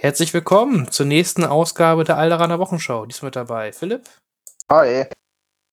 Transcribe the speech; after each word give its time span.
Herzlich 0.00 0.32
willkommen 0.32 0.92
zur 0.92 1.06
nächsten 1.06 1.42
Ausgabe 1.42 2.04
der 2.04 2.18
Alderaner 2.18 2.60
Wochenschau. 2.60 3.04
Diesmal 3.04 3.30
mit 3.30 3.36
dabei 3.36 3.72
Philipp, 3.72 4.08
Hi. 4.70 5.06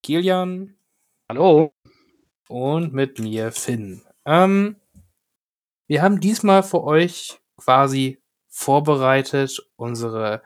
Kilian 0.02 0.74
Hallo. 1.30 1.76
und 2.50 2.92
mit 2.92 3.20
mir 3.20 3.52
Finn. 3.52 4.02
Ähm, 4.26 4.78
wir 5.88 6.02
haben 6.02 6.20
diesmal 6.20 6.64
für 6.64 6.84
euch 6.84 7.40
quasi 7.58 8.20
vorbereitet 8.50 9.64
unsere, 9.76 10.42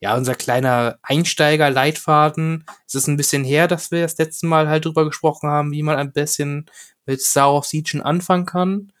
ja, 0.00 0.16
unser 0.16 0.34
kleiner 0.34 0.98
Einsteiger-Leitfaden. 1.02 2.64
Es 2.86 2.94
ist 2.94 3.06
ein 3.06 3.18
bisschen 3.18 3.44
her, 3.44 3.68
dass 3.68 3.90
wir 3.90 4.00
das 4.00 4.16
letzte 4.16 4.46
Mal 4.46 4.66
halt 4.66 4.86
drüber 4.86 5.04
gesprochen 5.04 5.50
haben, 5.50 5.72
wie 5.72 5.82
man 5.82 5.96
ein 5.96 6.14
bisschen 6.14 6.70
mit 7.04 7.20
Star 7.20 7.52
of 7.52 7.66
Siege 7.66 8.02
anfangen 8.02 8.46
kann. 8.46 8.94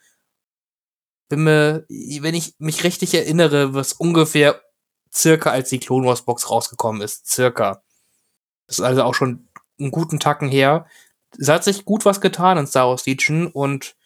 Bin 1.30 1.44
mir, 1.44 1.86
wenn 1.88 2.34
ich 2.34 2.54
mich 2.58 2.84
richtig 2.84 3.14
erinnere, 3.14 3.72
was 3.72 3.94
ungefähr 3.94 4.60
circa 5.12 5.50
als 5.50 5.70
die 5.70 5.78
Clone 5.78 6.06
Wars 6.06 6.22
Box 6.22 6.50
rausgekommen 6.50 7.00
ist. 7.00 7.26
Circa. 7.26 7.82
Das 8.66 8.80
ist 8.80 8.84
also 8.84 9.04
auch 9.04 9.14
schon 9.14 9.48
einen 9.78 9.92
guten 9.92 10.18
Tacken 10.18 10.48
her. 10.48 10.86
Es 11.38 11.48
hat 11.48 11.64
sich 11.64 11.84
gut 11.84 12.04
was 12.04 12.20
getan 12.20 12.58
in 12.58 12.66
Star 12.66 12.88
Wars 12.88 13.06
Legion 13.06 13.46
und 13.46 13.96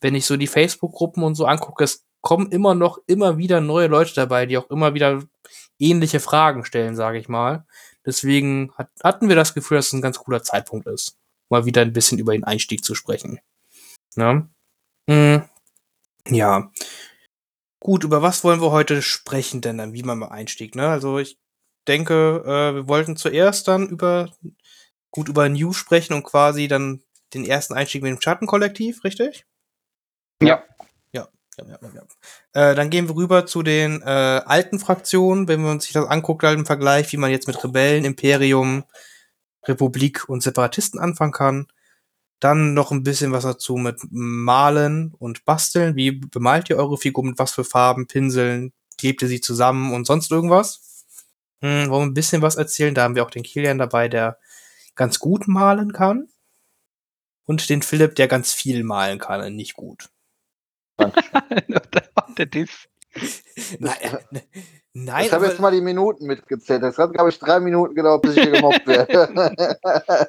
wenn 0.00 0.14
ich 0.14 0.26
so 0.26 0.36
die 0.36 0.46
Facebook-Gruppen 0.46 1.22
und 1.22 1.34
so 1.34 1.44
angucke, 1.44 1.84
es 1.84 2.04
kommen 2.22 2.50
immer 2.50 2.74
noch 2.74 2.98
immer 3.06 3.36
wieder 3.36 3.60
neue 3.60 3.88
Leute 3.88 4.14
dabei, 4.14 4.46
die 4.46 4.56
auch 4.56 4.70
immer 4.70 4.94
wieder 4.94 5.22
ähnliche 5.78 6.20
Fragen 6.20 6.64
stellen, 6.64 6.96
sage 6.96 7.18
ich 7.18 7.28
mal. 7.28 7.66
Deswegen 8.06 8.72
hat, 8.76 8.88
hatten 9.04 9.28
wir 9.28 9.36
das 9.36 9.54
Gefühl, 9.54 9.76
dass 9.76 9.88
es 9.88 9.92
ein 9.92 10.02
ganz 10.02 10.18
cooler 10.18 10.42
Zeitpunkt 10.42 10.86
ist, 10.86 11.18
mal 11.50 11.66
wieder 11.66 11.82
ein 11.82 11.92
bisschen 11.92 12.18
über 12.18 12.32
den 12.32 12.44
Einstieg 12.44 12.84
zu 12.84 12.94
sprechen. 12.94 13.40
Ne? 14.16 14.48
Mm, 15.06 15.42
ja. 16.28 16.70
Gut, 17.80 18.04
über 18.04 18.22
was 18.22 18.44
wollen 18.44 18.60
wir 18.60 18.70
heute 18.70 19.02
sprechen 19.02 19.60
denn 19.60 19.78
dann, 19.78 19.92
wie 19.92 20.04
man 20.04 20.18
mal 20.18 20.28
einstieg, 20.28 20.76
ne? 20.76 20.88
Also 20.88 21.18
ich 21.18 21.38
denke, 21.88 22.42
äh, 22.46 22.74
wir 22.76 22.88
wollten 22.88 23.16
zuerst 23.16 23.66
dann 23.66 23.88
über 23.88 24.30
gut 25.10 25.28
über 25.28 25.48
News 25.48 25.76
sprechen 25.76 26.14
und 26.14 26.22
quasi 26.24 26.68
dann 26.68 27.02
den 27.34 27.44
ersten 27.44 27.74
Einstieg 27.74 28.02
mit 28.02 28.10
dem 28.10 28.20
Schattenkollektiv, 28.20 29.04
richtig? 29.04 29.46
Ja. 30.42 30.62
Ja, 31.12 31.28
ja, 31.58 31.64
ja, 31.66 31.78
ja. 32.54 32.70
Äh, 32.70 32.74
dann 32.74 32.90
gehen 32.90 33.08
wir 33.08 33.16
rüber 33.16 33.46
zu 33.46 33.62
den 33.62 34.00
äh, 34.02 34.04
alten 34.06 34.78
Fraktionen, 34.78 35.48
wenn 35.48 35.62
man 35.62 35.80
sich 35.80 35.92
das 35.92 36.06
anguckt, 36.06 36.44
halt 36.44 36.58
im 36.58 36.66
Vergleich, 36.66 37.12
wie 37.12 37.16
man 37.18 37.30
jetzt 37.30 37.46
mit 37.46 37.62
Rebellen, 37.62 38.04
Imperium, 38.04 38.84
Republik 39.66 40.28
und 40.28 40.42
Separatisten 40.42 41.00
anfangen 41.00 41.32
kann. 41.32 41.66
Dann 42.42 42.74
noch 42.74 42.90
ein 42.90 43.04
bisschen 43.04 43.30
was 43.30 43.44
dazu 43.44 43.76
mit 43.76 44.00
Malen 44.10 45.14
und 45.16 45.44
Basteln. 45.44 45.94
Wie 45.94 46.10
bemalt 46.10 46.68
ihr 46.70 46.76
eure 46.76 46.98
Figur 46.98 47.24
mit 47.24 47.38
was 47.38 47.52
für 47.52 47.62
Farben, 47.62 48.08
Pinseln? 48.08 48.72
Klebt 48.98 49.22
ihr 49.22 49.28
sie 49.28 49.40
zusammen 49.40 49.94
und 49.94 50.08
sonst 50.08 50.32
irgendwas? 50.32 51.06
Hm, 51.60 51.88
wollen 51.88 52.02
wir 52.02 52.10
ein 52.10 52.14
bisschen 52.14 52.42
was 52.42 52.56
erzählen? 52.56 52.96
Da 52.96 53.04
haben 53.04 53.14
wir 53.14 53.24
auch 53.24 53.30
den 53.30 53.44
Kilian 53.44 53.78
dabei, 53.78 54.08
der 54.08 54.40
ganz 54.96 55.20
gut 55.20 55.46
malen 55.46 55.92
kann. 55.92 56.30
Und 57.44 57.68
den 57.70 57.80
Philipp, 57.80 58.16
der 58.16 58.26
ganz 58.26 58.52
viel 58.52 58.82
malen 58.82 59.20
kann 59.20 59.40
und 59.40 59.54
nicht 59.54 59.74
gut. 59.74 60.10
Der 62.38 62.46
Diss. 62.46 62.88
Nein, 63.78 64.18
äh, 64.32 64.40
nein 64.94 65.26
Ich 65.26 65.32
habe 65.32 65.46
jetzt 65.46 65.60
mal 65.60 65.70
die 65.72 65.80
Minuten 65.80 66.26
mitgezählt. 66.26 66.82
Das 66.82 66.98
hat, 66.98 67.12
glaube 67.12 67.30
ich, 67.30 67.38
drei 67.38 67.60
Minuten 67.60 67.94
gedauert, 67.94 68.22
bis 68.22 68.36
ich 68.36 68.42
hier 68.42 68.52
gemobbt 68.52 68.86
werde. 68.86 70.28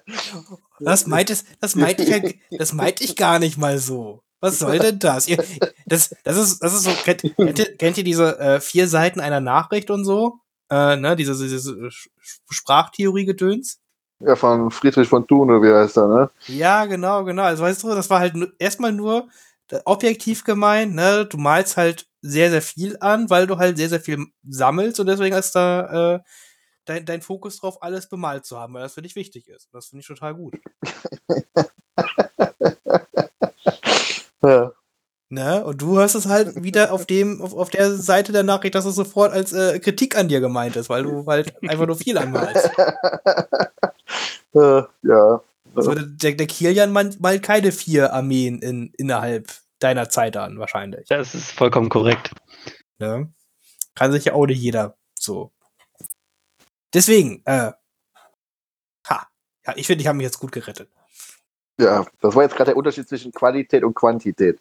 Das 0.79 1.07
meinte, 1.07 1.35
das 1.61 1.75
meinte 1.75 2.03
ich, 2.03 2.11
halt- 2.11 2.35
das 2.51 2.73
meinte 2.73 3.03
ich 3.03 3.15
gar 3.15 3.39
nicht 3.39 3.57
mal 3.57 3.77
so. 3.77 4.21
Was 4.41 4.59
soll 4.59 4.79
denn 4.79 4.99
das? 4.99 5.27
Ihr, 5.29 5.41
das, 5.85 6.13
das 6.25 6.37
ist, 6.37 6.59
das 6.61 6.73
ist 6.73 6.83
so, 6.83 6.91
kennt, 7.05 7.21
kennt, 7.37 7.59
ihr, 7.59 7.77
kennt 7.77 7.97
ihr 7.97 8.03
diese 8.03 8.37
äh, 8.39 8.59
vier 8.59 8.87
Seiten 8.89 9.21
einer 9.21 9.39
Nachricht 9.39 9.89
und 9.89 10.03
so? 10.03 10.39
Äh, 10.69 10.97
ne, 10.97 11.15
diese, 11.15 11.31
diese 11.41 11.71
Sch- 11.71 12.07
Sprachtheorie-Gedöns? 12.49 13.79
ja, 14.19 14.35
von 14.35 14.71
Friedrich 14.71 15.07
von 15.07 15.25
Thun, 15.27 15.49
oder 15.51 15.61
wie 15.61 15.73
heißt 15.73 15.97
er, 15.97 16.07
ne? 16.07 16.29
Ja, 16.47 16.85
genau, 16.85 17.23
genau. 17.25 17.43
Also 17.43 17.63
weißt 17.63 17.83
du, 17.83 17.89
das 17.89 18.09
war 18.09 18.19
halt 18.19 18.33
erstmal 18.59 18.91
nur 18.93 19.19
äh, 19.19 19.23
objektiv 19.85 20.43
gemeint, 20.43 20.95
ne? 20.95 21.25
Du 21.25 21.37
malst 21.37 21.77
halt 21.77 22.07
sehr, 22.21 22.49
sehr 22.49 22.61
viel 22.61 22.97
an, 22.99 23.29
weil 23.29 23.47
du 23.47 23.57
halt 23.57 23.77
sehr, 23.77 23.89
sehr 23.89 23.99
viel 23.99 24.25
sammelst 24.47 24.99
und 24.99 25.07
deswegen 25.07 25.35
ist 25.35 25.53
da 25.53 26.15
äh, 26.15 26.19
dein, 26.85 27.05
dein 27.05 27.21
Fokus 27.21 27.57
drauf, 27.57 27.81
alles 27.81 28.09
bemalt 28.09 28.45
zu 28.45 28.59
haben, 28.59 28.73
weil 28.73 28.83
das 28.83 28.93
für 28.93 29.01
dich 29.01 29.15
wichtig 29.15 29.47
ist. 29.47 29.69
Das 29.73 29.87
finde 29.87 30.01
ich 30.01 30.07
total 30.07 30.35
gut. 30.35 30.55
Ja. 34.43 34.73
Ne? 35.29 35.63
Und 35.65 35.81
du 35.81 35.97
hast 35.97 36.13
es 36.13 36.27
halt 36.27 36.61
wieder 36.61 36.91
auf 36.93 37.05
dem, 37.07 37.41
auf, 37.41 37.53
auf 37.53 37.69
der 37.71 37.95
Seite 37.95 38.31
der 38.31 38.43
Nachricht, 38.43 38.75
dass 38.75 38.85
es 38.85 38.93
sofort 38.93 39.31
als 39.31 39.51
äh, 39.51 39.79
Kritik 39.79 40.15
an 40.15 40.27
dir 40.27 40.41
gemeint 40.41 40.75
ist, 40.75 40.89
weil 40.89 41.03
du 41.03 41.25
halt 41.25 41.55
einfach 41.67 41.87
nur 41.87 41.95
viel 41.95 42.17
anmalst. 42.17 42.69
Äh, 44.55 44.83
ja. 45.01 45.41
Also 45.73 45.95
der, 45.95 46.33
der 46.33 46.45
Kilian 46.45 46.91
malt, 46.91 47.19
malt 47.19 47.41
keine 47.41 47.71
vier 47.71 48.13
Armeen 48.13 48.59
in, 48.59 48.93
innerhalb 48.99 49.51
deiner 49.83 50.09
Zeit 50.09 50.37
an, 50.37 50.59
wahrscheinlich. 50.59 51.07
Das 51.07 51.35
ist 51.35 51.51
vollkommen 51.51 51.89
korrekt. 51.89 52.31
Ne? 52.99 53.31
Kann 53.95 54.11
sich 54.11 54.25
ja 54.25 54.33
auch 54.33 54.45
nicht 54.45 54.61
jeder 54.61 54.97
so. 55.19 55.51
Deswegen, 56.93 57.41
äh, 57.45 57.71
ha. 59.07 59.27
Ja, 59.65 59.73
ich 59.75 59.87
finde, 59.87 60.01
ich 60.01 60.07
habe 60.07 60.17
mich 60.17 60.25
jetzt 60.25 60.39
gut 60.39 60.51
gerettet. 60.51 60.89
ja, 61.79 62.05
das 62.21 62.35
war 62.35 62.43
jetzt 62.43 62.55
gerade 62.55 62.69
der 62.71 62.77
Unterschied 62.77 63.07
zwischen 63.07 63.31
Qualität 63.31 63.83
und 63.83 63.95
Quantität. 63.95 64.59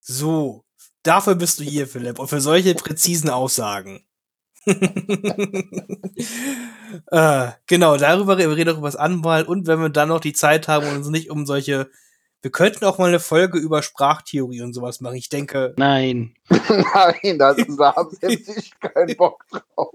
So, 0.00 0.64
dafür 1.02 1.34
bist 1.34 1.60
du 1.60 1.64
hier, 1.64 1.86
Philipp, 1.86 2.18
und 2.18 2.28
für 2.28 2.40
solche 2.40 2.74
präzisen 2.74 3.30
Aussagen. 3.30 4.04
äh, 7.10 7.50
genau, 7.66 7.96
darüber 7.96 8.36
reden 8.36 8.56
wir 8.56 8.66
über 8.74 8.88
das 8.88 8.96
Anmalen 8.96 9.46
und 9.46 9.66
wenn 9.66 9.80
wir 9.80 9.88
dann 9.88 10.08
noch 10.08 10.20
die 10.20 10.32
Zeit 10.32 10.68
haben 10.68 10.86
und 10.88 10.96
uns 10.96 11.08
nicht 11.08 11.30
um 11.30 11.46
solche. 11.46 11.90
Wir 12.40 12.52
könnten 12.52 12.84
auch 12.84 12.98
mal 12.98 13.08
eine 13.08 13.18
Folge 13.18 13.58
über 13.58 13.82
Sprachtheorie 13.82 14.62
und 14.62 14.72
sowas 14.72 15.00
machen. 15.00 15.16
Ich 15.16 15.28
denke, 15.28 15.74
Nein. 15.76 16.34
Nein, 16.48 17.36
das, 17.38 17.56
da 17.76 17.96
haben 17.96 18.10
selbst 18.20 18.48
ich 18.56 18.78
keinen 18.78 19.16
Bock 19.16 19.44
drauf. 19.50 19.94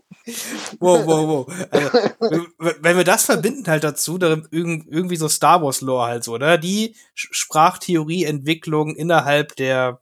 wow, 0.80 1.06
wow, 1.06 1.48
wow. 1.48 1.68
Also, 1.72 2.46
wenn 2.60 2.98
wir 2.98 3.04
das 3.06 3.26
verbinden 3.26 3.66
halt 3.68 3.84
dazu, 3.86 4.18
dann 4.18 4.48
irgend- 4.52 4.88
irgendwie 4.90 5.16
so 5.16 5.30
Star 5.30 5.62
Wars 5.62 5.80
Lore 5.82 6.08
halt 6.08 6.24
so, 6.26 6.38
ne? 6.38 6.60
Die 6.60 6.96
Sprachtheorie-Entwicklung 7.14 8.96
innerhalb 8.96 9.56
der 9.56 10.02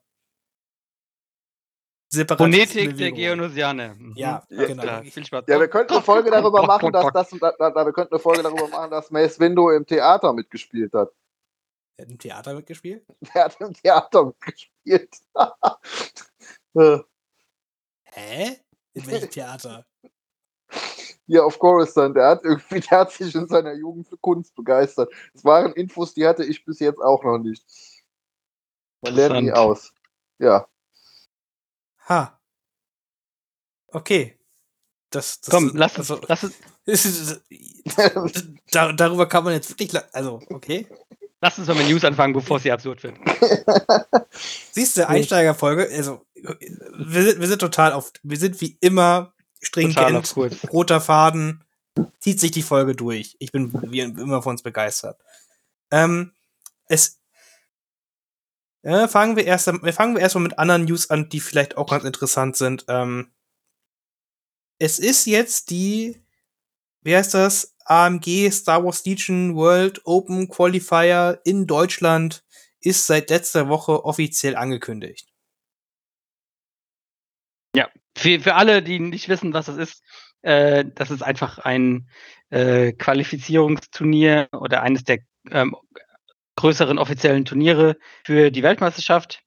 Phonetik 2.37 2.97
der. 2.97 3.11
Geonosianer. 3.11 3.93
Mhm. 3.93 4.13
Ja, 4.17 4.43
Ja, 4.49 4.65
genau. 4.65 4.83
Klar, 4.83 5.03
viel 5.03 5.25
Spaß. 5.25 5.45
Ja, 5.47 5.59
wir 5.59 5.67
könnten 5.69 5.93
eine 5.93 6.01
Folge 6.01 6.29
darüber 6.29 6.63
machen, 6.67 6.91
dass 6.91 7.11
das, 7.13 7.29
da, 7.39 7.69
da, 7.69 7.85
wir 7.85 7.93
könnten 7.93 8.13
eine 8.15 8.19
Folge 8.19 8.43
darüber 8.43 8.67
machen, 8.67 8.91
dass 8.91 9.11
Mace 9.11 9.39
Window 9.39 9.69
im 9.71 9.85
Theater 9.85 10.33
mitgespielt 10.33 10.91
hat. 10.93 11.09
Er 12.01 12.05
hat 12.05 12.09
im 12.11 12.17
Theater 12.17 12.53
mitgespielt? 12.55 13.05
Der 13.35 13.43
hat 13.45 13.61
im 13.61 13.73
Theater 13.73 14.25
mitgespielt. 14.25 15.15
Äh, 16.73 16.99
Hä? 18.03 18.57
In 18.93 19.07
welchem 19.07 19.29
Theater? 19.29 19.85
Hier 21.27 21.45
auf 21.45 21.59
Coruscant, 21.59 22.15
der 22.15 22.27
hat 22.29 22.43
irgendwie, 22.45 22.79
der 22.79 22.99
hat 22.99 23.11
sich 23.11 23.35
in 23.35 23.45
seiner 23.47 23.73
Jugend 23.73 24.07
für 24.07 24.17
Kunst 24.17 24.55
begeistert. 24.55 25.11
Das 25.33 25.43
waren 25.43 25.73
Infos, 25.73 26.13
die 26.13 26.25
hatte 26.25 26.45
ich 26.45 26.63
bis 26.63 26.79
jetzt 26.79 26.99
auch 27.01 27.23
noch 27.25 27.37
nicht. 27.39 27.65
Man 29.01 29.15
lernt 29.15 29.33
nie 29.35 29.47
Interessant. 29.49 29.69
aus. 29.69 29.93
Ja. 30.39 30.67
Ha. 32.07 32.39
Okay. 33.87 34.39
Das, 35.09 35.41
das 35.41 35.53
Komm, 35.53 35.71
lass 35.73 35.97
also, 35.97 36.21
lass, 36.25 36.49
es 36.85 37.05
ist- 37.05 37.41
da, 38.71 38.93
darüber 38.93 39.27
kann 39.27 39.43
man 39.43 39.53
jetzt 39.53 39.69
wirklich, 39.71 39.91
also, 40.13 40.41
okay. 40.49 40.87
Lass 41.41 41.57
uns 41.57 41.67
mal 41.67 41.75
mit 41.75 41.89
News 41.89 42.05
anfangen, 42.05 42.33
bevor 42.33 42.59
sie 42.59 42.71
absurd 42.71 43.03
wird. 43.03 43.15
Siehst 44.71 44.97
du, 44.97 45.07
Einsteigerfolge, 45.07 45.89
also, 45.91 46.25
wir 46.35 47.23
sind, 47.23 47.39
wir 47.39 47.47
sind 47.47 47.59
total 47.59 47.93
auf, 47.93 48.11
wir 48.23 48.37
sind 48.37 48.61
wie 48.61 48.77
immer 48.79 49.33
stringent, 49.61 50.35
roter 50.71 51.01
Faden, 51.01 51.63
zieht 52.19 52.39
sich 52.39 52.51
die 52.51 52.61
Folge 52.61 52.95
durch. 52.95 53.35
Ich 53.39 53.51
bin 53.51 53.71
wie 53.91 53.99
immer 53.99 54.41
von 54.41 54.51
uns 54.51 54.63
begeistert. 54.63 55.19
Ähm, 55.91 56.31
es, 56.87 57.19
ja, 58.83 59.07
fangen 59.07 59.35
wir 59.35 59.45
erst, 59.45 59.65
fangen 59.65 60.15
wir 60.15 60.21
erstmal 60.21 60.43
mit 60.43 60.57
anderen 60.57 60.85
News 60.85 61.09
an, 61.09 61.29
die 61.29 61.39
vielleicht 61.39 61.77
auch 61.77 61.89
ganz 61.89 62.03
interessant 62.03 62.55
sind. 62.55 62.85
Ähm, 62.87 63.31
es 64.79 64.97
ist 64.97 65.25
jetzt 65.25 65.69
die, 65.69 66.19
wie 67.01 67.15
heißt 67.15 67.33
das? 67.33 67.75
AMG 67.85 68.51
Star 68.51 68.83
Wars 68.83 69.05
Legion 69.05 69.55
World 69.55 70.01
Open 70.05 70.47
Qualifier 70.47 71.41
in 71.43 71.67
Deutschland 71.67 72.43
ist 72.79 73.07
seit 73.07 73.29
letzter 73.29 73.69
Woche 73.69 74.05
offiziell 74.05 74.55
angekündigt. 74.55 75.31
Für, 78.15 78.39
für 78.39 78.55
alle, 78.55 78.83
die 78.83 78.99
nicht 78.99 79.29
wissen, 79.29 79.53
was 79.53 79.67
das 79.67 79.77
ist, 79.77 80.03
äh, 80.41 80.85
das 80.95 81.11
ist 81.11 81.21
einfach 81.21 81.59
ein 81.59 82.09
äh, 82.49 82.91
Qualifizierungsturnier 82.93 84.49
oder 84.53 84.81
eines 84.81 85.03
der 85.03 85.19
ähm, 85.49 85.75
größeren 86.55 86.99
offiziellen 86.99 87.45
Turniere 87.45 87.97
für 88.25 88.51
die 88.51 88.63
Weltmeisterschaft. 88.63 89.41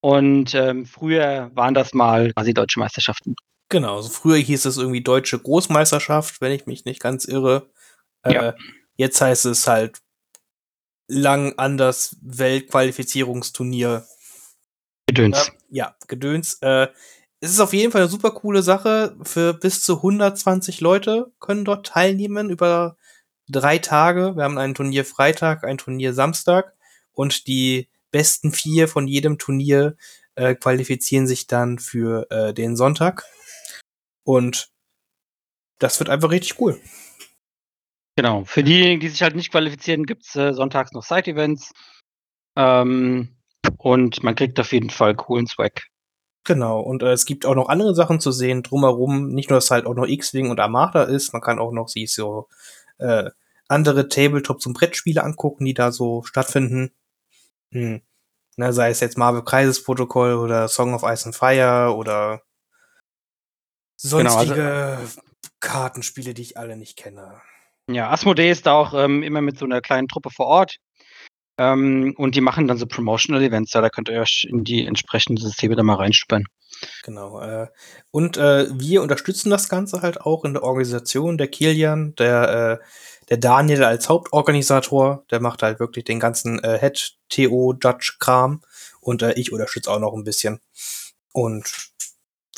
Und 0.00 0.54
ähm, 0.54 0.86
früher 0.86 1.50
waren 1.54 1.74
das 1.74 1.94
mal 1.94 2.32
quasi 2.32 2.52
deutsche 2.52 2.80
Meisterschaften. 2.80 3.36
Genau, 3.68 3.96
also 3.96 4.08
früher 4.08 4.36
hieß 4.36 4.66
es 4.66 4.76
irgendwie 4.76 5.02
Deutsche 5.02 5.38
Großmeisterschaft, 5.38 6.40
wenn 6.40 6.52
ich 6.52 6.66
mich 6.66 6.84
nicht 6.84 7.00
ganz 7.00 7.24
irre. 7.24 7.70
Ja. 8.24 8.50
Äh, 8.50 8.52
jetzt 8.96 9.20
heißt 9.20 9.46
es 9.46 9.66
halt 9.66 10.00
lang 11.08 11.54
anders 11.56 12.16
Weltqualifizierungsturnier. 12.22 14.06
Gedöns. 15.06 15.48
Ähm, 15.48 15.54
ja, 15.70 15.96
Gedöns. 16.08 16.58
Äh, 16.60 16.88
es 17.40 17.50
ist 17.50 17.60
auf 17.60 17.72
jeden 17.74 17.92
Fall 17.92 18.02
eine 18.02 18.10
super 18.10 18.30
coole 18.30 18.62
Sache. 18.62 19.16
Für 19.22 19.52
bis 19.52 19.82
zu 19.82 19.96
120 19.96 20.80
Leute 20.80 21.32
können 21.40 21.64
dort 21.64 21.86
teilnehmen 21.86 22.48
über 22.48 22.96
drei 23.48 23.78
Tage. 23.78 24.36
Wir 24.36 24.44
haben 24.44 24.58
ein 24.58 24.74
Turnier 24.74 25.04
Freitag, 25.04 25.64
ein 25.64 25.78
Turnier 25.78 26.14
Samstag 26.14 26.74
und 27.12 27.46
die 27.46 27.88
besten 28.10 28.52
vier 28.52 28.88
von 28.88 29.06
jedem 29.06 29.38
Turnier 29.38 29.96
äh, 30.36 30.54
qualifizieren 30.54 31.26
sich 31.26 31.46
dann 31.46 31.78
für 31.78 32.30
äh, 32.30 32.54
den 32.54 32.76
Sonntag. 32.76 33.24
Und 34.24 34.68
das 35.78 35.98
wird 35.98 36.08
einfach 36.10 36.30
richtig 36.30 36.60
cool. 36.60 36.80
Genau. 38.16 38.44
Für 38.44 38.62
diejenigen, 38.62 39.00
die 39.00 39.08
sich 39.08 39.22
halt 39.22 39.34
nicht 39.36 39.50
qualifizieren, 39.50 40.06
gibt's 40.06 40.34
äh, 40.36 40.52
sonntags 40.52 40.92
noch 40.92 41.02
Side-Events. 41.02 41.72
Ähm, 42.56 43.36
und 43.78 44.22
man 44.22 44.34
kriegt 44.34 44.58
auf 44.60 44.72
jeden 44.72 44.90
Fall 44.90 45.14
coolen 45.14 45.46
Swag. 45.46 45.82
Genau, 46.44 46.80
und 46.80 47.02
äh, 47.02 47.12
es 47.12 47.24
gibt 47.24 47.46
auch 47.46 47.54
noch 47.54 47.68
andere 47.68 47.94
Sachen 47.94 48.20
zu 48.20 48.30
sehen 48.30 48.62
drumherum. 48.62 49.28
Nicht 49.28 49.50
nur, 49.50 49.56
dass 49.56 49.70
halt 49.70 49.86
auch 49.86 49.94
noch 49.94 50.06
X-Wing 50.06 50.50
und 50.50 50.60
Armada 50.60 51.04
ist, 51.04 51.32
man 51.32 51.42
kann 51.42 51.58
auch 51.58 51.72
noch 51.72 51.88
sich 51.88 52.12
so 52.12 52.48
äh, 52.98 53.30
andere 53.66 54.08
Tabletop- 54.08 54.64
und 54.66 54.74
Brettspiele 54.74 55.22
angucken, 55.24 55.64
die 55.64 55.74
da 55.74 55.90
so 55.90 56.22
stattfinden. 56.22 56.92
Hm. 57.72 58.02
Na, 58.56 58.72
sei 58.72 58.90
es 58.90 59.00
jetzt 59.00 59.18
Marvel 59.18 59.42
Kreises 59.42 59.82
Protokoll 59.82 60.34
oder 60.34 60.68
Song 60.68 60.94
of 60.94 61.02
Ice 61.02 61.26
and 61.26 61.34
Fire 61.34 61.94
oder 61.96 62.42
sonstige 64.08 64.54
Genau, 64.54 64.68
also- 64.68 65.20
Kartenspiele, 65.60 66.34
die 66.34 66.42
ich 66.42 66.56
alle 66.56 66.76
nicht 66.76 66.96
kenne. 66.96 67.40
Ja, 67.90 68.10
Asmodee 68.10 68.50
ist 68.50 68.66
da 68.66 68.72
auch 68.72 68.94
ähm, 68.94 69.22
immer 69.22 69.40
mit 69.40 69.58
so 69.58 69.64
einer 69.64 69.80
kleinen 69.80 70.08
Truppe 70.08 70.30
vor 70.30 70.46
Ort. 70.46 70.76
Ähm, 71.56 72.14
und 72.16 72.34
die 72.34 72.40
machen 72.40 72.66
dann 72.66 72.78
so 72.78 72.86
Promotional 72.86 73.42
Events. 73.42 73.72
Ja, 73.72 73.80
da 73.80 73.88
könnt 73.88 74.08
ihr 74.08 74.20
euch 74.20 74.46
in 74.48 74.64
die 74.64 74.86
entsprechenden 74.86 75.42
Systeme 75.42 75.76
da 75.76 75.82
mal 75.82 75.96
reinschnuppern. 75.96 76.44
Genau. 77.04 77.40
Äh, 77.40 77.68
und 78.10 78.36
äh, 78.36 78.66
wir 78.72 79.02
unterstützen 79.02 79.50
das 79.50 79.68
Ganze 79.68 80.02
halt 80.02 80.20
auch 80.20 80.44
in 80.44 80.54
der 80.54 80.64
Organisation. 80.64 81.38
Der 81.38 81.48
Kilian, 81.48 82.14
der, 82.16 82.80
äh, 82.80 82.84
der 83.28 83.36
Daniel 83.36 83.84
als 83.84 84.08
Hauptorganisator, 84.08 85.24
der 85.30 85.40
macht 85.40 85.62
halt 85.62 85.78
wirklich 85.78 86.04
den 86.04 86.18
ganzen 86.20 86.58
äh, 86.64 86.78
Head-TO-Judge-Kram. 86.78 88.62
Und 89.00 89.22
äh, 89.22 89.32
ich 89.34 89.52
unterstütze 89.52 89.90
auch 89.90 90.00
noch 90.00 90.14
ein 90.14 90.24
bisschen. 90.24 90.60
Und 91.32 91.70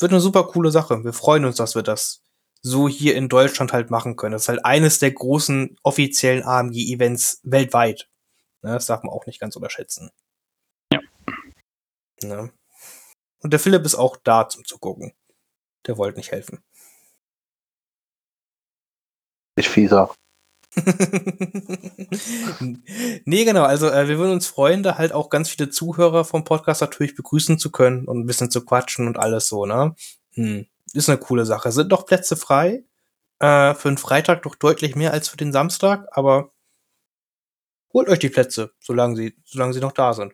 wird 0.01 0.11
eine 0.11 0.21
super 0.21 0.45
coole 0.45 0.71
Sache. 0.71 1.03
Wir 1.03 1.13
freuen 1.13 1.45
uns, 1.45 1.55
dass 1.57 1.75
wir 1.75 1.83
das 1.83 2.23
so 2.61 2.87
hier 2.87 3.15
in 3.15 3.29
Deutschland 3.29 3.73
halt 3.73 3.89
machen 3.89 4.15
können. 4.15 4.33
Das 4.33 4.43
ist 4.43 4.49
halt 4.49 4.65
eines 4.65 4.99
der 4.99 5.11
großen 5.11 5.77
offiziellen 5.83 6.43
AMG-Events 6.43 7.41
weltweit. 7.43 8.09
Ne, 8.61 8.73
das 8.73 8.87
darf 8.87 9.03
man 9.03 9.13
auch 9.13 9.25
nicht 9.25 9.39
ganz 9.39 9.55
unterschätzen. 9.55 10.11
Ja. 10.91 10.99
Ne? 12.23 12.51
Und 13.39 13.53
der 13.53 13.59
Philipp 13.59 13.85
ist 13.85 13.95
auch 13.95 14.17
da 14.17 14.49
zum 14.49 14.65
Zugucken. 14.65 15.13
Der 15.85 15.97
wollte 15.97 16.17
nicht 16.17 16.31
helfen. 16.31 16.63
Ich 19.55 19.69
fieser. 19.69 20.13
nee, 23.25 23.45
genau. 23.45 23.63
Also 23.63 23.89
äh, 23.89 24.07
wir 24.07 24.17
würden 24.17 24.33
uns 24.33 24.47
freuen, 24.47 24.83
da 24.83 24.97
halt 24.97 25.13
auch 25.13 25.29
ganz 25.29 25.49
viele 25.49 25.69
Zuhörer 25.69 26.25
vom 26.25 26.43
Podcast 26.43 26.81
natürlich 26.81 27.15
begrüßen 27.15 27.57
zu 27.57 27.71
können 27.71 28.05
und 28.05 28.19
ein 28.19 28.25
bisschen 28.25 28.51
zu 28.51 28.65
quatschen 28.65 29.07
und 29.07 29.17
alles 29.17 29.47
so, 29.47 29.65
ne? 29.65 29.95
Hm. 30.33 30.67
Ist 30.93 31.09
eine 31.09 31.17
coole 31.17 31.45
Sache. 31.45 31.71
Sind 31.71 31.91
noch 31.91 32.05
Plätze 32.05 32.35
frei. 32.35 32.83
Äh, 33.39 33.73
für 33.75 33.89
den 33.89 33.97
Freitag 33.97 34.43
doch 34.43 34.55
deutlich 34.55 34.95
mehr 34.95 35.13
als 35.13 35.29
für 35.29 35.37
den 35.37 35.51
Samstag, 35.51 36.07
aber 36.11 36.51
holt 37.93 38.09
euch 38.09 38.19
die 38.19 38.29
Plätze, 38.29 38.73
solange 38.79 39.15
sie, 39.15 39.35
solange 39.45 39.73
sie 39.73 39.79
noch 39.79 39.91
da 39.91 40.13
sind. 40.13 40.33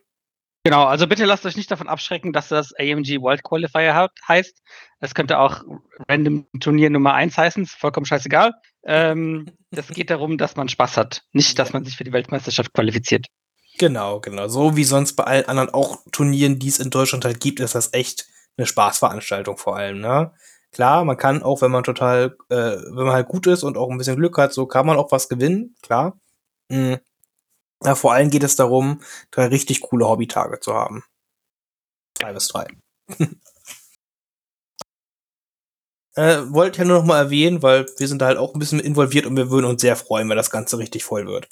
Genau, 0.65 0.85
also 0.85 1.07
bitte 1.07 1.25
lasst 1.25 1.45
euch 1.45 1.57
nicht 1.57 1.69
davon 1.69 1.89
abschrecken, 1.89 2.31
dass 2.31 2.47
das 2.47 2.73
AMG 2.79 3.21
World 3.21 3.43
Qualifier 3.43 4.09
heißt. 4.27 4.61
Es 4.99 5.13
könnte 5.13 5.39
auch 5.39 5.63
Random 6.07 6.47
Turnier 6.61 6.89
Nummer 6.89 7.13
1 7.13 7.37
heißen, 7.37 7.63
ist 7.63 7.73
vollkommen 7.73 8.05
scheißegal. 8.05 8.53
Ähm, 8.85 9.45
das 9.71 9.87
geht 9.87 10.09
darum, 10.09 10.37
dass 10.37 10.55
man 10.55 10.69
Spaß 10.69 10.97
hat, 10.97 11.23
nicht, 11.31 11.57
dass 11.57 11.73
man 11.73 11.85
sich 11.85 11.95
für 11.95 12.03
die 12.03 12.11
Weltmeisterschaft 12.11 12.73
qualifiziert. 12.73 13.27
Genau, 13.79 14.19
genau. 14.19 14.47
So 14.47 14.75
wie 14.75 14.83
sonst 14.83 15.13
bei 15.13 15.23
allen 15.23 15.45
anderen 15.45 15.69
auch 15.69 15.99
Turnieren, 16.11 16.59
die 16.59 16.67
es 16.67 16.79
in 16.79 16.89
Deutschland 16.89 17.25
halt 17.25 17.39
gibt, 17.39 17.59
ist 17.59 17.75
das 17.75 17.93
echt 17.93 18.27
eine 18.57 18.67
Spaßveranstaltung 18.67 19.57
vor 19.57 19.77
allem, 19.77 19.99
ne? 19.99 20.31
Klar, 20.71 21.05
man 21.05 21.17
kann 21.17 21.43
auch, 21.43 21.61
wenn 21.61 21.71
man 21.71 21.83
total, 21.83 22.35
äh, 22.49 22.55
wenn 22.55 23.05
man 23.05 23.13
halt 23.13 23.27
gut 23.27 23.47
ist 23.47 23.63
und 23.63 23.77
auch 23.77 23.89
ein 23.89 23.97
bisschen 23.97 24.15
Glück 24.15 24.37
hat, 24.37 24.53
so 24.53 24.65
kann 24.65 24.85
man 24.85 24.97
auch 24.97 25.11
was 25.11 25.29
gewinnen, 25.29 25.75
klar. 25.81 26.19
Mhm. 26.69 26.99
Ja, 27.83 27.95
vor 27.95 28.13
allem 28.13 28.29
geht 28.29 28.43
es 28.43 28.55
darum, 28.55 29.01
drei 29.31 29.47
richtig 29.47 29.81
coole 29.81 30.07
Hobbytage 30.07 30.59
zu 30.59 30.73
haben. 30.73 31.03
Drei 32.15 32.33
bis 32.33 32.47
drei. 32.47 32.67
äh, 36.15 36.41
wollte 36.49 36.79
ja 36.79 36.85
nur 36.85 36.99
noch 36.99 37.05
mal 37.05 37.19
erwähnen, 37.19 37.61
weil 37.61 37.85
wir 37.97 38.07
sind 38.07 38.21
da 38.21 38.27
halt 38.27 38.37
auch 38.37 38.53
ein 38.53 38.59
bisschen 38.59 38.79
involviert 38.79 39.25
und 39.25 39.35
wir 39.35 39.49
würden 39.49 39.65
uns 39.65 39.81
sehr 39.81 39.95
freuen, 39.95 40.29
wenn 40.29 40.37
das 40.37 40.51
Ganze 40.51 40.77
richtig 40.77 41.03
voll 41.03 41.27
wird. 41.27 41.47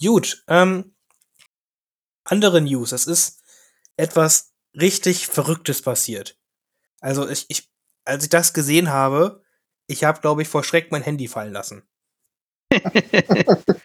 Gut, 0.00 0.44
ähm, 0.48 0.94
andere 2.24 2.60
News. 2.60 2.92
Es 2.92 3.06
ist 3.06 3.42
etwas 3.96 4.52
richtig 4.74 5.26
Verrücktes 5.26 5.82
passiert. 5.82 6.38
Also 7.00 7.28
ich, 7.28 7.46
ich 7.48 7.70
als 8.04 8.24
ich 8.24 8.30
das 8.30 8.52
gesehen 8.52 8.90
habe, 8.90 9.42
ich 9.86 10.04
habe, 10.04 10.20
glaube 10.20 10.42
ich, 10.42 10.48
vor 10.48 10.64
Schreck 10.64 10.90
mein 10.90 11.02
Handy 11.02 11.28
fallen 11.28 11.52
lassen. 11.52 11.82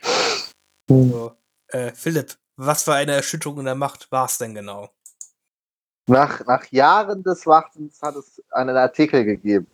So, 0.90 1.38
äh, 1.68 1.92
Philipp, 1.94 2.36
was 2.56 2.82
für 2.84 2.96
eine 2.96 3.14
Erschütterung 3.14 3.60
in 3.60 3.66
der 3.66 3.76
Macht 3.76 4.12
war 4.12 4.26
es 4.26 4.40
denn 4.40 4.56
genau? 4.56 4.90
Nach, 6.10 6.44
nach 6.46 6.66
Jahren 6.72 7.24
des 7.24 7.46
Wartens 7.46 8.02
hat 8.02 8.16
es 8.16 8.42
einen 8.52 8.76
Artikel 8.76 9.24
gegeben 9.24 9.68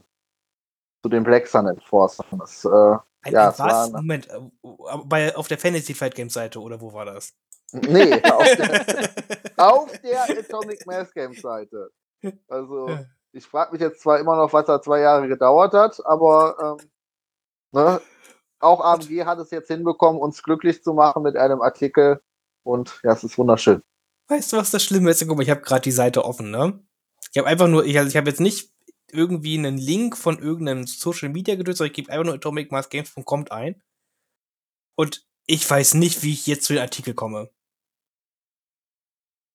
zu 1.01 1.09
den 1.09 1.23
Black 1.23 1.47
Sun 1.47 1.67
Enforcern. 1.67 2.25
Das, 2.39 2.65
äh, 2.65 2.67
Ein, 3.21 3.33
Ja, 3.33 3.57
war 3.57 3.67
was? 3.67 3.87
ein- 3.87 3.91
Moment, 3.93 4.27
äh, 4.29 4.39
bei, 5.05 5.35
auf 5.35 5.47
der 5.47 5.57
Fantasy 5.57 5.93
Fight 5.93 6.13
Games 6.15 6.33
Seite 6.33 6.59
oder 6.61 6.79
wo 6.81 6.91
war 6.93 7.05
das? 7.05 7.33
nee, 7.71 8.21
auf 8.31 8.55
der, 8.55 9.09
auf 9.57 9.99
der 10.01 10.23
Atomic 10.39 10.85
Mass 10.85 11.13
Games 11.13 11.41
Seite. 11.41 11.89
Also, 12.47 12.99
ich 13.31 13.45
frage 13.45 13.71
mich 13.71 13.81
jetzt 13.81 14.01
zwar 14.01 14.19
immer 14.19 14.35
noch, 14.35 14.51
was 14.53 14.65
da 14.65 14.81
zwei 14.81 14.99
Jahre 15.01 15.27
gedauert 15.27 15.73
hat, 15.73 16.05
aber 16.05 16.77
ähm, 16.81 16.89
ne, 17.71 18.01
auch 18.59 18.81
AMG 18.81 19.25
hat 19.25 19.39
es 19.39 19.51
jetzt 19.51 19.67
hinbekommen, 19.67 20.21
uns 20.21 20.41
glücklich 20.43 20.83
zu 20.83 20.93
machen 20.93 21.23
mit 21.23 21.35
einem 21.37 21.61
Artikel. 21.61 22.21
Und 22.63 22.99
ja, 23.03 23.11
es 23.13 23.23
ist 23.23 23.37
wunderschön. 23.37 23.81
Weißt 24.27 24.53
du, 24.53 24.57
was 24.57 24.71
das 24.71 24.83
Schlimme 24.83 25.11
ist? 25.11 25.25
Guck 25.27 25.37
mal, 25.37 25.43
ich 25.43 25.49
habe 25.49 25.61
gerade 25.61 25.81
die 25.81 25.91
Seite 25.91 26.25
offen, 26.25 26.49
ne? 26.51 26.79
Ich 27.31 27.37
habe 27.37 27.47
einfach 27.47 27.67
nur, 27.67 27.85
ich, 27.85 27.97
also 27.97 28.09
ich 28.09 28.17
habe 28.17 28.29
jetzt 28.29 28.39
nicht 28.39 28.71
irgendwie 29.11 29.57
einen 29.57 29.77
Link 29.77 30.17
von 30.17 30.39
irgendeinem 30.39 30.87
Social 30.87 31.29
Media 31.29 31.55
gedrückt, 31.55 31.77
sondern 31.77 31.91
ich 31.91 31.95
gebe 31.95 32.11
einfach 32.11 32.25
nur 32.25 32.35
atomicmassgames.com 32.35 33.45
ein. 33.49 33.81
Und 34.97 35.25
ich 35.45 35.69
weiß 35.69 35.93
nicht, 35.95 36.23
wie 36.23 36.33
ich 36.33 36.47
jetzt 36.47 36.65
zu 36.65 36.73
den 36.73 36.81
Artikel 36.81 37.13
komme. 37.13 37.49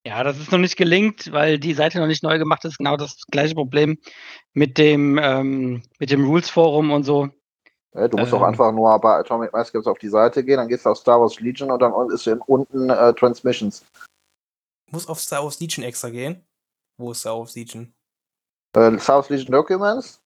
Ja, 0.07 0.23
das 0.25 0.39
ist 0.39 0.51
noch 0.51 0.59
nicht 0.59 0.77
gelingt, 0.77 1.31
weil 1.33 1.59
die 1.59 1.75
Seite 1.75 1.99
noch 1.99 2.07
nicht 2.07 2.23
neu 2.23 2.39
gemacht 2.39 2.65
ist. 2.65 2.79
Genau 2.79 2.97
das 2.97 3.17
gleiche 3.31 3.55
Problem 3.55 3.99
mit 4.55 4.79
dem, 4.79 5.19
ähm, 5.19 5.83
mit 5.99 6.11
dem 6.11 6.25
Rules 6.25 6.49
Forum 6.49 6.91
und 6.91 7.05
so. 7.05 7.29
Ja, 7.95 8.09
du 8.09 8.17
musst 8.17 8.33
Ähm. 8.33 8.39
auch 8.39 8.43
einfach 8.43 8.73
nur 8.73 8.99
bei 9.01 9.17
Atomic 9.19 9.53
Mass 9.53 9.73
Games 9.73 9.87
auf 9.87 9.99
die 9.99 10.09
Seite 10.09 10.45
gehen, 10.45 10.57
dann 10.57 10.69
gehst 10.69 10.87
du 10.87 10.91
auf 10.91 10.99
Star 10.99 11.21
Wars 11.21 11.39
Legion 11.41 11.71
und 11.71 11.83
dann 11.83 11.93
ist 12.11 12.27
unten 12.47 12.89
äh, 12.89 13.13
Transmissions. 13.15 13.85
Muss 14.91 15.07
auf 15.09 15.21
Star 15.21 15.43
Wars 15.45 15.61
Legion 15.61 15.85
extra 15.85 16.11
gehen. 16.11 16.47
Wo 16.99 17.13
ist 17.13 17.21
Star 17.21 17.39
Wars 17.39 17.55
Legion? 17.55 17.95
Äh, 18.77 18.99
Star 18.99 19.17
Wars 19.17 19.29
Legion 19.31 19.53
Documents. 19.53 20.23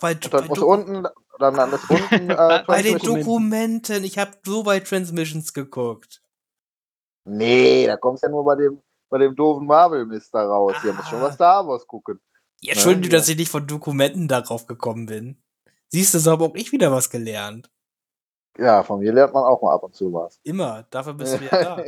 Bei, 0.00 0.12
Und 0.14 0.24
dann 0.32 0.42
bei, 0.42 0.48
muss 0.48 0.58
Doku- 0.58 0.72
unten, 0.72 1.02
dann, 1.38 1.54
dann 1.54 1.72
ist 1.72 1.88
unten 1.90 2.30
äh, 2.30 2.64
Bei 2.66 2.82
den. 2.82 2.98
Dokumenten. 2.98 4.04
Ich 4.04 4.18
habe 4.18 4.32
so 4.44 4.62
bei 4.62 4.80
Transmissions 4.80 5.52
geguckt. 5.52 6.22
Nee, 7.26 7.86
da 7.86 7.96
kommst 7.96 8.22
du 8.22 8.26
ja 8.26 8.30
nur 8.30 8.44
bei 8.44 8.56
dem, 8.56 8.82
bei 9.08 9.18
dem 9.18 9.34
doofen 9.34 9.66
Marvel-Mist 9.66 10.34
da 10.34 10.44
raus. 10.46 10.76
Hier 10.82 10.92
muss 10.92 11.08
schon 11.08 11.20
Ah. 11.20 11.24
was 11.24 11.34
Star 11.34 11.66
Wars 11.66 11.86
gucken. 11.86 12.20
Ja, 12.60 12.72
Entschuldigung, 12.72 13.10
Ja, 13.12 13.18
dass 13.18 13.28
ich 13.28 13.36
nicht 13.36 13.50
von 13.50 13.66
Dokumenten 13.66 14.28
darauf 14.28 14.66
gekommen 14.66 15.06
bin. 15.06 15.42
Siehst 15.88 16.14
du, 16.14 16.18
so 16.18 16.32
habe 16.32 16.44
auch 16.44 16.54
ich 16.54 16.72
wieder 16.72 16.90
was 16.92 17.08
gelernt. 17.10 17.70
Ja, 18.58 18.82
von 18.82 19.00
mir 19.00 19.12
lernt 19.12 19.32
man 19.34 19.44
auch 19.44 19.62
mal 19.62 19.74
ab 19.74 19.82
und 19.82 19.94
zu 19.94 20.12
was. 20.12 20.38
Immer. 20.44 20.84
Dafür 20.90 21.14
bist 21.14 21.38
du 21.40 21.44
ja 21.44 21.50
da. 21.76 21.84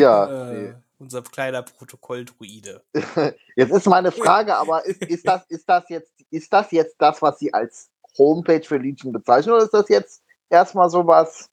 Ja, 0.00 0.50
äh, 0.50 0.54
nee. 0.54 0.74
Unser 1.00 1.22
kleiner 1.22 1.62
Protokolldruide. 1.62 2.82
Jetzt 3.56 3.72
ist 3.72 3.86
meine 3.86 4.10
Frage, 4.10 4.56
aber 4.56 4.84
ist, 4.84 5.00
ist, 5.02 5.26
das, 5.28 5.46
ist, 5.48 5.68
das 5.68 5.84
jetzt, 5.88 6.10
ist 6.30 6.52
das 6.52 6.72
jetzt 6.72 6.96
das, 6.98 7.22
was 7.22 7.38
Sie 7.38 7.54
als 7.54 7.88
Homepage 8.18 8.64
für 8.64 8.78
Legion 8.78 9.12
bezeichnen, 9.12 9.54
oder 9.54 9.64
ist 9.64 9.74
das 9.74 9.88
jetzt 9.88 10.22
erstmal 10.50 10.90
sowas? 10.90 11.48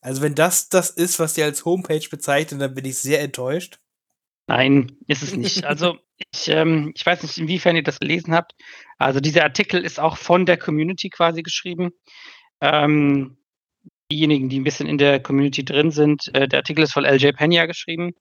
Also 0.00 0.22
wenn 0.22 0.34
das 0.34 0.68
das 0.68 0.90
ist, 0.90 1.20
was 1.20 1.34
die 1.34 1.42
als 1.42 1.64
Homepage 1.64 2.06
bezeichnen, 2.10 2.58
dann 2.58 2.74
bin 2.74 2.84
ich 2.84 2.98
sehr 2.98 3.20
enttäuscht. 3.20 3.78
Nein, 4.46 4.96
ist 5.06 5.22
es 5.22 5.36
nicht. 5.36 5.64
Also 5.64 5.98
ich, 6.32 6.48
ähm, 6.48 6.92
ich 6.96 7.06
weiß 7.06 7.22
nicht, 7.22 7.38
inwiefern 7.38 7.76
ihr 7.76 7.84
das 7.84 8.00
gelesen 8.00 8.34
habt. 8.34 8.54
Also 8.98 9.20
dieser 9.20 9.44
Artikel 9.44 9.84
ist 9.84 10.00
auch 10.00 10.16
von 10.16 10.46
der 10.46 10.56
Community 10.56 11.08
quasi 11.08 11.42
geschrieben. 11.42 11.92
Ähm, 12.60 13.36
diejenigen, 14.10 14.48
die 14.48 14.60
ein 14.60 14.64
bisschen 14.64 14.88
in 14.88 14.98
der 14.98 15.22
Community 15.22 15.64
drin 15.64 15.90
sind, 15.90 16.34
äh, 16.34 16.48
der 16.48 16.60
Artikel 16.60 16.82
ist 16.82 16.92
von 16.92 17.04
LJ 17.04 17.32
Pena 17.32 17.66
geschrieben. 17.66 18.12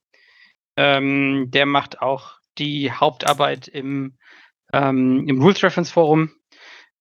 Ähm, 0.78 1.48
der 1.50 1.66
macht 1.66 2.02
auch 2.02 2.40
die 2.58 2.92
Hauptarbeit 2.92 3.68
im, 3.68 4.18
ähm, 4.74 5.28
im 5.28 5.42
Rules 5.42 5.64
Reference 5.64 5.92
Forum. 5.92 6.32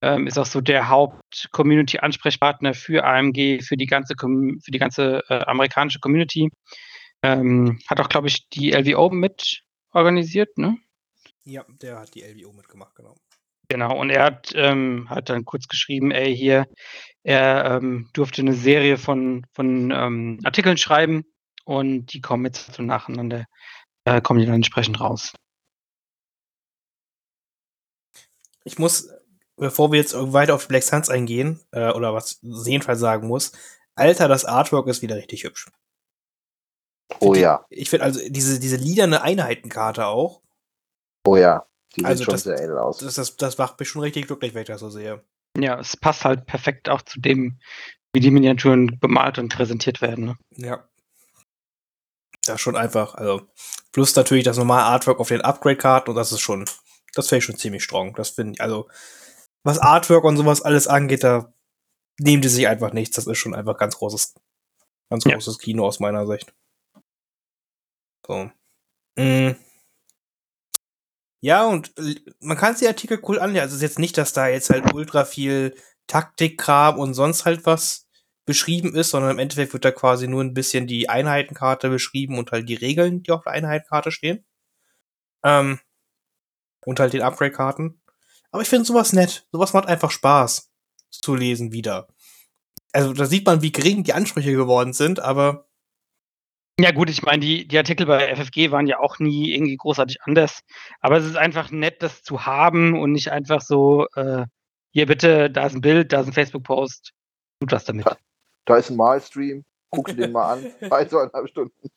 Ähm, 0.00 0.26
ist 0.28 0.38
auch 0.38 0.46
so 0.46 0.60
der 0.60 0.88
Haupt-Community-Ansprechpartner 0.88 2.72
für 2.72 3.04
AMG, 3.04 3.62
für 3.62 3.76
die 3.76 3.86
ganze, 3.86 4.14
für 4.16 4.70
die 4.70 4.78
ganze 4.78 5.24
äh, 5.28 5.40
amerikanische 5.44 5.98
Community. 5.98 6.50
Ähm, 7.22 7.80
hat 7.88 8.00
auch, 8.00 8.08
glaube 8.08 8.28
ich, 8.28 8.48
die 8.48 8.70
LWO 8.70 9.10
mit 9.10 9.62
organisiert, 9.92 10.56
ne? 10.56 10.76
Ja, 11.44 11.64
der 11.82 11.98
hat 11.98 12.14
die 12.14 12.22
LWO 12.22 12.52
mitgemacht, 12.52 12.94
genau. 12.94 13.16
Genau, 13.70 13.98
und 13.98 14.08
er 14.08 14.24
hat, 14.24 14.52
ähm, 14.54 15.10
hat 15.10 15.28
dann 15.28 15.44
kurz 15.44 15.68
geschrieben, 15.68 16.10
ey, 16.10 16.34
hier, 16.34 16.66
er 17.22 17.76
ähm, 17.76 18.08
durfte 18.14 18.40
eine 18.40 18.54
Serie 18.54 18.96
von, 18.96 19.44
von 19.52 19.90
ähm, 19.90 20.40
Artikeln 20.44 20.78
schreiben 20.78 21.24
und 21.64 22.14
die 22.14 22.22
kommen 22.22 22.46
jetzt 22.46 22.72
so 22.72 22.82
nacheinander, 22.82 23.44
äh, 24.04 24.22
kommen 24.22 24.40
die 24.40 24.46
dann 24.46 24.54
entsprechend 24.54 25.00
raus. 25.00 25.34
Ich 28.64 28.78
muss, 28.78 29.10
bevor 29.56 29.92
wir 29.92 29.98
jetzt 29.98 30.14
weiter 30.14 30.54
auf 30.54 30.68
Black 30.68 30.82
Suns 30.82 31.10
eingehen, 31.10 31.60
äh, 31.72 31.90
oder 31.90 32.14
was 32.14 32.38
jedenfalls 32.42 33.00
sagen 33.00 33.28
muss, 33.28 33.52
Alter, 33.94 34.28
das 34.28 34.46
Artwork 34.46 34.86
ist 34.88 35.02
wieder 35.02 35.16
richtig 35.16 35.44
hübsch. 35.44 35.70
Oh 37.20 37.34
die, 37.34 37.40
ja. 37.40 37.66
Ich 37.68 37.90
finde 37.90 38.04
also 38.04 38.20
diese, 38.28 38.60
diese 38.60 38.76
liederne 38.76 39.22
Einheitenkarte 39.22 40.06
auch. 40.06 40.40
Oh 41.26 41.36
ja. 41.36 41.66
Die 41.96 42.04
Also 42.04 42.18
sieht 42.18 42.24
schon 42.26 42.32
das- 42.34 42.42
sehr 42.44 42.60
edel 42.62 42.78
aus. 42.78 42.98
Das, 42.98 43.14
das, 43.14 43.36
das 43.36 43.58
macht 43.58 43.78
mich 43.80 43.88
schon 43.88 44.02
richtig 44.02 44.26
glücklich, 44.26 44.54
wenn 44.54 44.62
ich 44.62 44.68
das 44.68 44.80
so 44.80 44.90
sehe. 44.90 45.24
Ja, 45.56 45.78
es 45.80 45.96
passt 45.96 46.24
halt 46.24 46.46
perfekt 46.46 46.88
auch 46.88 47.02
zu 47.02 47.20
dem, 47.20 47.58
wie 48.12 48.20
die 48.20 48.30
Miniaturen 48.30 48.98
bemalt 49.00 49.38
und 49.38 49.52
präsentiert 49.52 50.00
werden. 50.00 50.24
Ne? 50.26 50.38
Ja. 50.56 50.88
Das 52.44 52.56
ist 52.56 52.60
schon 52.60 52.76
einfach, 52.76 53.14
also. 53.14 53.46
Plus 53.92 54.14
natürlich 54.14 54.44
das 54.44 54.58
normale 54.58 54.84
Artwork 54.84 55.18
auf 55.18 55.28
den 55.28 55.40
Upgrade-Karten 55.40 56.10
und 56.10 56.16
das 56.16 56.30
ist 56.30 56.40
schon, 56.40 56.64
das 57.14 57.28
finde 57.28 57.38
ich 57.38 57.44
schon 57.44 57.56
ziemlich 57.56 57.82
strong. 57.82 58.14
Das 58.14 58.30
finde 58.30 58.52
ich, 58.54 58.60
also, 58.60 58.88
was 59.64 59.78
Artwork 59.78 60.24
und 60.24 60.36
sowas 60.36 60.62
alles 60.62 60.86
angeht, 60.86 61.24
da 61.24 61.52
nehmen 62.20 62.42
die 62.42 62.48
sich 62.48 62.68
einfach 62.68 62.92
nichts. 62.92 63.16
Das 63.16 63.26
ist 63.26 63.38
schon 63.38 63.54
einfach 63.54 63.76
ganz 63.78 63.96
großes, 63.96 64.34
ganz 65.10 65.24
Ja. 65.24 65.32
großes 65.34 65.58
Kino 65.58 65.86
aus 65.86 66.00
meiner 66.00 66.26
Sicht. 66.26 66.54
So. 68.26 68.50
Mm. 69.16 69.52
Ja, 71.40 71.66
und 71.66 71.92
man 72.40 72.56
kann 72.56 72.74
sich 72.74 72.80
die 72.80 72.88
Artikel 72.88 73.20
cool 73.22 73.38
anlesen. 73.38 73.62
Also 73.62 73.74
es 73.74 73.82
ist 73.82 73.88
jetzt 73.88 73.98
nicht, 73.98 74.18
dass 74.18 74.32
da 74.32 74.48
jetzt 74.48 74.70
halt 74.70 74.92
ultra 74.92 75.24
viel 75.24 75.74
Taktikkram 76.08 76.98
und 76.98 77.14
sonst 77.14 77.44
halt 77.44 77.64
was 77.66 78.08
beschrieben 78.44 78.94
ist, 78.94 79.10
sondern 79.10 79.32
im 79.32 79.38
Endeffekt 79.38 79.72
wird 79.74 79.84
da 79.84 79.92
quasi 79.92 80.26
nur 80.26 80.42
ein 80.42 80.54
bisschen 80.54 80.86
die 80.86 81.08
Einheitenkarte 81.08 81.90
beschrieben 81.90 82.38
und 82.38 82.50
halt 82.50 82.68
die 82.68 82.74
Regeln, 82.74 83.22
die 83.22 83.30
auf 83.30 83.44
der 83.44 83.52
Einheitenkarte 83.52 84.10
stehen. 84.10 84.44
Ähm, 85.44 85.78
und 86.84 86.98
halt 86.98 87.12
den 87.12 87.22
Upgrade-Karten. 87.22 88.00
Aber 88.50 88.62
ich 88.62 88.68
finde 88.68 88.86
sowas 88.86 89.12
nett. 89.12 89.46
Sowas 89.52 89.74
macht 89.74 89.86
einfach 89.86 90.10
Spaß 90.10 90.70
zu 91.10 91.34
lesen 91.34 91.72
wieder. 91.72 92.08
Also 92.92 93.12
da 93.12 93.26
sieht 93.26 93.44
man, 93.44 93.60
wie 93.60 93.72
gering 93.72 94.02
die 94.02 94.14
Ansprüche 94.14 94.52
geworden 94.52 94.94
sind, 94.94 95.20
aber 95.20 95.67
Ja 96.80 96.92
gut, 96.92 97.10
ich 97.10 97.22
meine, 97.22 97.40
die, 97.40 97.66
die 97.66 97.76
Artikel 97.76 98.06
bei 98.06 98.34
FFG 98.36 98.70
waren 98.70 98.86
ja 98.86 99.00
auch 99.00 99.18
nie 99.18 99.52
irgendwie 99.52 99.76
großartig 99.76 100.22
anders. 100.22 100.60
Aber 101.00 101.16
es 101.16 101.26
ist 101.26 101.36
einfach 101.36 101.72
nett, 101.72 102.02
das 102.02 102.22
zu 102.22 102.46
haben 102.46 102.98
und 102.98 103.12
nicht 103.12 103.32
einfach 103.32 103.60
so, 103.60 104.06
äh, 104.14 104.46
hier 104.92 105.06
bitte, 105.06 105.50
da 105.50 105.66
ist 105.66 105.74
ein 105.74 105.80
Bild, 105.80 106.12
da 106.12 106.20
ist 106.20 106.28
ein 106.28 106.32
Facebook-Post, 106.32 107.12
tut 107.60 107.72
was 107.72 107.84
damit. 107.84 108.06
Da 108.64 108.76
ist 108.76 108.90
ein 108.90 108.96
Malstream. 108.96 109.64
Guck 109.90 110.06
dir 110.06 110.14
den 110.14 110.32
mal 110.32 110.52
an. 110.52 110.66
Bei 110.88 111.04
zweieinhalb 111.04 111.48
Stunden. 111.48 111.90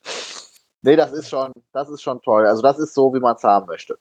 Nee, 0.82 0.96
das 0.96 1.12
ist 1.12 1.30
schon, 1.30 1.52
das 1.74 1.90
ist 1.90 2.02
schon 2.02 2.20
toll. 2.22 2.48
Also 2.48 2.64
das 2.64 2.80
ist 2.80 2.96
so, 2.96 3.14
wie 3.14 3.20
man 3.20 3.36
es 3.36 3.44
haben 3.44 3.68
möchte. 3.68 4.00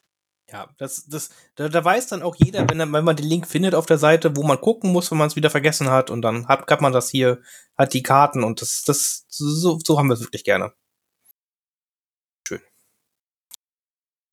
Ja, 0.53 0.69
das, 0.79 1.07
das, 1.07 1.31
da, 1.55 1.69
da 1.69 1.85
weiß 1.85 2.09
dann 2.09 2.23
auch 2.23 2.35
jeder, 2.35 2.69
wenn, 2.69 2.81
er- 2.81 2.93
wenn 2.93 3.05
man 3.05 3.15
den 3.17 3.27
Link 3.27 3.47
findet 3.47 3.75
auf 3.75 3.87
der 3.87 3.99
Seite, 3.99 4.37
wo 4.37 4.43
man 4.43 4.61
gucken 4.61 4.91
muss, 4.93 5.11
wenn 5.11 5.19
man 5.19 5.29
es 5.29 5.37
wieder 5.37 5.51
vergessen 5.51 5.91
hat, 5.91 6.11
und 6.11 6.23
dann 6.23 6.49
hat, 6.49 6.69
hat 6.69 6.81
man 6.81 6.93
das 6.93 7.09
hier, 7.11 7.41
hat 7.79 7.95
die 7.95 8.03
Karten 8.03 8.43
und 8.43 8.61
das, 8.61 8.83
das, 8.83 9.27
so, 9.29 9.79
so 9.79 9.99
haben 9.99 10.09
wir 10.09 10.15
es 10.15 10.21
wirklich 10.23 10.43
gerne. 10.45 10.73
Schön. 12.47 12.61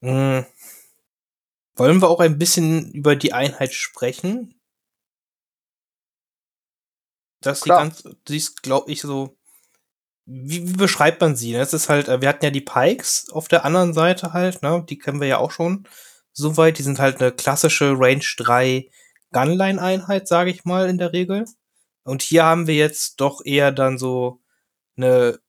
Hm. 0.02 0.46
Wollen 1.76 2.02
wir 2.02 2.10
auch 2.10 2.20
ein 2.20 2.40
bisschen 2.40 2.92
über 2.94 3.16
die 3.16 3.34
Einheit 3.34 3.72
sprechen? 3.74 4.60
Das 7.42 7.60
die 7.60 7.66
Klar. 7.66 7.84
ganz, 7.84 8.04
die 8.28 8.38
ist, 8.38 8.64
glaube 8.64 8.92
ich, 8.92 9.02
so. 9.02 9.38
Wie, 10.30 10.68
wie 10.68 10.74
beschreibt 10.74 11.22
man 11.22 11.38
sie? 11.38 11.54
Das 11.54 11.74
ist 11.74 11.88
halt, 11.88 12.10
äh, 12.10 12.22
wir 12.22 12.28
hatten 12.28 12.44
ja 12.44 12.52
die 12.52 12.62
Pikes 12.62 13.30
auf 13.32 13.48
der 13.48 13.64
anderen 13.64 13.94
Seite 13.94 14.34
halt, 14.34 14.62
ne? 14.62 14.86
Die 14.88 14.98
kennen 14.98 15.22
wir 15.22 15.28
ja 15.28 15.38
auch 15.38 15.52
schon 15.52 15.88
soweit. 16.34 16.78
Die 16.78 16.84
sind 16.84 17.00
halt 17.00 17.22
eine 17.22 17.32
klassische 17.32 17.94
Range 17.98 18.26
3 18.38 18.90
Gunline-Einheit, 19.32 20.28
sage 20.28 20.52
ich 20.52 20.66
mal, 20.66 20.90
in 20.90 20.98
der 20.98 21.14
Regel. 21.14 21.46
Und 22.04 22.22
hier 22.22 22.44
haben 22.44 22.68
wir 22.68 22.76
jetzt 22.76 23.22
doch 23.22 23.42
eher 23.46 23.72
dann 23.72 23.98
so 23.98 24.42
eine 24.98 25.40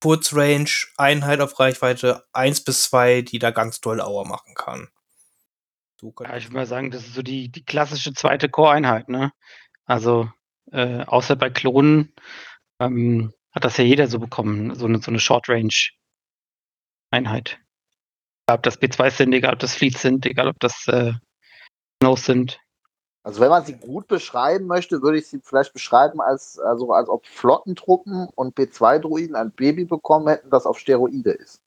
Kurzrange-Einheit 0.00 1.40
auf 1.40 1.58
Reichweite 1.60 2.24
1 2.32 2.64
bis 2.64 2.82
2, 2.84 3.22
die 3.22 3.38
da 3.38 3.52
ganz 3.52 3.80
doll 3.80 4.00
Auer 4.00 4.26
machen 4.26 4.54
kann. 4.54 4.88
So 6.00 6.10
kann 6.10 6.28
Ja, 6.28 6.36
ich 6.36 6.46
würde 6.46 6.56
mal 6.56 6.66
sagen, 6.66 6.90
das 6.90 7.06
ist 7.06 7.14
so 7.14 7.22
die, 7.22 7.50
die 7.50 7.64
klassische 7.64 8.12
zweite 8.14 8.48
Core-Einheit, 8.48 9.08
ne? 9.08 9.32
Also, 9.86 10.28
äh, 10.72 11.04
außer 11.04 11.36
bei 11.36 11.50
Klonen 11.50 12.12
ähm, 12.80 13.32
hat 13.54 13.64
das 13.64 13.76
ja 13.76 13.84
jeder 13.84 14.08
so 14.08 14.18
bekommen, 14.18 14.74
so 14.74 14.86
eine, 14.86 15.00
so 15.00 15.10
eine 15.10 15.20
Short-Range-Einheit. 15.20 17.60
Egal, 18.46 18.56
ob 18.56 18.62
das 18.62 18.80
B2 18.80 19.10
sind, 19.10 19.32
egal 19.32 19.54
ob 19.54 19.60
das 19.60 19.74
Fleets 19.74 20.02
sind, 20.02 20.26
egal 20.26 20.48
ob 20.48 20.60
das 20.60 20.86
äh, 20.88 21.12
Snows 22.02 22.24
sind. 22.24 22.60
Also 23.22 23.40
wenn 23.40 23.48
man 23.48 23.64
sie 23.64 23.74
gut 23.74 24.06
beschreiben 24.06 24.66
möchte, 24.66 25.00
würde 25.00 25.16
ich 25.18 25.28
sie 25.28 25.40
vielleicht 25.42 25.72
beschreiben 25.72 26.20
als, 26.20 26.58
also 26.58 26.92
als 26.92 27.08
ob 27.08 27.26
Flottentruppen 27.26 28.28
und 28.34 28.54
B2-Druiden 28.54 29.34
ein 29.34 29.50
Baby 29.52 29.86
bekommen 29.86 30.28
hätten, 30.28 30.50
das 30.50 30.66
auf 30.66 30.78
Steroide 30.78 31.30
ist. 31.30 31.62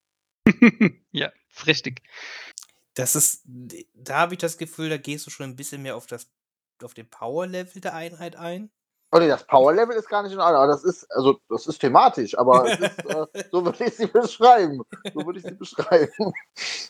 ja, 1.11 1.31
ist 1.49 1.65
richtig. 1.65 2.03
Das 2.93 3.15
ist, 3.15 3.41
da 3.95 4.19
habe 4.19 4.35
ich 4.35 4.39
das 4.39 4.59
Gefühl, 4.59 4.89
da 4.89 4.97
gehst 4.97 5.25
du 5.25 5.31
schon 5.31 5.49
ein 5.49 5.55
bisschen 5.55 5.81
mehr 5.81 5.95
auf 5.95 6.05
das, 6.05 6.29
auf 6.83 6.93
den 6.93 7.09
Power-Level 7.09 7.81
der 7.81 7.95
Einheit 7.95 8.35
ein. 8.35 8.69
Oh 9.11 9.19
nee, 9.19 9.27
das 9.27 9.45
Power-Level 9.47 9.95
ist 9.95 10.09
gar 10.09 10.23
nicht 10.23 10.33
in 10.33 10.39
Ordnung, 10.39 10.63
aber 10.63 10.73
das 10.73 10.83
ist, 10.83 11.09
also 11.11 11.39
das 11.49 11.65
ist 11.67 11.79
thematisch, 11.79 12.37
aber 12.37 12.65
es 12.69 12.79
ist, 12.79 13.05
äh, 13.05 13.43
so 13.51 13.63
würde 13.63 13.85
ich 13.85 13.95
sie 13.95 14.07
beschreiben. 14.07 14.81
So 15.13 15.25
würde 15.25 15.39
ich 15.39 15.45
sie 15.45 15.53
beschreiben. 15.55 16.33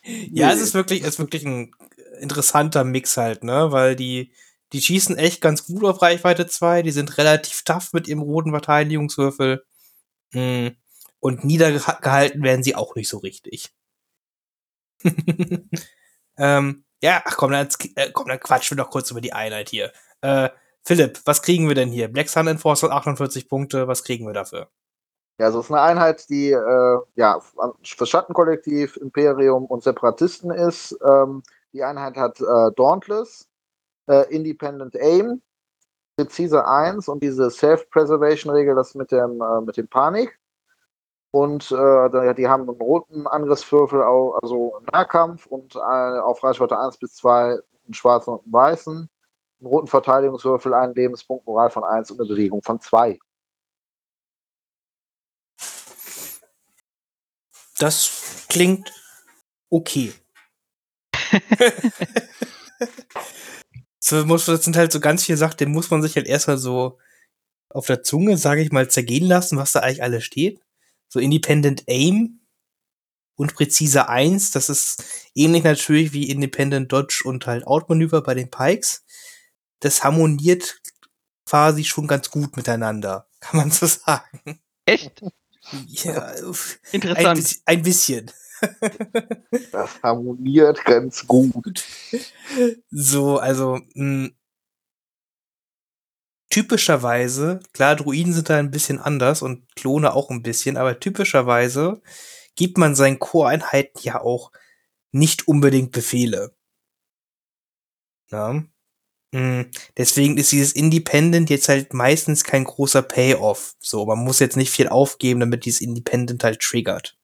Ja, 0.04 0.48
Nee. 0.48 0.54
es 0.54 0.62
ist 0.62 0.74
wirklich, 0.74 1.02
es 1.02 1.10
ist 1.10 1.20
wirklich 1.20 1.46
ein 1.46 1.76
interessanter 2.20 2.84
Mix 2.84 3.18
halt, 3.18 3.44
ne? 3.44 3.72
Weil 3.72 3.96
die, 3.96 4.34
die 4.74 4.82
schießen 4.82 5.18
echt 5.18 5.42
ganz 5.42 5.66
gut 5.68 5.84
auf 5.86 6.02
Reichweite 6.02 6.48
2, 6.48 6.82
die 6.82 6.92
sind 6.92 7.18
relativ 7.20 7.64
tough 7.64 7.94
mit 7.94 8.08
ihrem 8.08 8.22
roten 8.22 8.52
Verteidigungswürfel. 8.52 9.64
Mm. 10.34 10.70
Und 11.20 11.44
niedergehalten 11.44 12.44
werden 12.44 12.64
sie 12.64 12.76
auch 12.76 12.96
nicht 12.96 13.10
so 13.10 13.18
richtig. 13.20 13.74
ähm, 16.38 16.84
ja, 17.02 17.22
ach 17.26 17.38
komm, 17.38 17.52
dann, 17.52 17.68
äh, 17.96 18.12
komm, 18.12 18.28
dann 18.28 18.40
quatschen 18.40 18.78
wir 18.78 18.84
doch 18.84 18.90
kurz 18.92 19.12
über 19.12 19.22
die 19.22 19.34
Einheit 19.34 19.70
hier. 19.70 19.92
Äh, 20.22 20.50
Philipp, 20.88 21.20
was 21.26 21.42
kriegen 21.42 21.68
wir 21.68 21.76
denn 21.76 21.90
hier? 21.90 22.08
Black 22.08 22.30
Sun 22.30 22.48
Enforcer 22.48 22.90
48 22.90 23.50
Punkte, 23.50 23.90
was 23.90 24.06
kriegen 24.06 24.26
wir 24.26 24.32
dafür? 24.32 24.70
Ja, 25.38 25.48
also 25.48 25.60
es 25.60 25.66
ist 25.66 25.72
eine 25.72 25.82
Einheit, 25.82 26.30
die 26.30 26.52
äh, 26.52 27.00
ja 27.16 27.42
für 27.84 28.06
Schattenkollektiv, 28.06 28.96
Imperium 28.96 29.66
und 29.66 29.84
Separatisten 29.84 30.50
ist. 30.50 30.98
Ähm, 31.06 31.44
die 31.74 31.84
Einheit 31.84 32.16
hat 32.16 32.40
äh, 32.40 32.72
Dauntless, 32.78 33.50
äh, 34.10 34.34
Independent 34.34 34.96
Aim, 34.96 35.42
präzise 36.16 36.66
1 36.66 37.10
und 37.10 37.22
diese 37.22 37.52
Self-Preservation-Regel, 37.52 38.74
das 38.74 38.96
mit 38.96 39.12
dem, 39.12 39.42
äh, 39.42 39.60
mit 39.60 39.76
dem 39.76 39.90
Panik. 39.90 40.40
Und 41.32 41.70
äh, 41.70 42.34
die 42.36 42.48
haben 42.48 42.62
einen 42.62 42.80
roten 42.80 43.28
Angriffswürfel, 43.28 44.02
also 44.02 44.80
Nahkampf 44.94 45.48
und 45.48 45.76
äh, 45.76 45.80
auf 45.80 46.42
Reichweite 46.46 46.80
1 46.80 46.98
bis 46.98 47.16
2 47.16 47.34
einen 47.34 47.62
schwarzen 47.94 48.36
und 48.36 48.46
einen 48.46 48.54
weißen. 48.54 49.10
Einen 49.60 49.68
roten 49.68 49.88
Verteidigungswürfel, 49.88 50.74
einen 50.74 50.94
Lebenspunkt, 50.94 51.46
Moral 51.46 51.70
von 51.70 51.84
1 51.84 52.12
und 52.12 52.20
eine 52.20 52.30
Bewegung 52.30 52.62
von 52.62 52.80
2. 52.80 53.20
Das 57.80 58.46
klingt 58.50 58.92
okay. 59.70 60.14
so 64.00 64.26
muss, 64.26 64.46
das 64.46 64.64
sind 64.64 64.78
halt 64.78 64.92
so 64.92 65.00
ganz 65.00 65.24
viele 65.26 65.38
Sachen, 65.38 65.58
den 65.58 65.72
muss 65.72 65.90
man 65.92 66.02
sich 66.02 66.16
halt 66.16 66.28
erstmal 66.28 66.58
so 66.58 66.98
auf 67.70 67.86
der 67.86 68.04
Zunge, 68.04 68.38
sage 68.38 68.62
ich 68.62 68.72
mal, 68.72 68.90
zergehen 68.90 69.28
lassen, 69.28 69.58
was 69.58 69.74
da 69.74 69.82
eigentlich 69.82 70.04
alles 70.04 70.24
steht. 70.24 70.62
So 71.10 71.20
Independent 71.20 71.84
Aim. 71.88 72.40
und 73.36 73.56
Präzise 73.56 74.10
1. 74.10 74.52
Das 74.52 74.70
ist 74.70 75.04
ähnlich 75.36 75.64
natürlich 75.64 76.14
wie 76.14 76.30
Independent 76.30 76.92
Dodge 76.92 77.22
und 77.26 77.46
halt 77.46 77.68
Outmanöver 77.68 78.22
bei 78.22 78.34
den 78.34 78.50
Pikes. 78.50 79.06
Das 79.80 80.04
harmoniert 80.04 80.82
quasi 81.46 81.84
schon 81.84 82.08
ganz 82.08 82.30
gut 82.30 82.58
miteinander, 82.58 83.28
kann 83.40 83.58
man 83.58 83.72
so 83.72 83.86
sagen. 83.86 84.60
Echt? 84.86 85.22
Ja, 85.88 86.34
Interessant. 86.92 87.60
Ein, 87.66 87.78
ein 87.78 87.82
bisschen. 87.82 88.32
Das 89.72 90.02
harmoniert 90.02 90.84
ganz 90.86 91.28
gut. 91.28 91.84
So, 92.90 93.38
also 93.38 93.80
mh, 93.94 94.30
typischerweise, 96.50 97.60
klar, 97.74 97.96
Druiden 97.96 98.34
sind 98.34 98.50
da 98.50 98.58
ein 98.58 98.72
bisschen 98.72 99.00
anders 99.00 99.42
und 99.42 99.68
Klone 99.76 100.14
auch 100.14 100.30
ein 100.30 100.42
bisschen, 100.42 100.78
aber 100.78 101.00
typischerweise 101.00 102.02
gibt 102.56 102.78
man 102.78 102.96
seinen 102.96 103.20
Core-Einheiten 103.20 104.00
ja 104.02 104.22
auch 104.22 104.52
nicht 105.12 105.48
unbedingt 105.48 105.92
Befehle. 105.92 106.56
Ja. 108.32 108.64
Mm, 109.34 109.64
Deswegen 109.98 110.38
ist 110.38 110.52
dieses 110.52 110.74
Independent 110.74 111.50
jetzt 111.50 111.70
halt 111.70 111.94
meistens 111.94 112.44
kein 112.44 112.64
großer 112.64 113.02
Payoff. 113.02 113.76
So, 113.80 114.06
man 114.06 114.20
muss 114.20 114.40
jetzt 114.40 114.58
nicht 114.58 114.72
viel 114.72 114.88
aufgeben, 114.88 115.42
damit 115.42 115.66
dieses 115.66 115.82
Independent 115.82 116.44
halt 116.44 116.60
triggert. 116.62 117.18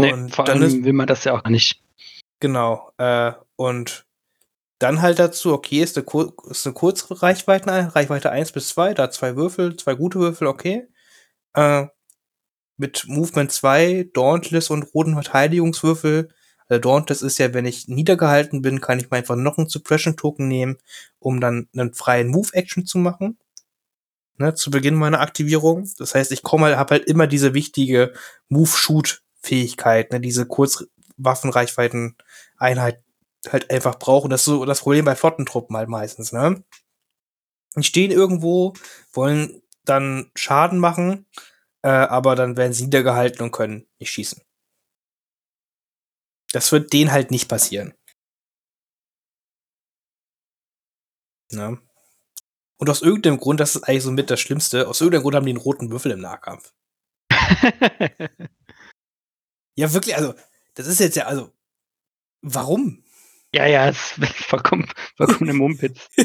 Nee, 0.00 0.12
Und 0.12 0.34
vor 0.34 0.44
dann 0.44 0.62
allem 0.62 0.66
ist, 0.66 0.84
will 0.84 0.92
man 0.92 1.06
das 1.06 1.24
ja 1.24 1.34
auch 1.34 1.44
nicht. 1.48 1.82
genau, 2.40 2.92
äh, 2.98 3.32
und 3.56 4.06
dann 4.78 5.02
halt 5.02 5.18
dazu, 5.18 5.52
okay, 5.52 5.82
ist 5.82 5.96
eine, 5.96 6.04
Kur 6.06 6.34
ist 6.50 6.66
eine 6.66 6.74
Kurzreichweite, 6.74 7.94
Reichweite 7.96 8.30
1 8.30 8.52
bis 8.52 8.68
2, 8.68 8.94
da 8.94 9.10
zwei 9.10 9.36
Würfel, 9.36 9.76
zwei 9.76 9.94
gute 9.94 10.20
Würfel, 10.20 10.46
okay. 10.46 10.88
Äh, 11.54 11.86
mit 12.76 13.06
Movement 13.08 13.50
2, 13.52 14.10
Dauntless 14.14 14.70
und 14.70 14.84
roten 14.94 15.14
Verteidigungswürfel. 15.14 16.28
Also 16.68 16.80
Dauntless 16.80 17.22
ist 17.22 17.38
ja, 17.38 17.54
wenn 17.54 17.66
ich 17.66 17.88
niedergehalten 17.88 18.62
bin, 18.62 18.80
kann 18.80 18.98
ich 18.98 19.10
mal 19.10 19.18
einfach 19.18 19.36
noch 19.36 19.58
einen 19.58 19.68
Suppression-Token 19.68 20.48
nehmen, 20.48 20.78
um 21.18 21.40
dann 21.40 21.68
einen 21.74 21.94
freien 21.94 22.28
Move-Action 22.28 22.86
zu 22.86 22.98
machen. 22.98 23.38
Ne, 24.40 24.54
zu 24.54 24.70
Beginn 24.70 24.94
meiner 24.94 25.20
Aktivierung. 25.20 25.88
Das 25.98 26.14
heißt, 26.14 26.30
ich 26.30 26.44
komme 26.44 26.66
halt, 26.66 26.76
habe 26.76 26.94
halt 26.94 27.06
immer 27.06 27.26
diese 27.26 27.54
wichtige 27.54 28.12
Move-Shoot-Fähigkeit, 28.48 30.12
ne, 30.12 30.20
diese 30.20 30.46
Kurzwaffenreichweiten-Einheit 30.46 33.02
halt 33.50 33.70
einfach 33.70 33.98
brauchen. 33.98 34.30
Das 34.30 34.42
ist 34.42 34.46
so 34.46 34.64
das 34.64 34.80
Problem 34.80 35.04
bei 35.04 35.16
Flottentruppen 35.16 35.76
halt 35.76 35.88
meistens, 35.88 36.32
ne? 36.32 36.62
Die 37.76 37.82
stehen 37.82 38.10
irgendwo, 38.10 38.74
wollen 39.12 39.62
dann 39.84 40.30
Schaden 40.34 40.78
machen, 40.78 41.26
äh, 41.82 41.88
aber 41.88 42.36
dann 42.36 42.56
werden 42.56 42.72
sie 42.72 42.84
niedergehalten 42.84 43.42
und 43.42 43.52
können 43.52 43.86
nicht 43.98 44.10
schießen. 44.10 44.42
Das 46.52 46.72
wird 46.72 46.92
denen 46.92 47.12
halt 47.12 47.30
nicht 47.30 47.48
passieren. 47.48 47.94
Ne? 51.52 51.78
Und 52.78 52.90
aus 52.90 53.02
irgendeinem 53.02 53.38
Grund, 53.38 53.60
das 53.60 53.74
ist 53.76 53.82
eigentlich 53.84 54.02
so 54.04 54.10
mit 54.12 54.30
das 54.30 54.40
Schlimmste, 54.40 54.88
aus 54.88 55.00
irgendeinem 55.00 55.22
Grund 55.22 55.34
haben 55.36 55.46
die 55.46 55.52
einen 55.52 55.60
roten 55.60 55.90
Würfel 55.90 56.12
im 56.12 56.20
Nahkampf. 56.20 56.72
Ja, 59.76 59.92
wirklich, 59.92 60.16
also, 60.16 60.34
das 60.74 60.88
ist 60.88 60.98
jetzt 60.98 61.14
ja, 61.16 61.26
also, 61.26 61.52
warum? 62.42 63.04
ja, 63.54 63.66
ja, 63.66 63.88
es 63.88 64.18
ist 64.18 64.44
vollkommen, 64.44 64.90
vollkommen 65.16 65.50
im 65.50 65.58
Mumpitz. 65.58 66.08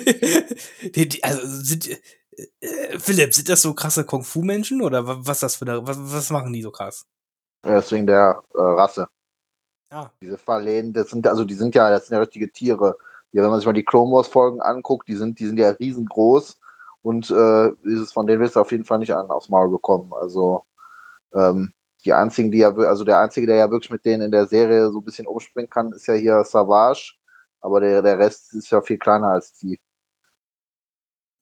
die, 0.81 1.07
die, 1.07 1.23
also, 1.23 1.41
sind, 1.45 1.87
äh, 1.87 2.01
äh, 2.61 2.99
Philipp, 2.99 3.33
sind 3.35 3.49
das 3.49 3.61
so 3.61 3.75
krasse 3.75 4.05
Kung-Fu-Menschen 4.05 4.81
oder 4.81 5.05
wa- 5.05 5.17
was 5.19 5.39
das 5.41 5.57
für 5.57 5.67
eine, 5.67 5.85
was, 5.85 5.97
was 5.99 6.31
machen 6.31 6.51
die 6.51 6.63
so 6.63 6.71
krass? 6.71 7.05
Ja, 7.63 7.75
Deswegen 7.75 8.07
der 8.07 8.43
äh, 8.55 8.59
Rasse. 8.59 9.07
Ah, 9.93 10.09
Diese 10.21 10.37
Verlehen, 10.39 10.91
das 10.93 11.09
sind 11.11 11.27
also 11.27 11.45
die 11.45 11.53
sind 11.53 11.75
ja, 11.75 11.89
das 11.91 12.07
sind 12.07 12.15
ja 12.15 12.21
richtige 12.21 12.51
Tiere. 12.51 12.97
Ja, 13.31 13.43
wenn 13.43 13.51
man 13.51 13.59
sich 13.59 13.67
mal 13.67 13.73
die 13.73 13.85
Clone 13.85 14.11
Wars 14.11 14.27
Folgen 14.27 14.61
anguckt, 14.61 15.07
die 15.07 15.15
sind, 15.15 15.39
die 15.39 15.45
sind 15.47 15.59
ja 15.59 15.69
riesengroß 15.71 16.59
und 17.03 17.29
äh, 17.31 17.69
ist 17.83 17.99
es 17.99 18.13
von 18.13 18.25
denen 18.27 18.41
wirst 18.41 18.55
du 18.55 18.61
auf 18.61 18.71
jeden 18.71 18.85
Fall 18.85 18.99
nicht 18.99 19.13
an 19.15 19.29
aufs 19.29 19.49
Maul 19.49 19.69
bekommen. 19.69 20.11
Also 20.13 20.65
ähm, 21.33 21.73
die 22.05 22.13
einzigen, 22.13 22.51
die 22.51 22.59
ja, 22.59 22.73
also 22.75 23.03
der 23.05 23.19
einzige, 23.19 23.47
der 23.47 23.57
ja 23.57 23.71
wirklich 23.71 23.91
mit 23.91 24.05
denen 24.05 24.23
in 24.23 24.31
der 24.31 24.47
Serie 24.47 24.91
so 24.91 24.99
ein 24.99 25.05
bisschen 25.05 25.27
umspringen 25.27 25.69
kann, 25.69 25.91
ist 25.93 26.07
ja 26.07 26.15
hier 26.15 26.43
Savage, 26.45 27.15
aber 27.61 27.79
der, 27.81 28.01
der 28.01 28.19
Rest 28.19 28.53
ist 28.55 28.71
ja 28.71 28.81
viel 28.81 28.97
kleiner 28.99 29.29
als 29.29 29.53
die. 29.55 29.79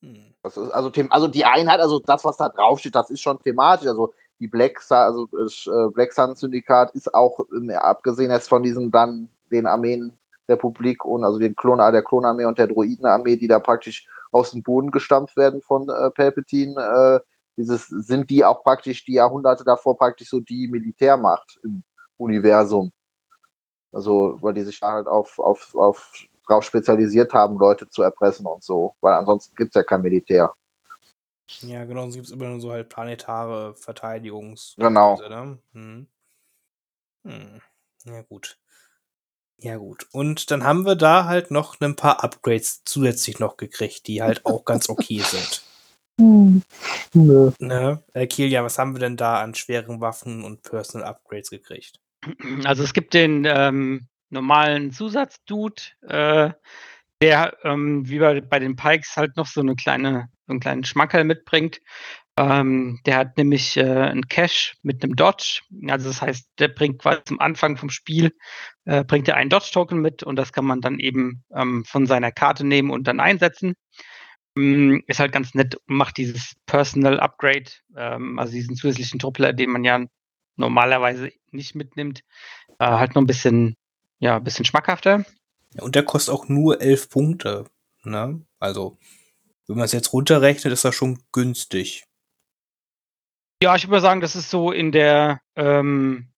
hm. 0.01 0.33
Also, 0.43 0.71
also 0.71 1.27
die 1.27 1.45
Einheit, 1.45 1.79
also 1.79 1.99
das, 1.99 2.25
was 2.25 2.37
da 2.37 2.49
draufsteht, 2.49 2.95
das 2.95 3.11
ist 3.11 3.21
schon 3.21 3.39
thematisch. 3.39 3.87
Also 3.87 4.13
die 4.41 4.47
Black, 4.47 4.81
also 4.89 5.27
das 5.27 5.67
äh, 5.67 5.89
Black 5.93 6.11
Sun 6.11 6.35
Syndikat 6.35 6.91
ist 6.95 7.13
auch, 7.13 7.39
ähm, 7.55 7.69
abgesehen 7.69 8.31
jetzt 8.31 8.49
von 8.49 8.63
diesen 8.63 8.89
dann 8.89 9.29
den 9.51 9.67
Armeen 9.67 10.17
Republik 10.49 11.05
und 11.05 11.23
also 11.23 11.37
den 11.37 11.55
Klon, 11.55 11.77
der 11.77 12.03
Klonarmee 12.03 12.45
und 12.45 12.57
der 12.57 12.67
Droidenarmee, 12.67 13.37
die 13.37 13.47
da 13.47 13.59
praktisch 13.59 14.07
aus 14.31 14.51
dem 14.51 14.63
Boden 14.63 14.89
gestampft 14.89 15.37
werden 15.37 15.61
von 15.61 15.87
äh, 15.89 16.09
Palpatine, 16.09 16.81
äh, 16.81 17.19
dieses, 17.55 17.87
sind 17.87 18.31
die 18.31 18.43
auch 18.43 18.63
praktisch 18.63 19.05
die 19.05 19.13
Jahrhunderte 19.13 19.63
davor 19.63 19.95
praktisch 19.95 20.29
so 20.29 20.39
die 20.39 20.67
Militärmacht 20.67 21.59
im 21.63 21.83
Universum. 22.17 22.91
Also, 23.91 24.37
weil 24.41 24.53
die 24.55 24.63
sich 24.63 24.79
da 24.79 24.93
halt 24.93 25.07
auf, 25.07 25.37
auf, 25.37 25.75
auf 25.75 26.11
drauf 26.47 26.63
spezialisiert 26.63 27.33
haben, 27.33 27.59
Leute 27.59 27.87
zu 27.89 28.01
erpressen 28.01 28.47
und 28.47 28.63
so. 28.63 28.95
Weil 29.01 29.13
ansonsten 29.13 29.55
gibt's 29.55 29.75
ja 29.75 29.83
kein 29.83 30.01
Militär. 30.01 30.51
Ja, 31.61 31.85
genau, 31.85 32.01
sonst 32.01 32.15
gibt 32.15 32.27
es 32.27 32.31
immer 32.31 32.47
nur 32.47 32.61
so 32.61 32.71
halt 32.71 32.89
planetare 32.89 33.75
Verteidigungs. 33.75 34.75
Genau. 34.77 35.19
Ne? 35.19 35.59
Hm. 35.73 36.07
Hm. 37.25 37.61
Ja, 38.05 38.21
gut. 38.23 38.57
Ja, 39.57 39.77
gut. 39.77 40.07
Und 40.11 40.49
dann 40.49 40.63
haben 40.63 40.85
wir 40.85 40.95
da 40.95 41.25
halt 41.25 41.51
noch 41.51 41.79
ein 41.81 41.95
paar 41.95 42.23
Upgrades 42.23 42.83
zusätzlich 42.83 43.39
noch 43.39 43.57
gekriegt, 43.57 44.07
die 44.07 44.21
halt 44.21 44.41
auch 44.45 44.65
ganz 44.65 44.89
okay 44.89 45.19
sind. 45.19 45.63
Nö. 46.17 47.51
Ne? 47.59 48.03
Äh, 48.13 48.27
Kilia, 48.27 48.63
was 48.63 48.77
haben 48.77 48.93
wir 48.93 48.99
denn 48.99 49.17
da 49.17 49.41
an 49.41 49.55
schweren 49.55 50.01
Waffen 50.01 50.43
und 50.43 50.63
Personal 50.63 51.07
Upgrades 51.07 51.49
gekriegt? 51.49 51.99
Also 52.63 52.83
es 52.83 52.93
gibt 52.93 53.13
den 53.13 53.45
ähm, 53.45 54.07
normalen 54.29 54.91
Zusatzdude, 54.91 55.81
äh, 56.07 56.51
der 57.21 57.57
ähm, 57.63 58.07
wie 58.07 58.19
bei, 58.19 58.41
bei 58.41 58.59
den 58.59 58.75
Pikes 58.75 59.15
halt 59.15 59.35
noch 59.37 59.47
so 59.47 59.61
eine 59.61 59.75
kleine, 59.75 60.29
so 60.51 60.53
einen 60.53 60.59
kleinen 60.59 60.83
Schmankerl 60.83 61.23
mitbringt. 61.23 61.79
Ähm, 62.37 62.99
der 63.05 63.17
hat 63.17 63.37
nämlich 63.37 63.77
äh, 63.77 63.83
einen 63.83 64.27
Cache 64.27 64.75
mit 64.83 65.03
einem 65.03 65.15
Dodge. 65.15 65.61
Also 65.87 66.09
das 66.09 66.21
heißt, 66.21 66.49
der 66.59 66.69
bringt 66.69 67.01
quasi 67.01 67.23
zum 67.25 67.39
Anfang 67.39 67.77
vom 67.77 67.89
Spiel, 67.89 68.33
äh, 68.85 69.03
bringt 69.03 69.27
er 69.27 69.35
einen 69.35 69.49
Dodge-Token 69.49 69.99
mit 69.99 70.23
und 70.23 70.35
das 70.35 70.53
kann 70.53 70.65
man 70.65 70.81
dann 70.81 70.99
eben 70.99 71.43
ähm, 71.53 71.83
von 71.85 72.05
seiner 72.05 72.31
Karte 72.31 72.65
nehmen 72.65 72.91
und 72.91 73.07
dann 73.07 73.19
einsetzen. 73.19 73.75
Mm, 74.55 74.99
Ist 75.07 75.19
halt 75.19 75.31
ganz 75.31 75.53
nett 75.53 75.75
und 75.75 75.95
macht 75.95 76.17
dieses 76.17 76.55
Personal 76.65 77.19
Upgrade, 77.19 77.71
ähm, 77.95 78.39
also 78.39 78.53
diesen 78.53 78.75
zusätzlichen 78.75 79.19
Truppler, 79.19 79.53
den 79.53 79.71
man 79.71 79.83
ja 79.83 80.05
normalerweise 80.57 81.31
nicht 81.51 81.75
mitnimmt, 81.75 82.21
äh, 82.79 82.85
halt 82.85 83.15
noch 83.15 83.21
ein 83.21 83.27
bisschen, 83.27 83.75
ja, 84.19 84.37
ein 84.37 84.43
bisschen 84.43 84.65
schmackhafter. 84.65 85.25
Und 85.79 85.95
der 85.95 86.03
kostet 86.03 86.33
auch 86.33 86.49
nur 86.49 86.81
11 86.81 87.09
Punkte. 87.09 87.65
Ne? 88.03 88.41
Also, 88.59 88.97
wenn 89.71 89.77
man 89.77 89.85
es 89.85 89.93
jetzt 89.93 90.11
runterrechnet, 90.13 90.73
ist 90.73 90.85
das 90.85 90.95
schon 90.95 91.19
günstig. 91.31 92.03
Ja, 93.63 93.75
ich 93.75 93.87
würde 93.87 94.01
sagen, 94.01 94.21
das 94.21 94.35
ist 94.35 94.49
so 94.49 94.71
in 94.71 94.91
der, 94.91 95.39
ähm, 95.55 96.29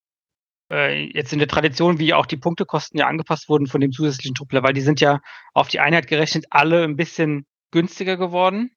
äh, 0.71 1.09
jetzt 1.13 1.33
in 1.33 1.39
der 1.39 1.47
Tradition, 1.47 1.97
wie 1.97 2.13
auch 2.13 2.25
die 2.25 2.37
Punktekosten 2.37 2.99
ja 2.99 3.07
angepasst 3.07 3.49
wurden 3.49 3.67
von 3.67 3.81
dem 3.81 3.91
zusätzlichen 3.91 4.35
Truppler, 4.35 4.61
weil 4.61 4.73
die 4.73 4.81
sind 4.81 5.01
ja 5.01 5.19
auf 5.53 5.67
die 5.67 5.79
Einheit 5.79 6.07
gerechnet 6.07 6.45
alle 6.51 6.83
ein 6.83 6.95
bisschen 6.95 7.45
günstiger 7.71 8.17
geworden. 8.17 8.71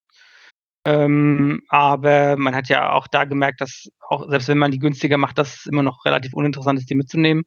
Ähm, 0.87 1.63
aber 1.69 2.37
man 2.37 2.55
hat 2.55 2.69
ja 2.69 2.93
auch 2.93 3.09
da 3.09 3.25
gemerkt, 3.25 3.61
dass 3.61 3.89
auch 4.09 4.29
selbst 4.31 4.49
wenn 4.49 4.59
man 4.59 4.71
die 4.71 4.79
günstiger 4.79 5.19
macht, 5.19 5.37
dass 5.37 5.57
es 5.57 5.67
immer 5.67 5.83
noch 5.83 6.05
relativ 6.05 6.33
uninteressant 6.33 6.79
ist, 6.79 6.89
die 6.89 6.95
mitzunehmen. 6.95 7.45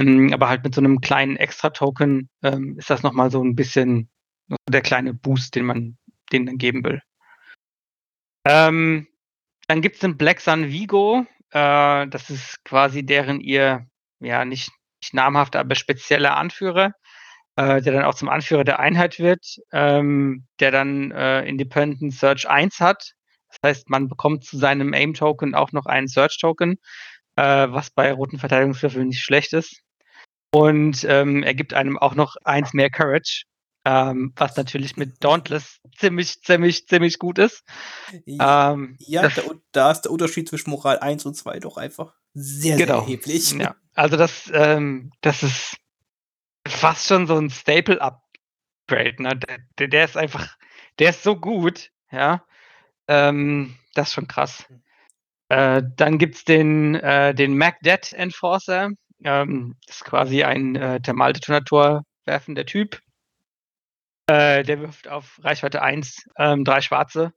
Ähm, 0.00 0.32
aber 0.32 0.48
halt 0.48 0.64
mit 0.64 0.74
so 0.74 0.80
einem 0.80 1.00
kleinen 1.00 1.36
Extra-Token 1.36 2.30
ähm, 2.42 2.78
ist 2.78 2.88
das 2.88 3.02
nochmal 3.02 3.30
so 3.30 3.42
ein 3.42 3.56
bisschen 3.56 4.08
der 4.68 4.82
kleine 4.82 5.14
Boost, 5.14 5.54
den 5.54 5.64
man 5.64 5.98
denen 6.32 6.46
dann 6.46 6.58
geben 6.58 6.84
will. 6.84 7.02
Ähm, 8.46 9.06
dann 9.68 9.82
gibt 9.82 9.96
es 9.96 10.00
den 10.00 10.16
Black 10.16 10.40
Sun 10.40 10.68
Vigo. 10.68 11.26
Äh, 11.50 12.08
das 12.08 12.30
ist 12.30 12.64
quasi 12.64 13.04
deren 13.04 13.40
ihr, 13.40 13.86
ja, 14.20 14.44
nicht, 14.44 14.70
nicht 15.02 15.14
namhafter, 15.14 15.60
aber 15.60 15.74
spezieller 15.74 16.36
Anführer, 16.36 16.92
äh, 17.56 17.80
der 17.82 17.92
dann 17.92 18.04
auch 18.04 18.14
zum 18.14 18.28
Anführer 18.28 18.64
der 18.64 18.80
Einheit 18.80 19.18
wird, 19.18 19.44
ähm, 19.72 20.46
der 20.58 20.70
dann 20.70 21.10
äh, 21.12 21.42
Independent 21.44 22.14
Search 22.14 22.48
1 22.48 22.80
hat. 22.80 23.12
Das 23.48 23.58
heißt, 23.70 23.90
man 23.90 24.08
bekommt 24.08 24.44
zu 24.44 24.56
seinem 24.56 24.94
Aim-Token 24.94 25.54
auch 25.54 25.72
noch 25.72 25.86
einen 25.86 26.08
Search-Token, 26.08 26.78
äh, 27.36 27.42
was 27.70 27.90
bei 27.90 28.12
roten 28.12 28.38
Verteidigungswürfeln 28.38 29.08
nicht 29.08 29.22
schlecht 29.22 29.52
ist. 29.52 29.82
Und 30.52 31.04
ähm, 31.04 31.42
er 31.42 31.54
gibt 31.54 31.74
einem 31.74 31.98
auch 31.98 32.14
noch 32.14 32.36
eins 32.44 32.72
mehr 32.72 32.90
Courage, 32.90 33.44
ähm, 33.84 34.32
was 34.36 34.56
natürlich 34.56 34.96
mit 34.96 35.22
Dauntless 35.24 35.80
ziemlich, 35.96 36.42
ziemlich, 36.42 36.86
ziemlich 36.86 37.18
gut 37.18 37.38
ist. 37.38 37.64
Ähm, 38.26 38.96
ja, 38.98 39.22
das- 39.22 39.36
da, 39.36 39.42
da 39.72 39.90
ist 39.90 40.02
der 40.02 40.12
Unterschied 40.12 40.48
zwischen 40.48 40.70
Moral 40.70 40.98
1 40.98 41.24
und 41.26 41.34
2 41.34 41.58
doch 41.60 41.76
einfach. 41.76 42.14
sehr, 42.34 42.76
Genau. 42.76 42.94
sehr 43.00 43.02
erheblich. 43.04 43.52
Ja, 43.52 43.74
also 43.94 44.16
das, 44.16 44.50
ähm, 44.54 45.10
das 45.20 45.42
ist 45.42 45.76
fast 46.68 47.06
schon 47.08 47.26
so 47.26 47.36
ein 47.36 47.50
Staple-Upgrade. 47.50 49.22
Ne? 49.22 49.36
Der, 49.36 49.58
der, 49.78 49.88
der 49.88 50.04
ist 50.04 50.16
einfach, 50.16 50.56
der 50.98 51.10
ist 51.10 51.22
so 51.22 51.36
gut, 51.36 51.90
ja. 52.12 52.44
Ähm, 53.08 53.76
das 53.94 54.08
ist 54.08 54.14
schon 54.14 54.28
krass. 54.28 54.64
Äh, 55.48 55.82
dann 55.96 56.18
gibt's 56.18 56.44
den, 56.44 56.94
äh, 56.94 57.34
den 57.34 57.56
MacDead 57.56 58.12
Enforcer. 58.12 58.90
Ähm, 59.24 59.76
ist 59.88 60.04
quasi 60.04 60.44
ein 60.44 60.76
äh, 60.76 61.00
Thermaldetonator 61.00 62.04
werfender 62.24 62.64
Typ. 62.64 63.00
Äh, 64.30 64.62
der 64.62 64.78
wirft 64.80 65.08
auf 65.08 65.40
Reichweite 65.42 65.82
1 65.82 66.28
ähm, 66.38 66.64
drei 66.64 66.80
schwarze. 66.82 67.32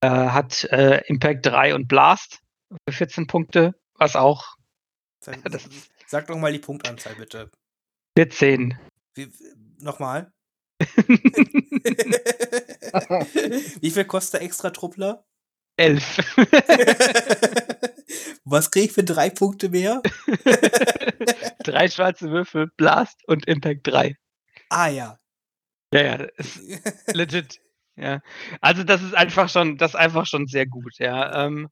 Äh, 0.00 0.08
hat 0.08 0.62
äh, 0.64 1.02
Impact 1.06 1.44
3 1.46 1.74
und 1.74 1.88
Blast 1.88 2.38
für 2.88 2.94
14 2.94 3.26
Punkte, 3.26 3.74
was 3.94 4.14
auch 4.14 4.54
Sag, 5.24 5.42
das 5.50 5.66
ist- 5.66 5.90
sag 6.06 6.28
doch 6.28 6.36
mal 6.36 6.52
die 6.52 6.60
Punktanzahl, 6.60 7.16
bitte. 7.16 7.50
14. 8.16 8.78
Wie, 9.14 9.28
nochmal. 9.80 10.30
Wie 13.80 13.90
viel 13.90 14.04
kostet 14.04 14.34
der 14.40 14.46
extra 14.46 14.70
Truppler? 14.70 15.24
11. 15.76 16.36
Was 18.44 18.70
krieg 18.70 18.84
ich 18.86 18.92
für 18.92 19.04
drei 19.04 19.30
Punkte 19.30 19.68
mehr? 19.68 20.00
drei 21.64 21.88
schwarze 21.88 22.30
Würfel, 22.30 22.70
Blast 22.76 23.22
und 23.28 23.46
Impact 23.46 23.86
3. 23.86 24.16
Ah 24.70 24.88
ja. 24.88 25.19
Ja, 25.92 26.02
ja, 26.02 26.14
ist 26.36 26.60
legit. 27.16 27.60
Ja. 27.96 28.20
Also 28.60 28.84
das 28.84 29.02
ist 29.02 29.14
einfach 29.14 29.48
schon, 29.48 29.76
das 29.76 29.92
ist 29.92 29.96
einfach 29.96 30.26
schon 30.26 30.46
sehr 30.46 30.66
gut, 30.66 30.94
ja. 30.98 31.46
Ähm, 31.46 31.68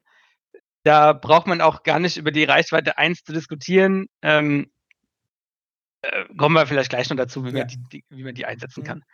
da 0.85 1.13
braucht 1.13 1.47
man 1.47 1.61
auch 1.61 1.83
gar 1.83 1.99
nicht 2.01 2.17
über 2.17 2.31
die 2.33 2.45
Reichweite 2.45 2.99
1 2.99 3.25
zu 3.25 3.33
diskutieren. 3.33 4.07
Ähm, 4.23 4.71
äh, 6.03 6.25
kommen 6.37 6.55
wir 6.55 6.67
vielleicht 6.67 6.91
gleich 6.91 7.09
noch 7.11 7.17
dazu, 7.17 7.45
wie, 7.45 7.51
Ja. 7.51 7.59
man, 7.61 7.69
die, 7.69 7.79
die, 7.93 8.05
wie 8.11 8.25
man 8.25 8.35
die 8.35 8.47
einsetzen 8.47 8.83
Mhm. 8.83 8.87
kann. 8.87 9.05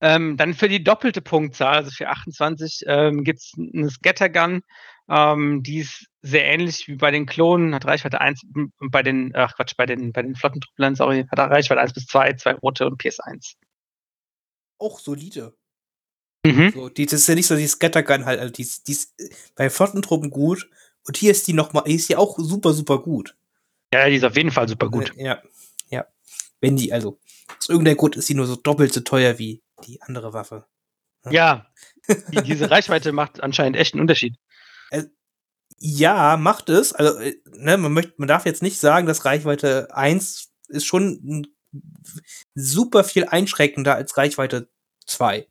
Ähm, 0.00 0.36
dann 0.36 0.54
für 0.54 0.68
die 0.68 0.84
doppelte 0.84 1.22
Punktzahl, 1.22 1.76
also 1.76 1.90
für 1.90 2.08
28, 2.08 2.84
ähm, 2.86 3.24
gibt 3.24 3.40
es 3.40 3.52
eine 3.58 3.90
Scattergun. 3.90 4.62
Ähm, 5.08 5.62
die 5.64 5.78
ist 5.80 6.06
sehr 6.22 6.44
ähnlich 6.46 6.86
wie 6.88 6.96
bei 6.96 7.10
den 7.10 7.26
Klonen, 7.26 7.74
hat 7.74 7.86
Reichweite 7.86 8.20
1 8.20 8.42
und 8.54 8.72
bei 8.92 9.02
den, 9.02 9.32
ach 9.34 9.56
Quatsch, 9.56 9.74
bei 9.76 9.86
den, 9.86 10.12
bei 10.12 10.22
den 10.22 10.36
Flottentrupplern, 10.36 10.94
sorry, 10.96 11.26
hat 11.30 11.38
er 11.38 11.50
Reichweite 11.50 11.80
1 11.80 11.94
bis 11.94 12.06
2, 12.06 12.34
zwei 12.34 12.54
rote 12.54 12.86
und 12.86 13.00
PS1. 13.02 13.54
Auch 14.78 14.98
solide. 15.00 15.56
Mhm. 16.46 16.70
So, 16.72 16.88
die, 16.88 17.06
das 17.06 17.20
ist 17.20 17.26
ja 17.28 17.34
nicht 17.34 17.46
so 17.46 17.56
die 17.56 17.66
Scattergun 17.66 18.24
halt, 18.24 18.40
also 18.40 18.52
die, 18.52 18.62
ist- 18.62 18.86
die 18.88 18.92
ist 18.92 19.14
bei 19.54 19.68
Flottentruppen 19.70 20.30
gut. 20.30 20.68
Und 21.06 21.16
hier 21.16 21.30
ist 21.32 21.46
die 21.46 21.52
noch 21.52 21.72
mal, 21.72 21.82
die 21.82 21.94
ist 21.94 22.08
ja 22.08 22.18
auch 22.18 22.38
super, 22.38 22.72
super 22.72 23.00
gut. 23.02 23.36
Ja, 23.92 24.08
die 24.08 24.16
ist 24.16 24.24
auf 24.24 24.36
jeden 24.36 24.50
Fall 24.50 24.68
super 24.68 24.88
gut. 24.90 25.16
Äh, 25.16 25.24
Ja, 25.24 25.42
ja. 25.90 26.06
Wenn 26.60 26.76
die, 26.76 26.92
also, 26.92 27.18
aus 27.58 27.68
irgendeinem 27.68 27.96
Grund 27.96 28.16
ist 28.16 28.26
sie 28.26 28.34
nur 28.34 28.46
so 28.46 28.56
doppelt 28.56 28.92
so 28.92 29.00
teuer 29.00 29.38
wie 29.38 29.62
die 29.86 30.00
andere 30.02 30.32
Waffe. 30.32 30.66
Ja, 31.30 31.66
die, 32.32 32.42
diese 32.42 32.70
Reichweite 32.70 33.12
macht 33.12 33.42
anscheinend 33.42 33.76
echt 33.76 33.94
einen 33.94 34.02
Unterschied. 34.02 34.36
Ja, 35.80 36.36
macht 36.36 36.68
es. 36.70 36.92
Also, 36.92 37.18
äh, 37.18 37.36
ne, 37.52 37.76
man 37.78 37.92
möchte, 37.92 38.14
man 38.16 38.28
darf 38.28 38.46
jetzt 38.46 38.62
nicht 38.62 38.78
sagen, 38.80 39.06
dass 39.06 39.24
Reichweite 39.24 39.94
1 39.94 40.50
ist 40.68 40.86
schon 40.86 41.20
n- 41.24 41.46
super 42.54 43.04
viel 43.04 43.24
einschränkender 43.26 43.94
als 43.94 44.16
Reichweite 44.16 44.68
2. 45.06 45.46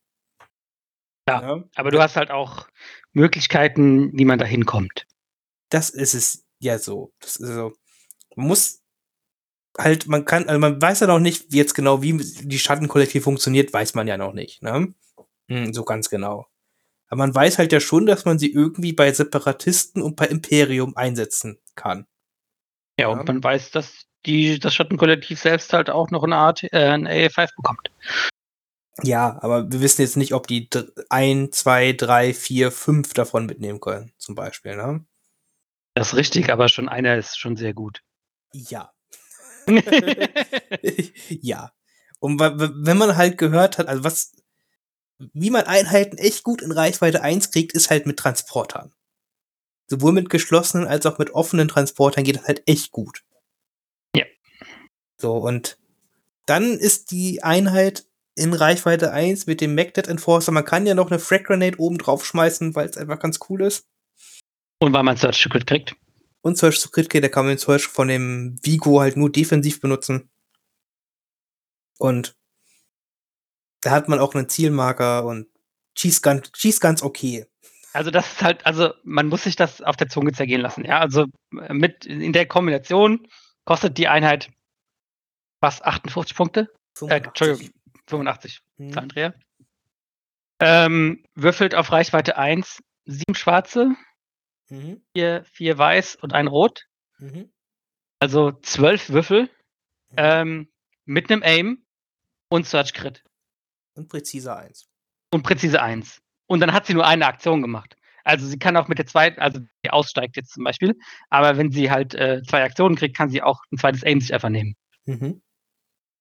Ja, 1.29 1.63
Aber 1.75 1.91
du 1.91 2.01
hast 2.01 2.15
halt 2.15 2.31
auch 2.31 2.67
Möglichkeiten, 3.11 4.17
wie 4.17 4.25
man 4.25 4.39
da 4.39 4.45
hinkommt. 4.45 5.05
das 5.69 5.89
ist 5.89 6.13
es 6.13 6.45
ja 6.59 6.79
so. 6.79 7.11
Das 7.19 7.35
ist 7.35 7.49
so. 7.53 7.73
Man 8.35 8.47
muss 8.47 8.81
halt, 9.77 10.07
man 10.07 10.25
kann, 10.25 10.47
also 10.47 10.59
man 10.59 10.81
weiß 10.81 11.01
ja 11.01 11.07
noch 11.07 11.19
nicht, 11.19 11.51
wie 11.51 11.57
jetzt 11.57 11.73
genau, 11.73 12.01
wie 12.01 12.17
die 12.17 12.59
Schattenkollektiv 12.59 13.23
funktioniert, 13.23 13.73
weiß 13.73 13.93
man 13.93 14.07
ja 14.07 14.17
noch 14.17 14.33
nicht, 14.33 14.61
ne? 14.63 14.93
Hm, 15.49 15.73
so 15.73 15.83
ganz 15.83 16.09
genau. 16.09 16.47
Aber 17.09 17.19
man 17.19 17.35
weiß 17.35 17.57
halt 17.57 17.71
ja 17.73 17.79
schon, 17.79 18.05
dass 18.05 18.25
man 18.25 18.39
sie 18.39 18.51
irgendwie 18.51 18.93
bei 18.93 19.11
Separatisten 19.13 20.01
und 20.01 20.15
bei 20.15 20.25
Imperium 20.27 20.95
einsetzen 20.97 21.59
kann. 21.75 22.05
Ja, 22.99 23.09
und 23.09 23.27
man 23.27 23.43
weiß, 23.43 23.71
dass 23.71 24.05
die, 24.25 24.59
das 24.59 24.73
Schattenkollektiv 24.73 25.39
selbst 25.39 25.71
halt 25.73 25.89
auch 25.89 26.09
noch 26.09 26.23
eine 26.23 26.35
Art 26.35 26.63
äh, 26.63 26.89
ein 26.89 27.07
AF5 27.07 27.49
bekommt. 27.55 27.91
Ja, 29.03 29.37
aber 29.41 29.71
wir 29.71 29.81
wissen 29.81 30.01
jetzt 30.01 30.17
nicht, 30.17 30.33
ob 30.33 30.47
die 30.47 30.69
dr- 30.69 30.87
ein, 31.09 31.51
zwei, 31.51 31.93
drei, 31.93 32.33
vier, 32.33 32.71
fünf 32.71 33.13
davon 33.13 33.45
mitnehmen 33.45 33.79
können, 33.79 34.11
zum 34.17 34.33
Beispiel, 34.33 34.75
ne? 34.75 35.05
Das 35.93 36.09
ist 36.09 36.15
richtig, 36.15 36.51
aber 36.51 36.67
schon 36.67 36.89
einer 36.89 37.15
ist 37.17 37.37
schon 37.37 37.55
sehr 37.55 37.73
gut. 37.73 38.01
Ja. 38.53 38.91
ja. 41.29 41.71
Und 42.19 42.39
wenn 42.39 42.97
man 42.97 43.15
halt 43.15 43.37
gehört 43.37 43.77
hat, 43.77 43.87
also 43.87 44.03
was, 44.03 44.31
wie 45.19 45.51
man 45.51 45.65
Einheiten 45.65 46.17
echt 46.17 46.43
gut 46.43 46.61
in 46.63 46.71
Reichweite 46.71 47.21
1 47.21 47.51
kriegt, 47.51 47.73
ist 47.73 47.91
halt 47.91 48.07
mit 48.07 48.17
Transportern. 48.17 48.93
Sowohl 49.87 50.11
mit 50.11 50.29
geschlossenen 50.29 50.87
als 50.87 51.05
auch 51.05 51.17
mit 51.17 51.31
offenen 51.31 51.67
Transportern 51.67 52.23
geht 52.23 52.37
das 52.37 52.47
halt 52.47 52.63
echt 52.65 52.91
gut. 52.91 53.23
Ja. 54.15 54.25
So, 55.17 55.37
und 55.37 55.77
dann 56.45 56.73
ist 56.77 57.11
die 57.11 57.43
Einheit 57.43 58.05
in 58.35 58.53
Reichweite 58.53 59.11
1 59.11 59.47
mit 59.47 59.61
dem 59.61 59.75
Magnet 59.75 60.07
Enforcer. 60.07 60.51
Man 60.51 60.65
kann 60.65 60.85
ja 60.85 60.93
noch 60.93 61.09
eine 61.09 61.19
Frag 61.19 61.45
Grenade 61.45 61.79
oben 61.79 61.97
drauf 61.97 62.25
schmeißen, 62.25 62.75
weil 62.75 62.87
es 62.87 62.97
einfach 62.97 63.19
ganz 63.19 63.39
cool 63.49 63.61
ist. 63.61 63.87
und 64.79 64.93
weil 64.93 65.03
man 65.03 65.17
Search 65.17 65.41
to 65.41 65.49
Crit 65.49 65.65
kriegt. 65.65 65.95
Und 66.41 66.57
Search 66.57 66.81
to 66.81 66.89
Crit, 66.89 67.13
da 67.13 67.29
kann 67.29 67.45
man 67.45 67.55
den 67.55 67.59
Search 67.59 67.87
von 67.87 68.07
dem 68.07 68.59
Vigo 68.61 68.99
halt 68.99 69.17
nur 69.17 69.31
defensiv 69.31 69.81
benutzen. 69.81 70.29
Und 71.97 72.35
da 73.81 73.91
hat 73.91 74.07
man 74.07 74.19
auch 74.19 74.35
einen 74.35 74.49
Zielmarker 74.49 75.25
und 75.25 75.47
schießt 75.97 76.21
ganz, 76.21 76.51
schießt 76.55 76.79
ganz 76.79 77.01
okay. 77.01 77.47
Also 77.97 78.11
das 78.11 78.31
ist 78.33 78.43
halt, 78.43 78.63
also 78.63 78.93
man 79.03 79.25
muss 79.27 79.45
sich 79.45 79.55
das 79.55 79.81
auf 79.81 79.95
der 79.95 80.07
Zunge 80.07 80.31
zergehen 80.31 80.61
lassen. 80.61 80.85
Ja, 80.85 80.99
also 80.99 81.25
äh, 81.59 81.73
mit 81.73 82.05
in 82.05 82.31
der 82.31 82.45
Kombination 82.47 83.27
kostet 83.65 83.97
die 83.97 84.07
Einheit 84.07 84.51
fast 85.63 85.83
58 85.83 86.37
Punkte. 86.37 86.71
Äh, 87.01 87.21
Entschuldigung, 87.21 87.71
85. 88.05 88.61
Mhm. 88.77 88.91
Zahlendreher. 88.93 89.33
Ähm, 90.59 91.23
würfelt 91.33 91.73
auf 91.73 91.91
Reichweite 91.91 92.37
1 92.37 92.83
sieben 93.05 93.33
schwarze, 93.33 93.95
Mhm. 94.69 95.01
vier, 95.15 95.43
vier 95.45 95.75
weiß 95.75 96.17
und 96.17 96.33
ein 96.33 96.45
rot. 96.45 96.85
Mhm. 97.17 97.51
Also 98.19 98.51
zwölf 98.61 99.09
Würfel 99.09 99.49
Mhm. 100.11 100.15
ähm, 100.17 100.71
mit 101.05 101.31
einem 101.31 101.41
Aim 101.41 101.83
und 102.49 102.67
Search 102.67 102.93
Crit. 102.93 103.23
Und 103.95 104.07
präziser 104.07 104.55
eins. 104.55 104.85
Und 105.33 105.41
präzise 105.41 105.81
1. 105.81 106.21
Und 106.47 106.59
dann 106.61 106.73
hat 106.73 106.85
sie 106.85 106.93
nur 106.93 107.05
eine 107.05 107.27
Aktion 107.27 107.61
gemacht. 107.61 107.95
Also 108.23 108.45
sie 108.45 108.59
kann 108.59 108.75
auch 108.75 108.89
mit 108.89 108.97
der 108.97 109.05
zweiten, 109.05 109.39
also 109.39 109.59
die 109.85 109.89
aussteigt 109.89 110.35
jetzt 110.35 110.51
zum 110.51 110.65
Beispiel, 110.65 110.95
aber 111.29 111.57
wenn 111.57 111.71
sie 111.71 111.89
halt 111.89 112.13
äh, 112.13 112.41
zwei 112.43 112.63
Aktionen 112.63 112.97
kriegt, 112.97 113.15
kann 113.15 113.29
sie 113.29 113.41
auch 113.41 113.61
ein 113.71 113.77
zweites 113.77 114.03
Aim 114.03 114.19
sich 114.19 114.33
einfach 114.33 114.49
nehmen. 114.49 114.75
Mhm. 115.05 115.41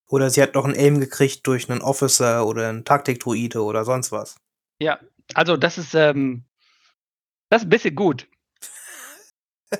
Oder 0.08 0.30
sie 0.30 0.40
hat 0.40 0.54
noch 0.54 0.64
einen 0.64 0.76
Aim 0.76 1.00
gekriegt 1.00 1.46
durch 1.48 1.68
einen 1.68 1.82
Officer 1.82 2.46
oder 2.46 2.68
einen 2.68 2.84
Taktikdruide 2.84 3.62
oder 3.62 3.84
sonst 3.84 4.12
was. 4.12 4.36
Ja, 4.80 5.00
also 5.34 5.56
das 5.56 5.78
ist, 5.78 5.94
ähm, 5.94 6.44
das 7.50 7.62
ist 7.62 7.66
ein 7.66 7.70
bisschen 7.70 7.94
gut. 7.94 8.28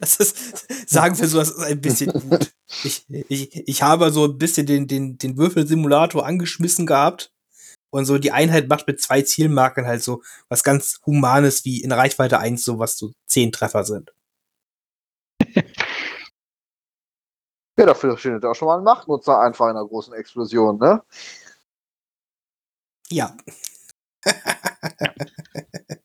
Das 0.00 0.16
ist, 0.16 0.90
sagen 0.90 1.16
wir 1.16 1.28
so, 1.28 1.38
das 1.38 1.50
ist 1.50 1.62
ein 1.62 1.80
bisschen 1.80 2.12
gut. 2.12 2.52
Ich, 2.82 3.04
ich, 3.08 3.68
ich 3.68 3.82
habe 3.82 4.10
so 4.10 4.24
ein 4.24 4.36
bisschen 4.36 4.66
den, 4.66 4.88
den, 4.88 5.16
den 5.16 5.36
Würfelsimulator 5.36 6.26
angeschmissen 6.26 6.86
gehabt. 6.86 7.32
Und 7.92 8.06
so 8.06 8.16
die 8.18 8.32
Einheit 8.32 8.68
macht 8.68 8.86
mit 8.86 9.02
zwei 9.02 9.20
Zielmarken 9.20 9.86
halt 9.86 10.02
so 10.02 10.22
was 10.48 10.64
ganz 10.64 11.00
Humanes 11.04 11.66
wie 11.66 11.82
in 11.82 11.92
Reichweite 11.92 12.38
1, 12.38 12.64
so 12.64 12.78
was 12.78 12.96
so 12.96 13.12
zehn 13.26 13.52
Treffer 13.52 13.84
sind. 13.84 14.12
Ja, 17.78 17.86
dafür 17.86 18.18
findet 18.18 18.44
auch 18.44 18.54
schon 18.54 18.66
mal 18.68 18.76
ein 18.76 18.84
Machtnutzer 18.84 19.40
einfach 19.40 19.64
in 19.64 19.76
einer 19.76 19.86
großen 19.86 20.12
Explosion, 20.12 20.78
ne? 20.78 21.02
Ja. 23.10 23.36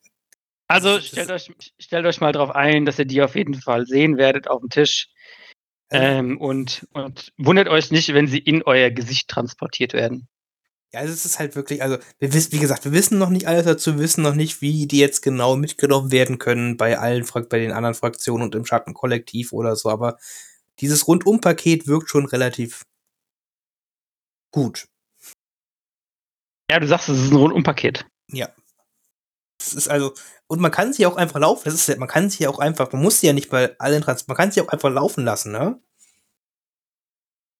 Also 0.69 0.99
stellt 0.99 1.31
euch, 1.31 1.49
stellt 1.79 2.05
euch 2.05 2.19
mal 2.19 2.33
drauf 2.33 2.51
ein, 2.51 2.85
dass 2.85 2.99
ihr 2.99 3.05
die 3.05 3.21
auf 3.21 3.35
jeden 3.35 3.53
Fall 3.53 3.85
sehen 3.85 4.17
werdet 4.17 4.49
auf 4.49 4.59
dem 4.59 4.69
Tisch. 4.69 5.07
Ähm, 5.89 6.41
und, 6.41 6.85
und 6.91 7.31
wundert 7.37 7.69
euch 7.69 7.89
nicht, 7.89 8.13
wenn 8.13 8.27
sie 8.27 8.39
in 8.39 8.63
euer 8.63 8.89
Gesicht 8.89 9.29
transportiert 9.29 9.93
werden. 9.93 10.27
Ja, 10.93 11.01
es 11.01 11.25
ist 11.25 11.37
halt 11.37 11.55
wirklich, 11.55 11.81
also 11.83 11.97
wir 12.19 12.33
wissen, 12.33 12.53
wie 12.53 12.59
gesagt, 12.59 12.85
wir 12.85 12.93
wissen 12.93 13.17
noch 13.17 13.29
nicht 13.29 13.47
alles 13.47 13.65
dazu, 13.65 13.95
wir 13.95 13.99
wissen 13.99 14.21
noch 14.21 14.35
nicht, 14.35 14.61
wie 14.61 14.87
die 14.87 14.99
jetzt 14.99 15.21
genau 15.21 15.57
mitgenommen 15.57 16.11
werden 16.11 16.39
können 16.39 16.77
bei 16.77 16.97
allen, 16.97 17.25
bei 17.49 17.59
den 17.59 17.73
anderen 17.73 17.93
Fraktionen 17.93 18.45
und 18.45 18.55
im 18.55 18.65
Schattenkollektiv 18.65 19.51
oder 19.51 19.75
so, 19.75 19.89
aber 19.89 20.17
dieses 20.79 21.07
Rundum-Paket 21.07 21.87
wirkt 21.87 22.09
schon 22.09 22.25
relativ 22.25 22.85
gut. 24.51 24.87
Ja, 26.71 26.79
du 26.79 26.87
sagst, 26.87 27.09
es 27.09 27.19
ist 27.19 27.31
ein 27.31 27.37
Rundumpaket. 27.37 28.05
Ja. 28.31 28.49
Das 29.57 29.73
ist 29.73 29.89
also, 29.89 30.13
und 30.47 30.61
man 30.61 30.71
kann 30.71 30.93
sie 30.93 31.05
auch 31.05 31.17
einfach 31.17 31.39
laufen. 31.39 31.63
Das 31.65 31.73
ist 31.73 31.87
ja, 31.87 31.97
man 31.97 32.07
kann 32.07 32.29
sie 32.29 32.43
ja 32.43 32.49
auch 32.49 32.59
einfach, 32.59 32.91
man 32.93 33.01
muss 33.01 33.19
sie 33.19 33.27
ja 33.27 33.33
nicht 33.33 33.49
bei 33.49 33.77
allen 33.79 34.01
Trans, 34.01 34.27
man 34.27 34.37
kann 34.37 34.51
sie 34.51 34.61
auch 34.61 34.69
einfach 34.69 34.89
laufen 34.89 35.25
lassen, 35.25 35.51
ne? 35.51 35.81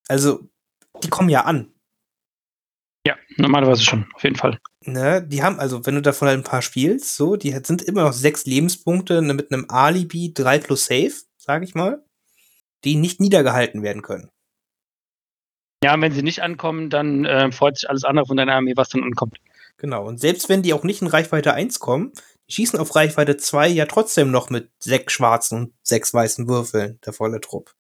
Also, 0.08 0.48
die 1.04 1.10
kommen 1.10 1.30
ja 1.30 1.42
an. 1.42 1.74
Ja, 3.08 3.16
normalerweise 3.38 3.86
schon, 3.86 4.06
auf 4.14 4.24
jeden 4.26 4.36
Fall. 4.36 4.60
Ne, 4.84 5.26
die 5.26 5.42
haben, 5.42 5.62
also 5.62 5.86
wenn 5.86 5.96
du 5.96 6.02
davon 6.02 6.28
halt 6.28 6.38
ein 6.38 6.44
paar 6.44 6.62
spielst, 6.62 7.16
so, 7.16 7.38
die 7.38 7.58
sind 7.64 7.82
immer 7.82 8.04
noch 8.04 8.12
sechs 8.12 8.46
Lebenspunkte 8.46 9.22
ne, 9.22 9.34
mit 9.34 9.50
einem 9.50 9.66
Alibi, 9.70 10.34
drei 10.34 10.60
plus 10.60 10.88
Safe, 10.88 11.14
sag 11.38 11.64
ich 11.64 11.74
mal, 11.74 12.04
die 12.84 12.96
nicht 12.96 13.22
niedergehalten 13.22 13.82
werden 13.82 14.02
können. 14.02 14.30
Ja, 15.82 15.94
und 15.94 16.02
wenn 16.02 16.12
sie 16.12 16.22
nicht 16.22 16.44
ankommen, 16.44 16.90
dann 16.90 17.24
äh, 17.24 17.50
freut 17.54 17.78
sich 17.78 17.90
alles 17.90 18.04
andere 18.04 18.26
von 18.26 18.36
deiner 18.36 18.56
Armee, 18.56 18.74
was 18.76 18.90
dann 18.90 19.04
ankommt. 19.04 19.38
Genau, 19.78 20.06
und 20.06 20.20
selbst 20.20 20.50
wenn 20.50 20.62
die 20.62 20.74
auch 20.74 20.84
nicht 20.84 21.02
in 21.02 21.08
Reichweite 21.08 21.54
1 21.54 21.80
kommen, 21.80 22.12
die 22.50 22.56
schießen 22.56 22.78
auf 22.78 22.94
Reichweite 22.94 23.38
2 23.38 23.70
ja 23.70 23.86
trotzdem 23.86 24.32
noch 24.32 24.50
mit 24.50 24.70
sechs 24.80 25.14
schwarzen 25.14 25.58
und 25.58 25.74
sechs 25.82 26.14
weißen 26.14 26.50
Würfeln, 26.50 27.00
der 27.06 27.14
volle 27.14 27.40
Trupp. 27.40 27.74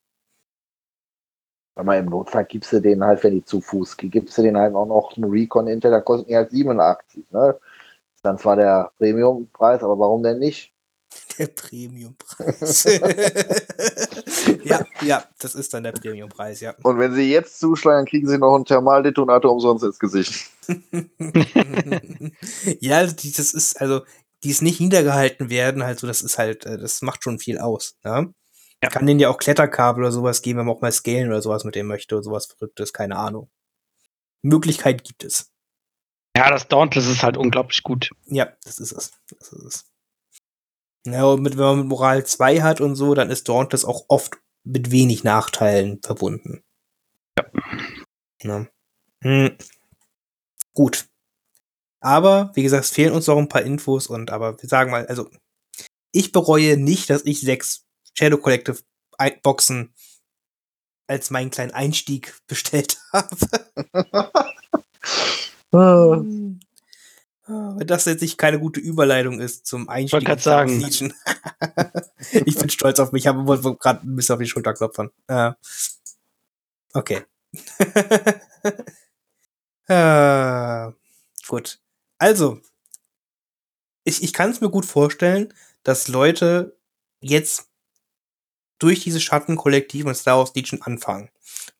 Aber 1.77 1.95
im 1.95 2.07
Notfall 2.07 2.45
gibst 2.45 2.73
du 2.73 2.81
denen 2.81 3.03
halt, 3.03 3.23
wenn 3.23 3.35
die 3.35 3.45
zu 3.45 3.61
Fuß 3.61 3.97
gehen, 3.97 4.09
gibst 4.09 4.35
du 4.37 4.41
denen 4.41 4.57
halt 4.57 4.73
auch 4.73 4.87
noch 4.87 5.15
einen 5.15 5.29
Recon 5.29 5.67
Intel, 5.67 5.91
da 5.91 6.01
kosten 6.01 6.27
die 6.27 6.35
halt 6.35 6.49
87. 6.49 7.23
Ne? 7.31 7.55
Ist 8.15 8.25
dann 8.25 8.39
zwar 8.39 8.55
der 8.55 8.91
Premiumpreis, 8.97 9.83
aber 9.83 9.99
warum 9.99 10.23
denn 10.23 10.39
nicht? 10.39 10.73
Der 11.37 11.47
Premiumpreis. 11.47 12.83
ja, 14.63 14.83
ja, 15.01 15.23
das 15.39 15.53
ist 15.53 15.71
dann 15.73 15.83
der 15.83 15.91
Premiumpreis, 15.91 16.61
ja. 16.61 16.73
Und 16.81 16.97
wenn 16.97 17.13
sie 17.13 17.31
jetzt 17.31 17.59
zuschlagen, 17.59 18.07
kriegen 18.07 18.27
sie 18.27 18.39
noch 18.39 18.55
einen 18.55 18.65
Thermaldetonator 18.65 19.51
umsonst 19.51 19.83
ins 19.83 19.99
Gesicht. 19.99 20.49
ja, 22.79 23.05
das 23.05 23.53
ist, 23.53 23.79
also, 23.79 24.01
die 24.43 24.49
es 24.49 24.63
nicht 24.63 24.81
niedergehalten 24.81 25.51
werden, 25.51 25.83
halt 25.83 25.99
so, 25.99 26.07
das 26.07 26.23
ist 26.23 26.39
halt, 26.39 26.65
äh, 26.65 26.77
das 26.77 27.03
macht 27.03 27.23
schon 27.23 27.37
viel 27.37 27.59
aus, 27.59 27.97
ne? 28.03 28.33
Ja. 28.83 28.89
Kann 28.89 29.07
denen 29.07 29.19
ja 29.19 29.29
auch 29.29 29.37
Kletterkabel 29.37 30.03
oder 30.03 30.11
sowas 30.11 30.41
geben, 30.41 30.59
wenn 30.59 30.67
man 30.67 30.75
auch 30.75 30.81
mal 30.81 30.91
scalen 30.91 31.29
oder 31.29 31.41
sowas 31.41 31.63
mit 31.63 31.75
dem 31.75 31.87
möchte 31.87 32.15
oder 32.15 32.23
sowas 32.23 32.45
Verrücktes, 32.45 32.93
keine 32.93 33.17
Ahnung. 33.17 33.49
Möglichkeit 34.43 35.03
gibt 35.03 35.23
es. 35.23 35.51
Ja, 36.35 36.51
das 36.51 36.67
Dauntless 36.67 37.07
ist 37.07 37.23
halt 37.23 37.37
unglaublich 37.37 37.81
gut. 37.81 38.11
Ja, 38.25 38.53
das 38.63 38.79
ist 38.79 38.91
es. 38.91 39.11
Das 39.39 39.51
ist 39.51 39.63
es. 39.63 39.91
Ja, 41.07 41.25
und 41.25 41.41
mit, 41.41 41.57
wenn 41.57 41.63
man 41.63 41.79
mit 41.79 41.87
Moral 41.87 42.25
2 42.25 42.61
hat 42.61 42.81
und 42.81 42.95
so, 42.95 43.15
dann 43.15 43.31
ist 43.31 43.49
Dauntless 43.49 43.85
auch 43.85 44.05
oft 44.09 44.37
mit 44.63 44.91
wenig 44.91 45.23
Nachteilen 45.23 45.99
verbunden. 46.03 46.63
Ja. 47.39 47.45
ja. 48.43 48.67
Hm. 49.23 49.57
Gut. 50.73 51.07
Aber, 51.99 52.51
wie 52.53 52.61
gesagt, 52.61 52.83
es 52.83 52.91
fehlen 52.91 53.13
uns 53.13 53.25
noch 53.25 53.37
ein 53.37 53.49
paar 53.49 53.63
Infos 53.63 54.07
und 54.07 54.29
aber 54.29 54.61
wir 54.61 54.69
sagen 54.69 54.91
mal, 54.91 55.07
also 55.07 55.29
ich 56.11 56.31
bereue 56.31 56.77
nicht, 56.77 57.09
dass 57.09 57.25
ich 57.25 57.41
sechs 57.41 57.86
Shadow 58.17 58.37
Collective 58.37 58.79
Boxen 59.43 59.93
als 61.07 61.29
meinen 61.29 61.51
kleinen 61.51 61.71
Einstieg 61.71 62.35
bestellt 62.47 62.97
habe. 63.13 64.31
Ah. 67.49 67.75
Wenn 67.77 67.87
das 67.87 68.05
jetzt 68.05 68.21
nicht 68.21 68.37
keine 68.37 68.59
gute 68.59 68.79
Überleitung 68.79 69.39
ist 69.39 69.65
zum 69.65 69.87
Einstieg. 69.87 70.27
Ich 70.27 70.43
sagen. 70.43 70.81
ich 72.31 72.57
bin 72.57 72.69
stolz 72.69 72.99
auf 72.99 73.11
mich, 73.11 73.23
ich 73.23 73.27
habe 73.27 73.77
gerade 73.77 74.05
ein 74.05 74.15
bisschen 74.15 74.33
auf 74.33 74.39
die 74.39 74.47
Schulter 74.47 74.73
klopfen. 74.73 75.11
Äh, 75.27 75.51
okay. 76.93 77.23
äh, 79.87 80.91
gut. 81.47 81.79
Also, 82.17 82.61
ich, 84.03 84.23
ich 84.23 84.33
kann 84.33 84.51
es 84.51 84.61
mir 84.61 84.69
gut 84.69 84.85
vorstellen, 84.85 85.53
dass 85.83 86.07
Leute 86.07 86.77
jetzt 87.21 87.69
durch 88.79 89.01
diese 89.01 89.19
Schattenkollektiv 89.19 90.05
und 90.05 90.15
Star 90.15 90.37
Wars 90.37 90.53
Legion 90.55 90.81
anfangen. 90.81 91.29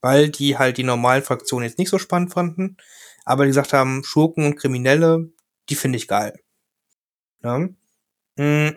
Weil 0.02 0.30
die 0.30 0.58
halt 0.58 0.78
die 0.78 0.84
normalen 0.84 1.24
Fraktionen 1.24 1.68
jetzt 1.68 1.78
nicht 1.78 1.90
so 1.90 2.00
spannend 2.00 2.34
fanden, 2.34 2.78
aber 3.26 3.44
die 3.44 3.50
gesagt 3.50 3.74
haben, 3.74 4.04
Schurken 4.04 4.46
und 4.46 4.56
Kriminelle, 4.56 5.30
die 5.70 5.76
finde 5.76 5.98
ich 5.98 6.08
geil. 6.08 6.40
Ja? 7.44 7.68
Hm. 8.38 8.76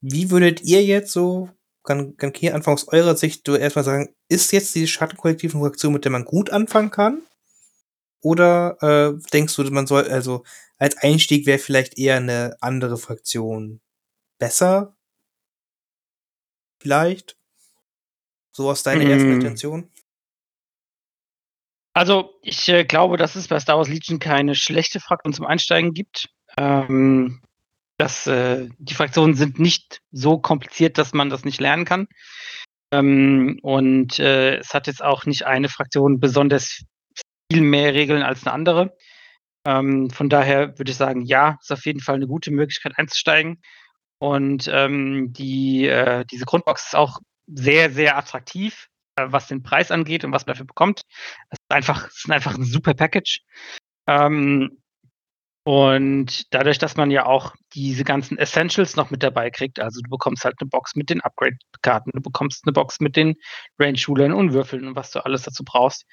Wie 0.00 0.30
würdet 0.30 0.62
ihr 0.62 0.82
jetzt 0.84 1.12
so, 1.12 1.50
kann, 1.84 2.16
kann 2.16 2.32
hier 2.34 2.54
anfangen 2.54 2.74
aus 2.74 2.88
eurer 2.88 3.16
Sicht 3.16 3.46
du 3.46 3.54
erstmal 3.54 3.84
sagen, 3.84 4.14
ist 4.28 4.52
jetzt 4.52 4.74
die 4.74 4.86
Schattenkollektiv 4.86 5.54
eine 5.54 5.64
Fraktion, 5.64 5.92
mit 5.92 6.04
der 6.04 6.12
man 6.12 6.24
gut 6.24 6.50
anfangen 6.50 6.90
kann? 6.90 7.22
Oder 8.22 8.76
äh, 8.82 9.30
denkst 9.32 9.56
du, 9.56 9.62
man 9.70 9.86
soll, 9.86 10.08
also 10.08 10.44
als 10.78 10.96
Einstieg 10.98 11.46
wäre 11.46 11.58
vielleicht 11.58 11.98
eher 11.98 12.16
eine 12.16 12.56
andere 12.60 12.98
Fraktion 12.98 13.80
besser? 14.38 14.96
Vielleicht? 16.80 17.36
So 18.52 18.70
aus 18.70 18.82
deiner 18.82 19.04
mm. 19.04 19.10
ersten 19.10 19.32
Intention? 19.32 19.90
Also, 21.92 22.38
ich 22.42 22.68
äh, 22.68 22.84
glaube, 22.84 23.16
dass 23.16 23.36
es 23.36 23.48
bei 23.48 23.60
Star 23.60 23.76
Wars 23.76 23.88
Legion 23.88 24.18
keine 24.18 24.54
schlechte 24.54 25.00
Fraktion 25.00 25.32
zum 25.32 25.46
Einsteigen 25.46 25.92
gibt. 25.92 26.28
Ähm, 26.56 27.40
dass, 27.98 28.26
äh, 28.26 28.68
die 28.78 28.94
Fraktionen 28.94 29.34
sind 29.34 29.58
nicht 29.58 30.00
so 30.10 30.38
kompliziert, 30.38 30.96
dass 30.98 31.12
man 31.12 31.28
das 31.30 31.44
nicht 31.44 31.60
lernen 31.60 31.84
kann. 31.84 32.08
Ähm, 32.92 33.58
und 33.62 34.18
äh, 34.18 34.56
es 34.56 34.72
hat 34.72 34.86
jetzt 34.86 35.02
auch 35.02 35.26
nicht 35.26 35.44
eine 35.44 35.68
Fraktion 35.68 36.18
besonders 36.18 36.82
viel 37.52 37.60
mehr 37.60 37.92
Regeln 37.94 38.22
als 38.22 38.46
eine 38.46 38.54
andere. 38.54 38.96
Ähm, 39.66 40.10
von 40.10 40.28
daher 40.28 40.78
würde 40.78 40.90
ich 40.90 40.96
sagen, 40.96 41.22
ja, 41.22 41.58
ist 41.60 41.72
auf 41.72 41.84
jeden 41.84 42.00
Fall 42.00 42.16
eine 42.16 42.26
gute 42.26 42.50
Möglichkeit 42.50 42.96
einzusteigen. 42.96 43.60
Und 44.20 44.68
ähm, 44.70 45.32
die, 45.32 45.86
äh, 45.86 46.26
diese 46.26 46.44
Grundbox 46.44 46.88
ist 46.88 46.94
auch 46.94 47.20
sehr, 47.46 47.90
sehr 47.90 48.18
attraktiv, 48.18 48.88
äh, 49.16 49.26
was 49.28 49.48
den 49.48 49.62
Preis 49.62 49.90
angeht 49.90 50.24
und 50.24 50.32
was 50.32 50.44
man 50.46 50.54
dafür 50.54 50.66
bekommt. 50.66 51.02
Es 51.48 51.58
ist 51.58 51.70
einfach, 51.70 52.06
es 52.08 52.24
ist 52.24 52.30
einfach 52.30 52.54
ein 52.54 52.64
super 52.64 52.92
Package. 52.92 53.40
Ähm, 54.06 54.82
und 55.64 56.52
dadurch, 56.54 56.78
dass 56.78 56.96
man 56.96 57.10
ja 57.10 57.24
auch 57.24 57.54
diese 57.74 58.04
ganzen 58.04 58.36
Essentials 58.36 58.96
noch 58.96 59.10
mit 59.10 59.22
dabei 59.22 59.50
kriegt, 59.50 59.80
also 59.80 60.00
du 60.02 60.10
bekommst 60.10 60.44
halt 60.44 60.56
eine 60.60 60.68
Box 60.68 60.96
mit 60.96 61.08
den 61.08 61.22
Upgrade-Karten, 61.22 62.12
du 62.12 62.20
bekommst 62.20 62.64
eine 62.66 62.72
Box 62.72 63.00
mit 63.00 63.16
den 63.16 63.36
Range-Schulern 63.78 64.32
und 64.32 64.52
Würfeln 64.52 64.86
und 64.86 64.96
was 64.96 65.12
du 65.12 65.24
alles 65.24 65.42
dazu 65.42 65.64
brauchst, 65.64 66.04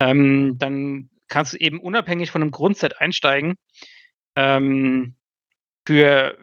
ähm, 0.00 0.56
dann 0.58 1.10
kannst 1.28 1.54
du 1.54 1.56
eben 1.58 1.80
unabhängig 1.80 2.30
von 2.30 2.42
einem 2.42 2.52
Grundset 2.52 3.00
einsteigen. 3.00 3.54
Ähm, 4.36 5.16
für, 5.86 6.36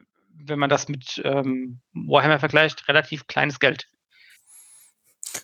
wenn 0.45 0.59
man 0.59 0.69
das 0.69 0.87
mit 0.87 1.21
ähm, 1.23 1.81
Warhammer 1.93 2.39
vergleicht, 2.39 2.87
relativ 2.87 3.27
kleines 3.27 3.59
Geld. 3.59 3.87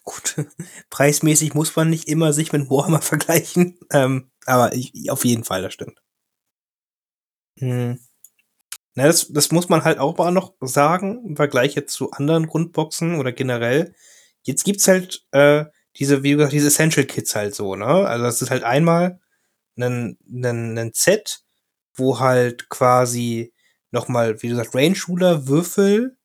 Gut, 0.03 0.35
preismäßig 0.89 1.53
muss 1.53 1.75
man 1.75 1.89
nicht 1.89 2.07
immer 2.07 2.33
sich 2.33 2.51
mit 2.51 2.69
Warhammer 2.69 3.01
vergleichen, 3.01 3.79
ähm, 3.91 4.31
aber 4.45 4.73
ich, 4.73 5.09
auf 5.09 5.25
jeden 5.25 5.43
Fall, 5.43 5.61
das 5.61 5.73
stimmt. 5.73 6.01
Hm. 7.59 7.99
Na, 8.95 9.05
das, 9.05 9.27
das 9.29 9.51
muss 9.51 9.69
man 9.69 9.83
halt 9.83 9.99
auch 9.99 10.17
mal 10.17 10.31
noch 10.31 10.53
sagen, 10.61 11.23
im 11.25 11.35
Vergleich 11.35 11.75
jetzt 11.75 11.93
zu 11.93 12.11
anderen 12.11 12.47
Grundboxen 12.47 13.19
oder 13.19 13.31
generell. 13.31 13.93
Jetzt 14.43 14.63
gibt's 14.63 14.87
halt 14.87 15.25
äh, 15.31 15.65
diese, 15.97 16.23
wie 16.23 16.31
gesagt, 16.31 16.53
diese 16.53 16.67
Essential 16.67 17.05
Kits 17.05 17.35
halt 17.35 17.55
so, 17.55 17.75
ne? 17.75 17.85
Also 17.85 18.23
das 18.25 18.41
ist 18.41 18.51
halt 18.51 18.63
einmal 18.63 19.19
ein, 19.77 20.17
ein, 20.27 20.77
ein 20.77 20.91
Set, 20.93 21.41
wo 21.93 22.19
halt 22.19 22.69
quasi 22.69 23.53
nochmal, 23.91 24.41
wie 24.41 24.49
gesagt, 24.49 24.75
Range-Shooter, 24.75 25.47
Würfel 25.47 26.17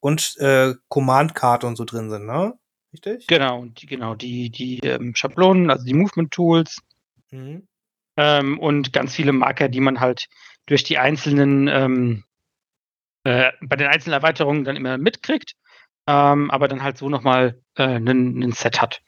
und 0.00 0.36
äh, 0.38 0.74
Command-Karte 0.88 1.66
und 1.66 1.76
so 1.76 1.84
drin 1.84 2.10
sind, 2.10 2.26
ne? 2.26 2.54
Richtig? 2.92 3.26
Genau, 3.26 3.66
die, 3.66 3.86
genau, 3.86 4.14
die, 4.14 4.50
die 4.50 4.78
ähm, 4.80 5.14
Schablonen, 5.14 5.70
also 5.70 5.84
die 5.84 5.94
Movement-Tools 5.94 6.80
mhm. 7.30 7.66
ähm, 8.16 8.58
und 8.58 8.92
ganz 8.92 9.14
viele 9.14 9.32
Marker, 9.32 9.68
die 9.68 9.80
man 9.80 10.00
halt 10.00 10.28
durch 10.66 10.84
die 10.84 10.98
einzelnen, 10.98 11.68
ähm, 11.68 12.24
äh, 13.24 13.52
bei 13.60 13.76
den 13.76 13.88
einzelnen 13.88 14.14
Erweiterungen 14.14 14.64
dann 14.64 14.76
immer 14.76 14.96
mitkriegt, 14.96 15.54
ähm, 16.06 16.50
aber 16.50 16.68
dann 16.68 16.82
halt 16.82 16.96
so 16.98 17.08
nochmal 17.08 17.60
äh, 17.74 17.82
einen 17.82 18.52
Set 18.52 18.80
hat. 18.80 19.02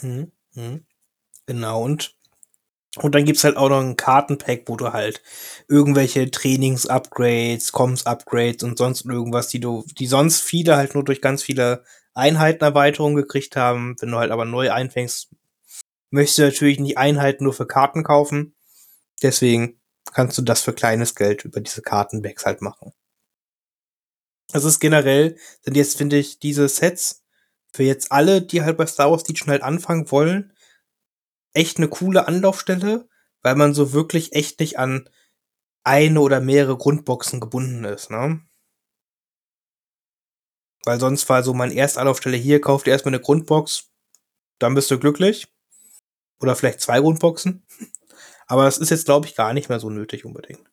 Mhm. 0.00 0.32
Mhm. 0.54 0.86
Genau, 1.46 1.82
und 1.82 2.14
und 2.98 3.14
dann 3.14 3.24
gibt's 3.24 3.44
halt 3.44 3.56
auch 3.56 3.68
noch 3.68 3.80
ein 3.80 3.96
Kartenpack, 3.96 4.62
wo 4.66 4.76
du 4.76 4.92
halt 4.92 5.22
irgendwelche 5.68 6.30
Trainings-Upgrades, 6.30 7.72
Comms-Upgrades 7.72 8.62
und 8.62 8.78
sonst 8.78 9.04
irgendwas, 9.04 9.48
die 9.48 9.60
du, 9.60 9.84
die 9.98 10.06
sonst 10.06 10.42
viele 10.42 10.76
halt 10.76 10.94
nur 10.94 11.04
durch 11.04 11.20
ganz 11.20 11.42
viele 11.42 11.84
Einheitenerweiterungen 12.14 13.16
gekriegt 13.16 13.56
haben. 13.56 13.96
Wenn 14.00 14.10
du 14.10 14.18
halt 14.18 14.30
aber 14.30 14.44
neu 14.44 14.70
einfängst, 14.70 15.30
möchtest 16.10 16.38
du 16.38 16.42
natürlich 16.42 16.78
nicht 16.78 16.96
Einheiten 16.96 17.44
nur 17.44 17.52
für 17.52 17.66
Karten 17.66 18.04
kaufen. 18.04 18.54
Deswegen 19.22 19.80
kannst 20.12 20.38
du 20.38 20.42
das 20.42 20.60
für 20.60 20.72
kleines 20.72 21.16
Geld 21.16 21.44
über 21.44 21.60
diese 21.60 21.82
Kartenbacks 21.82 22.46
halt 22.46 22.62
machen. 22.62 22.92
Das 24.52 24.64
ist 24.64 24.78
generell, 24.78 25.36
sind 25.62 25.76
jetzt, 25.76 25.98
finde 25.98 26.16
ich, 26.16 26.38
diese 26.38 26.68
Sets 26.68 27.24
für 27.72 27.82
jetzt 27.82 28.12
alle, 28.12 28.40
die 28.40 28.62
halt 28.62 28.76
bei 28.76 28.86
Star 28.86 29.10
Wars 29.10 29.26
Legion 29.26 29.50
halt 29.50 29.62
anfangen 29.62 30.08
wollen, 30.12 30.52
echt 31.54 31.78
eine 31.78 31.88
coole 31.88 32.28
Anlaufstelle, 32.28 33.08
weil 33.42 33.54
man 33.54 33.74
so 33.74 33.92
wirklich 33.92 34.32
echt 34.32 34.60
nicht 34.60 34.78
an 34.78 35.08
eine 35.84 36.20
oder 36.20 36.40
mehrere 36.40 36.76
Grundboxen 36.76 37.40
gebunden 37.40 37.84
ist, 37.84 38.10
ne? 38.10 38.40
Weil 40.84 41.00
sonst 41.00 41.28
war 41.28 41.42
so 41.42 41.54
mein 41.54 41.70
Erstanlaufstelle 41.70 42.36
hier, 42.36 42.60
kauft 42.60 42.86
erstmal 42.86 43.14
eine 43.14 43.22
Grundbox, 43.22 43.90
dann 44.58 44.74
bist 44.74 44.90
du 44.90 44.98
glücklich. 44.98 45.48
Oder 46.40 46.56
vielleicht 46.56 46.80
zwei 46.80 47.00
Grundboxen. 47.00 47.66
Aber 48.46 48.64
das 48.64 48.78
ist 48.78 48.90
jetzt, 48.90 49.06
glaube 49.06 49.26
ich, 49.26 49.34
gar 49.34 49.54
nicht 49.54 49.70
mehr 49.70 49.80
so 49.80 49.88
nötig 49.88 50.26
unbedingt. 50.26 50.68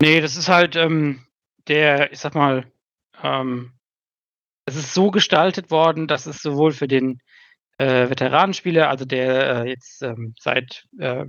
Nee, 0.00 0.22
das 0.22 0.36
ist 0.36 0.48
halt 0.48 0.76
ähm, 0.76 1.26
der, 1.68 2.12
ich 2.12 2.18
sag 2.20 2.34
mal, 2.34 2.72
ähm, 3.22 3.78
es 4.64 4.76
ist 4.76 4.94
so 4.94 5.10
gestaltet 5.10 5.70
worden, 5.70 6.06
dass 6.06 6.26
es 6.26 6.40
sowohl 6.40 6.72
für 6.72 6.88
den 6.88 7.20
äh, 7.80 8.10
Veteranenspieler, 8.10 8.90
also 8.90 9.06
der 9.06 9.64
äh, 9.64 9.68
jetzt 9.70 10.02
ähm, 10.02 10.34
seit 10.38 10.86
äh, 10.98 11.24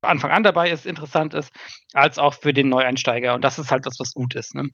Anfang 0.00 0.30
an 0.30 0.42
dabei 0.42 0.70
ist, 0.70 0.86
interessant 0.86 1.34
ist, 1.34 1.52
als 1.92 2.18
auch 2.18 2.32
für 2.32 2.54
den 2.54 2.70
Neueinsteiger. 2.70 3.34
Und 3.34 3.42
das 3.42 3.58
ist 3.58 3.70
halt 3.70 3.84
das, 3.84 3.98
was 3.98 4.14
gut 4.14 4.34
ist, 4.34 4.54
ne? 4.54 4.70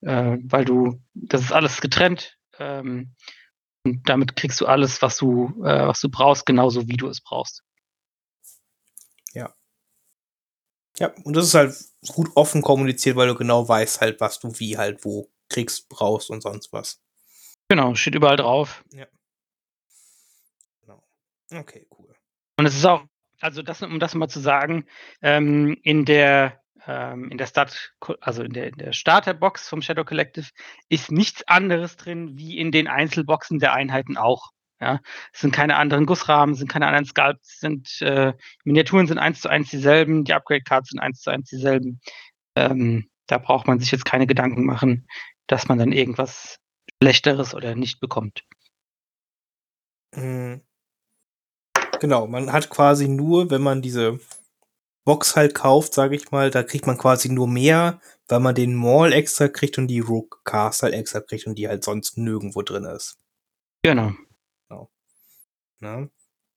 Äh, 0.00 0.38
weil 0.44 0.64
du, 0.64 1.02
das 1.12 1.42
ist 1.42 1.52
alles 1.52 1.82
getrennt. 1.82 2.38
Ähm, 2.58 3.14
und 3.84 4.08
damit 4.08 4.34
kriegst 4.34 4.62
du 4.62 4.66
alles, 4.66 5.02
was 5.02 5.18
du, 5.18 5.62
äh, 5.62 5.88
was 5.88 6.00
du 6.00 6.08
brauchst, 6.08 6.46
genauso 6.46 6.88
wie 6.88 6.96
du 6.96 7.08
es 7.08 7.20
brauchst. 7.20 7.62
Ja. 9.34 9.54
Ja, 10.98 11.12
und 11.24 11.36
das 11.36 11.46
ist 11.46 11.54
halt 11.54 11.74
gut 12.14 12.30
offen 12.34 12.62
kommuniziert, 12.62 13.16
weil 13.16 13.28
du 13.28 13.34
genau 13.34 13.68
weißt 13.68 14.00
halt, 14.00 14.20
was 14.20 14.40
du 14.40 14.58
wie 14.58 14.78
halt 14.78 15.04
wo 15.04 15.30
kriegst, 15.50 15.90
brauchst 15.90 16.30
und 16.30 16.42
sonst 16.42 16.72
was. 16.72 17.02
Genau, 17.68 17.94
steht 17.94 18.14
überall 18.14 18.36
drauf. 18.36 18.84
Ja. 18.92 19.06
Okay, 21.52 21.86
cool. 21.98 22.14
Und 22.56 22.66
es 22.66 22.74
ist 22.74 22.86
auch, 22.86 23.04
also 23.40 23.62
das, 23.62 23.82
um 23.82 23.98
das 23.98 24.14
mal 24.14 24.28
zu 24.28 24.40
sagen, 24.40 24.86
ähm, 25.20 25.76
in 25.82 26.04
der 26.04 26.62
ähm, 26.86 27.30
in 27.30 27.38
der 27.38 27.46
Start, 27.46 27.94
also 28.20 28.42
in 28.42 28.52
der, 28.52 28.68
in 28.68 28.76
der 28.76 28.92
Starterbox 28.92 29.68
vom 29.68 29.82
Shadow 29.82 30.04
Collective 30.04 30.48
ist 30.88 31.12
nichts 31.12 31.46
anderes 31.46 31.96
drin 31.96 32.36
wie 32.36 32.58
in 32.58 32.72
den 32.72 32.88
Einzelboxen 32.88 33.58
der 33.58 33.72
Einheiten 33.72 34.16
auch. 34.16 34.50
Ja, 34.80 35.00
es 35.32 35.40
sind 35.40 35.54
keine 35.54 35.76
anderen 35.76 36.06
Gussrahmen, 36.06 36.56
sind 36.56 36.68
keine 36.68 36.88
anderen 36.88 37.04
Sculpts, 37.04 37.60
sind 37.60 38.02
äh, 38.02 38.32
Miniaturen 38.64 39.06
sind 39.06 39.18
eins 39.18 39.40
zu 39.40 39.48
eins 39.48 39.70
dieselben, 39.70 40.24
die 40.24 40.34
Upgrade-Cards 40.34 40.88
sind 40.90 40.98
eins 40.98 41.20
zu 41.20 41.30
eins 41.30 41.48
dieselben. 41.48 42.00
Ähm, 42.56 43.08
da 43.28 43.38
braucht 43.38 43.68
man 43.68 43.78
sich 43.78 43.92
jetzt 43.92 44.04
keine 44.04 44.26
Gedanken 44.26 44.66
machen, 44.66 45.06
dass 45.46 45.68
man 45.68 45.78
dann 45.78 45.92
irgendwas 45.92 46.58
Schlechteres 47.00 47.54
oder 47.54 47.76
nicht 47.76 48.00
bekommt. 48.00 48.42
Mhm. 50.16 50.62
Genau, 52.02 52.26
man 52.26 52.52
hat 52.52 52.68
quasi 52.68 53.06
nur, 53.06 53.48
wenn 53.52 53.62
man 53.62 53.80
diese 53.80 54.18
Box 55.04 55.36
halt 55.36 55.54
kauft, 55.54 55.94
sage 55.94 56.16
ich 56.16 56.32
mal, 56.32 56.50
da 56.50 56.64
kriegt 56.64 56.84
man 56.84 56.98
quasi 56.98 57.28
nur 57.28 57.46
mehr, 57.46 58.00
weil 58.26 58.40
man 58.40 58.56
den 58.56 58.74
Maul 58.74 59.12
extra 59.12 59.46
kriegt 59.46 59.78
und 59.78 59.86
die 59.86 60.00
Rook 60.00 60.40
Cast 60.44 60.82
halt 60.82 60.94
extra 60.94 61.20
kriegt 61.20 61.46
und 61.46 61.54
die 61.54 61.68
halt 61.68 61.84
sonst 61.84 62.18
nirgendwo 62.18 62.62
drin 62.62 62.86
ist. 62.86 63.18
Genau. 63.84 64.10
genau. 64.68 64.90
Na? 65.78 66.08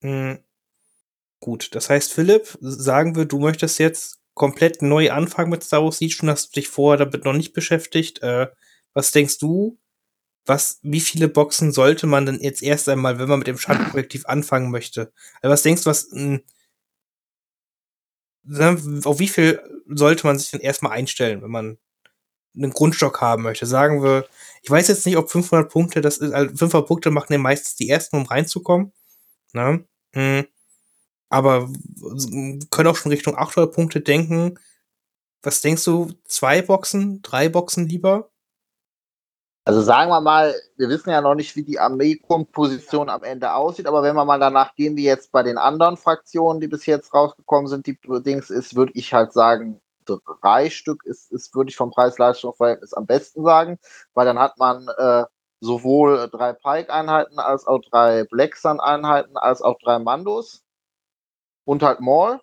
Mhm. 0.01 0.39
Gut, 1.41 1.75
das 1.75 1.91
heißt, 1.91 2.11
Philipp, 2.11 2.57
sagen 2.59 3.15
wir, 3.15 3.25
du 3.25 3.37
möchtest 3.37 3.77
jetzt 3.77 4.17
komplett 4.33 4.81
neu 4.81 5.11
anfangen 5.11 5.51
mit 5.51 5.63
Star 5.63 5.83
Wars 5.83 5.99
Siege 5.99 6.17
und 6.23 6.31
hast 6.31 6.55
dich 6.55 6.69
vorher 6.69 7.05
damit 7.05 7.23
noch 7.23 7.33
nicht 7.33 7.53
beschäftigt. 7.53 8.23
Äh, 8.23 8.47
was 8.95 9.11
denkst 9.11 9.37
du? 9.37 9.77
Was, 10.45 10.79
wie 10.83 11.01
viele 11.01 11.27
Boxen 11.27 11.71
sollte 11.71 12.07
man 12.07 12.25
denn 12.25 12.39
jetzt 12.39 12.61
erst 12.61 12.87
einmal, 12.89 13.19
wenn 13.19 13.29
man 13.29 13.39
mit 13.39 13.47
dem 13.47 13.57
Schattenprojektiv 13.57 14.25
anfangen 14.27 14.71
möchte? 14.71 15.11
Also 15.41 15.51
was 15.53 15.63
denkst 15.63 15.83
du, 15.83 15.89
was 15.89 16.11
ein 16.11 16.43
Ne, 18.47 19.01
auf 19.05 19.19
wie 19.19 19.27
viel 19.27 19.59
sollte 19.87 20.27
man 20.27 20.37
sich 20.37 20.51
denn 20.51 20.59
erstmal 20.61 20.91
einstellen, 20.91 21.41
wenn 21.41 21.49
man 21.51 21.77
einen 22.55 22.71
Grundstock 22.71 23.21
haben 23.21 23.43
möchte? 23.43 23.65
Sagen 23.65 24.03
wir, 24.03 24.27
ich 24.61 24.69
weiß 24.69 24.87
jetzt 24.87 25.05
nicht, 25.05 25.17
ob 25.17 25.31
500 25.31 25.71
Punkte, 25.71 26.01
das 26.01 26.17
ist, 26.17 26.33
also 26.33 26.55
500 26.55 26.87
Punkte 26.87 27.11
machen 27.11 27.33
ja 27.33 27.39
meistens 27.39 27.75
die 27.75 27.89
ersten, 27.89 28.17
um 28.17 28.25
reinzukommen. 28.25 28.93
Ne? 29.53 29.85
Hm. 30.13 30.47
Aber 31.29 31.69
können 32.71 32.87
auch 32.87 32.95
schon 32.97 33.11
Richtung 33.11 33.37
800 33.37 33.73
Punkte 33.73 34.01
denken. 34.01 34.59
Was 35.43 35.61
denkst 35.61 35.83
du, 35.85 36.13
zwei 36.25 36.61
Boxen, 36.61 37.21
drei 37.23 37.49
Boxen 37.49 37.87
lieber? 37.87 38.31
Also 39.67 39.81
sagen 39.81 40.11
wir 40.11 40.21
mal, 40.21 40.53
wir 40.77 40.89
wissen 40.89 41.09
ja 41.09 41.21
noch 41.21 41.33
nicht, 41.33 41.55
wie 41.55 41.63
die 41.63 41.79
Armeekomposition 41.79 43.09
am 43.09 43.23
Ende 43.23 43.51
aussieht, 43.55 43.87
aber 43.87 44.03
wenn 44.03 44.15
wir 44.15 44.23
mal 44.23 44.39
danach 44.39 44.75
gehen, 44.75 44.95
wie 44.95 45.05
jetzt 45.05 45.31
bei 45.31 45.41
den 45.41 45.57
anderen 45.57 45.97
Fraktionen, 45.97 46.61
die 46.61 46.67
bis 46.67 46.85
jetzt 46.85 47.11
rausgekommen 47.15 47.67
sind, 47.67 47.87
die 47.87 47.97
Dings 48.23 48.51
ist, 48.51 48.75
würde 48.75 48.91
ich 48.93 49.11
halt 49.11 49.33
sagen, 49.33 49.81
drei 50.05 50.69
Stück 50.69 51.03
ist, 51.05 51.31
ist 51.31 51.55
würde 51.55 51.71
ich 51.71 51.77
vom 51.77 51.89
Preis-Leistungs-Verhältnis 51.89 52.93
am 52.93 53.07
besten 53.07 53.43
sagen, 53.43 53.79
weil 54.13 54.27
dann 54.27 54.37
hat 54.37 54.59
man 54.59 54.87
äh, 54.99 55.25
sowohl 55.61 56.29
drei 56.29 56.53
Pike-Einheiten 56.53 57.39
als 57.39 57.65
auch 57.65 57.81
drei 57.89 58.23
Black 58.25 58.55
Sun-Einheiten 58.57 59.35
als 59.35 59.63
auch 59.63 59.79
drei 59.79 59.97
Mandos 59.97 60.63
und 61.65 61.81
halt 61.83 62.01
Maul. 62.01 62.39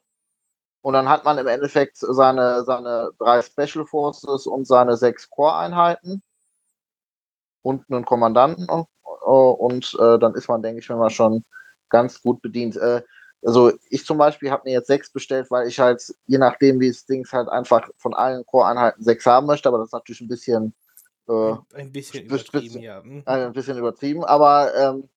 Und 0.83 0.95
dann 0.95 1.09
hat 1.09 1.25
man 1.25 1.39
im 1.39 1.47
Endeffekt 1.47 1.99
seine, 1.99 2.65
seine 2.65 3.11
drei 3.19 3.43
Special 3.43 3.87
Forces 3.87 4.49
und 4.49 4.67
seine 4.67 4.97
sechs 4.97 5.31
Core-Einheiten 5.31 6.23
und 7.63 7.85
einen 7.91 8.05
Kommandanten 8.05 8.69
und, 8.69 8.87
und 9.25 9.97
äh, 10.01 10.19
dann 10.19 10.35
ist 10.35 10.49
man, 10.49 10.63
denke 10.63 10.81
ich, 10.81 10.89
wenn 10.89 10.99
man 10.99 11.11
schon 11.11 11.45
ganz 11.89 12.21
gut 12.23 12.43
bedient. 12.43 12.77
Äh, 12.77 13.03
also 13.45 13.73
ich 13.91 14.05
zum 14.05 14.19
Beispiel 14.19 14.51
habe 14.51 14.63
mir 14.65 14.73
jetzt 14.73 14.87
sechs 14.87 15.11
bestellt, 15.11 15.51
weil 15.51 15.67
ich 15.67 15.81
halt, 15.81 16.15
je 16.27 16.39
nachdem 16.39 16.81
wie 16.81 16.89
es 16.89 17.07
Dings 17.07 17.33
halt 17.33 17.49
einfach 17.49 17.89
von 17.97 18.15
allen 18.15 18.47
Core-Einheiten 18.47 19.03
sechs 19.03 19.27
haben 19.27 19.47
möchte, 19.47 19.69
aber 19.69 19.79
das 19.79 19.89
ist 19.89 19.93
natürlich 19.93 20.21
ein 20.21 20.29
bisschen 20.29 20.75
äh, 21.29 21.55
ein 21.75 21.93
bisschen 21.93 22.25
übertrieben, 22.25 22.81
ja. 22.81 23.03
Mhm. 23.03 23.23
Ein 23.27 23.53
bisschen 23.53 23.79
übertrieben, 23.79 24.25
aber 24.25 24.75
ähm, 24.77 25.09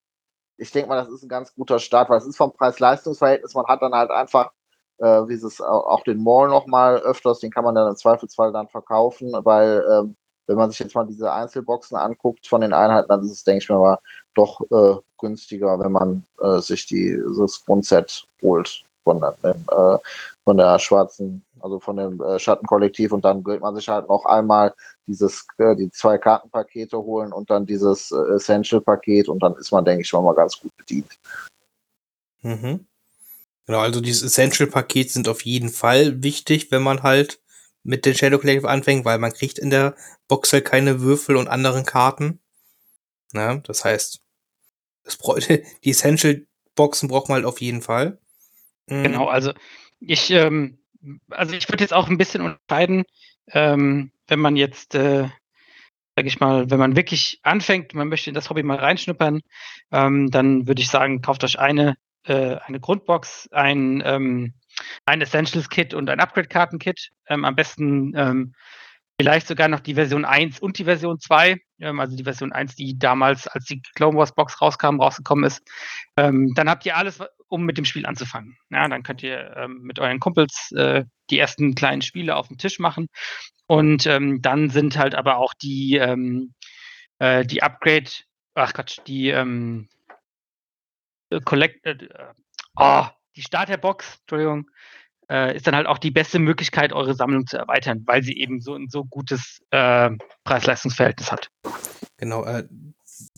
ich 0.58 0.72
denke 0.72 0.90
mal, 0.90 0.96
das 0.96 1.10
ist 1.10 1.24
ein 1.24 1.30
ganz 1.30 1.54
guter 1.54 1.80
Start, 1.80 2.10
weil 2.10 2.18
es 2.18 2.26
ist 2.26 2.38
vom 2.38 2.54
Preis-Leistungs-Verhältnis, 2.54 3.54
man 3.54 3.68
hat 3.68 3.82
dann 3.82 3.94
halt 3.94 4.12
einfach 4.12 4.52
äh, 4.98 5.28
wie 5.28 5.34
es 5.34 5.62
auch 5.62 6.04
den 6.04 6.24
Mall 6.24 6.48
nochmal 6.48 6.98
öfters, 6.98 7.40
den 7.40 7.52
kann 7.52 7.64
man 7.64 7.76
dann 7.76 7.90
im 7.90 7.96
Zweifelsfall 7.96 8.52
dann 8.52 8.68
verkaufen, 8.70 9.32
weil 9.34 9.86
ähm, 9.92 10.16
wenn 10.48 10.58
man 10.58 10.70
sich 10.70 10.80
jetzt 10.80 10.96
mal 10.96 11.06
diese 11.06 11.32
Einzelboxen 11.32 11.98
anguckt 11.98 12.48
von 12.48 12.62
den 12.62 12.74
Einheiten, 12.74 13.10
dann 13.10 13.24
ist 13.24 13.32
es, 13.32 13.44
denke 13.44 13.64
ich 13.64 13.70
mir 13.70 13.80
mal, 13.80 14.00
doch 14.34 14.62
äh, 14.72 15.00
günstiger, 15.18 15.80
wenn 15.80 15.92
man 15.92 16.24
äh, 16.42 16.60
sich 16.60 16.86
dieses 16.86 17.66
Grundset 17.66 18.26
holt 18.42 18.84
von, 19.04 19.22
der, 19.22 19.36
äh, 19.44 19.98
von 20.44 20.58
der 20.58 20.78
schwarzen, 20.80 21.44
also 21.60 21.80
von 21.80 21.98
dem 21.98 22.22
äh, 22.22 22.38
Schattenkollektiv 22.38 23.12
und 23.12 23.24
dann 23.24 23.44
gilt 23.44 23.62
man 23.62 23.76
sich 23.76 23.88
halt 23.88 24.10
noch 24.10 24.26
einmal 24.26 24.74
dieses, 25.08 25.46
äh, 25.58 25.76
die 25.76 25.90
zwei 25.92 26.18
Kartenpakete 26.18 26.98
holen 26.98 27.32
und 27.32 27.50
dann 27.50 27.66
dieses 27.66 28.12
äh, 28.12 28.36
Essential-Paket 28.36 29.30
und 29.30 29.42
dann 29.42 29.56
ist 29.56 29.72
man, 29.72 29.86
denke 29.86 30.02
ich, 30.02 30.08
schon 30.08 30.26
mal 30.26 30.36
ganz 30.36 30.60
gut 30.60 30.76
bedient. 30.78 31.18
Mhm. 32.42 32.86
Genau, 33.68 33.80
also 33.80 34.02
dieses 34.02 34.24
Essential-Paket 34.24 35.12
sind 35.12 35.28
auf 35.28 35.42
jeden 35.42 35.70
Fall 35.70 36.22
wichtig, 36.22 36.72
wenn 36.72 36.84
man 36.84 37.02
halt 37.02 37.40
mit 37.86 38.06
den 38.06 38.16
Shadow 38.16 38.40
Collective 38.40 38.68
anfängt, 38.68 39.06
weil 39.06 39.20
man 39.20 39.32
kriegt 39.32 39.60
in 39.60 39.70
der 39.70 39.96
Box 40.28 40.52
halt 40.52 40.66
keine 40.66 41.02
Würfel 41.02 41.38
und 41.38 41.48
anderen 41.48 41.86
Karten. 41.86 42.40
Na, 43.32 43.56
das 43.58 43.86
heißt, 43.86 44.22
das 45.04 45.18
die 45.84 45.90
Essential 45.90 46.46
Boxen 46.74 47.08
braucht 47.08 47.30
man 47.30 47.38
halt 47.38 47.46
auf 47.46 47.62
jeden 47.62 47.82
Fall. 47.82 48.18
Mhm. 48.88 49.04
Genau, 49.04 49.28
also 49.28 49.54
ich, 50.00 50.32
ähm, 50.32 50.80
also 51.30 51.56
ich 51.56 51.70
würde 51.70 51.84
jetzt 51.84 51.94
auch 51.94 52.10
ein 52.10 52.18
bisschen 52.18 52.42
unterscheiden, 52.42 53.06
ähm, 53.52 54.12
wenn 54.28 54.40
man 54.40 54.56
jetzt, 54.56 54.96
äh, 54.96 55.30
sag 56.16 56.26
ich 56.26 56.40
mal, 56.40 56.70
wenn 56.72 56.80
man 56.80 56.96
wirklich 56.96 57.40
anfängt, 57.44 57.94
man 57.94 58.08
möchte 58.08 58.32
in 58.32 58.34
das 58.34 58.50
Hobby 58.50 58.64
mal 58.64 58.78
reinschnuppern, 58.78 59.42
ähm, 59.92 60.32
dann 60.32 60.68
würde 60.68 60.82
ich 60.82 60.88
sagen, 60.88 61.22
kauft 61.22 61.44
euch 61.44 61.60
eine, 61.60 61.98
äh, 62.24 62.56
eine 62.56 62.80
Grundbox, 62.80 63.48
ein, 63.52 64.02
ähm, 64.04 64.54
ein 65.06 65.22
Essentials-Kit 65.22 65.94
und 65.94 66.10
ein 66.10 66.20
Upgrade-Karten-Kit. 66.20 67.12
Ähm, 67.28 67.46
am 67.46 67.56
besten 67.56 68.14
ähm, 68.16 68.54
vielleicht 69.20 69.48
sogar 69.48 69.68
noch 69.68 69.80
die 69.80 69.96
Version 69.96 70.26
1 70.26 70.60
und 70.60 70.78
die 70.78 70.84
Version 70.84 71.20
2. 71.20 71.58
Ähm, 71.80 72.00
also 72.00 72.16
die 72.16 72.24
Version 72.24 72.52
1, 72.52 72.76
die 72.76 72.98
damals, 72.98 73.48
als 73.48 73.66
die 73.66 73.82
Clone 73.96 74.18
Wars 74.18 74.34
Box 74.34 74.62
rauskam, 74.62 75.00
rausgekommen 75.00 75.46
ist. 75.46 75.64
Ähm, 76.18 76.54
dann 76.56 76.70
habt 76.70 76.86
ihr 76.86 76.98
alles, 76.98 77.20
um 77.48 77.64
mit 77.64 77.78
dem 77.78 77.86
Spiel 77.86 78.06
anzufangen. 78.06 78.58
Ja, 78.70 78.88
dann 78.88 79.04
könnt 79.04 79.24
ihr 79.24 79.56
ähm, 79.56 79.82
mit 79.82 80.00
euren 80.00 80.20
Kumpels 80.20 80.72
äh, 80.76 81.06
die 81.30 81.40
ersten 81.40 81.76
kleinen 81.76 82.02
Spiele 82.02 82.36
auf 82.36 82.48
dem 82.48 82.58
Tisch 82.58 82.80
machen. 82.80 83.08
Und 83.68 84.06
ähm, 84.06 84.42
dann 84.42 84.70
sind 84.70 84.98
halt 84.98 85.16
aber 85.16 85.38
auch 85.38 85.54
die, 85.56 85.98
äh, 85.98 87.46
die 87.46 87.64
Upgrade, 87.64 88.12
ach 88.54 88.74
Quatsch, 88.74 89.00
die 89.08 89.30
äh, 89.30 89.86
Collect, 91.44 91.86
äh, 91.86 91.98
oh, 92.76 93.06
die 93.36 93.42
Starterbox, 93.42 94.20
Entschuldigung, 94.22 94.70
äh, 95.30 95.56
ist 95.56 95.68
dann 95.68 95.76
halt 95.76 95.88
auch 95.88 95.98
die 95.98 96.12
beste 96.12 96.40
Möglichkeit, 96.40 96.94
eure 96.94 97.16
Sammlung 97.16 97.48
zu 97.48 97.58
erweitern, 97.58 98.04
weil 98.06 98.24
sie 98.24 98.38
eben 98.38 98.62
so 98.62 98.76
ein 98.76 98.90
so 98.90 99.06
gutes 99.06 99.62
äh, 99.72 100.12
Preis-Leistungs-Verhältnis 100.44 101.32
hat. 101.32 101.50
Genau, 102.18 102.46
äh, 102.46 102.68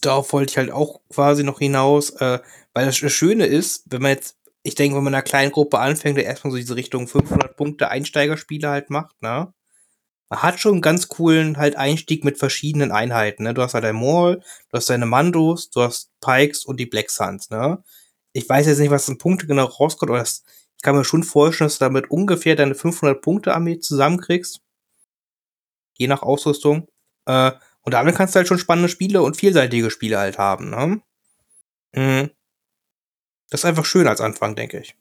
darauf 0.01 0.33
wollte 0.33 0.51
ich 0.51 0.57
halt 0.57 0.71
auch 0.71 1.01
quasi 1.09 1.43
noch 1.43 1.59
hinaus, 1.59 2.09
äh, 2.21 2.39
weil 2.73 2.85
das 2.85 2.97
Schöne 2.97 3.45
ist, 3.45 3.85
wenn 3.89 4.01
man 4.01 4.11
jetzt 4.11 4.37
ich 4.67 4.75
denke, 4.75 4.97
wenn 4.97 5.03
man 5.03 5.13
in 5.13 5.15
einer 5.15 5.23
kleinen 5.23 5.53
Gruppe 5.53 5.79
anfängt, 5.79 6.17
der 6.17 6.25
erstmal 6.25 6.51
so 6.51 6.57
diese 6.57 6.75
Richtung 6.75 7.07
500 7.07 7.55
Punkte 7.55 7.89
Einsteigerspiele 7.89 8.67
halt 8.67 8.89
macht, 8.89 9.21
ne? 9.21 9.53
Man 10.29 10.43
hat 10.43 10.59
schon 10.59 10.73
einen 10.73 10.81
ganz 10.81 11.07
coolen 11.07 11.55
halt 11.55 11.77
Einstieg 11.77 12.25
mit 12.25 12.37
verschiedenen 12.37 12.91
Einheiten, 12.91 13.43
ne? 13.43 13.53
Du 13.53 13.61
hast 13.61 13.75
halt 13.75 13.85
dein 13.85 13.95
Maul, 13.95 14.41
du 14.69 14.77
hast 14.77 14.89
deine 14.89 15.05
Mandos, 15.05 15.69
du 15.69 15.81
hast 15.81 16.11
Pikes 16.19 16.65
und 16.65 16.81
die 16.81 16.85
Black 16.85 17.09
Suns, 17.09 17.49
ne? 17.49 17.81
Ich 18.37 18.47
weiß 18.47 18.67
jetzt 18.67 18.77
nicht, 18.77 18.91
was 18.91 19.09
in 19.09 19.17
Punkte 19.17 19.47
genau 19.47 19.65
rauskommt, 19.65 20.11
aber 20.11 20.19
das, 20.19 20.43
ich 20.75 20.83
kann 20.83 20.95
mir 20.95 21.03
schon 21.03 21.23
vorstellen, 21.23 21.69
dass 21.69 21.79
du 21.79 21.85
damit 21.85 22.11
ungefähr 22.11 22.55
deine 22.55 22.75
500 22.75 23.19
Punkte 23.19 23.55
Armee 23.55 23.79
zusammenkriegst. 23.79 24.61
Je 25.97 26.05
nach 26.05 26.21
Ausrüstung. 26.21 26.87
Äh, 27.25 27.53
und 27.81 27.93
damit 27.93 28.15
kannst 28.15 28.35
du 28.35 28.37
halt 28.37 28.47
schon 28.47 28.59
spannende 28.59 28.89
Spiele 28.89 29.23
und 29.23 29.37
vielseitige 29.37 29.89
Spiele 29.89 30.19
halt 30.19 30.37
haben, 30.37 30.69
ne? 30.69 31.01
Mhm. 31.95 32.29
Das 33.49 33.61
ist 33.61 33.65
einfach 33.65 33.85
schön 33.85 34.07
als 34.07 34.21
Anfang, 34.21 34.55
denke 34.55 34.81
ich. 34.81 34.95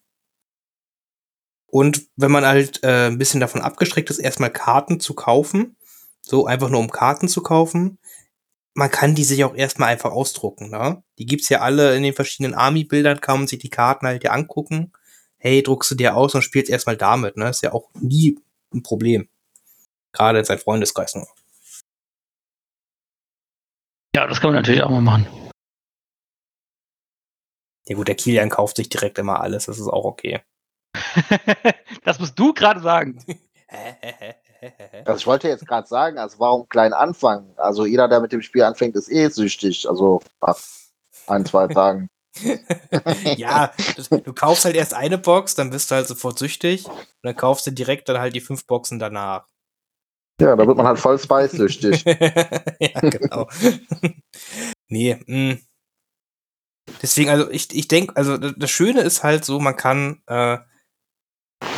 Und 1.67 2.09
wenn 2.17 2.31
man 2.31 2.47
halt 2.47 2.83
äh, 2.85 3.09
ein 3.09 3.19
bisschen 3.19 3.41
davon 3.41 3.61
abgestreckt 3.61 4.09
ist, 4.09 4.19
erstmal 4.19 4.51
Karten 4.51 4.99
zu 4.99 5.13
kaufen, 5.13 5.77
so 6.23 6.47
einfach 6.47 6.71
nur 6.71 6.81
um 6.81 6.91
Karten 6.91 7.29
zu 7.29 7.43
kaufen, 7.43 7.99
man 8.77 8.91
kann 8.91 9.15
die 9.15 9.25
sich 9.25 9.43
auch 9.43 9.55
erstmal 9.55 9.89
einfach 9.89 10.13
ausdrucken, 10.13 10.69
ne? 10.69 11.03
Die 11.19 11.25
gibt's 11.25 11.49
ja 11.49 11.61
alle 11.61 11.97
in 11.97 12.03
den 12.03 12.13
verschiedenen 12.13 12.55
Army-Bildern, 12.55 13.23
kann 13.23 13.39
man 13.39 13.47
sich 13.47 13.59
die 13.59 13.71
Karten 13.71 14.07
halt 14.07 14.23
ja 14.23 14.33
angucken. 14.33 14.93
Hey, 15.39 15.63
druckst 15.63 15.91
du 15.91 15.95
dir 15.95 16.15
aus 16.15 16.35
und 16.35 16.43
spielst 16.43 16.71
erstmal 16.71 16.99
damit, 16.99 17.39
ne? 17.39 17.49
Ist 17.49 17.63
ja 17.63 17.73
auch 17.73 17.89
nie 17.95 18.39
ein 18.75 18.83
Problem. 18.83 19.31
Gerade 20.13 20.41
in 20.41 20.45
seinem 20.45 20.59
Freundeskreis 20.59 21.15
nur. 21.15 21.27
Ja, 24.15 24.27
das 24.27 24.41
kann 24.41 24.51
man 24.51 24.57
natürlich 24.57 24.83
auch 24.83 24.91
mal 24.91 25.01
machen. 25.01 25.27
Ja 27.89 27.97
gut, 27.97 28.09
der 28.09 28.15
Kilian 28.15 28.51
kauft 28.51 28.77
sich 28.77 28.91
direkt 28.91 29.17
immer 29.17 29.41
alles, 29.41 29.67
das 29.67 29.79
ist 29.79 29.89
auch 29.89 30.05
okay. 30.05 30.43
das 32.05 32.19
musst 32.19 32.39
du 32.39 32.53
gerade 32.53 32.81
sagen. 32.81 33.25
Also 35.05 35.19
ich 35.19 35.27
wollte 35.27 35.49
jetzt 35.49 35.67
gerade 35.67 35.87
sagen, 35.87 36.19
also 36.19 36.39
warum 36.39 36.69
klein 36.69 36.93
anfangen? 36.93 37.53
Also 37.57 37.87
jeder, 37.87 38.09
der 38.09 38.21
mit 38.21 38.33
dem 38.33 38.43
Spiel 38.43 38.63
anfängt, 38.63 38.97
ist 38.97 39.11
eh 39.11 39.29
süchtig. 39.29 39.89
Also 39.89 40.21
nach 40.41 40.59
ein, 41.27 41.45
zwei 41.45 41.67
Tagen. 41.69 42.09
ja, 43.37 43.73
du 44.11 44.33
kaufst 44.35 44.67
halt 44.67 44.77
erst 44.77 44.93
eine 44.93 45.17
Box, 45.17 45.55
dann 45.55 45.71
bist 45.71 45.91
du 45.91 45.95
halt 45.95 46.07
sofort 46.07 46.39
süchtig 46.39 46.87
und 46.87 47.07
dann 47.23 47.37
kaufst 47.37 47.67
du 47.67 47.71
direkt 47.71 48.09
dann 48.09 48.19
halt 48.19 48.35
die 48.35 48.41
fünf 48.41 48.67
Boxen 48.67 48.99
danach. 48.99 49.47
Ja, 50.39 50.55
da 50.55 50.67
wird 50.67 50.77
man 50.77 50.87
halt 50.87 50.99
voll 50.99 51.19
Spice-süchtig. 51.19 52.05
ja, 52.05 53.01
genau. 53.01 53.49
nee, 54.89 55.17
mh. 55.27 55.55
Mm. 55.55 55.67
Deswegen, 57.03 57.31
also 57.31 57.51
ich, 57.51 57.75
ich 57.75 57.89
denke, 57.89 58.17
also 58.17 58.37
das 58.37 58.71
Schöne 58.71 59.01
ist 59.01 59.23
halt 59.23 59.45
so, 59.45 59.59
man 59.59 59.77
kann, 59.77 60.23
äh, 60.27 60.59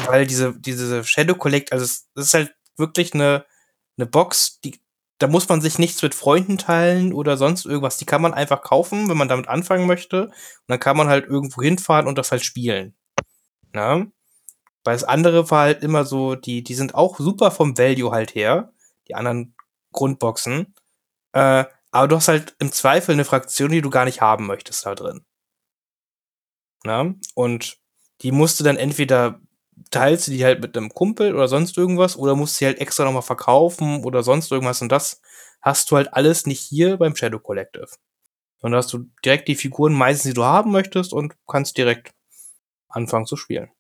weil 0.07 0.27
diese, 0.27 0.59
diese 0.59 1.05
Shadow 1.05 1.35
Collect, 1.35 1.73
also 1.73 1.85
es 1.85 2.09
ist 2.15 2.35
halt 2.35 2.55
wirklich 2.79 3.15
eine, 3.15 3.45
eine 3.97 4.07
Box, 4.07 4.61
die, 4.61 4.81
da 5.19 5.27
muss 5.27 5.49
man 5.49 5.61
sich 5.61 5.79
nichts 5.79 6.03
mit 6.03 6.15
Freunden 6.15 6.59
teilen 6.59 7.13
oder 7.13 7.37
sonst 7.37 7.65
irgendwas. 7.67 7.99
Die 7.99 8.07
kann 8.07 8.23
man 8.23 8.35
einfach 8.35 8.63
kaufen, 8.63 9.09
wenn 9.09 9.17
man 9.17 9.29
damit 9.29 9.49
anfangen 9.49 9.87
möchte. 9.87 10.27
Und 10.27 10.35
dann 10.69 10.81
kann 10.81 10.97
man 10.97 11.09
halt 11.09 11.27
irgendwo 11.27 11.63
hinfahren 11.63 12.07
und 12.07 12.19
das 12.19 12.31
halt 12.31 12.45
spielen. 12.45 12.95
Na? 13.73 14.07
Weil 14.85 14.95
das 14.95 15.05
andere 15.05 15.51
war 15.51 15.63
halt 15.63 15.83
immer 15.83 16.05
so, 16.05 16.35
die, 16.35 16.63
die 16.63 16.75
sind 16.75 16.95
auch 16.95 17.19
super 17.19 17.51
vom 17.51 17.77
Value 17.77 18.13
halt 18.13 18.35
her, 18.35 18.73
die 19.09 19.15
anderen 19.15 19.55
Grundboxen. 19.93 20.75
Äh, 21.33 21.65
aber 21.91 22.09
du 22.09 22.17
hast 22.17 22.29
halt 22.29 22.55
im 22.59 22.73
Zweifel 22.73 23.13
eine 23.13 23.25
Fraktion, 23.25 23.71
die 23.71 23.83
du 23.83 23.91
gar 23.91 24.05
nicht 24.05 24.21
haben 24.21 24.47
möchtest 24.47 24.87
da 24.87 24.95
drin. 24.95 25.25
Na? 26.85 27.15
Und 27.35 27.79
die 28.23 28.33
musst 28.33 28.61
du 28.61 28.65
dann 28.65 28.77
entweder 28.77 29.41
teilst 29.91 30.27
du 30.27 30.33
die 30.33 30.45
halt 30.45 30.61
mit 30.61 30.77
einem 30.77 30.91
Kumpel 30.91 31.35
oder 31.35 31.49
sonst 31.49 31.77
irgendwas 31.77 32.17
oder 32.17 32.37
musst 32.37 32.57
sie 32.57 32.67
halt 32.67 32.79
extra 32.79 33.05
nochmal 33.05 33.23
verkaufen 33.23 34.05
oder 34.05 34.23
sonst 34.23 34.51
irgendwas 34.53 34.83
und 34.83 34.91
das 34.91 35.21
hast 35.61 35.91
du 35.91 35.97
halt 35.97 36.13
alles 36.15 36.47
nicht 36.47 36.61
hier 36.61 36.97
beim 36.97 37.17
Shadow 37.17 37.39
Collective. 37.39 37.89
Und 38.61 38.73
da 38.73 38.79
hast 38.79 38.93
du 38.93 39.07
direkt 39.25 39.49
die 39.49 39.55
Figuren 39.55 39.93
meistens, 39.93 40.31
die 40.31 40.35
du 40.35 40.45
haben 40.45 40.73
möchtest 40.73 41.13
und 41.13 41.35
kannst 41.47 41.77
direkt 41.77 42.13
anfangen 42.89 43.27
zu 43.27 43.37
spielen. 43.37 43.71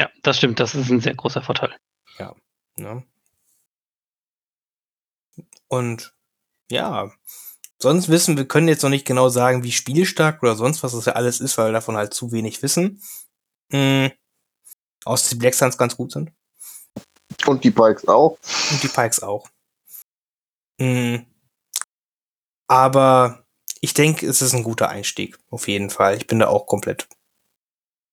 Ja, 0.00 0.08
das 0.22 0.38
stimmt, 0.38 0.60
das 0.60 0.74
ist 0.74 0.90
ein 0.90 1.00
sehr 1.00 1.14
großer 1.14 1.42
Vorteil. 1.42 1.76
Ja. 2.18 2.34
Ne? 2.76 3.04
Und 5.68 6.14
ja, 6.70 7.10
sonst 7.78 8.08
wissen 8.08 8.36
wir 8.36 8.46
können 8.46 8.68
jetzt 8.68 8.82
noch 8.82 8.90
nicht 8.90 9.06
genau 9.06 9.28
sagen, 9.28 9.62
wie 9.62 9.72
spielstark 9.72 10.42
oder 10.42 10.56
sonst 10.56 10.82
was 10.82 10.92
das 10.92 11.06
ja 11.06 11.14
alles 11.14 11.40
ist, 11.40 11.58
weil 11.58 11.68
wir 11.68 11.72
davon 11.72 11.96
halt 11.96 12.14
zu 12.14 12.32
wenig 12.32 12.62
wissen. 12.62 13.02
Mhm. 13.70 14.12
Aus 15.04 15.28
die 15.28 15.36
Black 15.36 15.54
Suns 15.54 15.78
ganz 15.78 15.96
gut 15.96 16.12
sind. 16.12 16.32
Und 17.46 17.64
die 17.64 17.70
Pikes 17.70 18.06
auch. 18.06 18.38
Und 18.70 18.82
die 18.82 18.88
Pikes 18.88 19.22
auch. 19.22 19.48
Mhm. 20.78 21.26
Aber 22.68 23.44
ich 23.80 23.94
denke, 23.94 24.26
es 24.26 24.42
ist 24.42 24.54
ein 24.54 24.62
guter 24.62 24.88
Einstieg, 24.88 25.38
auf 25.50 25.68
jeden 25.68 25.90
Fall. 25.90 26.16
Ich 26.16 26.26
bin 26.26 26.38
da 26.38 26.48
auch 26.48 26.66
komplett, 26.66 27.08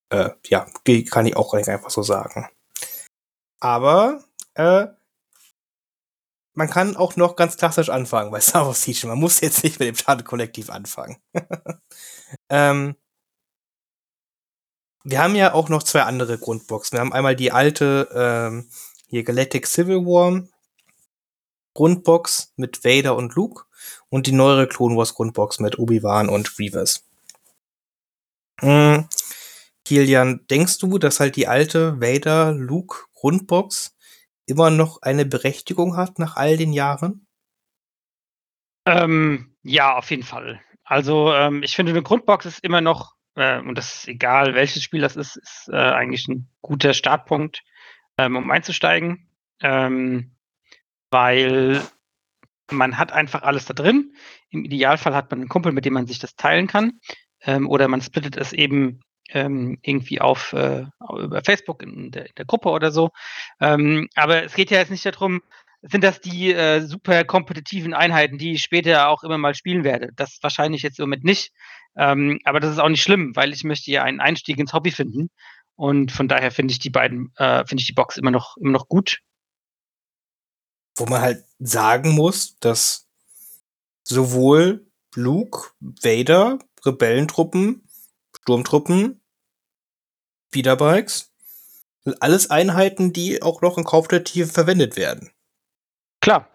äh, 0.09 0.31
ja, 0.47 0.65
kann 1.09 1.25
ich 1.25 1.35
auch 1.35 1.53
einfach 1.53 1.89
so 1.89 2.03
sagen. 2.03 2.49
Aber, 3.59 4.23
äh, 4.55 4.87
man 6.57 6.69
kann 6.69 6.97
auch 6.97 7.15
noch 7.15 7.35
ganz 7.35 7.55
klassisch 7.55 7.89
anfangen 7.89 8.31
bei 8.31 8.41
Star 8.41 8.65
Wars 8.65 8.81
Siege. 8.81 9.05
Man 9.05 9.19
muss 9.19 9.41
jetzt 9.41 9.63
nicht 9.63 9.79
mit 9.79 9.89
dem 9.89 9.95
Schadenkollektiv 9.95 10.71
anfangen. 10.71 11.17
ähm, 12.49 12.95
wir 15.09 15.23
haben 15.23 15.35
ja 15.35 15.53
auch 15.53 15.69
noch 15.69 15.83
zwei 15.83 16.03
andere 16.03 16.37
Grundboxen. 16.37 16.97
Wir 16.97 16.99
haben 16.99 17.13
einmal 17.13 17.35
die 17.35 17.53
alte 17.53 18.09
ähm, 18.13 18.69
hier 19.07 19.23
Galactic 19.23 19.65
Civil 19.65 20.05
War 20.05 20.43
Grundbox 21.73 22.53
mit 22.57 22.83
Vader 22.83 23.15
und 23.15 23.33
Luke 23.35 23.63
und 24.09 24.27
die 24.27 24.33
neuere 24.33 24.67
Clone 24.67 24.97
Wars 24.97 25.13
Grundbox 25.13 25.59
mit 25.59 25.79
Obi-Wan 25.79 26.27
und 26.27 26.53
Grievous. 26.53 27.05
Hm. 28.59 29.07
Kilian, 29.85 30.45
denkst 30.49 30.79
du, 30.79 30.97
dass 30.97 31.21
halt 31.21 31.37
die 31.37 31.47
alte 31.47 32.01
Vader 32.01 32.51
Luke 32.51 33.05
Grundbox 33.13 33.95
immer 34.45 34.71
noch 34.71 35.01
eine 35.03 35.25
Berechtigung 35.25 35.95
hat 35.95 36.19
nach 36.19 36.35
all 36.35 36.57
den 36.57 36.73
Jahren? 36.73 37.25
Ähm, 38.85 39.55
ja, 39.63 39.95
auf 39.95 40.11
jeden 40.11 40.23
Fall. 40.23 40.59
Also 40.83 41.31
ähm, 41.33 41.63
ich 41.63 41.75
finde, 41.75 41.91
eine 41.91 42.03
Grundbox 42.03 42.45
ist 42.45 42.63
immer 42.63 42.81
noch, 42.81 43.16
äh, 43.37 43.59
und 43.59 43.77
das 43.77 43.95
ist 43.95 44.07
egal, 44.07 44.55
welches 44.55 44.83
Spiel 44.83 45.01
das 45.01 45.15
ist, 45.15 45.37
ist 45.37 45.69
äh, 45.71 45.75
eigentlich 45.75 46.27
ein 46.27 46.49
guter 46.61 46.93
Startpunkt, 46.93 47.63
ähm, 48.17 48.35
um 48.35 48.51
einzusteigen. 48.51 49.29
Ähm, 49.61 50.35
weil 51.09 51.81
man 52.71 52.97
hat 52.97 53.11
einfach 53.13 53.43
alles 53.43 53.65
da 53.65 53.73
drin. 53.73 54.13
Im 54.49 54.65
Idealfall 54.65 55.15
hat 55.15 55.31
man 55.31 55.39
einen 55.39 55.49
Kumpel, 55.49 55.71
mit 55.71 55.85
dem 55.85 55.93
man 55.93 56.07
sich 56.07 56.19
das 56.19 56.35
teilen 56.35 56.67
kann. 56.67 56.99
Ähm, 57.41 57.69
oder 57.69 57.87
man 57.87 58.01
splittet 58.01 58.35
es 58.35 58.51
eben 58.53 59.01
ähm, 59.29 59.77
irgendwie 59.81 60.21
auf 60.21 60.53
äh, 60.53 60.85
über 61.17 61.41
Facebook 61.43 61.83
in 61.83 62.11
der, 62.11 62.27
in 62.27 62.35
der, 62.35 62.45
Gruppe 62.45 62.69
oder 62.69 62.91
so. 62.91 63.11
Ähm, 63.59 64.09
aber 64.15 64.43
es 64.43 64.53
geht 64.53 64.71
ja 64.71 64.79
jetzt 64.79 64.91
nicht 64.91 65.05
darum, 65.05 65.41
sind 65.89 66.03
das 66.03 66.19
die 66.21 66.53
äh, 66.53 66.81
super 66.81 67.23
kompetitiven 67.23 67.93
Einheiten, 67.93 68.37
die 68.37 68.53
ich 68.53 68.61
später 68.61 69.09
auch 69.09 69.23
immer 69.23 69.37
mal 69.37 69.55
spielen 69.55 69.83
werde. 69.83 70.09
Das 70.15 70.37
wahrscheinlich 70.41 70.81
jetzt 70.81 70.99
im 70.99 71.03
Moment 71.03 71.23
nicht. 71.23 71.51
Ähm, 71.95 72.39
aber 72.43 72.59
das 72.59 72.71
ist 72.71 72.79
auch 72.79 72.89
nicht 72.89 73.01
schlimm, 73.01 73.35
weil 73.35 73.53
ich 73.53 73.63
möchte 73.63 73.91
ja 73.91 74.03
einen 74.03 74.19
Einstieg 74.19 74.57
ins 74.59 74.73
Hobby 74.73 74.91
finden. 74.91 75.29
Und 75.75 76.11
von 76.11 76.27
daher 76.27 76.51
finde 76.51 76.71
ich 76.71 76.79
die 76.79 76.89
beiden, 76.89 77.31
äh, 77.37 77.65
finde 77.65 77.81
ich 77.81 77.87
die 77.87 77.93
Box 77.93 78.17
immer 78.17 78.31
noch, 78.31 78.57
immer 78.57 78.71
noch 78.71 78.87
gut. 78.87 79.19
Wo 80.95 81.05
man 81.05 81.21
halt 81.21 81.45
sagen 81.59 82.11
muss, 82.11 82.57
dass 82.59 83.07
sowohl 84.03 84.87
Luke, 85.15 85.69
Vader, 85.79 86.59
Rebellentruppen 86.85 87.87
Sturmtruppen, 88.47 89.19
Speederbikes, 90.47 91.33
alles 92.21 92.49
Einheiten, 92.49 93.11
die 93.11 93.41
auch 93.41 93.61
noch 93.61 93.77
in 93.77 93.83
Kauf 93.83 94.07
der 94.07 94.23
Tiefe 94.23 94.53
verwendet 94.53 94.95
werden. 94.95 95.31
Klar. 96.27 96.49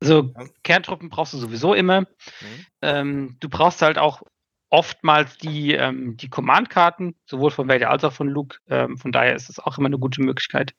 Also 0.00 0.32
ja. 0.34 0.46
Kerntruppen 0.62 1.10
brauchst 1.10 1.34
du 1.34 1.36
sowieso 1.36 1.74
immer. 1.74 2.00
Mhm. 2.00 2.66
Ähm, 2.80 3.36
du 3.38 3.50
brauchst 3.50 3.82
halt 3.82 3.98
auch 3.98 4.22
oftmals 4.70 5.36
die, 5.36 5.74
ähm, 5.74 6.16
die 6.16 6.30
Command-Karten, 6.30 7.14
sowohl 7.26 7.50
von 7.50 7.68
Vader 7.68 7.90
als 7.90 8.04
auch 8.04 8.14
von 8.14 8.28
Luke. 8.28 8.56
Ähm, 8.70 8.96
von 8.96 9.12
daher 9.12 9.36
ist 9.36 9.50
es 9.50 9.58
auch 9.58 9.76
immer 9.76 9.88
eine 9.88 9.98
gute 9.98 10.22
Möglichkeit. 10.22 10.72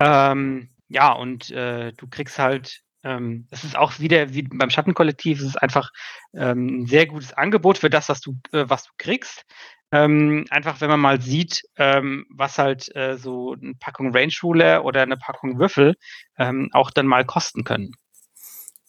Ähm, 0.00 0.70
ja, 0.88 1.12
und 1.12 1.50
äh, 1.50 1.92
du 1.92 2.06
kriegst 2.08 2.38
halt 2.38 2.82
ähm, 3.04 3.46
es 3.50 3.62
ist 3.62 3.76
auch 3.76 4.00
wieder 4.00 4.32
wie 4.32 4.42
beim 4.42 4.70
Schattenkollektiv, 4.70 5.38
es 5.38 5.46
ist 5.46 5.62
einfach 5.62 5.90
ähm, 6.34 6.80
ein 6.80 6.86
sehr 6.86 7.06
gutes 7.06 7.32
Angebot 7.32 7.78
für 7.78 7.90
das, 7.90 8.08
was 8.08 8.20
du, 8.20 8.38
äh, 8.52 8.64
was 8.68 8.84
du 8.84 8.90
kriegst. 8.98 9.44
Ähm, 9.90 10.44
einfach, 10.50 10.80
wenn 10.80 10.90
man 10.90 11.00
mal 11.00 11.20
sieht, 11.20 11.62
ähm, 11.76 12.26
was 12.30 12.58
halt 12.58 12.94
äh, 12.94 13.16
so 13.16 13.54
eine 13.54 13.74
Packung 13.74 14.14
Range 14.14 14.32
Ruler 14.42 14.84
oder 14.84 15.02
eine 15.02 15.16
Packung 15.16 15.58
Würfel 15.58 15.94
ähm, 16.38 16.68
auch 16.72 16.90
dann 16.90 17.06
mal 17.06 17.24
kosten 17.24 17.64
können. 17.64 17.92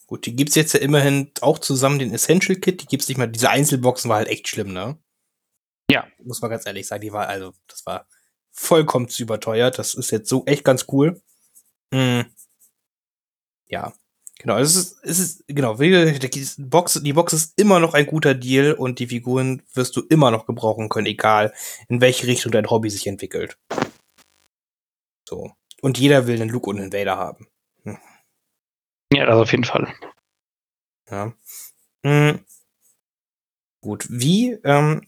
Gut, 0.06 0.26
die 0.26 0.36
gibt 0.36 0.50
es 0.50 0.56
jetzt 0.56 0.74
ja 0.74 0.80
immerhin 0.80 1.30
auch 1.40 1.58
zusammen, 1.58 1.98
den 1.98 2.12
Essential 2.12 2.58
Kit, 2.58 2.82
die 2.82 2.86
gibt 2.86 3.02
es 3.02 3.08
nicht 3.08 3.16
mal, 3.16 3.28
diese 3.28 3.48
Einzelboxen 3.48 4.10
war 4.10 4.18
halt 4.18 4.28
echt 4.28 4.48
schlimm, 4.48 4.72
ne? 4.72 4.98
Ja. 5.90 6.06
Muss 6.22 6.42
man 6.42 6.50
ganz 6.50 6.66
ehrlich 6.66 6.86
sagen, 6.86 7.00
die 7.00 7.12
war, 7.12 7.28
also, 7.28 7.52
das 7.66 7.86
war 7.86 8.06
vollkommen 8.52 9.08
zu 9.08 9.22
überteuert. 9.22 9.78
Das 9.78 9.94
ist 9.94 10.10
jetzt 10.10 10.28
so 10.28 10.44
echt 10.46 10.64
ganz 10.64 10.86
cool. 10.92 11.20
Mhm. 11.92 12.26
Ja. 13.66 13.92
Genau, 14.40 14.56
es 14.56 14.74
ist, 14.74 14.98
es 15.02 15.18
ist, 15.18 15.44
genau, 15.48 15.74
die 15.74 16.46
Box, 16.56 17.02
die 17.02 17.12
Box 17.12 17.34
ist 17.34 17.60
immer 17.60 17.78
noch 17.78 17.92
ein 17.92 18.06
guter 18.06 18.32
Deal 18.32 18.72
und 18.72 18.98
die 18.98 19.08
Figuren 19.08 19.62
wirst 19.74 19.94
du 19.96 20.00
immer 20.08 20.30
noch 20.30 20.46
gebrauchen 20.46 20.88
können, 20.88 21.08
egal 21.08 21.52
in 21.90 22.00
welche 22.00 22.26
Richtung 22.26 22.50
dein 22.50 22.70
Hobby 22.70 22.88
sich 22.88 23.06
entwickelt. 23.06 23.58
So. 25.28 25.52
Und 25.82 25.98
jeder 25.98 26.26
will 26.26 26.40
einen 26.40 26.48
Luke 26.48 26.70
und 26.70 26.80
einen 26.80 26.90
Vader 26.90 27.18
haben. 27.18 27.48
Hm. 27.84 27.98
Ja, 29.12 29.26
das 29.26 29.36
auf 29.36 29.52
jeden 29.52 29.64
Fall. 29.64 29.92
Ja. 31.10 31.34
Mhm. 32.02 32.42
Gut, 33.82 34.06
wie, 34.08 34.52
ähm, 34.64 35.06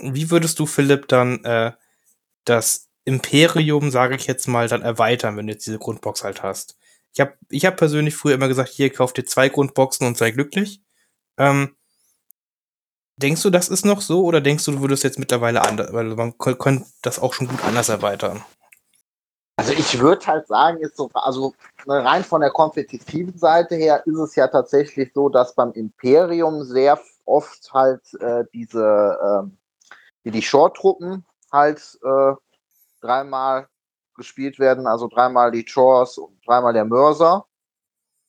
wie 0.00 0.30
würdest 0.30 0.58
du, 0.58 0.66
Philipp, 0.66 1.08
dann 1.08 1.42
äh, 1.46 1.72
das 2.44 2.90
Imperium, 3.06 3.90
sage 3.90 4.16
ich 4.16 4.26
jetzt 4.26 4.48
mal, 4.48 4.68
dann 4.68 4.82
erweitern, 4.82 5.38
wenn 5.38 5.46
du 5.46 5.54
jetzt 5.54 5.66
diese 5.66 5.78
Grundbox 5.78 6.24
halt 6.24 6.42
hast? 6.42 6.76
Ich 7.16 7.20
habe 7.22 7.32
ich 7.48 7.64
hab 7.64 7.78
persönlich 7.78 8.14
früher 8.14 8.34
immer 8.34 8.46
gesagt, 8.46 8.68
hier, 8.68 8.92
kauf 8.92 9.14
dir 9.14 9.24
zwei 9.24 9.48
Grundboxen 9.48 10.06
und 10.06 10.18
sei 10.18 10.32
glücklich. 10.32 10.82
Ähm, 11.38 11.74
denkst 13.16 13.42
du, 13.42 13.48
das 13.48 13.70
ist 13.70 13.86
noch 13.86 14.02
so 14.02 14.24
oder 14.24 14.42
denkst 14.42 14.66
du, 14.66 14.72
du 14.72 14.80
würdest 14.82 15.02
jetzt 15.02 15.18
mittlerweile 15.18 15.62
anders, 15.62 15.94
weil 15.94 16.14
man 16.14 16.36
könnte 16.36 16.84
das 17.00 17.18
auch 17.18 17.32
schon 17.32 17.48
gut 17.48 17.64
anders 17.64 17.88
erweitern? 17.88 18.44
Also 19.56 19.72
ich 19.72 19.98
würde 19.98 20.26
halt 20.26 20.46
sagen, 20.46 20.76
ist 20.80 20.98
so, 20.98 21.08
also 21.14 21.54
rein 21.86 22.22
von 22.22 22.42
der 22.42 22.50
kompetitiven 22.50 23.38
Seite 23.38 23.76
her 23.76 24.02
ist 24.04 24.18
es 24.18 24.34
ja 24.36 24.48
tatsächlich 24.48 25.12
so, 25.14 25.30
dass 25.30 25.54
beim 25.54 25.72
Imperium 25.72 26.64
sehr 26.64 27.00
oft 27.24 27.72
halt 27.72 28.02
äh, 28.20 28.44
diese, 28.52 29.50
wie 30.22 30.30
die 30.30 30.42
Short-Truppen 30.42 31.24
halt 31.50 31.98
äh, 32.02 32.34
dreimal 33.00 33.68
gespielt 34.16 34.58
werden, 34.58 34.86
also 34.86 35.08
dreimal 35.08 35.50
die 35.50 35.64
Chores 35.64 36.18
und 36.18 36.38
dreimal 36.46 36.72
der 36.72 36.84
Mörser. 36.84 37.46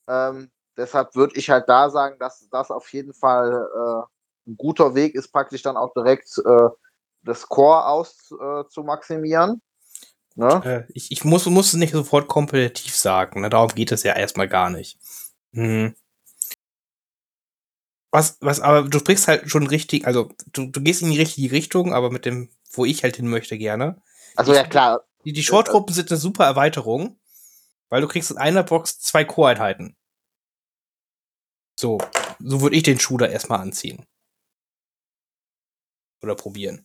Ähm, 0.08 0.50
deshalb 0.76 1.14
würde 1.14 1.36
ich 1.36 1.50
halt 1.50 1.68
da 1.68 1.90
sagen, 1.90 2.16
dass 2.18 2.48
das 2.50 2.70
auf 2.70 2.92
jeden 2.92 3.12
Fall 3.12 3.68
äh, 3.74 4.50
ein 4.50 4.56
guter 4.56 4.94
Weg 4.94 5.14
ist, 5.14 5.32
praktisch 5.32 5.62
dann 5.62 5.76
auch 5.76 5.92
direkt 5.92 6.38
äh, 6.38 6.68
das 7.22 7.48
Core 7.48 7.86
auszumaximieren. 7.86 9.60
Äh, 10.36 10.40
ne? 10.40 10.62
Äh, 10.64 10.92
ich, 10.94 11.12
ich 11.12 11.24
muss, 11.24 11.46
muss 11.46 11.68
es 11.68 11.74
nicht 11.74 11.92
sofort 11.92 12.28
kompetitiv 12.28 12.96
sagen, 12.96 13.42
ne? 13.42 13.50
darum 13.50 13.68
geht 13.74 13.92
es 13.92 14.02
ja 14.02 14.14
erstmal 14.14 14.48
gar 14.48 14.70
nicht. 14.70 14.98
Hm. 15.52 15.94
Was, 18.10 18.38
was, 18.40 18.60
aber 18.60 18.88
du 18.88 18.98
sprichst 18.98 19.28
halt 19.28 19.50
schon 19.50 19.66
richtig, 19.66 20.06
also 20.06 20.30
du, 20.52 20.66
du 20.66 20.80
gehst 20.80 21.02
in 21.02 21.10
die 21.10 21.18
richtige 21.18 21.54
Richtung, 21.54 21.92
aber 21.92 22.10
mit 22.10 22.24
dem, 22.24 22.48
wo 22.72 22.86
ich 22.86 23.02
halt 23.02 23.16
hin 23.16 23.28
möchte 23.28 23.58
gerne. 23.58 24.00
Also 24.34 24.54
ja 24.54 24.64
klar, 24.64 25.02
die, 25.24 25.32
die 25.32 25.42
Short-Truppen 25.42 25.94
sind 25.94 26.10
eine 26.10 26.18
super 26.18 26.44
Erweiterung, 26.44 27.18
weil 27.88 28.00
du 28.00 28.08
kriegst 28.08 28.30
in 28.30 28.38
einer 28.38 28.62
Box 28.62 29.00
zwei 29.00 29.24
Core-Einheiten. 29.24 29.96
So, 31.78 31.98
so 32.38 32.60
würde 32.60 32.76
ich 32.76 32.82
den 32.82 32.98
Schuh 32.98 33.18
da 33.18 33.26
erstmal 33.26 33.60
anziehen. 33.60 34.06
Oder 36.22 36.34
probieren. 36.34 36.84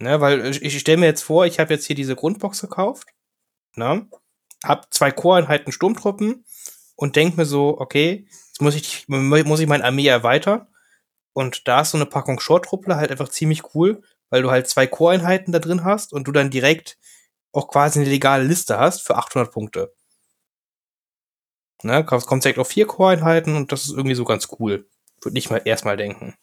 Ne, 0.00 0.20
weil 0.20 0.46
ich, 0.46 0.62
ich 0.62 0.78
stelle 0.78 0.98
mir 0.98 1.06
jetzt 1.06 1.22
vor, 1.22 1.46
ich 1.46 1.58
habe 1.58 1.74
jetzt 1.74 1.86
hier 1.86 1.96
diese 1.96 2.14
Grundbox 2.14 2.60
gekauft. 2.60 3.08
Ne, 3.76 4.08
hab 4.64 4.92
zwei 4.92 5.10
Core-Einheiten 5.10 5.72
Sturmtruppen 5.72 6.44
und 6.96 7.16
denk 7.16 7.36
mir 7.36 7.46
so, 7.46 7.78
okay, 7.80 8.28
jetzt 8.48 8.60
muss 8.60 8.74
ich, 8.74 9.08
muss 9.08 9.60
ich 9.60 9.66
meine 9.66 9.84
Armee 9.84 10.06
erweitern. 10.06 10.66
Und 11.32 11.68
da 11.68 11.82
ist 11.82 11.92
so 11.92 11.98
eine 11.98 12.06
Packung 12.06 12.40
Short-Truppler 12.40 12.96
halt 12.96 13.10
einfach 13.10 13.28
ziemlich 13.28 13.74
cool, 13.74 14.02
weil 14.30 14.42
du 14.42 14.50
halt 14.50 14.68
zwei 14.68 14.86
Core-Einheiten 14.86 15.52
da 15.52 15.58
drin 15.58 15.84
hast 15.84 16.12
und 16.12 16.28
du 16.28 16.32
dann 16.32 16.50
direkt 16.50 16.98
auch 17.52 17.68
quasi 17.68 18.00
eine 18.00 18.08
legale 18.08 18.44
Liste 18.44 18.78
hast 18.78 19.00
für 19.00 19.16
800 19.16 19.52
Punkte. 19.52 19.94
Ne, 21.82 22.04
kommt 22.04 22.44
direkt 22.44 22.58
auf 22.58 22.68
vier 22.68 22.86
Core-Einheiten 22.86 23.54
und 23.56 23.70
das 23.70 23.84
ist 23.84 23.90
irgendwie 23.92 24.16
so 24.16 24.24
ganz 24.24 24.48
cool. 24.58 24.88
Würde 25.22 25.38
ich 25.38 25.50
mal 25.50 25.62
erstmal 25.64 25.96
denken. 25.96 26.34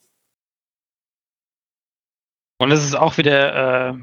Und 2.58 2.70
es 2.70 2.82
ist 2.82 2.94
auch 2.94 3.18
wieder, 3.18 3.90
äh, 3.90 3.94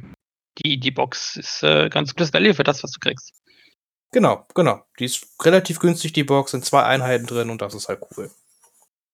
die, 0.59 0.79
die 0.79 0.91
Box 0.91 1.35
ist 1.35 1.63
äh, 1.63 1.89
ganz 1.89 2.13
gutes 2.13 2.33
Value 2.33 2.53
für 2.53 2.63
das, 2.63 2.83
was 2.83 2.91
du 2.91 2.99
kriegst. 2.99 3.33
Genau, 4.11 4.45
genau. 4.53 4.85
Die 4.99 5.05
ist 5.05 5.25
relativ 5.41 5.79
günstig, 5.79 6.13
die 6.13 6.23
Box, 6.23 6.51
sind 6.51 6.63
zwei 6.63 6.83
Einheiten 6.83 7.25
drin 7.25 7.49
und 7.49 7.63
das 7.63 7.73
ist 7.73 7.89
halt 7.89 8.01
cool. 8.15 8.29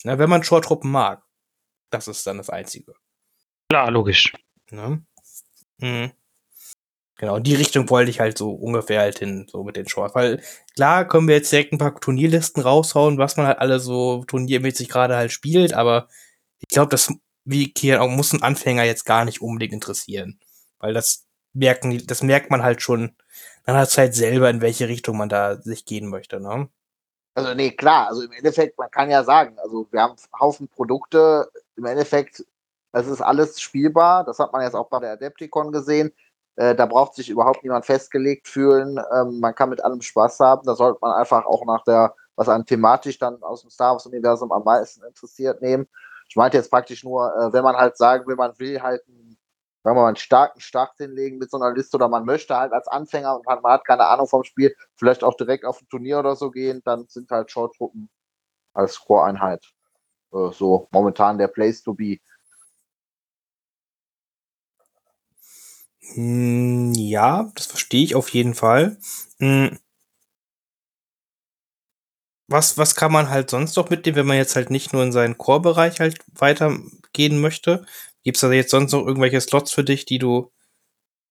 Na, 0.03 0.19
wenn 0.19 0.29
man 0.29 0.43
Short-Truppen 0.43 0.91
mag, 0.91 1.23
das 1.89 2.09
ist 2.09 2.27
dann 2.27 2.37
das 2.37 2.49
Einzige. 2.49 2.93
Klar, 3.69 3.91
logisch. 3.91 4.33
Ne? 4.71 5.03
Mhm. 5.77 6.11
Genau, 7.17 7.35
in 7.35 7.43
die 7.43 7.55
Richtung 7.55 7.89
wollte 7.89 8.11
ich 8.11 8.21
halt 8.21 8.37
so 8.37 8.51
ungefähr 8.51 9.01
halt 9.01 9.19
hin, 9.19 9.45
so 9.49 9.63
mit 9.63 9.75
den 9.75 9.89
Shorts. 9.89 10.15
Weil 10.15 10.41
klar 10.75 11.07
können 11.07 11.27
wir 11.27 11.35
jetzt 11.35 11.51
direkt 11.51 11.73
ein 11.73 11.77
paar 11.77 11.99
Turnierlisten 11.99 12.63
raushauen, 12.63 13.17
was 13.17 13.35
man 13.35 13.47
halt 13.47 13.59
alle 13.59 13.79
so 13.79 14.23
turniermäßig 14.25 14.87
gerade 14.89 15.17
halt 15.17 15.31
spielt, 15.31 15.73
aber 15.73 16.07
ich 16.59 16.69
glaube, 16.69 16.89
das, 16.89 17.13
wie 17.43 17.71
Kian 17.73 17.99
auch, 17.99 18.09
muss 18.09 18.33
ein 18.33 18.43
Anfänger 18.43 18.83
jetzt 18.83 19.05
gar 19.05 19.25
nicht 19.25 19.41
unbedingt 19.41 19.73
interessieren. 19.73 20.39
Weil 20.79 20.93
das 20.93 21.25
merken, 21.53 22.05
das 22.07 22.23
merkt 22.23 22.51
man 22.51 22.63
halt 22.63 22.81
schon 22.81 23.15
dann 23.69 23.77
hat 23.77 23.97
halt 23.97 24.15
selber, 24.15 24.49
in 24.49 24.61
welche 24.61 24.87
Richtung 24.87 25.17
man 25.17 25.29
da 25.29 25.61
sich 25.61 25.85
gehen 25.85 26.09
möchte, 26.09 26.39
ne? 26.39 26.69
Also, 27.35 27.53
nee, 27.53 27.69
klar, 27.69 28.07
also 28.07 28.23
im 28.23 28.31
Endeffekt, 28.31 28.77
man 28.79 28.89
kann 28.89 29.11
ja 29.11 29.23
sagen, 29.23 29.57
also 29.59 29.87
wir 29.91 30.01
haben 30.01 30.15
Haufen 30.39 30.67
Produkte, 30.67 31.49
im 31.75 31.85
Endeffekt 31.85 32.43
es 32.91 33.07
ist 33.07 33.21
alles 33.21 33.59
spielbar. 33.61 34.23
Das 34.23 34.39
hat 34.39 34.53
man 34.53 34.61
jetzt 34.61 34.75
auch 34.75 34.89
bei 34.89 34.99
der 34.99 35.13
Adepticon 35.13 35.71
gesehen. 35.71 36.11
Äh, 36.55 36.75
da 36.75 36.85
braucht 36.85 37.15
sich 37.15 37.29
überhaupt 37.29 37.63
niemand 37.63 37.85
festgelegt 37.85 38.47
fühlen. 38.47 38.99
Ähm, 39.13 39.39
man 39.39 39.55
kann 39.55 39.69
mit 39.69 39.83
allem 39.83 40.01
Spaß 40.01 40.39
haben. 40.39 40.65
Da 40.65 40.75
sollte 40.75 40.99
man 41.01 41.13
einfach 41.13 41.45
auch 41.45 41.65
nach 41.65 41.83
der, 41.83 42.15
was 42.35 42.49
einen 42.49 42.65
thematisch 42.65 43.19
dann 43.19 43.41
aus 43.43 43.61
dem 43.61 43.69
Star 43.69 43.93
Wars-Universum 43.93 44.51
am 44.51 44.63
meisten 44.63 45.03
interessiert, 45.03 45.61
nehmen. 45.61 45.87
Ich 46.27 46.35
meinte 46.35 46.57
jetzt 46.57 46.69
praktisch 46.69 47.03
nur, 47.03 47.33
äh, 47.35 47.53
wenn 47.53 47.63
man 47.63 47.75
halt 47.75 47.97
sagen 47.97 48.27
will, 48.27 48.35
man 48.35 48.57
will 48.59 48.81
halt 48.81 49.01
einen, 49.07 49.37
sagen 49.83 49.95
wir 49.97 50.01
mal, 50.01 50.07
einen 50.07 50.15
starken 50.17 50.59
Start 50.59 50.97
hinlegen 50.97 51.37
mit 51.37 51.49
so 51.51 51.57
einer 51.57 51.73
Liste 51.73 51.97
oder 51.97 52.07
man 52.09 52.25
möchte 52.25 52.55
halt 52.57 52.73
als 52.73 52.87
Anfänger 52.87 53.35
und 53.35 53.45
man 53.45 53.63
hat 53.63 53.85
keine 53.85 54.05
Ahnung 54.05 54.27
vom 54.27 54.43
Spiel, 54.43 54.75
vielleicht 54.95 55.23
auch 55.23 55.35
direkt 55.35 55.65
auf 55.65 55.81
ein 55.81 55.87
Turnier 55.89 56.19
oder 56.19 56.35
so 56.35 56.51
gehen, 56.51 56.81
dann 56.85 57.05
sind 57.07 57.31
halt 57.31 57.51
Short-Truppen 57.51 58.09
als 58.73 58.99
Core-Einheit 58.99 59.65
äh, 60.33 60.51
so 60.51 60.87
momentan 60.91 61.37
der 61.37 61.47
Place 61.47 61.81
to 61.83 61.93
be. 61.93 62.17
Ja, 66.15 67.51
das 67.55 67.65
verstehe 67.67 68.03
ich 68.03 68.15
auf 68.15 68.29
jeden 68.29 68.55
Fall. 68.55 68.97
Hm. 69.39 69.77
Was, 72.47 72.77
was 72.79 72.95
kann 72.95 73.11
man 73.11 73.29
halt 73.29 73.49
sonst 73.51 73.75
noch 73.77 73.89
mitnehmen, 73.91 74.17
wenn 74.17 74.25
man 74.27 74.37
jetzt 74.37 74.55
halt 74.55 74.71
nicht 74.71 74.91
nur 74.91 75.03
in 75.03 75.11
seinen 75.11 75.37
Core-Bereich 75.37 75.99
halt 75.99 76.19
weitergehen 76.33 77.39
möchte? 77.39 77.85
Gibt 78.23 78.37
es 78.37 78.41
da 78.41 78.51
jetzt 78.51 78.71
sonst 78.71 78.91
noch 78.91 79.05
irgendwelche 79.05 79.39
Slots 79.39 79.71
für 79.71 79.83
dich, 79.83 80.05
die 80.05 80.17
du, 80.17 80.51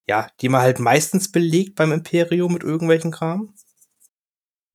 ja, 0.06 0.28
die 0.40 0.48
man 0.48 0.62
halt 0.62 0.78
meistens 0.78 1.32
belegt 1.32 1.74
beim 1.74 1.92
Imperium 1.92 2.52
mit 2.52 2.62
irgendwelchen 2.62 3.10
Kram? 3.10 3.52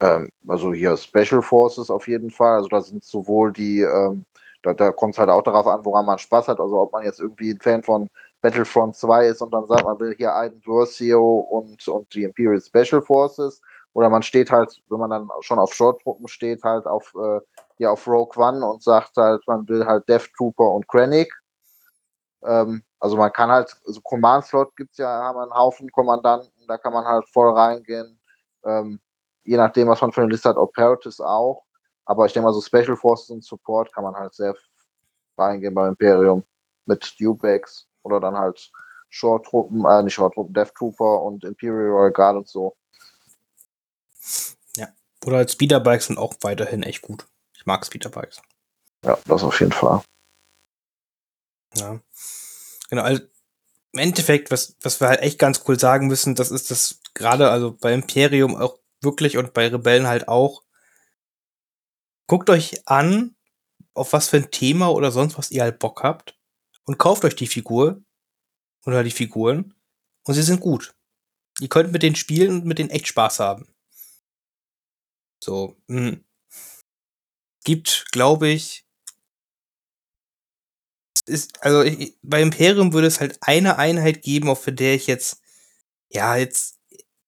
Ähm, 0.01 0.29
also 0.47 0.73
hier 0.73 0.97
Special 0.97 1.41
Forces 1.41 1.89
auf 1.89 2.07
jeden 2.09 2.29
Fall. 2.29 2.57
Also 2.57 2.67
da 2.67 2.81
sind 2.81 3.03
sowohl 3.05 3.53
die, 3.53 3.79
ähm, 3.81 4.25
da, 4.63 4.73
da 4.73 4.91
kommt 4.91 5.15
es 5.15 5.19
halt 5.19 5.29
auch 5.29 5.43
darauf 5.43 5.67
an, 5.67 5.85
woran 5.85 6.05
man 6.05 6.19
Spaß 6.19 6.49
hat. 6.49 6.59
Also 6.59 6.77
ob 6.79 6.91
man 6.91 7.05
jetzt 7.05 7.19
irgendwie 7.19 7.51
ein 7.51 7.61
Fan 7.61 7.83
von 7.83 8.09
Battlefront 8.43 8.97
2 8.97 9.27
ist 9.27 9.41
und 9.41 9.53
dann 9.53 9.65
sagt, 9.67 9.85
man 9.85 9.97
will 10.01 10.13
hier 10.17 10.35
einen 10.35 10.61
Versio 10.61 11.39
und, 11.39 11.87
und 11.87 12.13
die 12.13 12.23
Imperial 12.23 12.59
Special 12.59 13.01
Forces. 13.01 13.61
Oder 13.93 14.09
man 14.09 14.21
steht 14.21 14.51
halt, 14.51 14.81
wenn 14.89 14.99
man 14.99 15.11
dann 15.11 15.29
schon 15.39 15.59
auf 15.59 15.73
Short-Truppen 15.73 16.27
steht, 16.27 16.61
halt 16.61 16.85
auf, 16.85 17.13
äh, 17.15 17.39
hier 17.77 17.89
auf 17.89 18.05
Rogue 18.05 18.35
One 18.35 18.65
und 18.65 18.83
sagt 18.83 19.15
halt, 19.15 19.41
man 19.47 19.65
will 19.69 19.85
halt 19.85 20.09
Death 20.09 20.29
Trooper 20.35 20.71
und 20.71 20.85
Krennic. 20.89 21.31
Ähm, 22.43 22.83
also 22.99 23.15
man 23.15 23.31
kann 23.31 23.49
halt, 23.49 23.73
also 23.87 24.01
Command-Slot 24.01 24.75
gibt 24.75 24.91
es 24.91 24.97
ja, 24.97 25.07
haben 25.07 25.39
einen 25.39 25.53
Haufen 25.53 25.89
Kommandanten, 25.89 26.51
da 26.67 26.77
kann 26.77 26.91
man 26.91 27.05
halt 27.05 27.25
voll 27.29 27.53
reingehen. 27.53 28.19
Ähm, 28.65 28.99
je 29.45 29.55
nachdem, 29.55 29.87
was 29.87 30.01
man 30.01 30.11
für 30.11 30.21
eine 30.21 30.31
Liste 30.31 30.49
hat, 30.49 30.57
Operatives 30.57 31.21
auch. 31.21 31.63
Aber 32.03 32.25
ich 32.25 32.33
denke 32.33 32.47
mal, 32.47 32.53
so 32.53 32.59
Special 32.59 32.97
Forces 32.97 33.29
und 33.29 33.45
Support 33.45 33.93
kann 33.93 34.03
man 34.03 34.15
halt 34.15 34.33
sehr 34.33 34.53
reingehen 35.37 35.73
beim 35.73 35.89
Imperium 35.89 36.43
mit 36.85 37.15
Dewbacks 37.17 37.87
oder 38.03 38.19
dann 38.19 38.37
halt 38.37 38.71
Short-Truppen, 39.09 39.85
äh, 39.85 40.03
nicht 40.03 40.13
Short-Truppen, 40.13 40.53
Death 40.53 40.73
Trooper 40.75 41.21
und 41.21 41.43
Imperial 41.43 41.89
Royal 41.89 42.11
Guard 42.11 42.37
und 42.37 42.47
so. 42.47 42.75
Ja, 44.75 44.89
oder 45.25 45.37
als 45.37 45.53
Speederbikes 45.53 46.07
sind 46.07 46.17
auch 46.17 46.33
weiterhin 46.41 46.83
echt 46.83 47.01
gut. 47.01 47.27
Ich 47.53 47.65
mag 47.65 47.85
Speederbikes. 47.85 48.41
Ja, 49.05 49.17
das 49.25 49.43
auf 49.43 49.59
jeden 49.59 49.71
Fall. 49.71 50.01
Ja. 51.75 51.99
Genau, 52.89 53.03
also 53.03 53.21
im 53.91 53.99
Endeffekt, 53.99 54.49
was, 54.49 54.75
was 54.81 54.99
wir 54.99 55.09
halt 55.09 55.21
echt 55.21 55.37
ganz 55.37 55.63
cool 55.67 55.79
sagen 55.79 56.07
müssen, 56.07 56.33
das 56.33 56.49
ist 56.49 56.71
das 56.71 56.99
gerade, 57.13 57.51
also 57.51 57.77
bei 57.79 57.93
Imperium 57.93 58.55
auch 58.55 58.79
wirklich 59.01 59.37
und 59.37 59.53
bei 59.53 59.67
Rebellen 59.67 60.07
halt 60.07 60.27
auch. 60.27 60.63
Guckt 62.25 62.49
euch 62.49 62.87
an, 62.87 63.35
auf 63.93 64.13
was 64.13 64.29
für 64.29 64.37
ein 64.37 64.49
Thema 64.49 64.91
oder 64.91 65.11
sonst 65.11 65.37
was 65.37 65.51
ihr 65.51 65.61
halt 65.61 65.77
Bock 65.77 66.01
habt 66.01 66.35
und 66.85 66.97
kauft 66.97 67.25
euch 67.25 67.35
die 67.35 67.47
Figur 67.47 68.03
oder 68.85 69.03
die 69.03 69.11
Figuren 69.11 69.73
und 70.25 70.33
sie 70.33 70.43
sind 70.43 70.59
gut. 70.59 70.95
Ihr 71.59 71.69
könnt 71.69 71.91
mit 71.91 72.03
denen 72.03 72.15
spielen 72.15 72.51
und 72.51 72.65
mit 72.65 72.79
denen 72.79 72.89
echt 72.89 73.07
Spaß 73.07 73.39
haben. 73.39 73.67
So, 75.43 75.77
mh. 75.87 76.17
gibt, 77.63 78.07
glaube 78.11 78.49
ich, 78.49 78.85
ist, 81.25 81.63
also 81.63 81.83
ich, 81.83 82.17
bei 82.21 82.41
Imperium 82.41 82.93
würde 82.93 83.07
es 83.07 83.19
halt 83.19 83.37
eine 83.41 83.77
Einheit 83.77 84.21
geben, 84.23 84.49
auf 84.49 84.65
der 84.65 84.95
ich 84.95 85.07
jetzt, 85.07 85.41
ja, 86.11 86.35
jetzt 86.35 86.79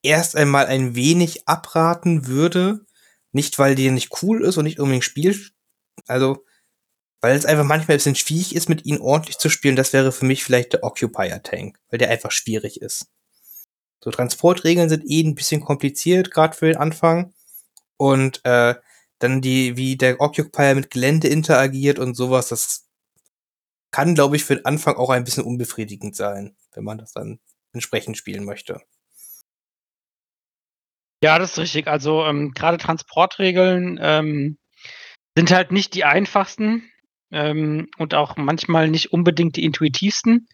erst 0.04 0.36
einmal 0.36 0.68
ein 0.68 0.96
wenig 0.96 1.48
abraten 1.48 2.28
würde. 2.28 2.86
Nicht, 3.34 3.60
weil 3.60 3.76
die 3.76 3.92
nicht 3.92 4.22
cool 4.24 4.44
ist 4.46 4.58
und 4.58 4.66
nicht 4.66 4.80
unbedingt 4.80 5.04
spielt. 5.04 5.54
Also, 6.08 6.46
weil 7.26 7.36
es 7.36 7.48
einfach 7.48 7.64
manchmal 7.64 7.96
ein 7.96 7.98
bisschen 7.98 8.14
schwierig 8.14 8.54
ist, 8.54 8.70
mit 8.70 8.86
ihnen 8.86 9.02
ordentlich 9.02 9.40
zu 9.40 9.50
spielen. 9.50 9.76
Das 9.76 9.94
wäre 9.94 10.12
für 10.12 10.26
mich 10.26 10.44
vielleicht 10.44 10.74
der 10.74 10.84
Occupier 10.84 11.42
Tank, 11.42 11.80
weil 11.90 11.98
der 11.98 12.12
einfach 12.12 12.30
schwierig 12.30 12.80
ist. 12.84 13.08
So, 14.04 14.12
Transportregeln 14.12 14.90
sind 14.90 15.10
eh 15.10 15.24
ein 15.24 15.34
bisschen 15.34 15.62
kompliziert, 15.62 16.30
gerade 16.30 16.56
für 16.56 16.68
den 16.68 16.78
Anfang. 16.78 17.34
Und 17.98 18.42
äh, 18.46 18.76
dann 19.18 19.42
die, 19.42 19.76
wie 19.76 19.98
der 19.98 20.22
Occupier 20.22 20.76
mit 20.76 20.92
Gelände 20.92 21.28
interagiert 21.28 21.98
und 21.98 22.14
sowas, 22.14 22.50
das 22.50 22.88
kann, 23.90 24.14
glaube 24.14 24.36
ich, 24.36 24.44
für 24.44 24.58
den 24.58 24.66
Anfang 24.66 24.96
auch 24.98 25.10
ein 25.10 25.24
bisschen 25.24 25.46
unbefriedigend 25.46 26.16
sein, 26.16 26.56
wenn 26.76 26.84
man 26.84 27.00
das 27.00 27.12
dann 27.14 27.40
entsprechend 27.74 28.18
spielen 28.18 28.46
möchte. 28.46 28.84
Ja, 31.24 31.40
das 31.40 31.54
ist 31.54 31.58
richtig. 31.58 31.88
Also 31.88 32.24
ähm, 32.24 32.52
gerade 32.52 32.78
Transportregeln 32.78 33.98
ähm, 34.00 34.60
sind 35.36 35.50
halt 35.50 35.72
nicht 35.72 35.96
die 35.96 36.04
einfachsten 36.04 36.92
ähm, 37.36 37.90
und 37.98 38.14
auch 38.14 38.38
manchmal 38.38 38.88
nicht 38.88 39.12
unbedingt 39.12 39.58
die 39.58 39.66
intuitivsten. 39.66 40.48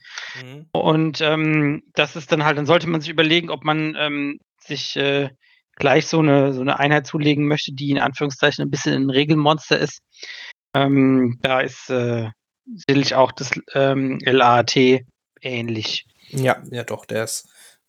Mhm. 0.44 0.66
Und 0.72 1.22
ähm, 1.22 1.84
das 1.94 2.16
ist 2.16 2.32
dann 2.32 2.44
halt, 2.44 2.58
dann 2.58 2.66
sollte 2.66 2.90
man 2.90 3.02
sich 3.02 3.12
überlegen, 3.12 3.52
ob 3.52 3.64
man 3.64 3.96
ähm, 3.98 4.40
sich 4.60 4.96
äh, 4.96 5.30
gleich 5.76 6.08
so 6.08 6.20
eine, 6.20 6.54
so 6.54 6.62
eine 6.62 6.80
Einheit 6.80 7.06
zulegen 7.06 7.48
möchte, 7.48 7.72
die 7.72 7.92
in 7.92 8.00
Anführungszeichen 8.00 8.64
ein 8.64 8.72
bisschen 8.72 8.94
ein 8.94 9.10
Regelmonster 9.12 9.78
ist. 9.78 10.00
Ähm, 10.74 11.38
da 11.44 11.62
ist 11.62 11.90
äh, 11.92 12.30
sicherlich 12.66 13.14
auch 13.14 13.32
das 13.32 13.52
ähm, 13.76 14.20
LAT 14.26 14.76
ähnlich. 15.40 16.06
Ja, 16.30 16.64
ja 16.72 16.84
doch, 16.84 17.06
der 17.06 17.26
ist, 17.26 17.48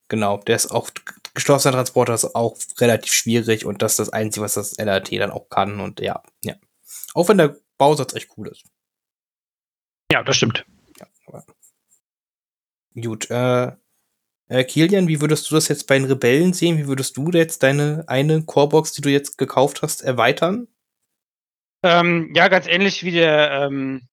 genau, 0.09 0.37
der 0.37 0.57
ist 0.57 0.71
auch, 0.71 0.91
geschlossener 1.33 1.73
Transporter 1.73 2.13
ist 2.13 2.35
auch 2.35 2.59
relativ 2.79 3.15
schwierig 3.15 3.65
und 3.65 3.81
das 3.81 3.93
ist 3.93 4.01
das 4.01 4.09
Einzige, 4.11 4.45
was 4.45 4.55
das 4.55 4.77
LAT 4.77 5.13
dann 5.13 5.31
auch 5.31 5.49
kann 5.49 5.81
und 5.81 6.01
ja, 6.01 6.23
ja. 6.45 6.57
Auch 7.15 7.29
wenn 7.29 7.39
der 7.39 7.57
Bausatz 7.79 8.15
echt 8.15 8.29
cool 8.37 8.49
ist. 8.49 8.65
Ja, 10.13 10.23
das 10.23 10.37
stimmt. 10.37 10.67
Ja, 11.01 11.07
aber 11.27 11.43
gut, 13.01 13.31
äh, 13.31 13.73
äh, 14.49 14.65
Kilian, 14.65 15.09
wie 15.09 15.23
würdest 15.23 15.51
du 15.51 15.55
das 15.55 15.69
jetzt 15.69 15.87
bei 15.87 15.99
den 15.99 16.05
Rebellen 16.05 16.53
sehen? 16.53 16.77
Wie 16.77 16.87
würdest 16.87 17.17
du 17.17 17.31
jetzt 17.31 17.63
deine 17.63 18.05
eine 18.09 18.43
Corebox, 18.43 18.93
die 18.93 19.01
du 19.01 19.09
jetzt 19.09 19.39
gekauft 19.39 19.81
hast, 19.81 20.03
erweitern? 20.03 20.69
Ähm, 21.83 22.31
ja, 22.35 22.49
ganz 22.49 22.67
ähnlich 22.67 23.05
wie 23.05 23.13
der 23.13 23.53
ähm, 23.53 24.07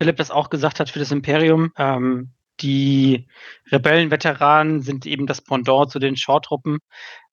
Philipp 0.00 0.16
das 0.16 0.30
auch 0.30 0.48
gesagt 0.48 0.78
hat 0.78 0.90
für 0.90 1.00
das 1.00 1.10
Imperium. 1.10 1.72
Ähm, 1.76 2.32
die 2.60 3.26
Rebellenveteranen 3.72 4.82
sind 4.82 5.06
eben 5.06 5.26
das 5.26 5.42
Pendant 5.42 5.90
zu 5.90 5.98
den 5.98 6.16
Short-Truppen. 6.16 6.78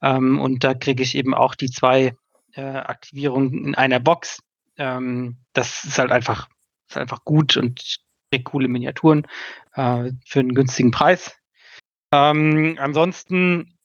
Ähm, 0.01 0.39
und 0.39 0.64
da 0.64 0.74
kriege 0.74 1.03
ich 1.03 1.14
eben 1.14 1.36
auch 1.36 1.53
die 1.53 1.70
zwei 1.70 2.16
äh, 2.55 2.62
Aktivierungen 2.64 3.66
in 3.66 3.76
einer 3.76 3.99
Box. 3.99 4.39
Ähm, 4.78 5.38
das 5.53 5.84
ist 5.84 5.99
halt 5.99 6.12
einfach, 6.12 6.49
ist 6.92 6.98
einfach 6.98 7.24
gut 7.26 7.58
und 7.58 8.00
kriege 8.32 8.44
coole 8.44 8.68
Miniaturen 8.68 9.26
äh, 9.74 10.12
für 10.26 10.39
einen 10.39 10.56
günstigen 10.56 10.92
Preis. 10.92 11.36
Ähm, 12.14 12.78
ansonsten 12.80 13.78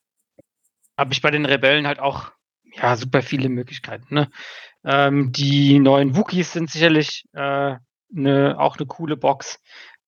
habe 0.99 1.13
ich 1.13 1.23
bei 1.23 1.31
den 1.31 1.47
Rebellen 1.47 1.87
halt 1.87 1.99
auch 1.99 2.33
ja 2.73 2.97
super 2.97 3.23
viele 3.23 3.49
Möglichkeiten. 3.49 4.15
Ne? 4.15 4.31
Ähm, 4.85 5.33
die 5.33 5.79
neuen 5.79 6.17
Wookies 6.17 6.53
sind 6.53 6.71
sicherlich 6.71 7.25
äh, 7.33 7.77
ne, 8.11 8.57
auch 8.59 8.77
eine 8.77 8.87
coole 8.87 9.17
Box, 9.17 9.61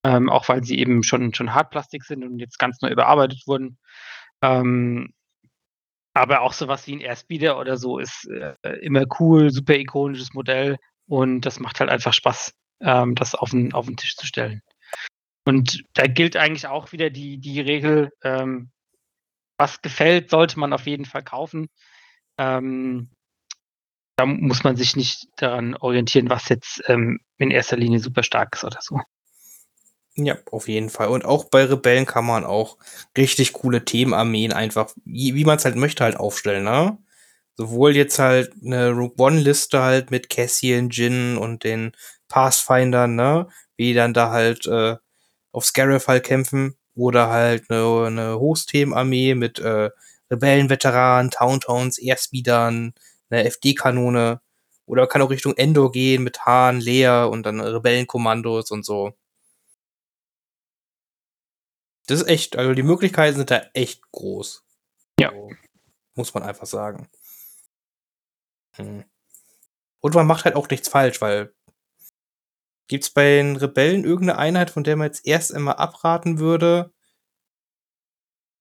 ähm, 0.05 0.31
auch 0.31 0.49
weil 0.49 0.65
sie 0.65 0.79
eben 0.79 1.03
schon, 1.03 1.35
schon 1.35 1.55
Hartplastik 1.55 2.05
sind 2.05 2.25
und 2.25 2.39
jetzt 2.39 2.59
ganz 2.59 2.81
neu 2.81 2.91
überarbeitet 2.91 3.43
wurden. 3.47 3.79
Ähm, 4.43 5.13
aber 6.15 6.41
auch 6.41 6.53
sowas 6.53 6.87
wie 6.87 6.97
ein 6.97 7.01
Airspeeder 7.01 7.59
oder 7.61 7.77
so 7.77 7.99
ist 7.99 8.29
äh, 8.29 8.55
immer 8.81 9.05
cool, 9.21 9.51
super 9.51 9.75
ikonisches 9.75 10.35
Modell 10.35 10.77
und 11.07 11.43
das 11.43 11.61
macht 11.61 11.81
halt 11.81 11.91
einfach 11.91 12.13
Spaß, 12.13 12.55
ähm, 12.81 13.15
das 13.15 13.35
auf 13.35 13.51
den, 13.51 13.73
auf 13.73 13.87
den 13.87 13.97
Tisch 13.97 14.17
zu 14.17 14.27
stellen. 14.27 14.63
Und 15.45 15.83
da 15.95 16.07
gilt 16.07 16.37
eigentlich 16.37 16.67
auch 16.67 16.93
wieder 16.93 17.11
die, 17.11 17.39
die 17.39 17.61
Regel, 17.61 18.11
ähm, 18.23 18.71
was 19.57 19.81
gefällt, 19.81 20.31
sollte 20.31 20.59
man 20.59 20.73
auf 20.73 20.87
jeden 20.87 21.05
Fall 21.05 21.23
kaufen. 21.23 21.69
Ähm, 22.39 23.11
da 24.17 24.27
muss 24.27 24.65
man 24.65 24.77
sich 24.77 24.97
nicht 24.97 25.29
daran 25.37 25.77
orientieren, 25.77 26.29
was 26.29 26.49
jetzt 26.49 26.83
ähm, 26.87 27.21
in 27.39 27.51
erster 27.51 27.77
Linie 27.77 28.01
super 28.01 28.23
stark 28.23 28.55
ist 28.55 28.65
oder 28.65 28.81
so. 28.81 29.01
Ja, 30.17 30.37
auf 30.51 30.67
jeden 30.67 30.91
Fall. 30.91 31.09
Und 31.09 31.25
auch 31.25 31.45
bei 31.45 31.65
Rebellen 31.65 32.05
kann 32.05 32.27
man 32.27 32.45
auch 32.45 32.77
richtig 33.17 33.53
coole 33.53 33.85
Themenarmeen 33.85 34.53
einfach, 34.53 34.93
wie, 35.05 35.37
wie 35.37 35.45
man 35.45 35.59
es 35.59 35.65
halt 35.65 35.77
möchte, 35.77 36.03
halt 36.03 36.17
aufstellen, 36.17 36.65
ne? 36.65 36.99
Sowohl 37.59 37.97
jetzt 37.97 38.21
halt 38.21 38.53
eine 38.65 38.93
Rogue 38.93 39.17
One-Liste 39.19 39.83
halt 39.83 40.13
mit 40.13 40.31
Cassian, 40.31 40.91
Jin 40.91 41.37
und 41.37 41.65
den 41.65 41.93
Pathfindern, 42.29 43.17
ne? 43.17 43.49
Wie 43.77 43.95
dann 43.95 44.15
da 44.15 44.31
halt 44.31 44.65
äh, 44.67 44.97
auf 45.51 45.65
Scarif 45.67 46.07
halt 46.07 46.25
kämpfen 46.25 46.77
oder 46.95 47.31
halt 47.31 47.69
eine, 47.69 48.07
eine 48.07 48.39
Hochsthemenarmee 48.39 49.35
mit 49.35 49.59
äh, 49.59 49.91
Rebellenveteranen, 50.31 51.33
Towntowns, 51.33 51.99
Airspeedern, 51.99 52.95
eine 53.31 53.45
FD-Kanone 53.45 54.41
oder 54.87 55.09
kann 55.09 55.23
auch 55.23 55.31
Richtung 55.31 55.57
Endor 55.57 55.91
gehen 55.91 56.23
mit 56.23 56.47
Hahn, 56.47 56.81
Lea 56.81 57.25
und 57.29 57.45
dann 57.45 57.61
Rebellenkommandos 57.61 58.71
und 58.71 58.85
so. 58.85 59.15
Das 62.07 62.21
ist 62.23 62.29
echt, 62.29 62.57
also 62.57 62.73
die 62.73 62.85
Möglichkeiten 62.85 63.37
sind 63.37 63.51
da 63.51 63.63
echt 63.75 64.01
groß. 64.13 64.65
Ja. 65.19 65.31
So, 65.33 65.51
muss 66.15 66.33
man 66.35 66.45
einfach 66.45 66.67
sagen. 66.67 67.09
Hm. 68.79 69.05
Und 70.01 70.15
man 70.15 70.27
macht 70.27 70.45
halt 70.45 70.57
auch 70.57 70.69
nichts 70.69 70.89
falsch, 70.89 71.21
weil 71.21 71.53
Gibt 72.89 73.05
es 73.05 73.11
bei 73.11 73.37
den 73.37 73.57
Rebellen 73.57 74.05
irgendeine 74.05 74.39
Einheit, 74.39 74.71
von 74.71 74.83
der 74.83 74.97
man 74.97 75.07
jetzt 75.07 75.27
erst 75.27 75.55
einmal 75.55 75.77
abraten 75.77 76.39
würde? 76.39 76.91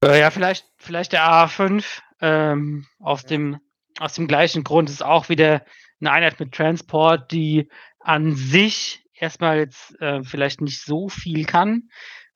Äh, 0.04 0.20
ja, 0.20 0.30
vielleicht, 0.32 0.68
vielleicht 0.78 1.14
der 1.14 1.24
A5. 1.24 2.02
Ähm, 2.20 2.86
aus, 3.00 3.24
dem, 3.24 3.60
aus 4.00 4.16
dem 4.16 4.28
gleichen 4.28 4.64
Grund 4.66 4.90
ist 4.90 5.04
auch 5.04 5.30
wieder 5.30 5.64
eine 6.02 6.12
Einheit 6.12 6.40
mit 6.40 6.52
Transport, 6.52 7.32
die 7.32 7.70
an 8.00 8.36
sich 8.36 9.06
erstmal 9.14 9.60
jetzt 9.60 10.00
äh, 10.02 10.24
vielleicht 10.24 10.60
nicht 10.62 10.84
so 10.84 11.08
viel 11.08 11.46
kann. 11.46 11.90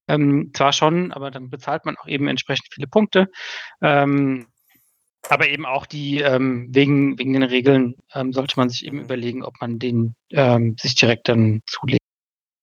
Ähm, 0.07 0.51
zwar 0.55 0.71
schon, 0.71 1.11
aber 1.11 1.29
dann 1.29 1.49
bezahlt 1.49 1.86
man 1.86 1.97
auch 1.97 2.07
eben 2.07 2.27
entsprechend 2.27 2.67
viele 2.71 2.88
Punkte. 2.88 3.27
Ähm, 3.82 4.47
aber 5.30 5.47
eben 5.47 5.65
auch 5.65 5.86
die, 5.86 6.19
ähm, 6.19 6.67
wegen, 6.72 7.17
wegen 7.17 7.34
den 7.34 7.43
Regeln 7.43 7.95
ähm, 8.13 8.34
sollte 8.34 8.55
man 8.57 8.69
sich 8.69 8.86
eben 8.86 8.97
mhm. 8.97 9.03
überlegen, 9.03 9.43
ob 9.43 9.59
man 9.61 9.80
den 9.80 10.15
ähm, 10.32 10.76
sich 10.80 10.95
direkt 10.95 11.30
dann 11.30 11.61
zulegt. 11.67 12.01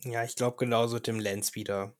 Ja, 0.04 0.24
ich 0.24 0.36
glaube 0.36 0.56
genauso 0.58 0.96
mit 0.96 1.06
dem 1.06 1.20
Lens 1.20 1.54
wieder. 1.54 1.94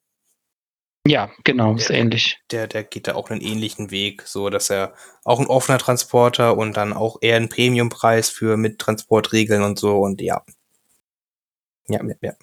Ja, 1.07 1.31
genau, 1.45 1.75
der, 1.75 1.83
ist 1.83 1.91
ähnlich. 1.91 2.39
Der, 2.51 2.67
der 2.67 2.85
geht 2.85 3.07
da 3.07 3.15
auch 3.15 3.31
einen 3.31 3.41
ähnlichen 3.41 3.91
Weg, 3.91 4.23
so 4.23 4.51
dass 4.51 4.69
er 4.69 4.95
auch 5.25 5.41
ein 5.41 5.47
offener 5.47 5.79
Transporter 5.79 6.57
und 6.57 6.77
dann 6.77 6.93
auch 6.93 7.19
eher 7.23 7.37
einen 7.37 7.49
Premiumpreis 7.49 8.29
für 8.29 8.57
mit 8.57 8.79
Transportregeln 8.79 9.63
und 9.63 9.79
so 9.79 10.01
und 10.01 10.21
ja. 10.21 10.45
Ja, 11.89 12.01
ja, 12.05 12.15
ja. 12.21 12.35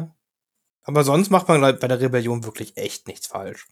Äh, 0.00 0.06
aber 0.82 1.04
sonst 1.04 1.30
macht 1.30 1.48
man 1.48 1.60
bei 1.60 1.88
der 1.88 2.00
Rebellion 2.00 2.44
wirklich 2.44 2.76
echt 2.76 3.06
nichts 3.06 3.28
falsch. 3.28 3.68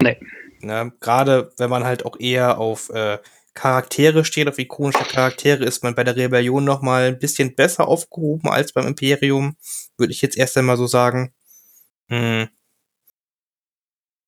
Nee. 0.00 0.18
Ne? 0.66 0.92
Gerade 1.00 1.52
wenn 1.58 1.70
man 1.70 1.84
halt 1.84 2.04
auch 2.04 2.18
eher 2.18 2.58
auf 2.58 2.90
äh, 2.90 3.18
Charaktere 3.54 4.24
steht, 4.24 4.48
auf 4.48 4.58
ikonische 4.58 5.04
Charaktere, 5.04 5.64
ist 5.64 5.82
man 5.84 5.94
bei 5.94 6.04
der 6.04 6.16
Rebellion 6.16 6.64
noch 6.64 6.82
mal 6.82 7.04
ein 7.04 7.18
bisschen 7.18 7.54
besser 7.54 7.86
aufgehoben 7.88 8.50
als 8.50 8.72
beim 8.72 8.86
Imperium, 8.86 9.56
würde 9.96 10.12
ich 10.12 10.22
jetzt 10.22 10.36
erst 10.36 10.56
einmal 10.56 10.76
so 10.76 10.86
sagen. 10.86 11.32
Hm. 12.08 12.48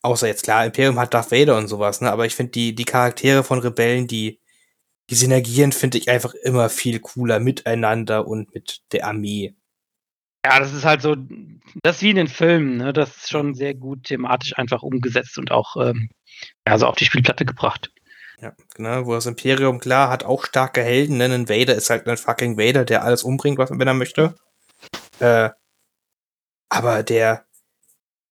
Außer 0.03 0.29
jetzt 0.29 0.45
klar, 0.45 0.65
Imperium 0.65 0.99
hat 1.01 1.13
Darth 1.15 1.33
Vader 1.33 1.57
und 1.59 1.69
sowas, 1.69 2.01
ne? 2.01 2.13
Aber 2.13 2.27
ich 2.27 2.37
finde 2.37 2.53
die 2.53 2.75
die 2.75 2.85
Charaktere 2.85 3.43
von 3.43 3.59
Rebellen, 3.59 4.07
die 4.07 4.41
die 5.11 5.15
Synergien 5.17 5.73
finde 5.73 5.99
ich 5.99 6.09
einfach 6.11 6.35
immer 6.35 6.69
viel 6.69 7.01
cooler 7.01 7.41
miteinander 7.41 8.27
und 8.27 8.55
mit 8.55 8.83
der 8.93 9.07
Armee. 9.07 9.55
Ja, 10.47 10.61
das 10.61 10.73
ist 10.73 10.85
halt 10.85 11.03
so, 11.03 11.17
das 11.83 11.97
ist 11.97 12.03
wie 12.03 12.11
in 12.11 12.17
den 12.17 12.29
Filmen, 12.29 12.77
ne? 12.77 12.93
Das 12.93 13.17
ist 13.17 13.31
schon 13.31 13.57
sehr 13.57 13.75
gut 13.75 14.05
thematisch 14.05 14.57
einfach 14.57 14.85
umgesetzt 14.85 15.39
und 15.39 15.51
auch 15.51 15.75
ähm, 15.77 16.09
ja, 16.65 16.79
so 16.79 16.87
auf 16.87 16.95
die 16.95 17.05
Spielplatte 17.05 17.45
gebracht. 17.45 17.91
Ja, 18.41 18.53
genau, 18.77 19.07
wo 19.07 19.15
das 19.15 19.27
Imperium 19.27 19.81
klar 19.81 20.09
hat 20.09 20.23
auch 20.23 20.45
starke 20.45 20.85
Helden, 20.85 21.17
ne? 21.17 21.25
Ein 21.25 21.49
Vader 21.49 21.75
ist 21.75 21.91
halt 21.91 22.07
ein 22.07 22.17
fucking 22.17 22.57
Vader, 22.57 22.85
der 22.85 23.03
alles 23.03 23.25
umbringt, 23.25 23.59
was 23.59 23.71
wenn 23.71 23.89
er 23.89 23.95
möchte. 23.95 24.37
Äh, 25.19 25.51
aber 26.69 27.03
der, 27.03 27.45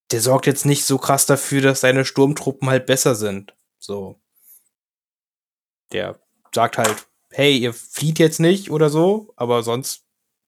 der 0.10 0.22
sorgt 0.22 0.46
jetzt 0.46 0.66
nicht 0.66 0.86
so 0.86 0.98
krass 0.98 1.26
dafür, 1.26 1.62
dass 1.62 1.82
seine 1.82 2.06
Sturmtruppen 2.06 2.70
halt 2.70 2.86
besser 2.86 3.16
sind. 3.16 3.58
So. 3.78 4.22
Der 5.92 6.18
sagt 6.54 6.78
halt, 6.78 7.08
hey, 7.30 7.58
ihr 7.58 7.74
flieht 7.74 8.20
jetzt 8.20 8.40
nicht 8.40 8.72
oder 8.72 8.90
so, 8.90 9.34
aber 9.36 9.64
sonst, 9.64 10.05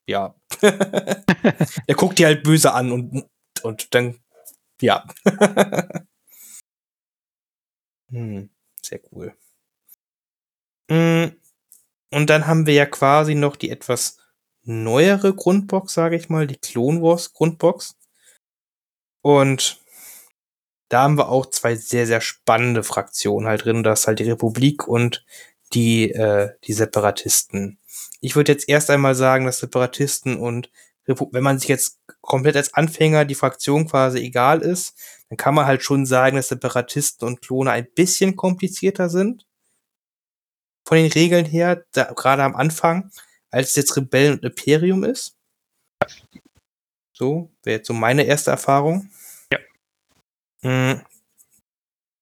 ja. 0.07 0.35
er 0.61 1.95
guckt 1.95 2.19
die 2.19 2.25
halt 2.25 2.43
böse 2.43 2.73
an 2.73 2.91
und, 2.91 3.29
und 3.63 3.93
dann, 3.93 4.19
ja. 4.81 5.05
hm, 8.09 8.49
sehr 8.81 8.99
cool. 9.11 9.35
Hm, 10.89 11.35
und 12.11 12.29
dann 12.29 12.47
haben 12.47 12.65
wir 12.65 12.73
ja 12.73 12.85
quasi 12.85 13.35
noch 13.35 13.55
die 13.55 13.69
etwas 13.69 14.17
neuere 14.63 15.33
Grundbox, 15.33 15.93
sage 15.93 16.15
ich 16.15 16.29
mal, 16.29 16.47
die 16.47 16.57
Clone 16.57 17.01
Wars 17.01 17.33
Grundbox. 17.33 17.95
Und 19.21 19.81
da 20.89 21.03
haben 21.03 21.17
wir 21.17 21.29
auch 21.29 21.47
zwei 21.47 21.75
sehr, 21.75 22.07
sehr 22.07 22.21
spannende 22.21 22.83
Fraktionen 22.83 23.47
halt 23.47 23.65
drin. 23.65 23.83
Da 23.83 23.93
ist 23.93 24.07
halt 24.07 24.19
die 24.19 24.29
Republik 24.29 24.87
und 24.87 25.25
die, 25.73 26.11
äh, 26.11 26.51
die 26.63 26.73
Separatisten. 26.73 27.79
Ich 28.21 28.35
würde 28.35 28.51
jetzt 28.51 28.67
erst 28.67 28.89
einmal 28.89 29.15
sagen, 29.15 29.45
dass 29.45 29.59
Separatisten 29.59 30.37
und 30.37 30.69
wenn 31.05 31.43
man 31.43 31.57
sich 31.57 31.69
jetzt 31.69 31.99
komplett 32.21 32.57
als 32.57 32.73
Anfänger 32.73 33.23
die 33.23 33.35
Fraktion 33.35 33.87
quasi 33.87 34.19
egal 34.19 34.61
ist, 34.61 34.97
dann 35.29 35.37
kann 35.37 35.55
man 35.55 35.65
halt 35.65 35.81
schon 35.81 36.05
sagen, 36.05 36.35
dass 36.35 36.49
Separatisten 36.49 37.27
und 37.27 37.41
Klone 37.41 37.71
ein 37.71 37.87
bisschen 37.95 38.35
komplizierter 38.35 39.09
sind. 39.09 39.45
Von 40.85 40.97
den 40.97 41.11
Regeln 41.11 41.45
her, 41.45 41.85
da, 41.93 42.11
gerade 42.13 42.43
am 42.43 42.55
Anfang, 42.55 43.11
als 43.51 43.69
es 43.69 43.75
jetzt 43.75 43.97
Rebellen 43.97 44.33
und 44.33 44.43
Imperium 44.43 45.03
ist. 45.03 45.37
So, 47.13 47.51
wäre 47.63 47.77
jetzt 47.77 47.87
so 47.87 47.93
meine 47.93 48.23
erste 48.23 48.51
Erfahrung. 48.51 49.09
Ja. 49.51 49.59
Mhm. 50.61 51.01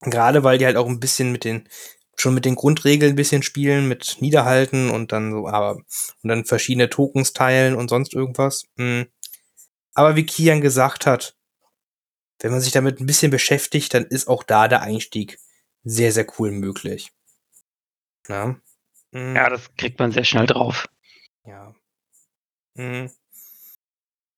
Gerade 0.01 0.43
weil 0.43 0.57
die 0.57 0.65
halt 0.65 0.77
auch 0.77 0.87
ein 0.87 0.99
bisschen 0.99 1.31
mit 1.31 1.43
den 1.43 1.67
schon 2.15 2.33
mit 2.33 2.45
den 2.45 2.55
Grundregeln 2.55 3.13
ein 3.13 3.17
bisschen 3.17 3.43
spielen, 3.43 3.87
mit 3.87 4.17
Niederhalten 4.19 4.89
und 4.89 5.11
dann 5.11 5.31
so, 5.31 5.47
aber 5.47 5.75
und 5.75 6.29
dann 6.29 6.45
verschiedene 6.45 6.89
Tokens 6.89 7.33
teilen 7.33 7.75
und 7.75 7.89
sonst 7.89 8.13
irgendwas. 8.13 8.65
Mhm. 8.77 9.07
Aber 9.93 10.15
wie 10.15 10.25
Kian 10.25 10.61
gesagt 10.61 11.05
hat, 11.05 11.35
wenn 12.39 12.51
man 12.51 12.61
sich 12.61 12.73
damit 12.73 12.99
ein 12.99 13.05
bisschen 13.05 13.31
beschäftigt, 13.31 13.93
dann 13.93 14.05
ist 14.05 14.27
auch 14.27 14.43
da 14.43 14.67
der 14.67 14.81
Einstieg 14.81 15.39
sehr, 15.83 16.11
sehr 16.11 16.27
cool 16.37 16.51
möglich. 16.51 17.11
Ja, 18.27 18.55
mhm. 19.11 19.35
ja 19.35 19.49
das 19.49 19.73
kriegt 19.75 19.99
man 19.99 20.11
sehr 20.11 20.25
schnell 20.25 20.47
drauf. 20.47 20.87
Ja. 21.45 21.73
Mhm. 22.75 23.11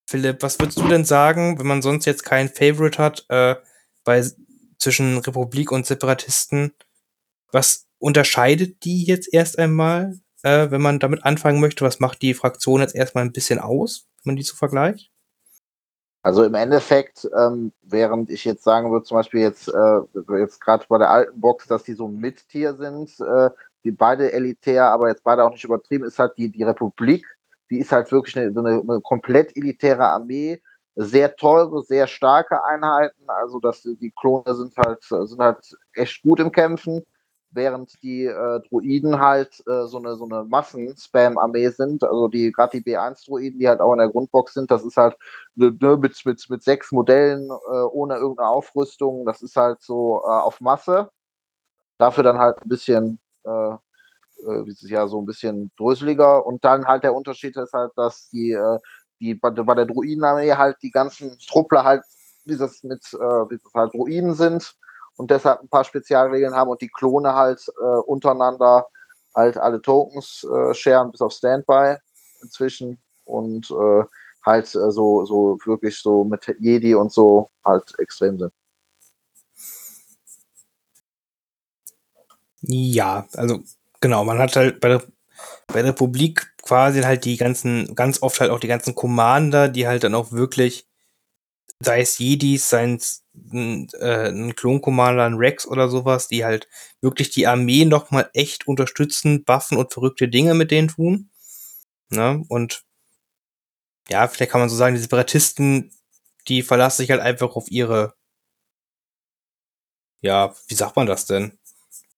Philipp, 0.10 0.42
was 0.42 0.58
würdest 0.60 0.78
du 0.78 0.88
denn 0.88 1.06
sagen, 1.06 1.60
wenn 1.60 1.68
man 1.68 1.82
sonst 1.82 2.06
jetzt 2.06 2.24
kein 2.24 2.50
Favorite 2.50 2.98
hat, 2.98 3.26
äh, 3.30 3.56
bei 4.04 4.26
zwischen 4.78 5.18
Republik 5.18 5.72
und 5.72 5.86
Separatisten? 5.86 6.74
Was 7.52 7.88
unterscheidet 8.00 8.84
die 8.84 9.04
jetzt 9.04 9.34
erst 9.34 9.58
einmal, 9.58 10.20
äh, 10.44 10.70
wenn 10.70 10.82
man 10.82 11.00
damit 11.00 11.24
anfangen 11.24 11.60
möchte? 11.60 11.86
Was 11.86 12.00
macht 12.00 12.22
die 12.22 12.34
Fraktion 12.34 12.82
jetzt 12.82 12.96
erstmal 12.96 13.24
ein 13.24 13.32
bisschen 13.32 13.60
aus, 13.60 14.08
wenn 14.24 14.32
man 14.32 14.36
die 14.36 14.44
so 14.44 14.56
vergleicht? 14.56 15.12
Also 16.24 16.44
im 16.44 16.56
Endeffekt, 16.56 17.30
ähm, 17.38 17.72
während 17.84 18.30
ich 18.30 18.44
jetzt 18.44 18.64
sagen 18.64 18.92
würde, 18.92 19.06
zum 19.06 19.16
Beispiel 19.16 19.40
jetzt, 19.40 19.70
äh, 19.70 20.00
jetzt 20.38 20.60
gerade 20.60 20.86
bei 20.90 20.98
der 20.98 21.10
alten 21.10 21.40
Box, 21.40 21.68
dass 21.68 21.84
die 21.84 21.94
so 21.94 22.08
Mit-Tier 22.08 22.76
sind, 22.76 23.18
äh, 23.22 23.50
die 23.86 23.92
beide 23.92 24.34
elitär, 24.34 24.86
aber 24.86 25.08
jetzt 25.08 25.24
beide 25.24 25.46
auch 25.46 25.52
nicht 25.52 25.64
übertrieben, 25.64 26.04
ist 26.04 26.20
halt 26.20 26.38
die, 26.38 26.50
die 26.50 26.64
Republik, 26.64 27.26
die 27.70 27.80
ist 27.80 27.94
halt 27.94 28.12
wirklich 28.12 28.38
eine, 28.38 28.48
eine, 28.48 28.82
eine 28.82 29.02
komplett 29.02 29.56
elitäre 29.56 30.06
Armee, 30.06 30.62
sehr 30.96 31.34
teure, 31.36 31.84
sehr 31.84 32.08
starke 32.08 32.62
Einheiten, 32.62 33.30
also 33.30 33.60
dass 33.60 33.84
die 33.84 34.14
Klone 34.20 34.54
sind 34.54 34.76
halt, 34.76 35.04
sind 35.04 35.40
halt 35.40 35.78
echt 35.94 36.24
gut 36.24 36.42
im 36.42 36.52
Kämpfen 36.52 37.06
während 37.52 38.02
die 38.04 38.26
äh, 38.26 38.60
Druiden 38.70 39.20
halt 39.20 39.62
äh, 39.68 39.86
so 39.88 39.98
eine, 39.98 40.16
so 40.16 40.26
eine 40.26 40.44
Massen-Spam-Armee 40.44 41.70
sind, 41.70 42.04
also 42.04 42.28
die 42.28 42.52
gerade 42.52 42.80
die 42.80 42.84
B1-Druiden, 42.84 43.60
die 43.60 43.68
halt 43.68 43.80
auch 43.80 43.94
in 43.94 44.00
der 44.00 44.10
Grundbox 44.10 44.54
sind, 44.54 44.70
das 44.72 44.84
ist 44.84 44.98
halt 44.98 45.16
ne, 45.56 45.76
ne 45.80 45.98
mit, 45.98 46.20
mit, 46.26 46.50
mit 46.50 46.64
sechs 46.64 46.92
Modellen 46.92 47.50
äh, 47.50 47.82
ohne 47.92 48.16
irgendeine 48.16 48.50
Aufrüstung, 48.50 49.26
das 49.26 49.42
ist 49.42 49.56
halt 49.56 49.82
so 49.82 50.22
äh, 50.26 50.30
auf 50.30 50.62
Masse. 50.62 51.10
Dafür 51.98 52.24
dann 52.24 52.38
halt 52.38 52.62
ein 52.62 52.70
bisschen, 52.70 53.20
äh, 53.44 53.74
äh, 54.46 54.64
ja, 54.82 55.08
so 55.08 55.22
ein 55.22 55.26
bisschen 55.26 55.72
dröseliger. 55.78 56.46
Und 56.46 56.64
dann 56.64 56.86
halt 56.86 57.04
der 57.04 57.16
Unterschied 57.16 57.58
ist 57.58 57.74
halt, 57.74 57.92
dass 57.96 58.30
die, 58.30 58.58
die 59.20 59.34
bei, 59.34 59.50
bei 59.50 59.76
der 59.76 59.88
Druidenarmee 59.88 60.54
halt 60.54 60.78
die 60.84 60.92
ganzen 60.92 61.40
Truppler 61.48 61.84
halt, 61.84 62.04
wie 62.46 62.56
das 62.56 62.84
mit, 62.84 63.04
wie 63.14 63.58
das 63.58 63.74
halt 63.74 63.94
Druiden 63.96 64.36
sind, 64.36 64.76
und 65.18 65.32
deshalb 65.32 65.62
ein 65.62 65.70
paar 65.70 65.84
Spezialregeln 65.84 66.56
haben 66.56 66.70
und 66.70 66.82
die 66.82 66.90
Klone 66.90 67.34
halt 67.34 67.66
äh, 67.80 68.00
untereinander 68.06 68.88
halt 69.36 69.58
alle 69.58 69.82
Tokens 69.82 70.44
äh, 70.44 70.74
sharen, 70.74 71.12
bis 71.12 71.22
auf 71.22 71.34
Standby 71.34 71.96
inzwischen 72.42 73.00
und 73.26 73.70
äh, 73.70 74.04
halt 74.44 74.68
äh, 74.76 74.92
so, 74.92 75.26
so 75.26 75.58
wirklich 75.66 76.00
so 76.00 76.24
mit 76.24 76.48
Jedi 76.60 76.96
und 76.96 77.12
so 77.12 77.50
halt 77.66 77.94
extrem 78.00 78.40
sind. 78.40 78.54
Ja, 82.62 83.28
also 83.34 83.60
genau, 84.02 84.24
man 84.24 84.40
hat 84.40 84.56
halt 84.56 84.80
bei 84.80 84.90
der, 84.90 85.04
bei 85.68 85.82
der 85.82 85.92
Republik 85.92 86.54
quasi 86.64 87.02
halt 87.02 87.26
die 87.26 87.38
ganzen, 87.38 87.96
ganz 87.96 88.22
oft 88.22 88.40
halt 88.40 88.52
auch 88.52 88.60
die 88.60 88.68
ganzen 88.68 88.96
Commander, 88.96 89.70
die 89.70 89.88
halt 89.88 90.04
dann 90.04 90.16
auch 90.16 90.32
wirklich 90.32 90.88
sei 91.80 92.02
es 92.02 92.18
Jedis, 92.18 92.70
sei 92.70 92.94
es 92.94 93.24
ein, 93.54 93.88
äh, 94.00 94.30
ein 94.30 94.54
Rex 95.36 95.68
oder 95.68 95.90
sowas, 95.90 96.28
die 96.28 96.46
halt 96.46 96.68
wirklich 97.02 97.30
die 97.30 97.48
Armee 97.48 97.86
nochmal 97.86 98.30
echt 98.34 98.68
unterstützen, 98.68 99.44
buffen 99.44 99.78
und 99.78 99.94
verrückte 99.94 100.28
Dinge 100.28 100.54
mit 100.54 100.72
denen 100.72 100.90
tun. 100.90 101.30
Ne? 102.10 102.44
Und 102.50 102.84
ja, 104.10 104.28
vielleicht 104.28 104.52
kann 104.52 104.62
man 104.62 104.70
so 104.70 104.76
sagen, 104.76 104.96
die 104.96 105.02
Separatisten, 105.02 105.92
die 106.48 106.62
verlassen 106.64 107.02
sich 107.04 107.12
halt 107.12 107.22
einfach 107.22 107.56
auf 107.56 107.70
ihre, 107.70 108.16
ja, 110.22 110.54
wie 110.68 110.76
sagt 110.76 110.96
man 110.96 111.08
das 111.08 111.26
denn? 111.26 111.58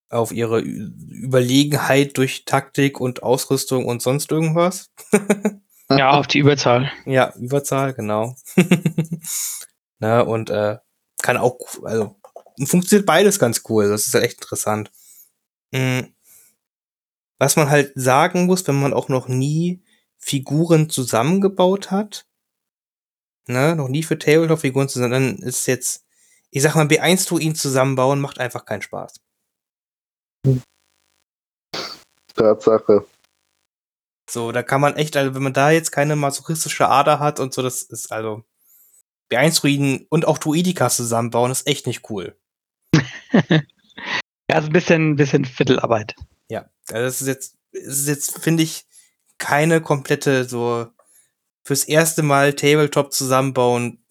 Auf 0.10 0.32
ihre 0.32 0.60
Überlegenheit 0.60 2.18
durch 2.18 2.46
Taktik 2.46 3.00
und 3.00 3.24
Ausrüstung 3.24 3.86
und 3.86 4.02
sonst 4.02 4.32
irgendwas. 4.32 4.92
Ja, 5.92 6.12
auf 6.12 6.28
die 6.28 6.38
Überzahl. 6.38 6.92
Ja, 7.06 7.34
Überzahl, 7.36 7.94
genau. 7.94 8.36
Na, 10.00 10.22
und 10.22 10.52
äh, 10.52 10.78
kann 11.22 11.38
auch, 11.38 11.60
also 11.84 12.16
funktioniert 12.66 13.06
beides 13.06 13.40
ganz 13.40 13.64
cool. 13.70 13.90
Das 13.90 14.08
ist 14.08 14.14
halt 14.14 14.26
echt 14.26 14.42
interessant. 14.42 14.92
Mhm. 15.72 16.14
Was 17.40 17.56
man 17.56 17.70
halt 17.70 17.94
sagen 17.96 18.46
muss, 18.46 18.68
wenn 18.68 18.80
man 18.80 18.94
auch 18.94 19.08
noch 19.08 19.28
nie 19.28 19.84
Figuren 20.18 20.90
zusammengebaut 20.90 21.92
hat, 21.92 22.28
ne, 23.48 23.76
noch 23.76 23.88
nie 23.88 24.04
für 24.04 24.20
Tabletop-Figuren 24.20 24.90
zusammen, 24.90 25.12
dann 25.12 25.38
ist 25.38 25.66
jetzt, 25.66 26.06
ich 26.52 26.62
sag 26.62 26.76
mal, 26.76 26.88
B1-Druiden 26.88 27.56
zusammenbauen 27.56 28.20
macht 28.20 28.40
einfach 28.40 28.66
keinen 28.66 28.82
Spaß. 28.82 29.22
Tatsache. 32.36 33.06
So, 34.30 34.52
da 34.52 34.62
kann 34.62 34.82
man 34.82 34.96
echt, 34.96 35.18
also 35.18 35.34
wenn 35.34 35.42
man 35.42 35.54
da 35.54 35.72
jetzt 35.72 35.92
keine 35.92 36.16
masochistische 36.16 36.88
Ader 36.88 37.20
hat 37.20 37.40
und 37.40 37.54
so, 37.54 37.62
das 37.62 37.82
ist 37.82 38.12
also 38.12 38.44
B1-Druiden 39.32 40.08
und 40.10 40.26
auch 40.26 40.38
Druidikas 40.38 40.96
zusammenbauen, 40.96 41.52
ist 41.52 41.68
echt 41.68 41.88
nicht 41.88 42.10
cool. 42.10 42.36
ja, 43.34 43.62
also 44.48 44.68
ein 44.68 44.74
bisschen, 44.74 45.16
bisschen 45.16 45.46
Viertelarbeit. 45.46 46.16
Ja, 46.50 46.70
also 46.90 47.06
das 47.06 47.22
ist 47.22 47.28
jetzt, 47.28 47.58
ist 47.72 48.08
jetzt, 48.08 48.40
finde 48.40 48.64
ich, 48.64 48.86
keine 49.38 49.82
komplette 49.82 50.46
so 50.46 50.88
fürs 51.64 51.84
erste 51.84 52.24
Mal 52.24 52.54
Tabletop 52.54 53.14
zusammenbauen 53.14 54.04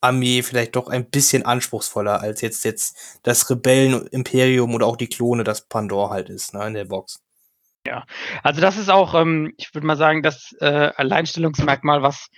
Armee 0.00 0.42
vielleicht 0.42 0.76
doch 0.76 0.88
ein 0.88 1.10
bisschen 1.10 1.44
anspruchsvoller 1.44 2.20
als 2.20 2.40
jetzt 2.40 2.64
jetzt 2.64 3.20
das 3.22 3.50
Rebellen-Imperium 3.50 4.74
oder 4.74 4.86
auch 4.86 4.96
die 4.96 5.08
Klone, 5.08 5.44
das 5.44 5.62
Pandor 5.62 6.10
halt 6.10 6.30
ist, 6.30 6.54
ne, 6.54 6.66
in 6.66 6.74
der 6.74 6.86
Box. 6.86 7.20
Ja, 7.86 8.06
also 8.42 8.60
das 8.60 8.76
ist 8.76 8.90
auch, 8.90 9.14
ähm, 9.14 9.52
ich 9.56 9.74
würde 9.74 9.86
mal 9.86 9.96
sagen, 9.96 10.22
das 10.22 10.54
äh, 10.60 10.90
Alleinstellungsmerkmal, 10.96 12.02
was, 12.02 12.28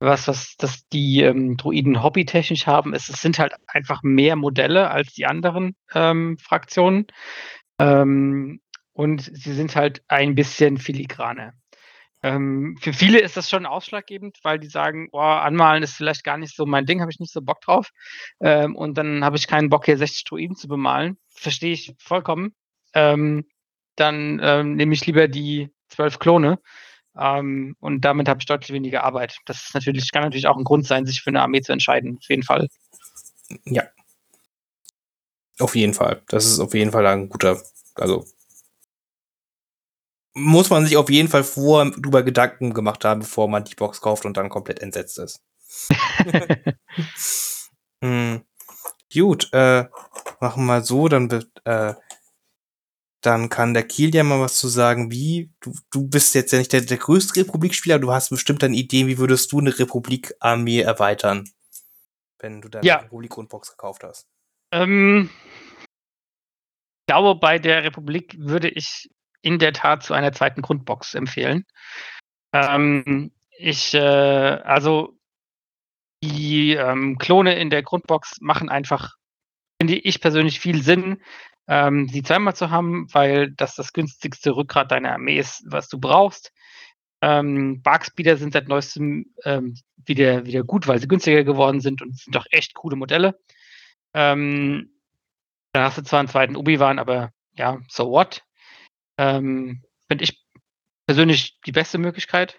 was, 0.00 0.26
was 0.28 0.56
das 0.56 0.88
die 0.88 1.22
ähm, 1.22 1.56
Druiden 1.56 2.02
hobbytechnisch 2.02 2.66
haben, 2.66 2.94
ist, 2.94 3.10
es 3.10 3.20
sind 3.20 3.38
halt 3.38 3.54
einfach 3.66 4.02
mehr 4.02 4.34
Modelle 4.34 4.90
als 4.90 5.12
die 5.12 5.26
anderen 5.26 5.76
ähm, 5.94 6.38
Fraktionen. 6.38 7.06
Ähm, 7.78 8.60
und 8.92 9.22
sie 9.22 9.52
sind 9.52 9.76
halt 9.76 10.02
ein 10.08 10.34
bisschen 10.34 10.78
filigraner. 10.78 11.54
Ähm, 12.22 12.76
für 12.80 12.92
viele 12.92 13.20
ist 13.20 13.36
das 13.36 13.48
schon 13.48 13.64
ausschlaggebend, 13.64 14.38
weil 14.42 14.58
die 14.58 14.68
sagen, 14.68 15.08
oh, 15.12 15.20
anmalen 15.20 15.82
ist 15.82 15.94
vielleicht 15.94 16.24
gar 16.24 16.36
nicht 16.36 16.54
so 16.54 16.66
mein 16.66 16.84
Ding, 16.84 17.00
habe 17.00 17.10
ich 17.10 17.20
nicht 17.20 17.32
so 17.32 17.40
Bock 17.40 17.60
drauf. 17.62 17.90
Ähm, 18.40 18.76
und 18.76 18.98
dann 18.98 19.24
habe 19.24 19.36
ich 19.36 19.46
keinen 19.46 19.70
Bock, 19.70 19.86
hier 19.86 19.96
60 19.96 20.24
Druiden 20.24 20.56
zu 20.56 20.68
bemalen. 20.68 21.16
Verstehe 21.28 21.72
ich 21.72 21.94
vollkommen. 21.98 22.54
Ähm, 22.94 23.46
dann 23.96 24.40
ähm, 24.42 24.76
nehme 24.76 24.92
ich 24.92 25.06
lieber 25.06 25.28
die 25.28 25.70
zwölf 25.88 26.18
Klone. 26.18 26.58
Ähm, 27.20 27.76
und 27.80 28.00
damit 28.04 28.28
habe 28.28 28.40
ich 28.40 28.46
deutlich 28.46 28.72
weniger 28.72 29.04
Arbeit. 29.04 29.36
Das 29.44 29.62
ist 29.64 29.74
natürlich, 29.74 30.10
kann 30.10 30.22
natürlich 30.22 30.46
auch 30.46 30.56
ein 30.56 30.64
Grund 30.64 30.86
sein, 30.86 31.04
sich 31.06 31.20
für 31.22 31.28
eine 31.30 31.42
Armee 31.42 31.60
zu 31.60 31.72
entscheiden, 31.72 32.16
auf 32.18 32.28
jeden 32.28 32.42
Fall. 32.42 32.68
Ja. 33.66 33.84
Auf 35.58 35.76
jeden 35.76 35.92
Fall. 35.92 36.22
Das 36.28 36.46
ist 36.46 36.60
auf 36.60 36.72
jeden 36.72 36.92
Fall 36.92 37.06
ein 37.06 37.28
guter, 37.28 37.60
also 37.94 38.24
muss 40.32 40.70
man 40.70 40.86
sich 40.86 40.96
auf 40.96 41.10
jeden 41.10 41.28
Fall 41.28 41.44
vor 41.44 41.90
drüber 41.90 42.22
Gedanken 42.22 42.72
gemacht 42.72 43.04
haben, 43.04 43.20
bevor 43.20 43.48
man 43.48 43.64
die 43.64 43.74
Box 43.74 44.00
kauft 44.00 44.24
und 44.24 44.36
dann 44.36 44.48
komplett 44.48 44.80
entsetzt 44.80 45.18
ist. 45.18 45.42
hm. 48.02 48.42
Gut, 49.12 49.48
äh, 49.52 49.86
machen 50.40 50.62
wir 50.62 50.66
mal 50.66 50.84
so, 50.84 51.08
dann 51.08 51.30
wird, 51.30 51.50
äh, 51.64 51.94
dann 53.20 53.48
kann 53.50 53.74
der 53.74 53.86
Kiel 53.86 54.14
ja 54.14 54.24
mal 54.24 54.40
was 54.40 54.56
zu 54.56 54.68
sagen, 54.68 55.10
wie, 55.10 55.50
du, 55.60 55.72
du 55.90 56.08
bist 56.08 56.34
jetzt 56.34 56.52
ja 56.52 56.58
nicht 56.58 56.72
der, 56.72 56.80
der 56.80 56.96
größte 56.96 57.40
Republikspieler, 57.40 57.98
du 57.98 58.12
hast 58.12 58.30
bestimmt 58.30 58.62
dann 58.62 58.74
Ideen, 58.74 59.08
wie 59.08 59.18
würdest 59.18 59.52
du 59.52 59.60
eine 59.60 59.78
Republik-Armee 59.78 60.80
erweitern, 60.80 61.48
wenn 62.38 62.62
du 62.62 62.68
deine 62.68 62.86
Ja. 62.86 62.96
Republik-Grundbox 62.96 63.72
gekauft 63.72 64.04
hast. 64.04 64.26
Ähm, 64.72 65.28
ich 65.82 67.06
glaube, 67.06 67.38
bei 67.38 67.58
der 67.58 67.84
Republik 67.84 68.36
würde 68.38 68.68
ich 68.68 69.10
in 69.42 69.58
der 69.58 69.72
Tat 69.72 70.02
zu 70.02 70.14
einer 70.14 70.32
zweiten 70.32 70.62
Grundbox 70.62 71.14
empfehlen. 71.14 71.66
Ähm, 72.52 73.32
ich, 73.50 73.94
äh, 73.94 73.98
also 73.98 75.16
die 76.22 76.74
ähm, 76.74 77.18
Klone 77.18 77.58
in 77.58 77.70
der 77.70 77.82
Grundbox 77.82 78.40
machen 78.40 78.68
einfach, 78.68 79.16
finde 79.80 79.94
ich 79.94 80.20
persönlich 80.20 80.60
viel 80.60 80.82
Sinn, 80.82 81.22
ähm, 81.68 82.08
sie 82.08 82.22
zweimal 82.22 82.54
zu 82.54 82.70
haben, 82.70 83.06
weil 83.12 83.50
das 83.52 83.74
das 83.76 83.92
günstigste 83.92 84.56
Rückgrat 84.56 84.90
deiner 84.90 85.12
Armee 85.12 85.38
ist, 85.38 85.62
was 85.66 85.88
du 85.88 85.98
brauchst. 85.98 86.52
Ähm, 87.22 87.82
Barkspeeder 87.82 88.36
sind 88.36 88.52
seit 88.52 88.68
neuestem 88.68 89.26
ähm, 89.44 89.76
wieder, 89.96 90.46
wieder 90.46 90.64
gut, 90.64 90.86
weil 90.88 90.98
sie 90.98 91.08
günstiger 91.08 91.44
geworden 91.44 91.80
sind 91.80 92.02
und 92.02 92.16
sind 92.16 92.34
doch 92.34 92.46
echt 92.50 92.74
coole 92.74 92.96
Modelle. 92.96 93.38
Ähm, 94.14 94.90
dann 95.72 95.84
hast 95.84 95.98
du 95.98 96.02
zwar 96.02 96.20
einen 96.20 96.28
zweiten 96.28 96.56
Obi-Wan, 96.56 96.98
aber 96.98 97.30
ja, 97.56 97.78
so 97.88 98.10
what? 98.10 98.42
Ähm, 99.18 99.82
Finde 100.08 100.24
ich 100.24 100.44
persönlich 101.06 101.60
die 101.66 101.72
beste 101.72 101.98
Möglichkeit. 101.98 102.58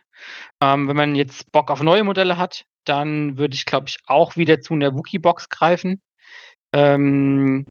Ähm, 0.61 0.87
wenn 0.87 0.95
man 0.95 1.15
jetzt 1.15 1.51
Bock 1.51 1.71
auf 1.71 1.81
neue 1.81 2.03
Modelle 2.03 2.37
hat, 2.37 2.65
dann 2.85 3.37
würde 3.37 3.55
ich, 3.55 3.65
glaube 3.65 3.87
ich, 3.89 3.97
auch 4.05 4.35
wieder 4.35 4.61
zu 4.61 4.73
einer 4.73 4.93
Wookie-Box 4.93 5.49
greifen. 5.49 6.01
Ähm, 6.73 7.65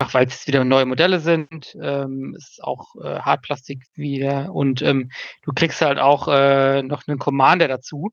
einfach 0.00 0.14
weil 0.14 0.26
es 0.26 0.46
wieder 0.46 0.64
neue 0.64 0.86
Modelle 0.86 1.20
sind. 1.20 1.76
Ähm, 1.80 2.34
ist 2.36 2.62
auch 2.62 2.94
äh, 2.96 3.20
Hartplastik 3.20 3.84
wieder. 3.94 4.52
Und 4.52 4.82
ähm, 4.82 5.10
du 5.42 5.52
kriegst 5.52 5.80
halt 5.82 5.98
auch 5.98 6.28
äh, 6.28 6.82
noch 6.82 7.06
einen 7.06 7.18
Commander 7.18 7.68
dazu 7.68 8.10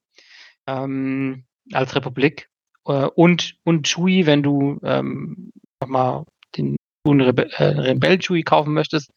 ähm, 0.68 1.46
als 1.72 1.96
Republik. 1.96 2.50
Äh, 2.86 3.08
und, 3.16 3.56
und 3.64 3.88
Chewie, 3.88 4.26
wenn 4.26 4.44
du 4.44 4.80
ähm, 4.84 5.52
nochmal 5.82 6.26
den 6.58 6.76
Rebe 7.08 7.50
äh, 7.54 7.64
Rebell 7.64 8.20
Chewie 8.20 8.44
kaufen 8.44 8.74
möchtest. 8.74 9.12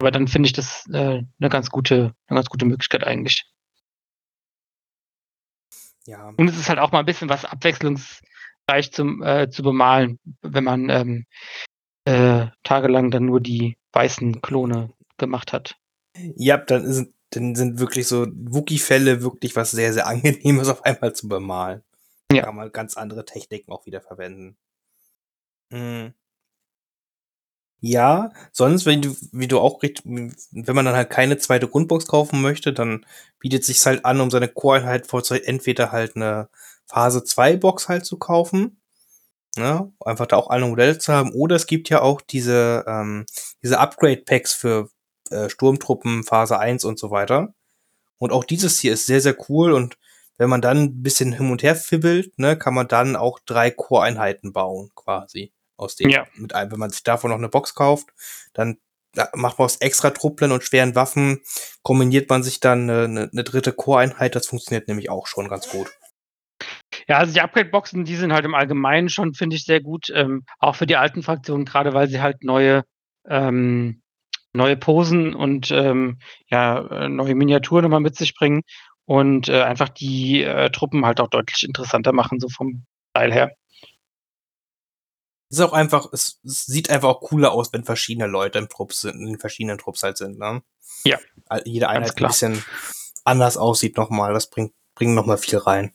Aber 0.00 0.10
dann 0.10 0.28
finde 0.28 0.46
ich 0.46 0.52
das 0.52 0.86
äh, 0.92 1.22
eine 1.40 1.48
ganz 1.50 1.70
gute, 1.70 2.14
eine 2.26 2.38
ganz 2.38 2.48
gute 2.48 2.64
Möglichkeit 2.64 3.04
eigentlich. 3.04 3.44
Ja. 6.06 6.32
Und 6.38 6.48
es 6.48 6.56
ist 6.56 6.70
halt 6.70 6.78
auch 6.78 6.92
mal 6.92 7.00
ein 7.00 7.04
bisschen 7.04 7.28
was 7.28 7.44
abwechslungsreich 7.44 8.92
zum, 8.92 9.22
äh, 9.22 9.50
zu 9.50 9.62
bemalen, 9.62 10.18
wenn 10.40 10.64
man 10.64 10.88
ähm, 10.88 11.26
äh, 12.08 12.46
tagelang 12.62 13.10
dann 13.10 13.26
nur 13.26 13.38
die 13.40 13.76
weißen 13.92 14.40
Klone 14.40 14.94
gemacht 15.18 15.52
hat. 15.52 15.76
Ja, 16.36 16.56
dann 16.56 16.90
sind, 16.90 17.14
dann 17.30 17.54
sind 17.54 17.78
wirklich 17.80 18.08
so 18.08 18.26
Wookie-Fälle 18.26 19.22
wirklich 19.22 19.56
was 19.56 19.72
sehr, 19.72 19.92
sehr 19.92 20.06
angenehmes 20.06 20.68
auf 20.70 20.84
einmal 20.86 21.12
zu 21.12 21.28
bemalen. 21.28 21.82
Ja. 22.32 22.44
Kann 22.44 22.56
man 22.56 22.72
ganz 22.72 22.96
andere 22.96 23.26
Techniken 23.26 23.72
auch 23.72 23.84
wieder 23.84 24.00
verwenden. 24.00 24.56
Mhm. 25.70 26.14
Ja, 27.80 28.32
sonst, 28.52 28.86
wenn 28.86 29.02
du, 29.02 29.14
wie 29.30 29.46
du 29.46 29.60
auch 29.60 29.82
richtig, 29.82 30.04
wenn 30.06 30.74
man 30.74 30.86
dann 30.86 30.96
halt 30.96 31.10
keine 31.10 31.36
zweite 31.36 31.68
Grundbox 31.68 32.06
kaufen 32.06 32.40
möchte, 32.40 32.72
dann 32.72 33.04
bietet 33.38 33.64
sich's 33.64 33.86
halt 33.86 34.04
an, 34.04 34.20
um 34.20 34.30
seine 34.30 34.48
Core-Einheit 34.48 35.06
vorzuhalten, 35.06 35.48
entweder 35.48 35.92
halt 35.92 36.16
eine 36.16 36.48
Phase 36.86 37.22
2 37.22 37.56
Box 37.58 37.88
halt 37.88 38.04
zu 38.06 38.18
kaufen. 38.18 38.80
Ne? 39.58 39.92
Einfach 40.00 40.26
da 40.26 40.36
auch 40.36 40.50
alle 40.50 40.66
Modelle 40.66 40.98
zu 40.98 41.12
haben. 41.12 41.32
Oder 41.32 41.56
es 41.56 41.66
gibt 41.66 41.88
ja 41.88 42.02
auch 42.02 42.20
diese, 42.20 42.84
ähm, 42.86 43.26
diese 43.62 43.78
Upgrade-Packs 43.78 44.52
für 44.54 44.88
äh, 45.30 45.48
Sturmtruppen, 45.48 46.24
Phase 46.24 46.58
1 46.58 46.84
und 46.84 46.98
so 46.98 47.10
weiter. 47.10 47.54
Und 48.18 48.32
auch 48.32 48.44
dieses 48.44 48.78
hier 48.80 48.94
ist 48.94 49.06
sehr, 49.06 49.20
sehr 49.20 49.36
cool. 49.48 49.72
Und 49.72 49.96
wenn 50.36 50.48
man 50.50 50.60
dann 50.62 50.78
ein 50.78 51.02
bisschen 51.02 51.32
hin 51.32 51.50
und 51.50 51.62
her 51.62 51.76
fibbelt, 51.76 52.38
ne, 52.38 52.56
kann 52.56 52.74
man 52.74 52.88
dann 52.88 53.16
auch 53.16 53.38
drei 53.44 53.70
Core-Einheiten 53.70 54.52
bauen, 54.52 54.90
quasi. 54.94 55.52
Aus 55.76 55.94
dem, 55.96 56.10
Ja. 56.10 56.26
mit 56.34 56.54
einem, 56.54 56.72
wenn 56.72 56.78
man 56.80 56.90
sich 56.90 57.04
davon 57.04 57.30
noch 57.30 57.38
eine 57.38 57.48
Box 57.48 57.74
kauft, 57.74 58.08
dann 58.52 58.78
da 59.14 59.28
macht 59.34 59.58
man 59.58 59.64
aus 59.64 59.76
extra 59.76 60.10
Truppeln 60.10 60.52
und 60.52 60.62
schweren 60.62 60.94
Waffen, 60.94 61.40
kombiniert 61.82 62.28
man 62.30 62.42
sich 62.42 62.60
dann 62.60 62.88
eine, 62.90 63.04
eine, 63.04 63.30
eine 63.32 63.44
dritte 63.44 63.72
Core-Einheit. 63.72 64.36
Das 64.36 64.46
funktioniert 64.46 64.86
nämlich 64.86 65.10
auch 65.10 65.26
schon 65.26 65.48
ganz 65.48 65.68
gut. 65.68 65.90
Ja, 67.08 67.16
also 67.16 67.32
die 67.32 67.40
Upgrade-Boxen, 67.40 68.04
die 68.04 68.16
sind 68.16 68.32
halt 68.32 68.44
im 68.44 68.54
Allgemeinen 68.54 69.08
schon, 69.08 69.32
finde 69.32 69.56
ich, 69.56 69.64
sehr 69.64 69.80
gut. 69.80 70.10
Ähm, 70.14 70.44
auch 70.58 70.76
für 70.76 70.86
die 70.86 70.96
alten 70.96 71.22
Fraktionen, 71.22 71.64
gerade 71.64 71.94
weil 71.94 72.08
sie 72.08 72.20
halt 72.20 72.44
neue, 72.44 72.84
ähm, 73.26 74.02
neue 74.52 74.76
Posen 74.76 75.34
und 75.34 75.70
ähm, 75.70 76.18
ja, 76.48 76.86
äh, 76.86 77.08
neue 77.08 77.34
Miniaturen 77.34 77.86
immer 77.86 78.00
mit 78.00 78.16
sich 78.16 78.34
bringen 78.34 78.62
und 79.06 79.48
äh, 79.48 79.62
einfach 79.62 79.88
die 79.88 80.42
äh, 80.42 80.70
Truppen 80.70 81.06
halt 81.06 81.20
auch 81.20 81.28
deutlich 81.28 81.64
interessanter 81.64 82.12
machen, 82.12 82.40
so 82.40 82.48
vom 82.50 82.84
Teil 83.14 83.32
her. 83.32 83.52
Es 85.50 85.58
ist 85.58 85.64
auch 85.64 85.72
einfach, 85.72 86.12
es, 86.12 86.40
es 86.44 86.66
sieht 86.66 86.90
einfach 86.90 87.08
auch 87.08 87.20
cooler 87.22 87.52
aus, 87.52 87.72
wenn 87.72 87.84
verschiedene 87.84 88.26
Leute 88.26 88.58
im 88.58 88.68
Trupp 88.68 88.92
sind, 88.92 89.14
in 89.14 89.26
den 89.26 89.38
verschiedenen 89.38 89.78
Trupps 89.78 90.02
halt 90.02 90.18
sind, 90.18 90.38
ne? 90.38 90.62
Ja. 91.04 91.18
Jede 91.64 91.88
Einheit 91.88 92.18
ein 92.18 92.26
bisschen 92.26 92.62
anders 93.24 93.56
aussieht 93.56 93.96
nochmal. 93.96 94.34
Das 94.34 94.50
bringt, 94.50 94.74
bringt 94.94 95.14
nochmal 95.14 95.38
viel 95.38 95.56
rein. 95.56 95.94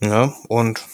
Ja, 0.00 0.34
und 0.48 0.84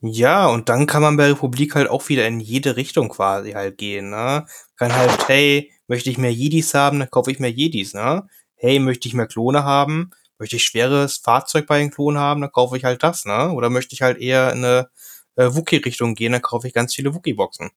ja, 0.00 0.46
und 0.48 0.68
dann 0.68 0.86
kann 0.86 1.02
man 1.02 1.16
bei 1.16 1.28
Republik 1.28 1.74
halt 1.74 1.88
auch 1.88 2.08
wieder 2.08 2.26
in 2.26 2.40
jede 2.40 2.76
Richtung 2.76 3.08
quasi 3.08 3.52
halt 3.52 3.78
gehen, 3.78 4.10
ne? 4.10 4.46
Kann 4.76 4.94
halt, 4.94 5.28
hey, 5.28 5.72
möchte 5.86 6.10
ich 6.10 6.18
mehr 6.18 6.32
Jedis 6.32 6.74
haben, 6.74 6.98
dann 6.98 7.10
kaufe 7.10 7.30
ich 7.30 7.38
mehr 7.38 7.52
Jedis, 7.52 7.94
ne? 7.94 8.26
Hey, 8.56 8.78
möchte 8.80 9.08
ich 9.08 9.14
mehr 9.14 9.26
Klone 9.28 9.64
haben? 9.64 10.10
Möchte 10.38 10.56
ich 10.56 10.64
schweres 10.64 11.18
Fahrzeug 11.18 11.66
bei 11.66 11.78
den 11.78 11.90
Klonen 11.90 12.18
haben, 12.20 12.40
dann 12.40 12.50
kaufe 12.52 12.76
ich 12.76 12.84
halt 12.84 13.02
das, 13.02 13.24
ne? 13.24 13.52
Oder 13.52 13.70
möchte 13.70 13.94
ich 13.94 14.02
halt 14.02 14.18
eher 14.18 14.52
in 14.52 14.64
eine 14.64 14.88
äh, 15.36 15.54
Wookie-Richtung 15.54 16.14
gehen, 16.14 16.32
dann 16.32 16.42
kaufe 16.42 16.66
ich 16.66 16.74
ganz 16.74 16.94
viele 16.94 17.14
Wookie-Boxen. 17.14 17.70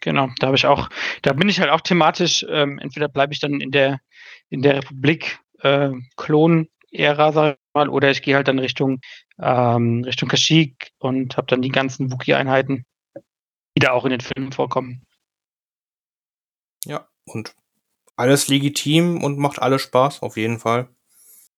Genau, 0.00 0.28
da 0.38 0.48
habe 0.48 0.56
ich 0.56 0.66
auch, 0.66 0.88
da 1.22 1.32
bin 1.32 1.48
ich 1.48 1.60
halt 1.60 1.70
auch 1.70 1.80
thematisch, 1.80 2.46
ähm, 2.48 2.78
entweder 2.78 3.08
bleibe 3.08 3.32
ich 3.32 3.40
dann 3.40 3.60
in 3.60 3.70
der, 3.70 4.00
in 4.48 4.62
der 4.62 4.76
Republik 4.76 5.40
äh, 5.60 5.90
Klon-Ära, 6.98 7.32
sag 7.32 7.54
ich 7.54 7.74
mal, 7.74 7.88
oder 7.88 8.10
ich 8.10 8.22
gehe 8.22 8.34
halt 8.34 8.48
dann 8.48 8.58
Richtung, 8.58 9.00
ähm, 9.40 10.02
Richtung 10.04 10.28
Kashyyyk 10.28 10.90
und 10.98 11.36
habe 11.36 11.46
dann 11.46 11.62
die 11.62 11.70
ganzen 11.70 12.12
Wookie-Einheiten, 12.12 12.84
die 13.76 13.80
da 13.80 13.92
auch 13.92 14.04
in 14.04 14.10
den 14.10 14.20
Filmen 14.20 14.52
vorkommen. 14.52 15.04
Ja, 16.84 17.08
und 17.24 17.54
alles 18.16 18.48
legitim 18.48 19.22
und 19.22 19.38
macht 19.38 19.60
alles 19.60 19.82
Spaß, 19.82 20.22
auf 20.22 20.36
jeden 20.36 20.58
Fall. 20.58 20.88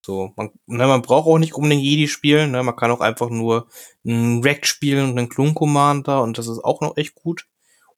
So, 0.05 0.33
man, 0.37 0.51
ne, 0.67 0.87
man 0.87 1.03
braucht 1.03 1.27
auch 1.27 1.39
nicht 1.39 1.55
unbedingt 1.55 1.83
Jedi 1.83 2.09
spielen, 2.09 2.53
ne, 2.53 2.63
man 2.63 2.77
kann 2.77 2.91
auch 2.91 3.01
einfach 3.01 3.31
nur 3.31 3.69
einen 4.05 4.43
Rack 4.43 4.67
spielen 4.67 5.11
und 5.11 5.19
einen 5.19 5.29
Klon 5.29 5.55
Commander 5.55 6.23
und 6.23 6.39
das 6.39 6.49
ist 6.49 6.63
auch 6.65 6.81
noch 6.81 6.97
echt 6.97 7.15
gut. 7.15 7.47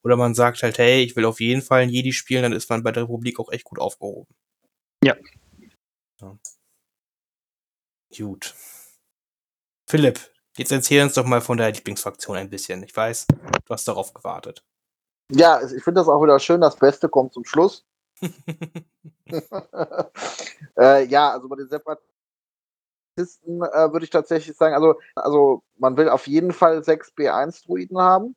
Oder 0.05 0.17
man 0.17 0.35
sagt 0.35 0.65
halt, 0.65 0.79
hey, 0.79 1.03
ich 1.05 1.15
will 1.15 1.25
auf 1.25 1.41
jeden 1.41 1.63
Fall 1.63 1.83
einen 1.83 1.93
Jedi 1.93 2.13
spielen, 2.13 2.43
dann 2.43 2.53
ist 2.53 2.69
man 2.71 2.83
bei 2.83 2.91
der 2.91 3.05
Republik 3.05 3.39
auch 3.39 3.53
echt 3.53 3.65
gut 3.65 3.79
aufgehoben. 3.79 4.35
Ja. 5.05 5.17
ja. 6.21 6.37
Gut. 8.17 8.55
Philipp, 9.89 10.21
jetzt 10.57 10.73
erzähl 10.73 11.03
uns 11.03 11.15
doch 11.15 11.25
mal 11.25 11.41
von 11.41 11.59
deiner 11.59 11.73
Lieblingsfraktion 11.73 12.37
ein 12.37 12.51
bisschen. 12.51 12.83
Ich 12.83 12.97
weiß, 12.97 13.27
du 13.27 13.71
hast 13.75 13.89
darauf 13.89 14.13
gewartet. 14.13 14.65
Ja, 15.31 15.63
ich 15.63 15.83
finde 15.83 16.01
das 16.01 16.09
auch 16.09 16.23
wieder 16.23 16.39
schön. 16.39 16.61
Das 16.61 16.77
Beste 16.77 17.09
kommt 17.09 17.33
zum 17.33 17.45
Schluss. 17.45 17.85
äh, 20.79 21.07
ja, 21.07 21.31
also 21.31 21.49
bei 21.49 21.57
den 21.57 21.69
Separatisten 21.69 22.03
äh, 23.63 23.93
würde 23.93 24.05
ich 24.05 24.11
tatsächlich 24.11 24.57
sagen, 24.57 24.75
also, 24.75 25.01
also 25.15 25.63
man 25.79 25.97
will 25.97 26.09
auf 26.09 26.27
jeden 26.27 26.53
Fall 26.53 26.85
sechs 26.85 27.13
B1-Druiden 27.13 27.99
haben. 27.99 28.37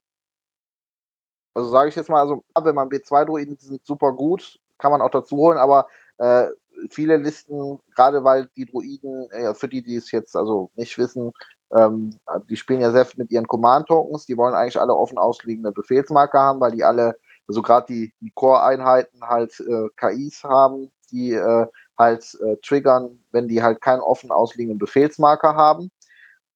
Also 1.53 1.69
sage 1.69 1.89
ich 1.89 1.95
jetzt 1.95 2.09
mal, 2.09 2.19
also 2.21 2.43
wenn 2.61 2.75
man 2.75 2.89
B2-Druiden 2.89 3.57
die 3.57 3.65
sind 3.65 3.85
super 3.85 4.11
gut, 4.11 4.59
kann 4.77 4.91
man 4.91 5.01
auch 5.01 5.09
dazu 5.09 5.37
holen, 5.37 5.57
aber 5.57 5.87
äh, 6.17 6.47
viele 6.89 7.17
Listen, 7.17 7.79
gerade 7.95 8.23
weil 8.23 8.49
die 8.55 8.65
Druiden, 8.65 9.29
äh, 9.31 9.53
für 9.53 9.67
die, 9.67 9.81
die 9.81 9.95
es 9.95 10.11
jetzt 10.11 10.35
also 10.35 10.71
nicht 10.75 10.97
wissen, 10.97 11.31
ähm, 11.75 12.17
die 12.49 12.55
spielen 12.55 12.81
ja 12.81 12.91
viel 13.05 13.23
mit 13.23 13.31
ihren 13.31 13.47
Command-Tokens, 13.47 14.25
die 14.25 14.37
wollen 14.37 14.53
eigentlich 14.53 14.79
alle 14.79 14.95
offen 14.95 15.17
ausliegende 15.17 15.71
Befehlsmarker 15.71 16.39
haben, 16.39 16.59
weil 16.59 16.71
die 16.71 16.83
alle 16.83 17.15
also 17.47 17.61
gerade 17.61 17.85
die, 17.87 18.13
die 18.21 18.31
Core-Einheiten 18.31 19.21
halt 19.21 19.59
äh, 19.59 19.89
KIs 19.97 20.43
haben, 20.43 20.91
die 21.11 21.33
äh, 21.33 21.67
halt 21.97 22.37
äh, 22.41 22.57
triggern, 22.57 23.23
wenn 23.31 23.47
die 23.47 23.61
halt 23.61 23.81
keinen 23.81 24.01
offen 24.01 24.31
ausliegenden 24.31 24.79
Befehlsmarker 24.79 25.55
haben. 25.55 25.91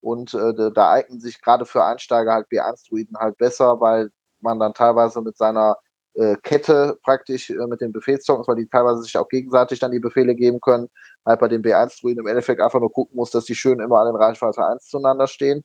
Und 0.01 0.33
äh, 0.33 0.71
da 0.73 0.91
eignen 0.91 1.19
sich 1.19 1.41
gerade 1.41 1.65
für 1.65 1.83
Einsteiger 1.83 2.33
halt 2.33 2.47
B1-Druiden 2.47 3.17
halt 3.17 3.37
besser, 3.37 3.79
weil 3.81 4.11
man 4.39 4.59
dann 4.59 4.73
teilweise 4.73 5.21
mit 5.21 5.37
seiner 5.37 5.77
äh, 6.19 6.35
Kette 6.43 6.99
praktisch 7.03 7.49
äh, 7.49 7.67
mit 7.67 7.79
den 7.81 7.93
Befehlstokens, 7.93 8.47
weil 8.47 8.57
die 8.57 8.67
teilweise 8.67 9.01
sich 9.03 9.17
auch 9.17 9.29
gegenseitig 9.29 9.79
dann 9.79 9.91
die 9.91 9.99
Befehle 9.99 10.35
geben 10.35 10.59
können, 10.59 10.89
halt 11.25 11.39
bei 11.39 11.47
den 11.47 11.61
B1-Druiden 11.63 12.19
im 12.19 12.27
Endeffekt 12.27 12.61
einfach 12.61 12.79
nur 12.79 12.91
gucken 12.91 13.15
muss, 13.15 13.31
dass 13.31 13.45
die 13.45 13.55
schön 13.55 13.79
immer 13.79 13.99
an 13.99 14.07
den 14.07 14.15
Reichweite 14.17 14.65
1 14.65 14.87
zueinander 14.87 15.27
stehen. 15.27 15.63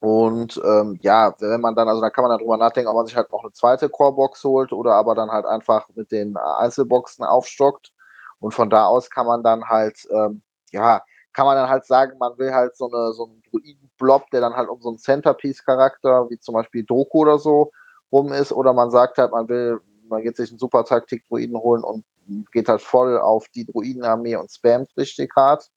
Und 0.00 0.60
ähm, 0.62 0.98
ja, 1.00 1.34
wenn 1.38 1.62
man 1.62 1.74
dann, 1.74 1.88
also 1.88 2.02
da 2.02 2.10
kann 2.10 2.24
man 2.24 2.30
dann 2.30 2.40
drüber 2.40 2.58
nachdenken, 2.58 2.88
ob 2.90 2.96
man 2.96 3.06
sich 3.06 3.16
halt 3.16 3.32
noch 3.32 3.42
eine 3.42 3.52
zweite 3.52 3.88
Core-Box 3.88 4.44
holt 4.44 4.72
oder 4.72 4.92
aber 4.92 5.14
dann 5.14 5.30
halt 5.30 5.46
einfach 5.46 5.88
mit 5.94 6.12
den 6.12 6.36
Einzelboxen 6.36 7.24
aufstockt. 7.24 7.92
Und 8.38 8.52
von 8.52 8.68
da 8.68 8.84
aus 8.86 9.08
kann 9.08 9.26
man 9.26 9.42
dann 9.42 9.64
halt, 9.66 10.06
ähm, 10.10 10.42
ja, 10.72 11.02
kann 11.32 11.46
man 11.46 11.56
dann 11.56 11.70
halt 11.70 11.86
sagen, 11.86 12.18
man 12.18 12.36
will 12.36 12.52
halt 12.52 12.76
so, 12.76 12.90
eine, 12.90 13.14
so 13.14 13.24
einen 13.24 13.42
Druiden-Blob, 13.50 14.30
der 14.30 14.42
dann 14.42 14.54
halt 14.54 14.68
um 14.68 14.82
so 14.82 14.90
einen 14.90 14.98
Centerpiece-Charakter, 14.98 16.28
wie 16.28 16.38
zum 16.38 16.54
Beispiel 16.54 16.84
Doku 16.84 17.20
oder 17.20 17.38
so, 17.38 17.70
rum 18.14 18.32
ist, 18.32 18.52
oder 18.52 18.72
man 18.72 18.90
sagt 18.90 19.18
halt, 19.18 19.32
man 19.32 19.48
will, 19.48 19.80
man 20.08 20.22
geht 20.22 20.36
sich 20.36 20.50
einen 20.50 20.58
super 20.58 20.84
Taktik-Druiden 20.84 21.56
holen 21.56 21.82
und 21.82 22.04
geht 22.52 22.68
halt 22.68 22.80
voll 22.80 23.18
auf 23.18 23.48
die 23.48 23.66
Druidenarmee 23.66 24.36
und 24.36 24.50
spammt 24.50 24.96
richtig 24.96 25.34
hart. 25.34 25.70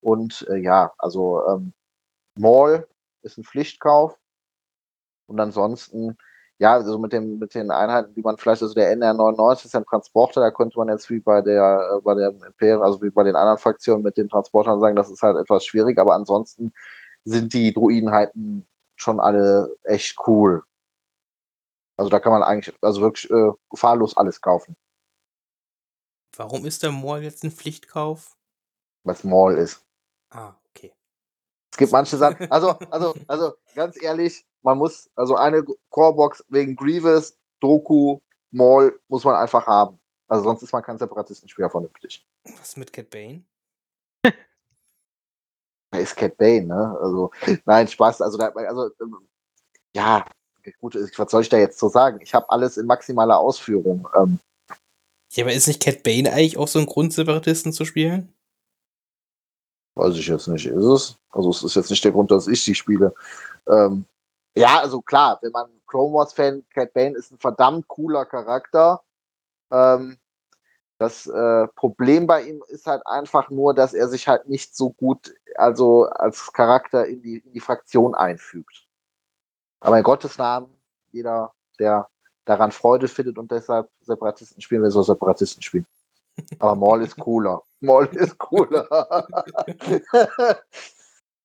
Und 0.00 0.46
äh, 0.50 0.58
ja, 0.58 0.92
also 0.98 1.42
ähm, 1.48 1.72
Maul 2.36 2.86
ist 3.22 3.38
ein 3.38 3.44
Pflichtkauf. 3.44 4.16
Und 5.26 5.40
ansonsten, 5.40 6.18
ja, 6.58 6.74
also 6.74 6.98
mit, 6.98 7.12
dem, 7.12 7.38
mit 7.38 7.54
den 7.54 7.70
Einheiten, 7.70 8.14
die 8.14 8.22
man 8.22 8.36
vielleicht, 8.36 8.62
also 8.62 8.74
der 8.74 8.94
NR99 8.96 9.64
ist 9.64 9.76
ein 9.76 9.84
Transporter, 9.86 10.40
da 10.40 10.50
könnte 10.50 10.78
man 10.78 10.88
jetzt 10.88 11.08
wie 11.08 11.20
bei 11.20 11.40
der, 11.40 11.96
äh, 11.96 12.00
bei 12.02 12.14
der 12.14 12.30
Imperium, 12.30 12.82
also 12.82 13.00
wie 13.02 13.10
bei 13.10 13.22
den 13.22 13.36
anderen 13.36 13.58
Fraktionen 13.58 14.02
mit 14.02 14.16
den 14.18 14.28
Transportern 14.28 14.80
sagen, 14.80 14.96
das 14.96 15.10
ist 15.10 15.22
halt 15.22 15.38
etwas 15.38 15.64
schwierig, 15.64 15.98
aber 15.98 16.14
ansonsten 16.14 16.72
sind 17.24 17.54
die 17.54 17.72
Druidenheiten 17.72 18.66
schon 18.96 19.18
alle 19.20 19.74
echt 19.84 20.16
cool. 20.26 20.62
Also 22.00 22.08
da 22.08 22.18
kann 22.18 22.32
man 22.32 22.42
eigentlich, 22.42 22.74
also 22.80 23.02
wirklich 23.02 23.30
äh, 23.30 23.52
gefahrlos 23.68 24.16
alles 24.16 24.40
kaufen. 24.40 24.74
Warum 26.34 26.64
ist 26.64 26.82
der 26.82 26.92
Mall 26.92 27.22
jetzt 27.22 27.44
ein 27.44 27.50
Pflichtkauf? 27.50 28.38
Was 29.04 29.22
Mall 29.22 29.58
ist. 29.58 29.84
Ah, 30.30 30.54
okay. 30.70 30.94
Es 31.70 31.76
gibt 31.76 31.92
manche 31.92 32.16
Sachen, 32.16 32.50
also, 32.50 32.70
also, 32.88 33.14
also 33.26 33.52
ganz 33.74 34.02
ehrlich, 34.02 34.46
man 34.62 34.78
muss, 34.78 35.10
also 35.14 35.36
eine 35.36 35.62
Corebox 35.90 36.42
wegen 36.48 36.74
Grievous, 36.74 37.36
Doku, 37.60 38.20
Maul 38.50 38.98
muss 39.08 39.24
man 39.24 39.36
einfach 39.36 39.66
haben. 39.66 40.00
Also 40.26 40.44
sonst 40.44 40.62
ist 40.62 40.72
man 40.72 40.82
kein 40.82 40.96
Separatistenspieler 40.96 41.68
vernünftig. 41.68 42.26
Was 42.44 42.78
mit 42.78 42.94
Cat 42.94 43.10
Bane? 43.10 43.44
Da 44.22 45.98
ist 45.98 46.16
Cat 46.16 46.34
Bane, 46.38 46.64
ne? 46.64 46.98
Also, 46.98 47.30
nein, 47.66 47.86
Spaß. 47.88 48.22
Also, 48.22 48.38
da, 48.38 48.48
also 48.48 48.90
ähm, 49.02 49.28
ja, 49.94 50.24
gut, 50.80 50.96
was 51.16 51.30
soll 51.30 51.42
ich 51.42 51.48
da 51.48 51.58
jetzt 51.58 51.78
so 51.78 51.88
sagen? 51.88 52.20
Ich 52.22 52.34
habe 52.34 52.50
alles 52.50 52.76
in 52.76 52.86
maximaler 52.86 53.38
Ausführung. 53.38 54.08
Ähm, 54.16 54.38
ja, 55.32 55.44
aber 55.44 55.52
ist 55.52 55.68
nicht 55.68 55.82
Cat 55.82 56.02
Bane 56.02 56.32
eigentlich 56.32 56.58
auch 56.58 56.68
so 56.68 56.78
ein 56.78 56.86
Grund, 56.86 57.12
Separatisten 57.12 57.72
zu 57.72 57.84
spielen? 57.84 58.32
Weiß 59.94 60.16
ich 60.16 60.26
jetzt 60.26 60.48
nicht. 60.48 60.66
Ist 60.66 60.84
es? 60.84 61.18
Also 61.30 61.50
es 61.50 61.62
ist 61.62 61.76
jetzt 61.76 61.90
nicht 61.90 62.04
der 62.04 62.12
Grund, 62.12 62.30
dass 62.30 62.48
ich 62.48 62.62
sie 62.62 62.74
spiele. 62.74 63.14
Ähm, 63.68 64.04
ja, 64.56 64.80
also 64.80 65.00
klar, 65.00 65.38
wenn 65.42 65.52
man 65.52 65.68
Chrome 65.86 66.14
Wars-Fan, 66.14 66.64
Cat 66.74 66.92
Bane 66.92 67.16
ist 67.16 67.30
ein 67.30 67.38
verdammt 67.38 67.86
cooler 67.88 68.24
Charakter. 68.24 69.02
Ähm, 69.70 70.18
das 70.98 71.26
äh, 71.26 71.66
Problem 71.76 72.26
bei 72.26 72.42
ihm 72.42 72.62
ist 72.68 72.86
halt 72.86 73.06
einfach 73.06 73.48
nur, 73.50 73.72
dass 73.72 73.94
er 73.94 74.08
sich 74.08 74.28
halt 74.28 74.48
nicht 74.48 74.76
so 74.76 74.90
gut, 74.90 75.32
also 75.56 76.04
als 76.04 76.52
Charakter 76.52 77.06
in 77.06 77.22
die, 77.22 77.38
in 77.38 77.52
die 77.52 77.60
Fraktion 77.60 78.14
einfügt. 78.14 78.86
Aber 79.80 79.98
in 79.98 80.04
Gottes 80.04 80.38
Namen, 80.38 80.68
jeder, 81.12 81.52
der 81.78 82.08
daran 82.44 82.72
Freude 82.72 83.08
findet 83.08 83.38
und 83.38 83.50
deshalb 83.50 83.88
Separatisten 84.00 84.60
spielen 84.60 84.82
will, 84.82 84.90
soll 84.90 85.04
Separatisten 85.04 85.62
spielen. 85.62 85.86
Aber 86.58 86.74
Maul 86.74 87.02
ist 87.02 87.16
cooler. 87.16 87.62
Maul 87.80 88.06
ist 88.12 88.38
cooler. 88.38 88.86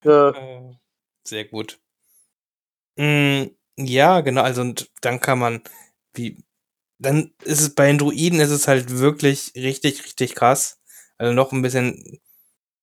ja. 0.04 0.30
Äh, 0.30 0.76
sehr 1.26 1.46
gut. 1.46 1.80
Mm, 2.98 3.46
ja, 3.78 4.22
genau. 4.22 4.42
Also, 4.42 4.62
und 4.62 4.90
dann 5.02 5.20
kann 5.20 5.40
man, 5.40 5.62
wie, 6.14 6.44
dann 7.00 7.34
ist 7.44 7.62
es 7.62 7.76
bei 7.76 7.88
den 7.88 7.98
Druiden 7.98 8.40
ist 8.40 8.52
es 8.52 8.68
halt 8.68 8.90
wirklich 8.90 9.52
richtig, 9.56 10.04
richtig 10.04 10.36
krass. 10.36 10.80
Also 11.18 11.34
noch 11.34 11.52
ein 11.52 11.62
bisschen 11.62 12.20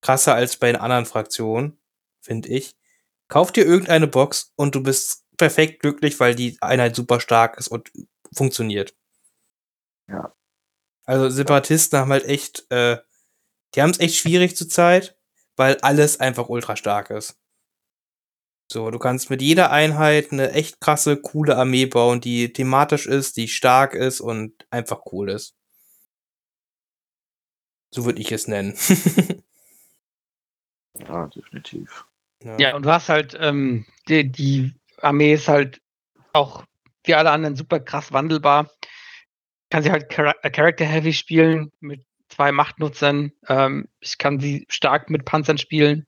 krasser 0.00 0.34
als 0.34 0.56
bei 0.56 0.72
den 0.72 0.80
anderen 0.80 1.06
Fraktionen, 1.06 1.78
finde 2.20 2.48
ich. 2.48 2.76
Kauf 3.28 3.52
dir 3.52 3.64
irgendeine 3.64 4.06
Box 4.06 4.52
und 4.56 4.74
du 4.74 4.82
bist 4.82 5.21
perfekt 5.36 5.80
glücklich, 5.80 6.18
weil 6.20 6.34
die 6.34 6.56
Einheit 6.60 6.96
super 6.96 7.20
stark 7.20 7.58
ist 7.58 7.68
und 7.68 7.90
funktioniert. 8.32 8.94
Ja. 10.08 10.34
Also 11.04 11.28
Separatisten 11.28 11.98
haben 11.98 12.12
halt 12.12 12.24
echt, 12.24 12.70
äh, 12.70 12.98
die 13.74 13.82
haben 13.82 13.90
es 13.90 14.00
echt 14.00 14.16
schwierig 14.16 14.56
zur 14.56 14.68
Zeit, 14.68 15.16
weil 15.56 15.78
alles 15.78 16.20
einfach 16.20 16.48
ultra 16.48 16.76
stark 16.76 17.10
ist. 17.10 17.38
So, 18.70 18.90
du 18.90 18.98
kannst 18.98 19.28
mit 19.28 19.42
jeder 19.42 19.70
Einheit 19.70 20.32
eine 20.32 20.52
echt 20.52 20.80
krasse, 20.80 21.20
coole 21.20 21.56
Armee 21.56 21.86
bauen, 21.86 22.20
die 22.20 22.52
thematisch 22.52 23.06
ist, 23.06 23.36
die 23.36 23.48
stark 23.48 23.94
ist 23.94 24.20
und 24.20 24.66
einfach 24.70 25.02
cool 25.12 25.30
ist. 25.30 25.54
So 27.90 28.06
würde 28.06 28.22
ich 28.22 28.32
es 28.32 28.48
nennen. 28.48 28.74
ja, 30.98 31.26
definitiv. 31.26 32.06
Ja. 32.42 32.58
ja, 32.58 32.76
und 32.76 32.84
du 32.86 32.90
hast 32.90 33.10
halt, 33.10 33.36
ähm, 33.38 33.84
die, 34.08 34.32
die 34.32 34.74
Armee 35.02 35.34
ist 35.34 35.48
halt 35.48 35.80
auch 36.32 36.64
wie 37.04 37.14
alle 37.14 37.30
anderen 37.30 37.56
super 37.56 37.80
krass 37.80 38.12
wandelbar. 38.12 38.70
Kann 39.70 39.82
sie 39.82 39.90
halt 39.90 40.16
äh, 40.18 40.50
Character 40.50 40.84
Heavy 40.84 41.12
spielen 41.12 41.72
mit 41.80 42.04
zwei 42.28 42.52
Machtnutzern. 42.52 43.32
Ähm, 43.48 43.88
ich 44.00 44.18
kann 44.18 44.40
sie 44.40 44.66
stark 44.68 45.10
mit 45.10 45.24
Panzern 45.24 45.58
spielen. 45.58 46.06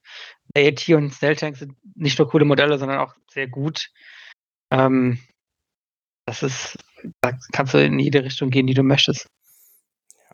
AAT 0.57 0.89
und 0.91 1.13
Snell 1.13 1.37
Tanks 1.37 1.61
sind 1.61 1.75
nicht 1.95 2.19
nur 2.19 2.29
coole 2.29 2.45
Modelle, 2.45 2.79
sondern 2.79 2.99
auch 2.99 3.15
sehr 3.31 3.49
gut. 3.49 3.91
Ähm, 4.71 5.19
das 6.27 6.43
ist, 6.43 6.79
da 7.21 7.33
kannst 7.53 7.75
du 7.75 7.85
in 7.85 7.99
jede 7.99 8.25
Richtung 8.25 8.51
gehen, 8.51 8.67
die 8.67 8.75
du 8.75 8.83
möchtest. 8.83 9.29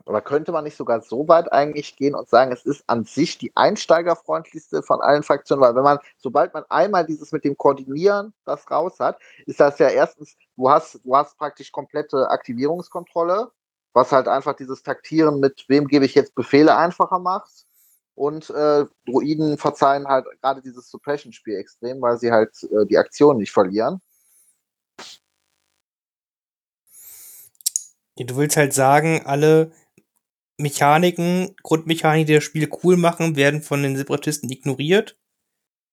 Aber 0.07 0.23
könnte 0.23 0.53
man 0.53 0.65
nicht 0.65 0.77
sogar 0.77 1.03
so 1.03 1.29
weit 1.29 1.53
eigentlich 1.53 1.97
gehen 1.97 2.15
und 2.15 2.29
sagen, 2.29 2.53
es 2.53 2.65
ist 2.65 2.83
an 2.87 3.05
sich 3.05 3.39
die 3.39 3.55
einsteigerfreundlichste 3.55 4.83
von 4.83 5.01
allen 5.01 5.23
Fraktionen, 5.23 5.63
weil 5.63 5.75
wenn 5.75 5.83
man, 5.83 5.99
sobald 6.17 6.55
man 6.55 6.65
einmal 6.69 7.07
dieses 7.07 7.33
mit 7.33 7.45
dem 7.45 7.57
Koordinieren 7.57 8.33
das 8.45 8.71
raus 8.71 8.99
hat, 8.99 9.19
ist 9.47 9.61
das 9.61 9.79
ja 9.79 9.89
erstens, 9.89 10.37
du 10.57 10.71
hast, 10.71 11.01
du 11.05 11.17
hast 11.17 11.37
praktisch 11.37 11.71
komplette 11.71 12.29
Aktivierungskontrolle, 12.31 13.51
was 13.93 14.13
halt 14.13 14.29
einfach 14.29 14.55
dieses 14.55 14.83
Taktieren 14.83 15.41
mit 15.41 15.65
wem 15.69 15.87
gebe 15.87 16.05
ich 16.05 16.15
jetzt 16.15 16.35
Befehle 16.35 16.77
einfacher 16.77 17.19
macht. 17.19 17.67
Und 18.15 18.51
äh, 18.51 18.85
Druiden 19.07 19.57
verzeihen 19.57 20.07
halt 20.07 20.27
gerade 20.43 20.61
dieses 20.61 20.91
Suppression-Spiel 20.91 21.57
extrem, 21.57 22.03
weil 22.03 22.19
sie 22.19 22.31
halt 22.31 22.63
äh, 22.65 22.85
die 22.87 22.99
Aktion 22.99 23.39
nicht 23.39 23.53
verlieren. 23.53 24.01
Du 28.17 28.37
willst 28.37 28.59
halt 28.59 28.75
sagen, 28.75 29.23
alle 29.25 29.73
Mechaniken, 30.61 31.55
Grundmechaniken, 31.63 32.27
die 32.27 32.35
das 32.35 32.45
Spiel 32.45 32.69
cool 32.83 32.97
machen, 32.97 33.37
werden 33.37 33.63
von 33.63 33.83
den 33.83 33.97
Separatisten 33.97 34.51
ignoriert. 34.51 35.17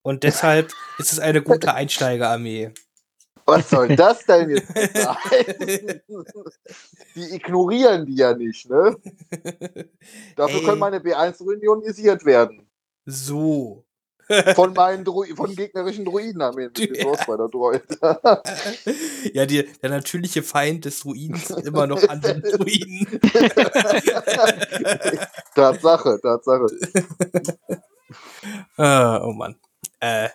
Und 0.02 0.22
deshalb 0.22 0.72
ist 0.98 1.12
es 1.12 1.18
eine 1.18 1.42
gute 1.42 1.74
Einsteigerarmee. 1.74 2.72
Was 3.46 3.70
soll 3.70 3.96
das 3.96 4.26
denn 4.26 4.50
jetzt 4.50 4.68
sein? 4.94 6.02
die 7.14 7.34
ignorieren 7.34 8.04
die 8.04 8.16
ja 8.16 8.34
nicht, 8.34 8.68
ne? 8.68 8.94
Dafür 10.36 10.60
Ey. 10.60 10.64
können 10.64 10.78
meine 10.78 10.98
B1 10.98 11.40
ionisiert 11.62 12.26
werden. 12.26 12.68
So. 13.06 13.87
Von 14.54 14.74
meinen 14.74 15.04
Dru 15.04 15.24
von 15.34 15.56
gegnerischen 15.56 16.04
Druidenarmeen 16.04 16.70
ja. 16.76 17.16
Droid. 17.48 17.82
ja, 19.32 19.46
die, 19.46 19.66
der 19.82 19.90
natürliche 19.90 20.42
Feind 20.42 20.84
des 20.84 21.00
Druidens 21.00 21.48
ist 21.50 21.66
immer 21.66 21.86
noch 21.86 22.06
andere 22.08 22.40
Druiden. 22.40 23.20
Tatsache, 25.54 26.18
Tatsache. 26.20 26.66
ah, 28.76 29.22
oh 29.24 29.32
Mann. 29.32 29.56
Äh, 30.00 30.28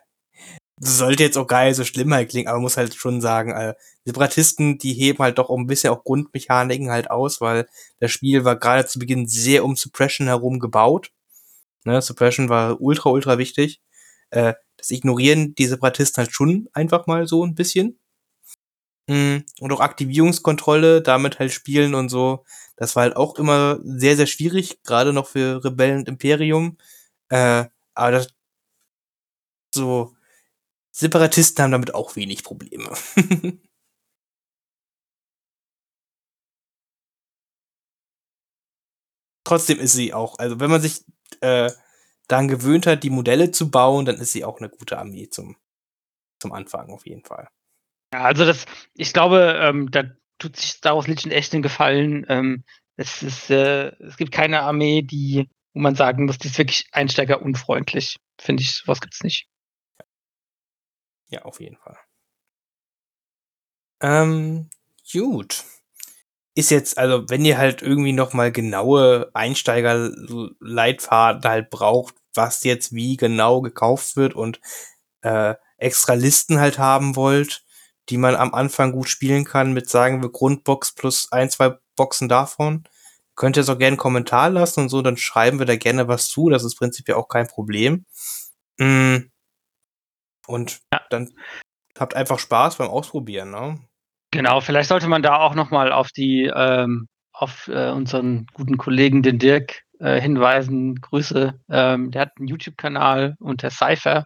das 0.78 0.98
sollte 0.98 1.24
jetzt 1.24 1.38
auch 1.38 1.48
geil 1.48 1.74
so 1.74 1.84
schlimm 1.84 2.14
halt 2.14 2.30
klingen, 2.30 2.48
aber 2.48 2.58
man 2.58 2.64
muss 2.64 2.78
halt 2.78 2.96
schon 2.96 3.22
sagen, 3.22 3.52
äh, 3.52 3.76
Separatisten, 4.06 4.80
die 4.80 4.94
heben 4.94 5.20
halt 5.20 5.38
doch 5.38 5.50
auch 5.50 5.58
ein 5.58 5.68
bisschen 5.68 5.91
auch 5.91 6.04
Grundmechaniken 6.04 6.89
halt 6.89 7.10
aus, 7.12 7.41
weil 7.41 7.68
das 8.00 8.12
Spiel 8.12 8.44
war 8.44 8.58
gerade 8.58 8.88
zu 8.88 9.00
Beginn 9.00 9.28
sehr 9.28 9.64
um 9.64 9.76
Suppression 9.76 10.28
herum 10.28 10.60
gebaut. 10.60 11.12
Ne, 11.86 12.02
Suppression 12.02 12.50
war 12.50 12.82
ultra, 12.82 13.10
ultra 13.10 13.38
wichtig. 13.38 13.82
Äh, 14.32 14.54
das 14.78 14.92
ignorieren 14.92 15.56
die 15.56 15.68
Separatisten 15.68 16.24
halt 16.24 16.34
schon 16.34 16.70
einfach 16.74 17.08
mal 17.08 17.28
so 17.28 17.46
ein 17.46 17.56
bisschen. 17.56 18.00
Mhm. 19.08 19.44
Und 19.60 19.72
auch 19.72 19.80
Aktivierungskontrolle, 19.82 21.02
damit 21.02 21.40
halt 21.40 21.52
spielen 21.52 21.94
und 21.96 22.10
so. 22.10 22.46
Das 22.78 22.96
war 22.96 23.04
halt 23.04 23.16
auch 23.16 23.36
immer 23.38 23.80
sehr, 23.84 24.16
sehr 24.16 24.28
schwierig, 24.28 24.82
gerade 24.84 25.14
noch 25.14 25.28
für 25.28 25.64
Rebellen 25.64 26.00
und 26.00 26.08
Imperium. 26.10 26.78
Äh, 27.30 27.66
aber 27.96 28.12
das, 28.12 28.28
so, 29.74 30.16
Separatisten 30.92 31.64
haben 31.64 31.72
damit 31.72 31.96
auch 31.96 32.16
wenig 32.18 32.44
Probleme. 32.44 32.92
Trotzdem 39.44 39.80
ist 39.80 39.94
sie 39.94 40.14
auch, 40.14 40.38
also 40.40 40.60
wenn 40.60 40.70
man 40.72 40.82
sich 40.82 41.04
äh, 41.42 41.72
daran 42.28 42.48
gewöhnt 42.48 42.86
hat, 42.86 43.04
die 43.04 43.10
Modelle 43.10 43.52
zu 43.52 43.70
bauen, 43.72 44.06
dann 44.06 44.18
ist 44.18 44.32
sie 44.32 44.46
auch 44.46 44.60
eine 44.60 44.70
gute 44.70 44.98
Armee 44.98 45.30
zum, 45.30 45.56
zum 46.40 46.54
Anfang 46.54 46.90
auf 46.90 47.06
jeden 47.06 47.24
Fall. 47.24 47.50
Ja, 48.14 48.22
also 48.22 48.46
das, 48.46 48.66
ich 48.94 49.14
glaube, 49.14 49.60
ähm, 49.60 49.90
da 49.92 50.04
tut 50.38 50.56
sich 50.56 50.72
Star 50.72 50.96
Wars 50.96 51.08
Legion 51.08 51.32
echt 51.32 51.54
einen 51.54 51.64
Gefallen. 51.64 52.26
Ähm, 52.30 52.64
es, 52.96 53.24
ist, 53.24 53.50
äh, 53.50 53.90
es 54.04 54.18
gibt 54.18 54.32
keine 54.32 54.62
Armee, 54.62 55.02
die, 55.02 55.50
wo 55.74 55.82
man 55.82 55.96
sagen 55.96 56.26
muss, 56.26 56.38
die 56.38 56.48
ist 56.48 56.58
wirklich 56.58 56.88
einsteigerunfreundlich. 56.92 58.18
Finde 58.40 58.64
ich, 58.64 58.76
sowas 58.76 59.02
gibt 59.02 59.16
es 59.16 59.24
nicht. 59.24 59.48
Ja, 61.30 61.42
auf 61.44 61.60
jeden 61.60 61.78
Fall. 61.78 61.98
Ähm, 64.02 64.70
gut. 65.12 65.64
Ist 66.56 66.72
jetzt, 66.72 66.97
also 66.97 67.30
wenn 67.30 67.45
ihr 67.45 67.58
halt 67.58 67.82
irgendwie 67.82 68.14
noch 68.14 68.34
mal 68.34 68.51
genaue 68.51 69.32
Einsteigerleitfaden 69.34 71.43
halt 71.43 71.70
braucht, 71.72 72.16
was 72.36 72.64
jetzt 72.64 72.93
wie 72.93 73.18
genau 73.18 73.62
gekauft 73.62 74.16
wird 74.16 74.36
und 74.36 74.62
äh, 75.22 75.56
extra 75.78 76.14
Listen 76.14 76.60
halt 76.60 76.78
haben 76.78 77.16
wollt, 77.16 77.64
die 78.10 78.18
man 78.18 78.36
am 78.36 78.54
Anfang 78.54 78.91
gut 78.91 79.10
spielen 79.10 79.45
kann 79.45 79.74
mit, 79.74 79.89
sagen 79.89 80.22
wir, 80.22 80.30
Grundbox 80.30 80.93
plus 80.93 81.32
ein, 81.32 81.49
zwei 81.49 81.78
Boxen 81.95 82.30
davon, 82.30 82.84
könnt 83.36 83.58
ihr 83.58 83.62
es 83.62 83.70
auch 83.70 83.78
gerne 83.78 83.93
einen 83.93 83.97
Kommentar 83.97 84.49
lassen 84.49 84.82
und 84.82 84.89
so, 84.89 85.01
dann 85.01 85.18
schreiben 85.18 85.60
wir 85.60 85.66
da 85.66 85.76
gerne 85.76 86.08
was 86.08 86.28
zu. 86.28 86.49
Das 86.49 86.64
ist 86.64 86.76
prinzipiell 86.76 87.18
auch 87.18 87.28
kein 87.28 87.47
Problem. 87.47 88.06
Mm. 88.78 89.30
Und 90.47 90.82
ja. 90.91 91.01
dann 91.10 91.34
habt 91.97 92.16
einfach 92.16 92.39
Spaß 92.39 92.78
beim 92.78 92.89
Ausprobieren, 92.89 93.51
ne? 93.51 93.80
Genau, 94.34 94.62
vielleicht 94.62 94.90
sollte 94.90 95.08
man 95.08 95.22
da 95.22 95.38
auch 95.38 95.54
nochmal 95.54 95.92
auf 95.92 96.12
die, 96.12 96.52
ähm, 96.56 97.08
auf 97.34 97.68
äh, 97.68 97.92
unseren 97.92 98.48
guten 98.52 98.78
Kollegen, 98.78 99.22
den 99.22 99.38
Dirk, 99.38 99.84
äh, 100.00 100.20
hinweisen. 100.20 100.96
Grüße. 100.96 101.54
Ähm, 101.70 102.10
der 102.10 102.22
hat 102.22 102.32
einen 102.40 102.48
YouTube-Kanal 102.48 103.36
unter 103.40 103.70
Cypher. 103.70 104.26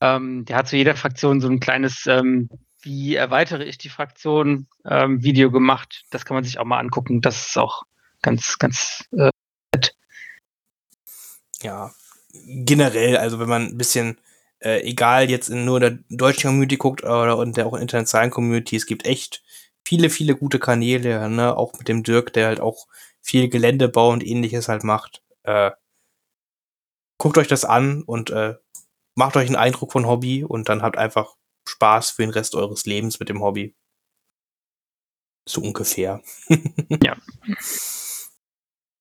Ähm, 0.00 0.44
der 0.44 0.58
hat 0.58 0.68
zu 0.68 0.76
jeder 0.76 0.94
Fraktion 0.94 1.40
so 1.40 1.48
ein 1.48 1.58
kleines, 1.58 2.06
ähm, 2.06 2.48
wie 2.82 3.16
erweitere 3.16 3.64
ich 3.64 3.76
die 3.76 3.88
Fraktion, 3.88 4.68
ähm, 4.88 5.20
Video 5.24 5.50
gemacht. 5.50 6.04
Das 6.12 6.24
kann 6.24 6.36
man 6.36 6.44
sich 6.44 6.60
auch 6.60 6.64
mal 6.64 6.78
angucken. 6.78 7.20
Das 7.20 7.48
ist 7.48 7.58
auch 7.58 7.82
ganz, 8.22 8.56
ganz 8.60 9.04
äh, 9.18 9.30
nett. 9.74 9.96
Ja, 11.60 11.90
generell, 12.30 13.16
also 13.16 13.40
wenn 13.40 13.48
man 13.48 13.62
ein 13.66 13.78
bisschen 13.78 14.16
äh, 14.64 14.80
egal 14.80 15.30
jetzt 15.30 15.50
in 15.50 15.64
nur 15.64 15.78
der 15.78 15.98
deutschen 16.08 16.48
Community 16.48 16.76
guckt 16.76 17.04
oder 17.04 17.36
und 17.36 17.56
der 17.56 17.66
auch 17.66 17.74
in 17.74 17.82
internationalen 17.82 18.30
Community, 18.30 18.76
es 18.76 18.86
gibt 18.86 19.06
echt 19.06 19.42
viele, 19.86 20.10
viele 20.10 20.34
gute 20.34 20.58
Kanäle, 20.58 21.28
ne, 21.28 21.56
auch 21.56 21.74
mit 21.74 21.88
dem 21.88 22.02
Dirk, 22.02 22.32
der 22.32 22.46
halt 22.46 22.60
auch 22.60 22.86
viel 23.20 23.48
Geländebau 23.48 24.10
und 24.10 24.26
ähnliches 24.26 24.68
halt 24.68 24.84
macht. 24.84 25.22
Äh, 25.42 25.72
guckt 27.18 27.38
euch 27.38 27.48
das 27.48 27.64
an 27.64 28.02
und 28.02 28.30
äh, 28.30 28.54
macht 29.14 29.36
euch 29.36 29.46
einen 29.46 29.56
Eindruck 29.56 29.92
von 29.92 30.06
Hobby 30.06 30.44
und 30.44 30.68
dann 30.68 30.82
habt 30.82 30.98
einfach 30.98 31.36
Spaß 31.68 32.10
für 32.10 32.22
den 32.22 32.30
Rest 32.30 32.54
eures 32.54 32.86
Lebens 32.86 33.20
mit 33.20 33.28
dem 33.28 33.42
Hobby. 33.42 33.74
So 35.46 35.60
ungefähr. 35.60 36.22
ja. 37.02 37.16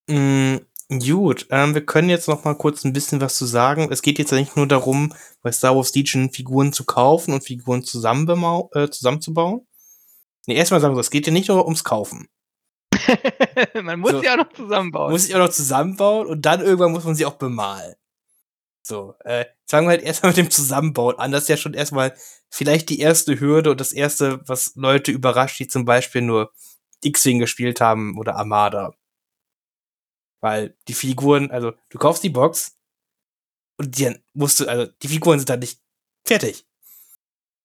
mm, 0.08 0.58
Gut, 1.00 1.48
ähm, 1.50 1.74
wir 1.74 1.86
können 1.86 2.10
jetzt 2.10 2.28
noch 2.28 2.44
mal 2.44 2.56
kurz 2.56 2.84
ein 2.84 2.94
bisschen 2.94 3.22
was 3.22 3.36
zu 3.36 3.46
sagen. 3.46 3.90
Es 3.92 4.02
geht 4.02 4.20
jetzt 4.20 4.32
ja 4.32 4.38
nicht 4.38 4.56
nur 4.56 4.68
darum, 4.68 5.14
bei 5.42 5.52
Star 5.52 5.76
Wars 5.76 5.94
Legion 5.96 6.32
Figuren 6.32 6.74
zu 6.74 6.84
kaufen 6.86 7.34
und 7.34 7.44
Figuren 7.44 7.82
äh, 7.82 8.90
zusammenzubauen. 8.90 9.68
Nee, 10.46 10.56
erstmal 10.56 10.82
sagen 10.82 10.96
wir, 10.96 11.00
es 11.00 11.12
geht 11.12 11.28
ja 11.28 11.34
nicht 11.34 11.48
nur 11.48 11.64
ums 11.66 11.84
Kaufen. 11.84 12.28
man 13.82 14.00
muss 14.00 14.12
so, 14.12 14.22
sie 14.22 14.30
auch 14.30 14.38
noch 14.38 14.54
zusammenbauen. 14.54 15.12
Muss 15.12 15.24
sie 15.24 15.36
auch 15.36 15.40
noch 15.40 15.50
zusammenbauen 15.50 16.28
und 16.28 16.46
dann 16.46 16.62
irgendwann 16.62 16.92
muss 16.92 17.06
man 17.06 17.16
sie 17.16 17.26
auch 17.26 17.36
bemalen. 17.36 17.96
So, 18.86 19.16
äh, 19.24 19.46
fangen 19.66 19.88
wir 19.88 19.92
halt 19.92 20.04
erstmal 20.04 20.32
mit 20.32 20.38
dem 20.38 20.52
Zusammenbauen 20.52 21.18
an. 21.18 21.32
Das 21.32 21.44
ist 21.44 21.50
ja 21.50 21.58
schon 21.58 21.74
erstmal 21.74 22.14
vielleicht 22.50 22.90
die 22.90 23.00
erste 23.00 23.40
Hürde 23.40 23.72
und 23.72 23.80
das 23.80 23.94
erste, 23.94 24.42
was 24.46 24.74
Leute 24.76 25.12
überrascht, 25.12 25.60
die 25.60 25.68
zum 25.68 25.86
Beispiel 25.86 26.22
nur 26.22 26.52
X-Wing 27.02 27.40
gespielt 27.40 27.80
haben 27.80 28.18
oder 28.18 28.36
Armada. 28.36 28.94
Weil 30.44 30.76
die 30.90 30.94
Figuren, 30.94 31.52
also 31.52 31.72
du 31.88 31.98
kaufst 31.98 32.22
die 32.22 32.30
Box 32.30 32.78
und 33.78 33.98
dann 33.98 34.22
musst 34.34 34.60
du, 34.60 34.68
also 34.68 34.92
die 35.02 35.08
Figuren 35.08 35.40
sind 35.40 35.50
dann 35.50 35.62
nicht 35.62 35.82
fertig. 36.28 36.68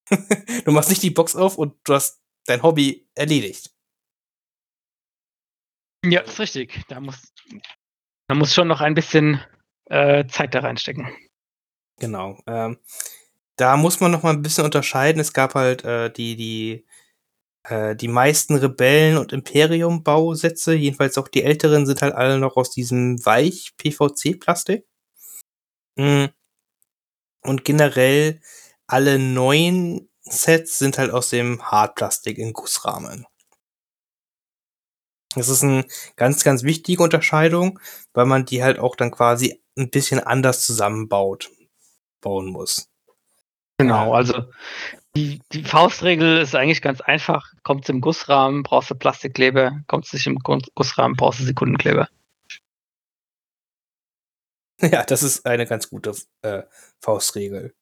du 0.64 0.70
machst 0.70 0.88
nicht 0.88 1.02
die 1.02 1.10
Box 1.10 1.34
auf 1.34 1.58
und 1.58 1.74
du 1.82 1.94
hast 1.94 2.22
dein 2.46 2.62
Hobby 2.62 3.08
erledigt. 3.16 3.74
Ja, 6.04 6.20
ist 6.20 6.38
richtig. 6.38 6.84
Da 6.86 7.00
muss, 7.00 7.34
da 8.28 8.36
muss 8.36 8.54
schon 8.54 8.68
noch 8.68 8.80
ein 8.80 8.94
bisschen 8.94 9.44
äh, 9.86 10.28
Zeit 10.28 10.54
da 10.54 10.60
reinstecken. 10.60 11.12
Genau. 11.98 12.40
Ähm, 12.46 12.78
da 13.56 13.76
muss 13.76 13.98
man 13.98 14.12
noch 14.12 14.22
mal 14.22 14.34
ein 14.34 14.42
bisschen 14.42 14.64
unterscheiden. 14.64 15.20
Es 15.20 15.32
gab 15.32 15.56
halt 15.56 15.84
äh, 15.84 16.12
die, 16.12 16.36
die 16.36 16.86
äh, 17.68 17.94
die 17.96 18.08
meisten 18.08 18.56
Rebellen- 18.56 19.18
und 19.18 19.32
Imperium-Bausätze, 19.32 20.74
jedenfalls 20.74 21.18
auch 21.18 21.28
die 21.28 21.42
älteren, 21.44 21.86
sind 21.86 22.02
halt 22.02 22.14
alle 22.14 22.38
noch 22.38 22.56
aus 22.56 22.70
diesem 22.70 23.24
Weich-PVC-Plastik. 23.24 24.86
Mhm. 25.96 26.30
Und 27.42 27.64
generell 27.64 28.40
alle 28.86 29.18
neuen 29.18 30.08
Sets 30.20 30.78
sind 30.78 30.98
halt 30.98 31.10
aus 31.10 31.30
dem 31.30 31.62
Hartplastik 31.62 32.38
in 32.38 32.52
Gussrahmen. 32.52 33.26
Das 35.34 35.48
ist 35.48 35.62
eine 35.62 35.86
ganz, 36.16 36.42
ganz 36.42 36.62
wichtige 36.62 37.02
Unterscheidung, 37.02 37.80
weil 38.12 38.26
man 38.26 38.44
die 38.44 38.62
halt 38.62 38.78
auch 38.78 38.96
dann 38.96 39.10
quasi 39.10 39.62
ein 39.76 39.90
bisschen 39.90 40.20
anders 40.20 40.64
zusammenbaut, 40.64 41.50
bauen 42.20 42.46
muss. 42.46 42.90
Genau, 43.78 44.14
also 44.14 44.50
die, 45.16 45.40
die 45.52 45.64
Faustregel 45.64 46.38
ist 46.38 46.54
eigentlich 46.54 46.82
ganz 46.82 47.00
einfach. 47.00 47.52
Kommt 47.62 47.84
es 47.84 47.88
im 47.88 48.00
Gussrahmen, 48.00 48.62
brauchst 48.62 48.90
du 48.90 48.94
Plastikkleber. 48.94 49.80
Kommt 49.86 50.06
es 50.06 50.12
nicht 50.12 50.26
im 50.26 50.38
Gussrahmen, 50.38 51.16
brauchst 51.16 51.40
du 51.40 51.44
Sekundenkleber. 51.44 52.08
Ja, 54.80 55.02
das 55.02 55.24
ist 55.24 55.44
eine 55.44 55.66
ganz 55.66 55.90
gute 55.90 56.14
äh, 56.42 56.62
Faustregel. 57.00 57.74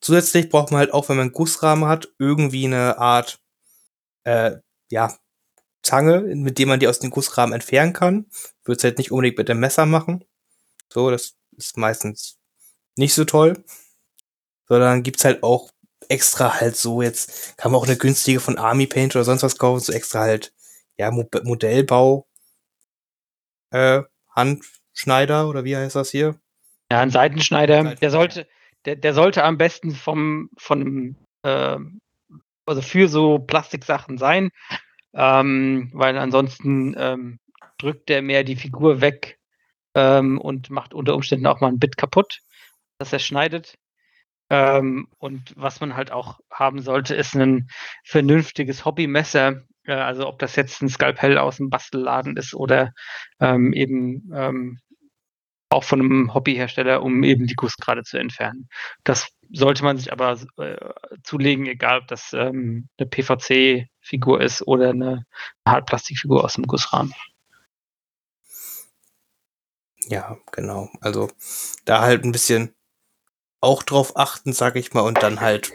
Zusätzlich 0.00 0.50
braucht 0.50 0.70
man 0.70 0.78
halt 0.78 0.94
auch, 0.94 1.08
wenn 1.08 1.16
man 1.16 1.24
einen 1.24 1.32
Gussrahmen 1.32 1.88
hat, 1.88 2.12
irgendwie 2.20 2.66
eine 2.66 2.96
Art, 2.96 3.40
äh, 4.22 4.58
ja, 4.88 5.16
Zange, 5.82 6.20
mit 6.20 6.58
dem 6.58 6.68
man 6.68 6.78
die 6.78 6.86
aus 6.86 7.00
dem 7.00 7.10
Gussrahmen 7.10 7.54
entfernen 7.54 7.92
kann. 7.92 8.26
Würde 8.64 8.78
es 8.78 8.84
halt 8.84 8.98
nicht 8.98 9.10
unbedingt 9.10 9.36
mit 9.36 9.48
dem 9.48 9.58
Messer 9.58 9.84
machen. 9.84 10.24
So, 10.92 11.10
das 11.10 11.34
ist 11.56 11.76
meistens 11.76 12.38
nicht 12.96 13.14
so 13.14 13.24
toll. 13.24 13.64
Sondern 14.68 15.02
gibt's 15.02 15.24
halt 15.24 15.42
auch 15.42 15.73
extra 16.08 16.60
halt 16.60 16.76
so, 16.76 17.02
jetzt 17.02 17.56
kann 17.56 17.72
man 17.72 17.80
auch 17.80 17.86
eine 17.86 17.96
günstige 17.96 18.40
von 18.40 18.58
Army 18.58 18.86
Paint 18.86 19.14
oder 19.16 19.24
sonst 19.24 19.42
was 19.42 19.58
kaufen, 19.58 19.80
so 19.80 19.92
extra 19.92 20.20
halt, 20.20 20.52
ja, 20.96 21.10
Mo 21.10 21.28
Modellbau, 21.44 22.26
äh, 23.70 24.02
Handschneider 24.30 25.48
oder 25.48 25.64
wie 25.64 25.76
heißt 25.76 25.96
das 25.96 26.10
hier? 26.10 26.38
Ja, 26.90 27.00
ein 27.00 27.10
Seitenschneider, 27.10 27.74
Seitenschneider. 27.74 28.00
der 28.00 28.10
sollte, 28.10 28.48
der, 28.84 28.96
der 28.96 29.14
sollte 29.14 29.44
am 29.44 29.58
besten 29.58 29.92
vom, 29.92 30.50
von, 30.56 31.16
äh, 31.42 31.78
also 32.66 32.82
für 32.82 33.08
so 33.08 33.38
Plastiksachen 33.38 34.18
sein, 34.18 34.50
ähm, 35.12 35.90
weil 35.92 36.16
ansonsten 36.18 36.94
ähm, 36.98 37.38
drückt 37.78 38.08
der 38.08 38.22
mehr 38.22 38.44
die 38.44 38.56
Figur 38.56 39.00
weg 39.00 39.38
ähm, 39.94 40.38
und 40.38 40.70
macht 40.70 40.94
unter 40.94 41.14
Umständen 41.14 41.46
auch 41.46 41.60
mal 41.60 41.68
ein 41.68 41.78
Bit 41.78 41.96
kaputt, 41.96 42.40
dass 42.98 43.12
er 43.12 43.18
schneidet. 43.18 43.74
Ähm, 44.50 45.08
und 45.18 45.54
was 45.56 45.80
man 45.80 45.96
halt 45.96 46.12
auch 46.12 46.40
haben 46.50 46.80
sollte, 46.80 47.14
ist 47.14 47.34
ein 47.34 47.68
vernünftiges 48.04 48.84
Hobbymesser. 48.84 49.62
Äh, 49.84 49.94
also 49.94 50.26
ob 50.28 50.38
das 50.38 50.56
jetzt 50.56 50.82
ein 50.82 50.88
Skalpell 50.88 51.38
aus 51.38 51.56
dem 51.56 51.70
Bastelladen 51.70 52.36
ist 52.36 52.54
oder 52.54 52.92
ähm, 53.40 53.72
eben 53.72 54.30
ähm, 54.34 54.78
auch 55.70 55.84
von 55.84 56.00
einem 56.00 56.34
Hobbyhersteller, 56.34 57.02
um 57.02 57.22
eben 57.24 57.46
die 57.46 57.56
Gussgrade 57.56 58.04
zu 58.04 58.18
entfernen. 58.18 58.68
Das 59.02 59.28
sollte 59.52 59.82
man 59.82 59.98
sich 59.98 60.12
aber 60.12 60.38
äh, 60.58 60.76
zulegen, 61.22 61.66
egal 61.66 62.00
ob 62.00 62.08
das 62.08 62.32
ähm, 62.32 62.88
eine 62.98 63.08
PVC-Figur 63.08 64.40
ist 64.40 64.66
oder 64.66 64.90
eine 64.90 65.24
Hartplastikfigur 65.66 66.44
aus 66.44 66.54
dem 66.54 66.66
Gussrahmen. 66.66 67.12
Ja, 70.06 70.36
genau. 70.52 70.90
Also 71.00 71.30
da 71.84 72.02
halt 72.02 72.24
ein 72.24 72.32
bisschen 72.32 72.74
auch 73.64 73.82
drauf 73.82 74.16
achten, 74.16 74.52
sag 74.52 74.76
ich 74.76 74.94
mal, 74.94 75.02
und 75.02 75.22
dann 75.22 75.40
halt 75.40 75.72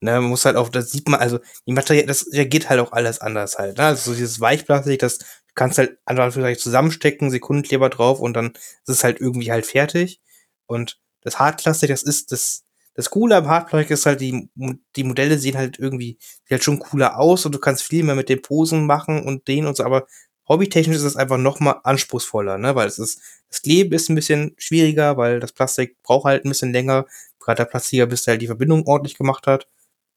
Ne, 0.00 0.12
man 0.20 0.24
muss 0.24 0.44
halt 0.44 0.56
auch, 0.56 0.68
das 0.68 0.90
sieht 0.90 1.08
man, 1.08 1.20
also 1.20 1.40
die 1.66 1.72
Material, 1.72 2.06
das 2.06 2.26
reagiert 2.30 2.68
halt 2.68 2.80
auch 2.80 2.92
alles 2.92 3.20
anders 3.20 3.58
halt. 3.58 3.78
Ne? 3.78 3.84
Also 3.84 4.12
so 4.12 4.16
dieses 4.16 4.40
Weichplastik, 4.40 4.98
das 4.98 5.20
kannst 5.54 5.78
halt 5.78 5.98
einfach 6.04 6.56
zusammenstecken, 6.58 7.30
Sekundenkleber 7.30 7.88
drauf 7.88 8.20
und 8.20 8.34
dann 8.34 8.48
ist 8.48 8.88
es 8.88 9.04
halt 9.04 9.20
irgendwie 9.20 9.50
halt 9.50 9.64
fertig. 9.64 10.20
Und 10.66 11.00
das 11.22 11.38
Hartplastik, 11.38 11.88
das 11.88 12.02
ist 12.02 12.30
das, 12.30 12.64
das 12.94 13.10
Coole 13.10 13.36
am 13.36 13.48
Hartplastik 13.48 13.90
ist 13.90 14.04
halt, 14.06 14.20
die, 14.20 14.50
die 14.96 15.04
Modelle 15.04 15.38
sehen 15.38 15.56
halt 15.56 15.78
irgendwie 15.78 16.18
halt 16.50 16.62
schon 16.62 16.78
cooler 16.78 17.18
aus 17.18 17.46
und 17.46 17.54
du 17.54 17.58
kannst 17.58 17.82
viel 17.82 18.04
mehr 18.04 18.14
mit 18.14 18.28
den 18.28 18.42
Posen 18.42 18.86
machen 18.86 19.24
und 19.24 19.48
denen 19.48 19.66
und 19.66 19.76
so, 19.76 19.84
aber 19.84 20.06
hobbytechnisch 20.48 20.96
ist 20.96 21.02
es 21.02 21.16
einfach 21.16 21.38
noch 21.38 21.58
mal 21.60 21.80
anspruchsvoller, 21.84 22.58
ne, 22.58 22.74
weil 22.74 22.86
es 22.86 22.98
ist, 22.98 23.20
das 23.48 23.62
Kleben 23.62 23.92
ist 23.94 24.08
ein 24.08 24.14
bisschen 24.14 24.54
schwieriger, 24.58 25.16
weil 25.16 25.40
das 25.40 25.52
Plastik 25.52 26.00
braucht 26.02 26.24
halt 26.24 26.44
ein 26.44 26.50
bisschen 26.50 26.72
länger, 26.72 27.06
gerade 27.46 27.58
der 27.58 27.70
Plastiker, 27.70 28.06
bis 28.06 28.24
der 28.24 28.32
halt 28.32 28.42
die 28.42 28.46
Verbindung 28.46 28.86
ordentlich 28.86 29.16
gemacht 29.16 29.46
hat. 29.46 29.68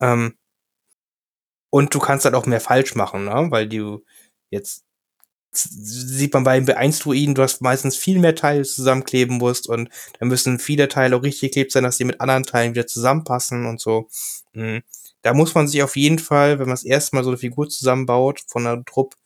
Ähm, 0.02 0.36
und 1.70 1.94
du 1.94 2.00
kannst 2.00 2.26
halt 2.26 2.36
auch 2.36 2.46
mehr 2.46 2.62
falsch 2.62 2.96
machen, 2.96 3.26
ne? 3.26 3.48
weil 3.50 3.70
du 3.70 4.04
jetzt 4.50 4.84
sieht 5.52 6.34
man 6.34 6.44
bei 6.44 6.60
B1-Druiden, 6.60 7.34
du 7.34 7.42
hast 7.42 7.62
meistens 7.62 7.98
viel 7.98 8.20
mehr 8.20 8.36
Teile 8.36 8.64
zusammenkleben 8.64 9.38
musst 9.38 9.68
und 9.68 9.90
dann 10.20 10.30
müssen 10.30 10.60
viele 10.60 10.88
Teile 10.88 11.16
auch 11.16 11.24
richtig 11.24 11.50
geklebt 11.50 11.72
sein, 11.72 11.84
dass 11.84 11.98
die 11.98 12.04
mit 12.06 12.22
anderen 12.22 12.44
Teilen 12.44 12.74
wieder 12.74 12.86
zusammenpassen 12.86 13.66
und 13.66 13.82
so. 13.82 14.08
Mhm. 14.54 14.84
Da 15.22 15.34
muss 15.34 15.56
man 15.56 15.68
sich 15.68 15.82
auf 15.84 15.96
jeden 15.96 16.20
Fall, 16.20 16.60
wenn 16.60 16.68
man 16.68 16.76
das 16.76 16.84
erste 16.84 17.16
Mal 17.16 17.24
so 17.24 17.32
eine 17.32 17.38
Figur 17.38 17.68
zusammenbaut 17.68 18.42
von 18.48 18.66
einer 18.66 18.86
Truppe, 18.86 19.18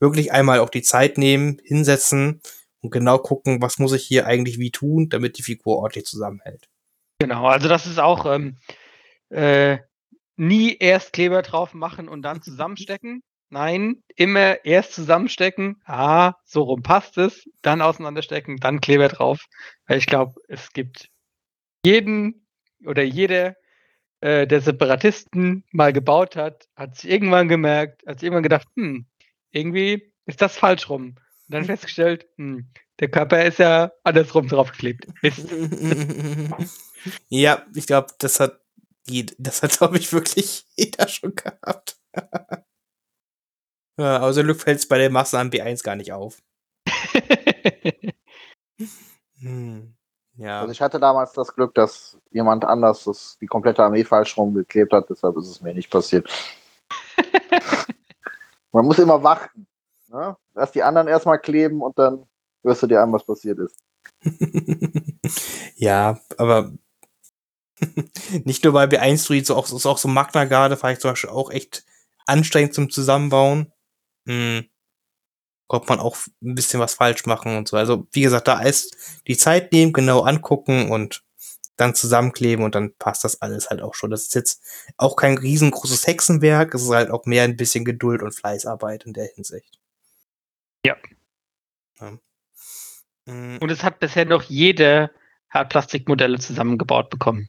wirklich 0.00 0.32
einmal 0.32 0.60
auch 0.60 0.70
die 0.70 0.82
Zeit 0.82 1.18
nehmen, 1.18 1.60
hinsetzen 1.64 2.40
und 2.80 2.90
genau 2.90 3.18
gucken, 3.18 3.60
was 3.60 3.78
muss 3.78 3.92
ich 3.92 4.04
hier 4.04 4.26
eigentlich 4.26 4.58
wie 4.58 4.70
tun, 4.70 5.08
damit 5.10 5.38
die 5.38 5.42
Figur 5.42 5.78
ordentlich 5.78 6.06
zusammenhält. 6.06 6.68
Genau, 7.20 7.46
also 7.46 7.68
das 7.68 7.86
ist 7.86 7.98
auch 7.98 8.26
ähm, 8.26 8.58
äh, 9.30 9.78
nie 10.36 10.76
erst 10.78 11.12
Kleber 11.12 11.42
drauf 11.42 11.74
machen 11.74 12.08
und 12.08 12.22
dann 12.22 12.42
zusammenstecken. 12.42 13.22
Nein, 13.50 14.02
immer 14.14 14.64
erst 14.64 14.92
zusammenstecken. 14.92 15.80
Ah, 15.84 16.34
so 16.44 16.62
rum 16.62 16.82
passt 16.82 17.18
es. 17.18 17.48
Dann 17.62 17.82
auseinanderstecken, 17.82 18.58
dann 18.58 18.80
Kleber 18.80 19.08
drauf. 19.08 19.46
Weil 19.86 19.98
ich 19.98 20.06
glaube, 20.06 20.34
es 20.48 20.72
gibt 20.72 21.08
jeden 21.84 22.46
oder 22.84 23.02
jeder, 23.02 23.56
äh, 24.20 24.46
der 24.46 24.60
Separatisten 24.60 25.64
mal 25.72 25.92
gebaut 25.92 26.36
hat, 26.36 26.68
hat 26.76 26.96
sich 26.96 27.10
irgendwann 27.10 27.48
gemerkt, 27.48 28.02
hat 28.06 28.20
sich 28.20 28.26
irgendwann 28.26 28.42
gedacht, 28.44 28.68
hm, 28.76 29.06
irgendwie 29.50 30.12
ist 30.26 30.42
das 30.42 30.56
falsch 30.56 30.88
rum. 30.88 31.16
Und 31.16 31.18
dann 31.48 31.64
festgestellt, 31.64 32.26
hm, 32.36 32.68
der 33.00 33.08
Körper 33.08 33.44
ist 33.44 33.58
ja 33.58 33.90
andersrum 34.04 34.48
draufgeklebt. 34.48 35.06
ja, 37.28 37.64
ich 37.74 37.86
glaube, 37.86 38.08
das 38.18 38.40
hat 38.40 38.60
das 39.38 39.62
hat, 39.62 39.70
glaube 39.78 39.98
ich, 39.98 40.12
wirklich 40.12 40.66
jeder 40.76 41.08
schon 41.08 41.34
gehabt. 41.34 41.98
ja, 43.98 44.20
außer 44.20 44.42
Glück 44.42 44.60
fällt 44.60 44.78
es 44.78 44.88
bei 44.88 44.98
der 44.98 45.10
Masse 45.10 45.38
am 45.38 45.48
B1 45.48 45.82
gar 45.82 45.96
nicht 45.96 46.12
auf. 46.12 46.42
hm. 49.38 49.94
Ja. 50.36 50.60
Also 50.60 50.70
ich 50.70 50.80
hatte 50.80 51.00
damals 51.00 51.32
das 51.32 51.52
Glück, 51.52 51.74
dass 51.74 52.16
jemand 52.30 52.64
anders 52.64 53.02
das, 53.04 53.36
die 53.40 53.46
komplette 53.46 53.82
Armee 53.82 54.04
falsch 54.04 54.36
rumgeklebt 54.36 54.92
hat, 54.92 55.10
deshalb 55.10 55.36
ist 55.36 55.48
es 55.48 55.60
mir 55.60 55.74
nicht 55.74 55.90
passiert. 55.90 56.30
Man 58.72 58.84
muss 58.84 59.00
immer 59.00 59.20
warten. 59.24 59.66
Ne? 60.06 60.36
Lass 60.54 60.70
die 60.70 60.84
anderen 60.84 61.08
erstmal 61.08 61.40
kleben 61.40 61.82
und 61.82 61.98
dann 61.98 62.24
wirst 62.62 62.84
du 62.84 62.86
dir 62.86 63.02
an, 63.02 63.12
was 63.12 63.24
passiert 63.24 63.58
ist. 63.58 63.82
ja, 65.74 66.20
aber 66.36 66.72
nicht 68.44 68.64
nur 68.64 68.72
bei 68.72 68.84
B1 68.84 69.26
Druid, 69.26 69.46
so 69.46 69.56
auch, 69.56 69.66
so 69.66 69.88
auch 69.88 69.98
so 69.98 70.08
Magna 70.08 70.44
Garde 70.44 70.76
fand 70.76 70.94
ich 70.94 71.00
zum 71.00 71.12
Beispiel 71.12 71.30
auch 71.30 71.50
echt 71.50 71.84
anstrengend 72.26 72.74
zum 72.74 72.90
Zusammenbauen. 72.90 73.72
Hm. 74.26 74.68
Kommt 75.66 75.88
man 75.88 76.00
auch 76.00 76.16
ein 76.42 76.54
bisschen 76.54 76.80
was 76.80 76.94
falsch 76.94 77.26
machen 77.26 77.56
und 77.56 77.68
so. 77.68 77.76
Also, 77.76 78.06
wie 78.12 78.22
gesagt, 78.22 78.48
da 78.48 78.60
ist 78.60 78.96
die 79.26 79.36
Zeit 79.36 79.72
nehmen, 79.72 79.92
genau 79.92 80.22
angucken 80.22 80.90
und 80.90 81.22
dann 81.76 81.94
zusammenkleben 81.94 82.64
und 82.64 82.74
dann 82.74 82.94
passt 82.96 83.24
das 83.24 83.40
alles 83.40 83.70
halt 83.70 83.82
auch 83.82 83.94
schon. 83.94 84.10
Das 84.10 84.22
ist 84.22 84.34
jetzt 84.34 84.62
auch 84.96 85.16
kein 85.16 85.38
riesengroßes 85.38 86.06
Hexenwerk, 86.06 86.74
es 86.74 86.82
ist 86.82 86.90
halt 86.90 87.10
auch 87.10 87.24
mehr 87.24 87.44
ein 87.44 87.56
bisschen 87.56 87.84
Geduld 87.84 88.22
und 88.22 88.34
Fleißarbeit 88.34 89.04
in 89.04 89.12
der 89.12 89.26
Hinsicht. 89.26 89.78
Ja. 90.84 90.96
ja. 92.00 92.18
Hm. 93.26 93.58
Und 93.60 93.70
es 93.70 93.84
hat 93.84 94.00
bisher 94.00 94.24
noch 94.24 94.42
jede 94.42 95.10
Hartplastikmodelle 95.50 96.38
zusammengebaut 96.38 97.10
bekommen. 97.10 97.48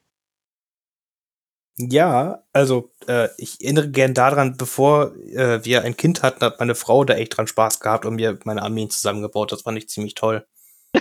Ja, 1.81 2.43
also 2.51 2.91
äh, 3.07 3.29
ich 3.37 3.61
erinnere 3.61 3.89
gern 3.89 4.13
daran, 4.13 4.57
bevor 4.57 5.15
äh, 5.15 5.63
wir 5.63 5.83
ein 5.83 5.95
Kind 5.95 6.23
hatten, 6.23 6.43
hat 6.43 6.59
meine 6.59 6.75
Frau 6.75 7.05
da 7.05 7.13
echt 7.13 7.37
dran 7.37 7.47
Spaß 7.47 7.79
gehabt 7.79 8.05
und 8.05 8.15
mir 8.15 8.37
meine 8.43 8.63
Armeen 8.63 8.89
zusammengebaut. 8.89 9.53
Das 9.53 9.61
fand 9.61 9.77
ich 9.77 9.87
ziemlich 9.87 10.13
toll. 10.13 10.45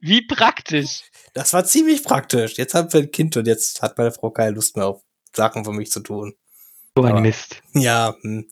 Wie 0.00 0.24
praktisch. 0.24 1.02
Das 1.34 1.52
war 1.52 1.64
ziemlich 1.64 2.04
praktisch. 2.04 2.58
Jetzt 2.58 2.74
haben 2.74 2.92
wir 2.92 3.00
ein 3.00 3.10
Kind 3.10 3.36
und 3.36 3.48
jetzt 3.48 3.82
hat 3.82 3.98
meine 3.98 4.12
Frau 4.12 4.30
keine 4.30 4.52
Lust 4.52 4.76
mehr 4.76 4.86
auf 4.86 5.02
Sachen 5.34 5.64
für 5.64 5.72
mich 5.72 5.90
zu 5.90 5.98
tun. 5.98 6.34
So 6.96 7.02
ein 7.02 7.10
aber, 7.10 7.20
Mist. 7.20 7.60
Ja, 7.74 8.14
hm. 8.20 8.48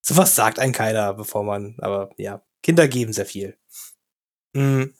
sowas 0.00 0.34
sagt 0.34 0.58
ein 0.58 0.72
keiner, 0.72 1.12
bevor 1.12 1.44
man, 1.44 1.76
aber 1.80 2.08
ja, 2.16 2.42
Kinder 2.62 2.88
geben 2.88 3.12
sehr 3.12 3.26
viel. 3.26 3.58
Hm. 4.54 4.94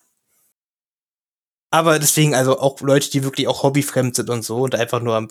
Aber 1.73 1.99
deswegen, 1.99 2.35
also 2.35 2.61
auch 2.61 2.81
Leute, 2.83 3.11
die 3.11 3.25
wirklich 3.25 3.49
auch 3.49 3.63
hobbyfremd 3.63 4.15
sind 4.15 4.29
und 4.29 4.43
so 4.43 4.59
und 4.59 4.75
einfach 4.75 5.01
nur 5.01 5.17
am 5.17 5.29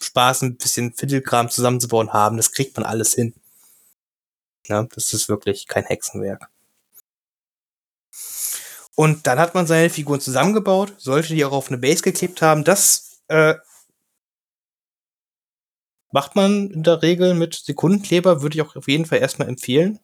Spaß 0.00 0.42
ein 0.42 0.56
bisschen 0.56 0.92
Fiddlekram 0.92 1.48
zusammenzubauen 1.50 2.12
haben, 2.12 2.36
das 2.36 2.50
kriegt 2.50 2.76
man 2.76 2.84
alles 2.84 3.14
hin. 3.14 3.32
Ja, 4.66 4.82
das 4.94 5.12
ist 5.12 5.28
wirklich 5.28 5.68
kein 5.68 5.84
Hexenwerk. 5.84 6.50
Und 8.96 9.26
dann 9.28 9.38
hat 9.38 9.54
man 9.54 9.68
seine 9.68 9.88
Figuren 9.88 10.20
zusammengebaut, 10.20 10.94
sollte 10.98 11.28
die 11.34 11.44
auch 11.44 11.52
auf 11.52 11.68
eine 11.68 11.78
Base 11.78 12.02
geklebt 12.02 12.42
haben. 12.42 12.64
Das 12.64 13.20
äh, 13.28 13.54
macht 16.10 16.34
man 16.34 16.70
in 16.70 16.82
der 16.82 17.02
Regel 17.02 17.34
mit 17.34 17.54
Sekundenkleber, 17.54 18.42
würde 18.42 18.56
ich 18.56 18.62
auch 18.62 18.74
auf 18.74 18.88
jeden 18.88 19.06
Fall 19.06 19.18
erstmal 19.18 19.48
empfehlen. 19.48 20.00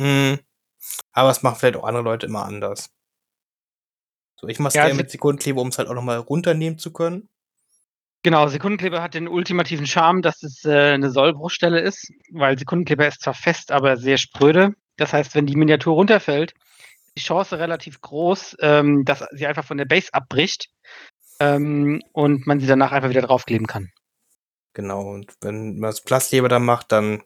Hm. 0.00 0.40
Aber 1.12 1.30
es 1.30 1.42
machen 1.42 1.58
vielleicht 1.60 1.76
auch 1.76 1.84
andere 1.84 2.02
Leute 2.02 2.26
immer 2.26 2.44
anders. 2.44 2.90
So, 4.40 4.48
ich 4.48 4.58
mache 4.58 4.68
es 4.68 4.74
ja, 4.74 4.82
gerne 4.84 4.96
mit 4.96 5.10
Sekundenkleber, 5.10 5.60
um 5.60 5.68
es 5.68 5.78
halt 5.78 5.88
auch 5.88 5.94
nochmal 5.94 6.18
runternehmen 6.18 6.78
zu 6.78 6.92
können. 6.92 7.28
Genau, 8.22 8.48
Sekundenkleber 8.48 9.02
hat 9.02 9.14
den 9.14 9.28
ultimativen 9.28 9.86
Charme, 9.86 10.22
dass 10.22 10.42
es 10.42 10.64
äh, 10.64 10.92
eine 10.94 11.10
Sollbruchstelle 11.10 11.80
ist, 11.80 12.12
weil 12.32 12.58
Sekundenkleber 12.58 13.06
ist 13.06 13.22
zwar 13.22 13.34
fest, 13.34 13.70
aber 13.70 13.96
sehr 13.96 14.18
spröde. 14.18 14.74
Das 14.96 15.12
heißt, 15.12 15.34
wenn 15.34 15.46
die 15.46 15.56
Miniatur 15.56 15.94
runterfällt, 15.94 16.52
ist 16.52 17.16
die 17.16 17.22
Chance 17.22 17.58
relativ 17.58 18.00
groß, 18.00 18.56
ähm, 18.60 19.04
dass 19.04 19.24
sie 19.32 19.46
einfach 19.46 19.64
von 19.64 19.78
der 19.78 19.84
Base 19.84 20.08
abbricht 20.12 20.68
ähm, 21.38 22.02
und 22.12 22.46
man 22.46 22.58
sie 22.58 22.66
danach 22.66 22.90
einfach 22.90 23.10
wieder 23.10 23.22
draufkleben 23.22 23.68
kann. 23.68 23.90
Genau, 24.74 25.02
und 25.02 25.32
wenn 25.40 25.78
man 25.78 25.90
das 25.90 26.02
Plastkleber 26.02 26.48
dann 26.48 26.64
macht, 26.64 26.92
dann 26.92 27.22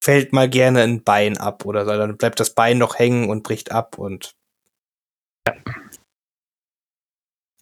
fällt 0.00 0.32
mal 0.32 0.48
gerne 0.48 0.82
ein 0.82 1.04
Bein 1.04 1.36
ab 1.36 1.64
oder 1.64 1.84
so, 1.84 1.92
dann 1.92 2.16
bleibt 2.16 2.40
das 2.40 2.54
Bein 2.54 2.78
noch 2.78 2.98
hängen 2.98 3.28
und 3.30 3.42
bricht 3.42 3.70
ab 3.70 3.98
und 3.98 4.34
ja. 5.46 5.54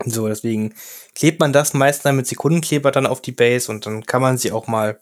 So, 0.04 0.28
deswegen 0.28 0.74
klebt 1.14 1.40
man 1.40 1.52
das 1.52 1.74
meist 1.74 2.04
dann 2.04 2.16
mit 2.16 2.26
Sekundenkleber 2.26 2.90
dann 2.90 3.06
auf 3.06 3.20
die 3.20 3.32
Base 3.32 3.70
und 3.70 3.84
dann 3.86 4.04
kann 4.06 4.22
man 4.22 4.38
sie 4.38 4.52
auch 4.52 4.66
mal, 4.66 5.00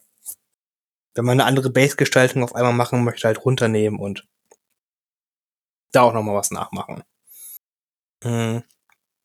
wenn 1.15 1.25
man 1.25 1.41
eine 1.41 1.49
andere 1.49 1.71
Base-Gestaltung 1.71 2.43
auf 2.43 2.55
einmal 2.55 2.73
machen 2.73 3.05
möchte, 3.05 3.27
halt 3.27 3.45
runternehmen 3.45 4.01
und 4.01 4.27
da 5.93 6.03
auch 6.03 6.13
nochmal 6.13 6.35
was 6.35 6.51
nachmachen. 6.51 7.05
Hm. 8.25 8.63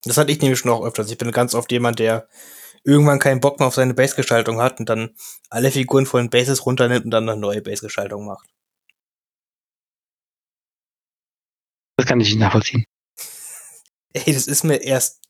Das 0.04 0.18
hatte 0.18 0.32
ich 0.32 0.41
nämlich 0.41 0.60
schon 0.60 0.72
auch 0.72 0.86
öfters. 0.86 1.10
Ich 1.10 1.18
bin 1.18 1.32
ganz 1.32 1.56
oft 1.56 1.72
jemand, 1.72 2.00
der 2.00 2.28
irgendwann 2.84 3.20
keinen 3.20 3.40
Bock 3.40 3.60
mehr 3.60 3.68
auf 3.68 3.76
seine 3.76 3.94
Base-Gestaltung 3.94 4.62
hat 4.62 4.80
und 4.80 4.90
dann 4.90 5.16
alle 5.50 5.72
Figuren 5.72 6.06
von 6.06 6.26
den 6.26 6.30
Bases 6.30 6.66
runternimmt 6.66 7.06
und 7.06 7.12
dann 7.12 7.30
eine 7.30 7.40
neue 7.40 7.62
Base-Gestaltung 7.62 8.26
macht. 8.26 8.48
Das 11.98 12.06
kann 12.06 12.20
ich 12.20 12.30
nicht 12.30 12.40
nachvollziehen. 12.40 12.86
Ey, 14.14 14.34
das 14.34 14.48
ist 14.48 14.64
mir 14.64 14.78
erst 14.78 15.22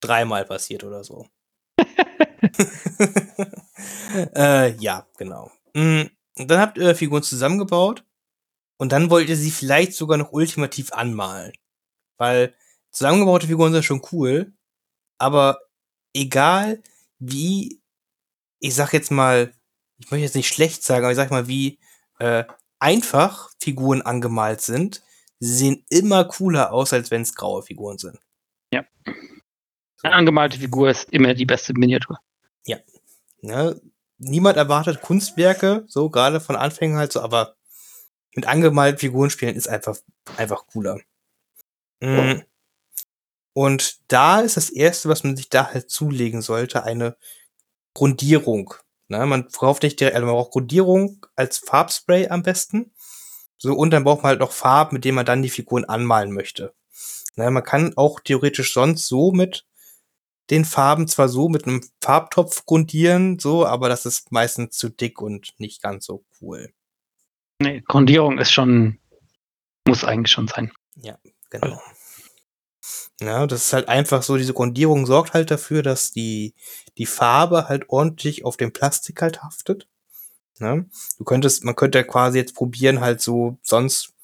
dreimal 0.00 0.44
passiert 0.44 0.84
oder 0.84 1.04
so. 1.04 1.26
äh, 4.34 4.74
ja, 4.76 5.06
genau. 5.16 5.50
Und 5.74 6.04
mm, 6.04 6.46
dann 6.46 6.60
habt 6.60 6.78
ihr 6.78 6.94
Figuren 6.94 7.22
zusammengebaut 7.22 8.04
und 8.76 8.92
dann 8.92 9.10
wollt 9.10 9.28
ihr 9.28 9.36
sie 9.36 9.50
vielleicht 9.50 9.94
sogar 9.94 10.18
noch 10.18 10.32
ultimativ 10.32 10.92
anmalen. 10.92 11.52
Weil 12.16 12.54
zusammengebaute 12.90 13.46
Figuren 13.46 13.72
sind 13.72 13.84
schon 13.84 14.02
cool, 14.12 14.52
aber 15.18 15.58
egal 16.12 16.82
wie, 17.18 17.80
ich 18.60 18.74
sag 18.74 18.92
jetzt 18.92 19.10
mal, 19.10 19.52
ich 19.98 20.10
möchte 20.10 20.24
jetzt 20.24 20.36
nicht 20.36 20.48
schlecht 20.48 20.82
sagen, 20.82 21.04
aber 21.04 21.12
ich 21.12 21.16
sag 21.16 21.30
mal, 21.30 21.48
wie 21.48 21.78
äh, 22.18 22.44
einfach 22.78 23.50
Figuren 23.60 24.02
angemalt 24.02 24.60
sind, 24.60 25.02
sie 25.40 25.54
sehen 25.54 25.84
immer 25.88 26.24
cooler 26.24 26.72
aus, 26.72 26.92
als 26.92 27.10
wenn 27.10 27.22
es 27.22 27.34
graue 27.34 27.62
Figuren 27.62 27.98
sind. 27.98 28.18
Ja. 28.72 28.84
Eine 30.04 30.14
angemalte 30.14 30.58
Figur 30.58 30.90
ist 30.90 31.10
immer 31.10 31.34
die 31.34 31.46
beste 31.46 31.72
Miniatur. 31.72 32.18
Ne? 33.44 33.78
Niemand 34.16 34.56
erwartet 34.56 35.02
Kunstwerke, 35.02 35.84
so 35.86 36.08
gerade 36.08 36.40
von 36.40 36.56
Anfängen 36.56 36.96
halt 36.96 37.12
so, 37.12 37.20
aber 37.20 37.56
mit 38.34 38.46
angemalten 38.46 38.98
Figuren 38.98 39.28
spielen 39.28 39.54
ist 39.54 39.68
einfach, 39.68 39.98
einfach 40.36 40.66
cooler. 40.66 40.98
Mm. 42.00 42.40
Und 43.52 43.98
da 44.08 44.40
ist 44.40 44.56
das 44.56 44.70
erste, 44.70 45.08
was 45.08 45.24
man 45.24 45.36
sich 45.36 45.50
da 45.50 45.72
halt 45.72 45.90
zulegen 45.90 46.40
sollte, 46.40 46.84
eine 46.84 47.16
Grundierung. 47.92 48.74
Ne? 49.08 49.26
Man 49.26 49.48
braucht 49.48 49.82
nicht 49.82 50.00
direkt, 50.00 50.16
also 50.16 50.26
man 50.26 50.34
braucht 50.34 50.52
Grundierung 50.52 51.26
als 51.36 51.58
Farbspray 51.58 52.28
am 52.28 52.42
besten. 52.42 52.92
So, 53.58 53.74
und 53.74 53.90
dann 53.90 54.04
braucht 54.04 54.22
man 54.22 54.30
halt 54.30 54.40
noch 54.40 54.52
Farben, 54.52 54.94
mit 54.94 55.04
denen 55.04 55.16
man 55.16 55.26
dann 55.26 55.42
die 55.42 55.50
Figuren 55.50 55.84
anmalen 55.84 56.32
möchte. 56.32 56.74
Ne? 57.36 57.50
Man 57.50 57.62
kann 57.62 57.96
auch 57.96 58.20
theoretisch 58.20 58.72
sonst 58.72 59.06
so 59.06 59.32
mit 59.32 59.66
den 60.50 60.64
Farben 60.64 61.08
zwar 61.08 61.28
so 61.28 61.48
mit 61.48 61.66
einem 61.66 61.82
Farbtopf 62.00 62.66
grundieren, 62.66 63.38
so, 63.38 63.66
aber 63.66 63.88
das 63.88 64.06
ist 64.06 64.32
meistens 64.32 64.76
zu 64.76 64.88
dick 64.88 65.20
und 65.20 65.54
nicht 65.58 65.82
ganz 65.82 66.06
so 66.06 66.24
cool. 66.40 66.72
Nee, 67.60 67.82
Grundierung 67.86 68.38
ist 68.38 68.52
schon, 68.52 68.98
muss 69.86 70.04
eigentlich 70.04 70.32
schon 70.32 70.48
sein. 70.48 70.72
Genau. 71.50 71.80
Ja, 73.20 73.46
das 73.46 73.66
ist 73.66 73.72
halt 73.72 73.88
einfach 73.88 74.22
so, 74.22 74.36
diese 74.36 74.54
Grundierung 74.54 75.06
sorgt 75.06 75.34
halt 75.34 75.50
dafür, 75.50 75.82
dass 75.82 76.10
die, 76.10 76.54
die 76.98 77.06
Farbe 77.06 77.68
halt 77.68 77.88
ordentlich 77.88 78.44
auf 78.44 78.56
dem 78.56 78.72
Plastik 78.72 79.22
halt 79.22 79.42
haftet. 79.42 79.88
Ne? 80.58 80.88
Du 81.18 81.24
könntest, 81.24 81.64
man 81.64 81.76
könnte 81.76 82.04
quasi 82.04 82.38
jetzt 82.38 82.54
probieren, 82.54 83.00
halt 83.00 83.20
so 83.20 83.58
sonst 83.62 84.14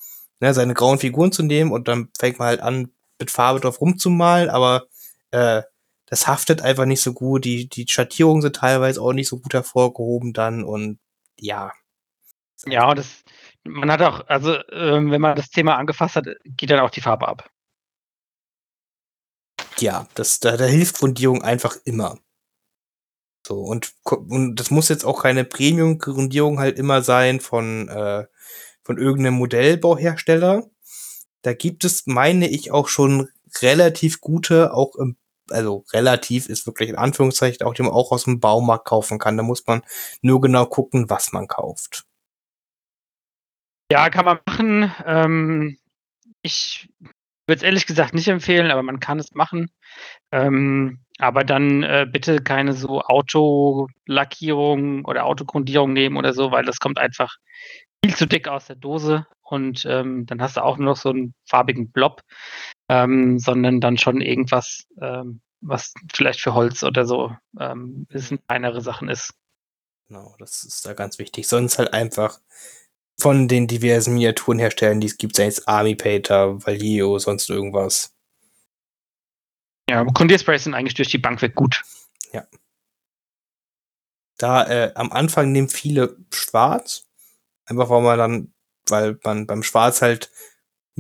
ne, 0.41 0.55
seine 0.55 0.75
grauen 0.75 0.99
Figuren 0.99 1.33
zu 1.33 1.43
nehmen 1.43 1.71
und 1.71 1.89
dann 1.89 2.09
fängt 2.19 2.39
man 2.39 2.49
halt 2.49 2.61
an, 2.61 2.93
mit 3.19 3.31
Farbe 3.31 3.61
drauf 3.61 3.81
rumzumalen, 3.81 4.49
aber 4.49 4.87
äh, 5.31 5.63
das 6.11 6.27
haftet 6.27 6.61
einfach 6.63 6.85
nicht 6.85 7.03
so 7.03 7.15
gut. 7.15 7.45
Die, 7.45 7.69
die 7.69 7.87
Schattierungen 7.89 8.43
sind 8.43 8.57
teilweise 8.57 9.01
auch 9.01 9.13
nicht 9.13 9.29
so 9.29 9.39
gut 9.39 9.55
hervorgehoben 9.55 10.33
dann 10.33 10.65
und 10.65 10.99
ja. 11.39 11.73
Ja, 12.67 12.95
das, 12.95 13.25
man 13.65 13.91
hat 13.91 14.03
auch, 14.03 14.27
also 14.27 14.57
ähm, 14.71 15.11
wenn 15.11 15.21
man 15.21 15.37
das 15.37 15.51
Thema 15.51 15.77
angefasst 15.77 16.17
hat, 16.17 16.27
geht 16.45 16.71
dann 16.71 16.81
auch 16.81 16.91
die 16.91 17.01
Farbe 17.01 17.29
ab. 17.29 17.49
ja, 19.81 20.07
das, 20.15 20.41
da, 20.41 20.57
da 20.57 20.65
hilft 20.65 20.99
Grundierung 20.99 21.43
einfach 21.43 21.77
immer. 21.85 22.19
So, 23.47 23.61
und, 23.61 23.95
und 24.05 24.57
das 24.57 24.71
muss 24.71 24.89
jetzt 24.89 25.05
auch 25.05 25.23
keine 25.23 25.45
Premium-Grundierung 25.45 26.59
halt 26.59 26.79
immer 26.79 27.03
sein 27.03 27.41
von, 27.41 27.89
äh, 27.89 28.27
von 28.83 28.99
irgendeinem 28.99 29.35
Modellbauhersteller. 29.35 30.69
Da 31.43 31.55
gibt 31.55 31.85
es, 31.85 32.07
meine 32.07 32.49
ich, 32.49 32.71
auch 32.71 32.89
schon 32.89 33.29
relativ 33.63 34.21
gute, 34.21 34.75
auch 34.75 34.95
im, 34.97 35.17
also 35.51 35.85
relativ 35.93 36.49
ist 36.49 36.67
wirklich 36.67 36.89
in 36.89 36.97
Anführungszeichen, 36.97 37.67
auch 37.67 37.75
die 37.75 37.83
man 37.83 37.93
auch 37.93 38.13
aus 38.13 38.25
dem 38.25 38.41
Baumarkt 38.41 38.87
kaufen 38.87 39.19
kann. 39.19 39.37
Da 39.37 39.43
muss 39.43 39.67
man 39.67 39.83
nur 40.23 40.41
genau 40.41 40.67
gucken, 40.67 41.11
was 41.11 41.33
man 41.33 41.49
kauft. 41.49 42.05
Ja, 43.93 44.09
kann 44.11 44.25
man 44.25 44.39
machen. 44.47 44.93
Ähm, 45.05 45.79
ich 46.43 46.89
würde 47.47 47.59
es 47.59 47.63
ehrlich 47.63 47.87
gesagt 47.87 48.15
nicht 48.15 48.29
empfehlen, 48.29 48.71
aber 48.71 48.83
man 48.83 49.01
kann 49.01 49.19
es 49.19 49.35
machen. 49.35 49.71
Ähm, 50.33 51.01
aber 51.19 51.45
dann 51.45 51.83
äh, 51.83 52.07
bitte 52.11 52.41
keine 52.41 52.73
so 52.73 53.03
Autolackierung 53.03 55.05
oder 55.05 55.27
Autogrundierung 55.27 55.93
nehmen 55.93 56.17
oder 56.17 56.33
so, 56.33 56.53
weil 56.53 56.65
das 56.65 56.79
kommt 56.79 56.99
einfach 56.99 57.37
viel 58.05 58.17
zu 58.17 58.27
dick 58.27 58.49
aus 58.49 58.67
der 58.67 58.77
Dose 58.77 59.27
und 59.43 59.85
ähm, 59.85 60.25
dann 60.27 60.41
hast 60.41 60.57
du 60.57 60.65
auch 60.65 60.79
nur 60.79 60.91
noch 60.91 60.97
so 60.97 61.11
einen 61.11 61.35
farbigen 61.45 61.91
Blob, 61.91 62.23
ähm, 62.91 63.39
sondern 63.39 63.81
dann 63.81 63.99
schon 63.99 64.21
irgendwas, 64.21 64.87
ähm, 65.01 65.41
was 65.61 65.95
vielleicht 66.13 66.41
für 66.41 66.55
Holz 66.55 66.83
oder 66.83 67.07
so 67.07 67.33
ähm, 67.59 68.07
bisschen 68.07 68.45
kleinere 68.47 68.81
Sachen 68.81 69.09
ist. 69.09 69.33
Genau, 70.09 70.35
das 70.41 70.65
ist 70.65 70.85
da 70.85 70.93
ganz 70.95 71.21
wichtig. 71.21 71.47
Sonst 71.47 71.79
halt 71.79 71.93
einfach 71.95 72.41
von 73.17 73.47
den 73.47 73.69
diversen 73.69 74.15
Miniaturenherstellern, 74.15 75.01
die 75.01 75.07
es 75.07 75.19
gibt, 75.19 75.37
sei 75.37 75.47
es 75.47 75.69
Army 75.69 75.95
Painter, 75.95 76.67
Valio, 76.67 77.19
sonst 77.21 77.49
irgendwas. 77.49 78.13
Ja, 79.89 80.01
aber 80.01 80.13
Grundiersprays 80.13 80.65
sind 80.65 80.75
eigentlich 80.75 80.95
durch 80.95 81.11
die 81.11 81.19
Bank 81.19 81.43
weg 81.43 81.55
gut. 81.55 81.85
Da 84.41 84.67
äh, 84.67 84.93
am 84.95 85.13
Anfang 85.13 85.53
nehmen 85.53 85.69
viele 85.69 86.17
schwarz, 86.33 87.05
einfach 87.67 87.91
weil 87.91 88.01
man 88.01 88.19
dann, 88.19 88.55
weil 88.89 89.19
man 89.23 89.47
beim 89.47 89.63
Schwarz 89.63 90.01
halt 90.01 90.31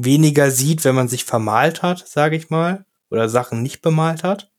weniger 0.05 0.51
sieht, 0.51 0.85
wenn 0.85 0.94
man 0.94 1.09
sich 1.09 1.24
vermalt 1.24 1.82
hat, 1.82 2.06
sage 2.06 2.36
ich 2.36 2.51
mal, 2.51 2.86
oder 3.10 3.28
Sachen 3.28 3.62
nicht 3.62 3.82
bemalt 3.82 4.22
hat. 4.24 4.52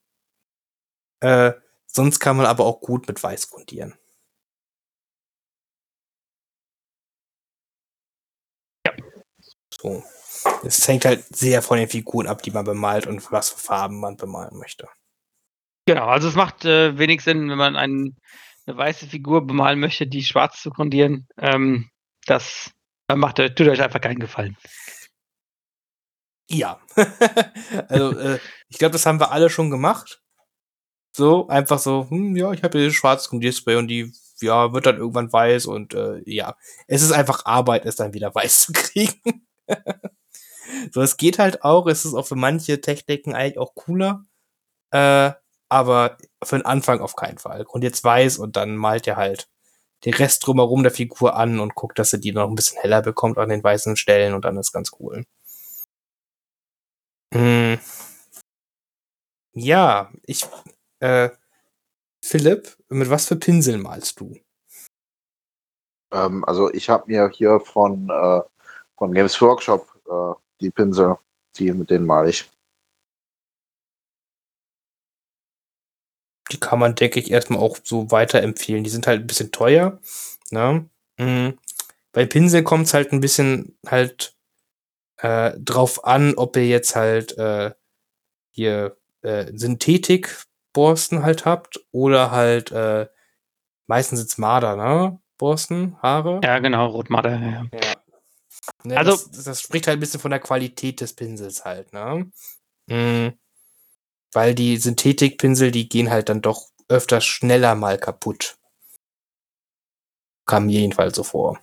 Äh, 1.22 1.54
sonst 1.86 2.20
kann 2.20 2.38
man 2.38 2.46
aber 2.46 2.66
auch 2.66 2.82
gut 2.82 3.08
mit 3.08 3.22
Weiß 3.22 3.50
grundieren. 3.50 3.96
Ja. 8.86 8.94
So. 9.70 10.04
Es 10.64 10.88
hängt 10.88 11.06
halt 11.06 11.24
sehr 11.36 11.62
von 11.62 11.78
den 11.78 11.90
Figuren 11.90 12.28
ab, 12.28 12.42
die 12.42 12.52
man 12.52 12.66
bemalt 12.66 13.06
und 13.06 13.32
was 13.32 13.50
für 13.50 13.60
Farben 13.60 14.00
man 14.00 14.18
bemalen 14.18 14.58
möchte. 14.58 14.88
Genau, 15.86 16.08
also 16.08 16.28
es 16.28 16.36
macht 16.36 16.66
äh, 16.66 16.98
wenig 16.98 17.22
Sinn, 17.22 17.50
wenn 17.50 17.58
man 17.58 17.76
einen, 17.76 18.18
eine 18.66 18.78
weiße 18.78 19.08
Figur 19.08 19.46
bemalen 19.46 19.80
möchte, 19.80 20.08
die 20.08 20.24
schwarz 20.24 20.62
zu 20.62 20.72
grundieren. 20.72 21.28
Ähm, 21.38 21.90
das 22.26 22.72
macht, 23.14 23.38
tut 23.38 23.68
euch 23.68 23.82
einfach 23.82 24.02
keinen 24.02 24.20
Gefallen. 24.20 24.58
Ja. 26.52 26.80
also, 27.88 28.18
äh, 28.20 28.40
ich 28.68 28.78
glaube, 28.78 28.94
das 28.94 29.06
haben 29.06 29.20
wir 29.20 29.32
alle 29.32 29.50
schon 29.50 29.70
gemacht. 29.70 30.22
So, 31.14 31.48
einfach 31.48 31.80
so, 31.80 32.08
hm, 32.10 32.36
ja, 32.36 32.52
ich 32.52 32.64
habe 32.64 32.80
hier 32.80 32.92
schwarzes 32.92 33.30
Grundierspray 33.30 33.76
und 33.76 33.88
die, 33.88 34.14
ja, 34.42 34.74
wird 34.74 34.86
dann 34.86 34.98
irgendwann 34.98 35.32
weiß 35.32 35.66
und 35.68 35.94
äh, 35.94 36.22
ja. 36.26 36.56
Es 36.88 37.02
ist 37.02 37.12
einfach 37.12 37.46
Arbeit, 37.46 37.86
es 37.86 37.96
dann 37.96 38.14
wieder 38.14 38.34
weiß 38.36 38.60
zu 38.62 38.74
kriegen. 38.74 39.48
so, 40.92 41.02
es 41.02 41.18
geht 41.18 41.40
halt 41.40 41.64
auch, 41.64 41.88
es 41.88 42.06
ist 42.06 42.14
auch 42.14 42.28
für 42.28 42.36
manche 42.36 42.82
Techniken 42.82 43.34
eigentlich 43.34 43.58
auch 43.60 43.76
cooler. 43.76 44.26
Äh, 44.92 45.32
aber 45.70 46.18
für 46.44 46.58
den 46.58 46.66
Anfang 46.66 47.00
auf 47.00 47.16
keinen 47.16 47.38
Fall. 47.38 47.66
Und 47.66 47.84
jetzt 47.84 48.04
weiß 48.04 48.40
und 48.40 48.58
dann 48.58 48.76
malt 48.76 49.08
er 49.08 49.16
halt 49.16 49.48
den 50.06 50.14
Rest 50.14 50.46
drumherum 50.46 50.84
der 50.84 50.92
Figur 50.92 51.36
an 51.36 51.60
und 51.60 51.76
guckt, 51.76 52.00
dass 52.00 52.14
er 52.14 52.20
die 52.20 52.34
noch 52.34 52.50
ein 52.50 52.56
bisschen 52.56 52.82
heller 52.82 53.02
bekommt 53.02 53.38
an 53.38 53.50
den 53.50 53.64
weißen 53.64 53.96
Stellen 53.96 54.34
und 54.34 54.46
dann 54.46 54.58
ist 54.58 54.74
ganz 54.74 54.92
cool. 55.00 55.26
Hm. 57.34 57.80
Ja, 59.54 60.12
ich, 60.24 60.46
äh, 61.00 61.30
Philipp, 62.24 62.78
mit 62.90 63.10
was 63.10 63.28
für 63.28 63.36
Pinseln 63.36 63.82
malst 63.82 64.20
du? 64.20 64.38
Ähm, 66.14 66.44
also 66.46 66.72
ich 66.74 66.90
habe 66.90 67.06
mir 67.08 67.30
hier 67.30 67.60
von, 67.60 68.10
äh, 68.10 68.42
von 68.98 69.14
Games 69.14 69.42
Workshop 69.42 69.88
äh, 70.10 70.40
die 70.62 70.72
Pinsel, 70.72 71.18
die 71.58 71.72
mit 71.72 71.90
denen 71.90 72.06
male 72.06 72.30
ich. 72.30 72.50
Die 76.52 76.60
kann 76.60 76.80
man, 76.80 76.96
denke 76.96 77.20
ich, 77.20 77.32
erstmal 77.32 77.60
auch 77.60 77.78
so 77.84 78.12
weiterempfehlen. 78.12 78.84
Die 78.84 78.90
sind 78.90 79.08
halt 79.08 79.22
ein 79.22 79.28
bisschen 79.28 79.52
teuer. 79.52 80.00
Ne? 80.52 80.90
Mhm. 81.18 81.58
Bei 82.12 82.26
Pinseln 82.26 82.66
kommt 82.66 82.88
es 82.88 82.94
halt 82.94 83.14
ein 83.14 83.22
bisschen 83.22 83.78
halt 83.88 84.36
äh, 85.22 85.54
drauf 85.60 86.04
an, 86.06 86.36
ob 86.36 86.56
ihr 86.58 86.68
jetzt 86.68 86.96
halt 86.96 87.38
äh, 87.38 87.72
hier 88.52 88.98
äh, 89.22 89.52
Synthetikborsten 89.56 91.24
halt 91.24 91.46
habt 91.46 91.80
oder 91.92 92.32
halt 92.32 92.72
äh, 92.72 93.08
meistens 93.88 94.20
jetzt 94.22 94.38
Marder, 94.38 94.76
ne? 94.76 95.20
Borsten, 95.38 95.98
Haare. 96.02 96.40
Ja, 96.44 96.60
genau, 96.60 96.88
Rotmatte. 96.88 97.30
Ja. 97.30 97.66
Ja. 97.74 97.96
Ne, 98.84 98.98
Also- 98.98 99.12
das, 99.30 99.44
das 99.46 99.62
spricht 99.62 99.88
halt 99.88 99.98
ein 99.98 100.00
bisschen 100.00 100.20
von 100.20 100.32
der 100.32 100.40
Qualität 100.40 101.02
des 101.02 101.14
Pinsels 101.14 101.66
halt, 101.66 101.94
ne? 101.94 102.32
Mhm. 102.88 103.34
Weil 104.34 104.56
die 104.56 104.78
Synthetikpinsel, 104.78 105.72
die 105.72 105.90
gehen 105.90 106.10
halt 106.10 106.30
dann 106.30 106.42
doch 106.42 106.68
öfter 106.88 107.22
schneller 107.22 107.76
mal 107.76 107.98
kaputt. 107.98 108.58
Kam 110.46 110.68
mir 110.68 110.80
jedenfalls 110.80 111.16
so 111.16 111.24
vor. 111.24 111.60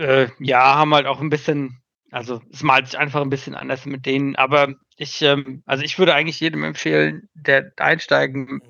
Äh, 0.00 0.28
ja, 0.38 0.76
haben 0.76 0.94
halt 0.94 1.06
auch 1.06 1.20
ein 1.20 1.28
bisschen, 1.28 1.82
also 2.10 2.40
es 2.50 2.62
malt 2.62 2.86
sich 2.86 2.98
einfach 2.98 3.20
ein 3.20 3.28
bisschen 3.28 3.54
anders 3.54 3.84
mit 3.84 4.06
denen, 4.06 4.34
aber 4.34 4.74
ich, 4.96 5.20
ähm, 5.20 5.62
also 5.66 5.84
ich 5.84 5.98
würde 5.98 6.14
eigentlich 6.14 6.40
jedem 6.40 6.64
empfehlen, 6.64 7.28
der 7.34 7.72
einsteigen, 7.76 8.62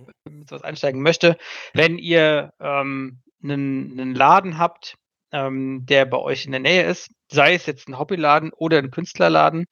sowas 0.49 0.63
einsteigen 0.63 1.03
möchte, 1.03 1.37
wenn 1.73 1.99
ihr 1.99 2.53
ähm, 2.59 3.21
einen, 3.45 3.93
einen 3.93 4.15
Laden 4.17 4.59
habt, 4.59 4.97
ähm, 5.31 5.87
der 5.87 6.05
bei 6.05 6.19
euch 6.19 6.47
in 6.47 6.51
der 6.51 6.61
Nähe 6.61 6.83
ist, 6.83 7.13
sei 7.31 7.55
es 7.55 7.65
jetzt 7.67 7.89
ein 7.89 7.97
Hobbyladen 7.97 8.53
oder 8.53 8.79
ein 8.79 8.91
Künstlerladen. 8.91 9.67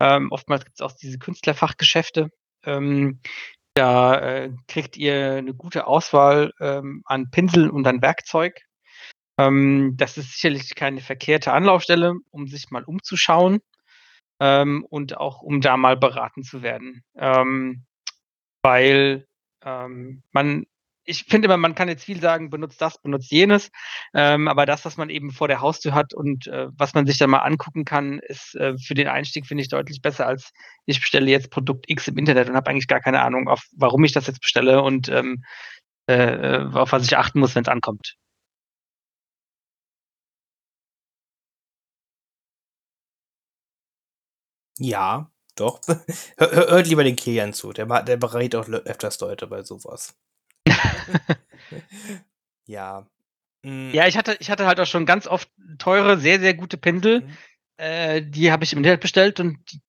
Ähm, 0.00 0.32
oftmals 0.32 0.64
gibt 0.64 0.80
es 0.80 0.80
auch 0.80 0.92
diese 0.92 1.18
Künstlerfachgeschäfte. 1.18 2.30
Ähm, 2.64 3.20
da 3.74 4.18
äh, 4.20 4.52
kriegt 4.68 4.96
ihr 4.96 5.32
eine 5.34 5.52
gute 5.52 5.86
Auswahl 5.86 6.52
ähm, 6.60 7.02
an 7.04 7.30
Pinseln 7.30 7.70
und 7.70 7.86
an 7.86 8.00
Werkzeug. 8.00 8.54
Ähm, 9.38 9.94
das 9.96 10.18
ist 10.18 10.32
sicherlich 10.32 10.74
keine 10.74 11.00
verkehrte 11.00 11.52
Anlaufstelle, 11.52 12.14
um 12.30 12.46
sich 12.46 12.70
mal 12.70 12.84
umzuschauen. 12.84 13.60
ähm, 14.40 14.84
und 14.90 15.16
auch 15.16 15.42
um 15.42 15.60
da 15.60 15.76
mal 15.76 15.96
beraten 15.96 16.42
zu 16.42 16.62
werden. 16.62 17.04
Ähm, 17.16 17.84
weil 18.62 19.26
ähm, 19.64 20.22
man 20.32 20.66
ich 21.04 21.24
finde 21.24 21.46
immer, 21.46 21.56
man 21.56 21.74
kann 21.74 21.88
jetzt 21.88 22.04
viel 22.04 22.20
sagen, 22.20 22.50
benutzt 22.50 22.80
das, 22.80 22.98
benutzt 23.00 23.30
jenes, 23.30 23.70
ähm, 24.14 24.48
aber 24.48 24.66
das, 24.66 24.84
was 24.84 24.96
man 24.96 25.10
eben 25.10 25.30
vor 25.32 25.48
der 25.48 25.60
Haustür 25.60 25.94
hat 25.94 26.14
und 26.14 26.46
äh, 26.46 26.68
was 26.76 26.94
man 26.94 27.06
sich 27.06 27.18
dann 27.18 27.30
mal 27.30 27.40
angucken 27.40 27.84
kann, 27.84 28.20
ist 28.20 28.54
äh, 28.56 28.76
für 28.78 28.94
den 28.94 29.08
Einstieg, 29.08 29.46
finde 29.46 29.62
ich, 29.62 29.68
deutlich 29.68 30.00
besser 30.00 30.26
als 30.26 30.52
ich 30.86 31.00
bestelle 31.00 31.30
jetzt 31.30 31.50
Produkt 31.50 31.90
X 31.90 32.08
im 32.08 32.18
Internet 32.18 32.48
und 32.48 32.56
habe 32.56 32.70
eigentlich 32.70 32.88
gar 32.88 33.00
keine 33.00 33.22
Ahnung, 33.22 33.48
auf 33.48 33.64
warum 33.76 34.04
ich 34.04 34.12
das 34.12 34.26
jetzt 34.26 34.40
bestelle 34.40 34.82
und 34.82 35.08
ähm, 35.08 35.44
äh, 36.08 36.14
äh 36.14 36.70
auf 36.72 36.92
was 36.92 37.04
ich 37.04 37.16
achten 37.16 37.40
muss, 37.40 37.54
wenn 37.54 37.62
es 37.62 37.68
ankommt. 37.68 38.16
Ja, 44.78 45.30
doch. 45.56 45.80
Hör, 46.38 46.50
hört 46.50 46.86
lieber 46.86 47.04
den 47.04 47.16
Kilian 47.16 47.52
zu. 47.52 47.72
Der, 47.72 47.86
der 48.02 48.16
berät 48.16 48.54
auch 48.54 48.68
öfters 48.68 49.20
Leute 49.20 49.46
bei 49.46 49.62
sowas. 49.62 50.16
ja. 52.66 53.06
Mhm. 53.62 53.90
Ja, 53.92 54.06
ich 54.06 54.16
hatte, 54.16 54.36
ich 54.40 54.50
hatte 54.50 54.66
halt 54.66 54.80
auch 54.80 54.86
schon 54.86 55.06
ganz 55.06 55.26
oft 55.26 55.48
teure, 55.78 56.18
sehr, 56.18 56.40
sehr 56.40 56.54
gute 56.54 56.76
Pinsel. 56.76 57.20
Mhm. 57.20 57.36
Äh, 57.76 58.22
die 58.22 58.52
habe 58.52 58.64
ich 58.64 58.72
im 58.72 58.78
Internet 58.78 59.00
bestellt 59.00 59.40
und 59.40 59.58
die 59.72 59.80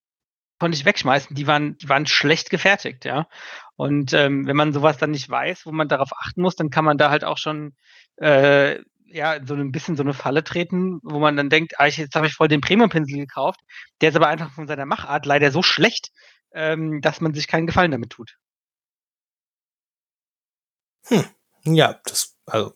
konnte 0.60 0.78
ich 0.78 0.86
wegschmeißen. 0.86 1.36
Die 1.36 1.48
waren, 1.48 1.78
die 1.78 1.90
waren 1.90 2.06
schlecht 2.06 2.49
gefertigt, 2.49 3.06
ja. 3.06 3.28
Und 3.76 4.14
ähm, 4.14 4.48
wenn 4.48 4.56
man 4.56 4.74
sowas 4.74 4.98
dann 4.98 5.12
nicht 5.12 5.30
weiß, 5.30 5.66
wo 5.66 5.72
man 5.72 5.90
darauf 5.90 6.12
achten 6.18 6.41
muss, 6.41 6.56
dann 6.56 6.70
kann 6.70 6.86
man 6.86 6.98
da 6.98 7.10
halt 7.10 7.24
auch 7.24 7.38
schon 7.38 7.76
äh, 8.18 8.80
ja, 9.16 9.40
so 9.46 9.54
ein 9.56 9.72
bisschen 9.72 9.96
so 9.96 10.04
eine 10.04 10.14
Falle 10.14 10.44
treten, 10.44 11.00
wo 11.02 11.20
man 11.20 11.38
dann 11.38 11.50
denkt, 11.50 11.80
ah, 11.80 11.88
ich, 11.88 11.96
jetzt 11.96 12.16
habe 12.16 12.28
ich 12.28 12.34
voll 12.34 12.50
den 12.50 12.60
Premium-Pinsel 12.60 13.18
gekauft. 13.18 13.62
Der 14.02 14.10
ist 14.10 14.16
aber 14.16 14.28
einfach 14.28 14.52
von 14.52 14.68
seiner 14.68 14.86
Machart 14.86 15.26
leider 15.26 15.52
so 15.52 15.64
schlecht, 15.64 16.12
ähm, 16.54 17.00
dass 17.00 17.22
man 17.22 17.34
sich 17.34 17.48
keinen 17.48 17.66
Gefallen 17.66 17.92
damit 17.92 18.10
tut. 18.10 18.38
Hm. 21.08 21.24
Ja, 21.64 22.00
das, 22.04 22.36
also. 22.46 22.74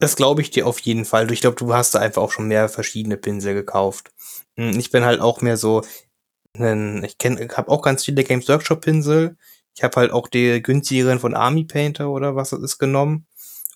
Das 0.00 0.16
glaube 0.16 0.40
ich 0.40 0.50
dir 0.50 0.66
auf 0.66 0.78
jeden 0.80 1.04
Fall. 1.04 1.30
Ich 1.30 1.40
glaube, 1.42 1.56
du 1.56 1.74
hast 1.74 1.94
da 1.94 1.98
einfach 1.98 2.22
auch 2.22 2.32
schon 2.32 2.48
mehr 2.48 2.68
verschiedene 2.70 3.18
Pinsel 3.18 3.52
gekauft. 3.52 4.12
Hm, 4.56 4.78
ich 4.78 4.90
bin 4.90 5.04
halt 5.04 5.20
auch 5.20 5.42
mehr 5.42 5.58
so, 5.58 5.82
ich 6.54 6.60
habe 6.62 7.68
auch 7.68 7.82
ganz 7.82 8.04
viele 8.04 8.24
Games 8.24 8.48
Workshop 8.48 8.80
Pinsel. 8.80 9.36
Ich 9.76 9.82
habe 9.82 9.96
halt 10.00 10.12
auch 10.12 10.28
die 10.28 10.62
günstigeren 10.62 11.20
von 11.20 11.34
Army 11.34 11.64
Painter 11.64 12.10
oder 12.10 12.36
was 12.36 12.50
das 12.50 12.60
ist 12.62 12.78
genommen. 12.78 13.27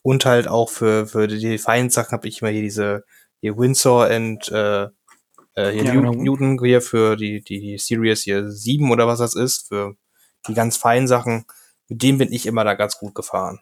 Und 0.02 0.24
halt 0.24 0.48
auch 0.48 0.68
für, 0.68 1.06
für 1.06 1.28
die 1.28 1.58
feinen 1.58 1.90
Sachen 1.90 2.12
habe 2.12 2.28
ich 2.28 2.42
immer 2.42 2.50
hier 2.50 2.62
diese 2.62 3.04
hier 3.40 3.56
Windsor 3.56 4.08
und 4.08 4.48
äh, 4.50 4.84
äh, 5.54 5.70
hier 5.70 5.84
ja, 5.84 5.94
Newton, 5.94 6.12
genau. 6.12 6.22
Newton 6.22 6.64
hier 6.64 6.80
für 6.80 7.16
die, 7.16 7.42
die 7.42 7.78
Series 7.78 8.22
hier 8.22 8.50
7 8.50 8.90
oder 8.90 9.06
was 9.06 9.18
das 9.18 9.34
ist, 9.34 9.68
für 9.68 9.94
die 10.46 10.54
ganz 10.54 10.76
feinen 10.76 11.08
Sachen 11.08 11.44
mit 11.92 12.02
dem 12.02 12.18
bin 12.18 12.32
ich 12.32 12.46
immer 12.46 12.64
da 12.64 12.74
ganz 12.74 12.98
gut 12.98 13.14
gefahren. 13.14 13.60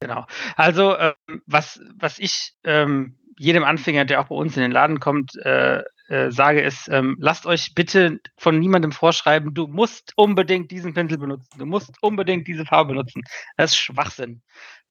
Genau. 0.00 0.26
Also, 0.56 0.96
ähm, 0.96 1.14
was, 1.46 1.80
was 1.96 2.18
ich 2.18 2.54
ähm, 2.64 3.18
jedem 3.38 3.64
Anfänger, 3.64 4.04
der 4.04 4.20
auch 4.20 4.28
bei 4.28 4.36
uns 4.36 4.56
in 4.56 4.62
den 4.62 4.72
Laden 4.72 5.00
kommt, 5.00 5.34
äh, 5.36 5.82
äh, 6.08 6.30
sage, 6.30 6.60
ist, 6.60 6.88
ähm, 6.88 7.16
lasst 7.18 7.46
euch 7.46 7.74
bitte 7.74 8.20
von 8.36 8.58
niemandem 8.58 8.92
vorschreiben, 8.92 9.54
du 9.54 9.66
musst 9.66 10.12
unbedingt 10.16 10.70
diesen 10.70 10.94
Pinsel 10.94 11.18
benutzen, 11.18 11.58
du 11.58 11.66
musst 11.66 11.90
unbedingt 12.02 12.46
diese 12.48 12.64
Farbe 12.64 12.92
benutzen. 12.92 13.22
Das 13.56 13.72
ist 13.72 13.78
Schwachsinn. 13.78 14.42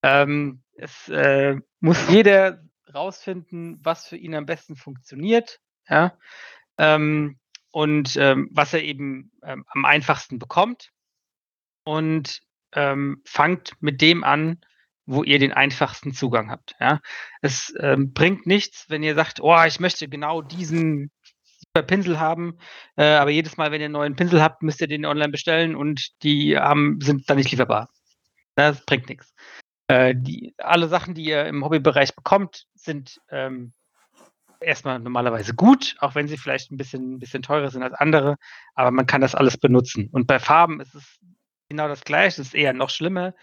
Ähm, 0.03 0.63
es 0.73 1.09
äh, 1.09 1.57
muss 1.79 2.09
jeder 2.09 2.63
rausfinden, 2.93 3.79
was 3.83 4.07
für 4.07 4.17
ihn 4.17 4.35
am 4.35 4.45
besten 4.45 4.75
funktioniert, 4.75 5.59
ja, 5.87 6.17
ähm, 6.77 7.39
und 7.71 8.17
ähm, 8.17 8.49
was 8.51 8.73
er 8.73 8.83
eben 8.83 9.31
ähm, 9.43 9.65
am 9.67 9.85
einfachsten 9.85 10.39
bekommt. 10.39 10.91
Und 11.83 12.41
ähm, 12.73 13.21
fangt 13.25 13.73
mit 13.79 14.01
dem 14.01 14.23
an, 14.23 14.61
wo 15.11 15.23
ihr 15.23 15.39
den 15.39 15.51
einfachsten 15.51 16.13
Zugang 16.13 16.49
habt. 16.49 16.75
Ja? 16.79 16.99
Es 17.41 17.73
ähm, 17.79 18.13
bringt 18.13 18.45
nichts, 18.47 18.85
wenn 18.89 19.03
ihr 19.03 19.15
sagt, 19.15 19.41
oh, 19.41 19.63
ich 19.65 19.79
möchte 19.79 20.07
genau 20.07 20.41
diesen 20.41 21.11
Pinsel 21.73 22.19
haben, 22.19 22.57
äh, 22.97 23.05
aber 23.05 23.29
jedes 23.29 23.57
Mal, 23.57 23.71
wenn 23.71 23.81
ihr 23.81 23.85
einen 23.85 23.93
neuen 23.93 24.15
Pinsel 24.15 24.41
habt, 24.41 24.61
müsst 24.61 24.81
ihr 24.81 24.87
den 24.87 25.05
online 25.05 25.29
bestellen 25.29 25.75
und 25.75 26.09
die 26.23 26.57
haben, 26.57 26.99
sind 27.01 27.29
dann 27.29 27.37
nicht 27.37 27.51
lieferbar. 27.51 27.89
Das 28.55 28.85
bringt 28.85 29.09
nichts. 29.09 29.33
Äh, 29.87 30.15
die, 30.17 30.53
alle 30.57 30.87
Sachen, 30.87 31.13
die 31.13 31.25
ihr 31.25 31.45
im 31.45 31.63
Hobbybereich 31.63 32.15
bekommt, 32.15 32.67
sind 32.75 33.21
ähm, 33.29 33.73
erstmal 34.59 34.99
normalerweise 34.99 35.53
gut, 35.53 35.95
auch 35.99 36.15
wenn 36.15 36.27
sie 36.27 36.37
vielleicht 36.37 36.71
ein 36.71 36.77
bisschen, 36.77 37.15
ein 37.15 37.19
bisschen 37.19 37.41
teurer 37.41 37.69
sind 37.69 37.83
als 37.83 37.93
andere, 37.93 38.37
aber 38.75 38.91
man 38.91 39.05
kann 39.05 39.21
das 39.21 39.35
alles 39.35 39.57
benutzen. 39.57 40.09
Und 40.11 40.27
bei 40.27 40.39
Farben 40.39 40.79
ist 40.79 40.95
es 40.95 41.19
genau 41.69 41.87
das 41.87 42.03
Gleiche, 42.03 42.37
das 42.37 42.47
ist 42.47 42.55
eher 42.55 42.73
noch 42.73 42.89
schlimmer. 42.89 43.33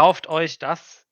Kauft 0.00 0.30
euch 0.30 0.58
das 0.58 1.04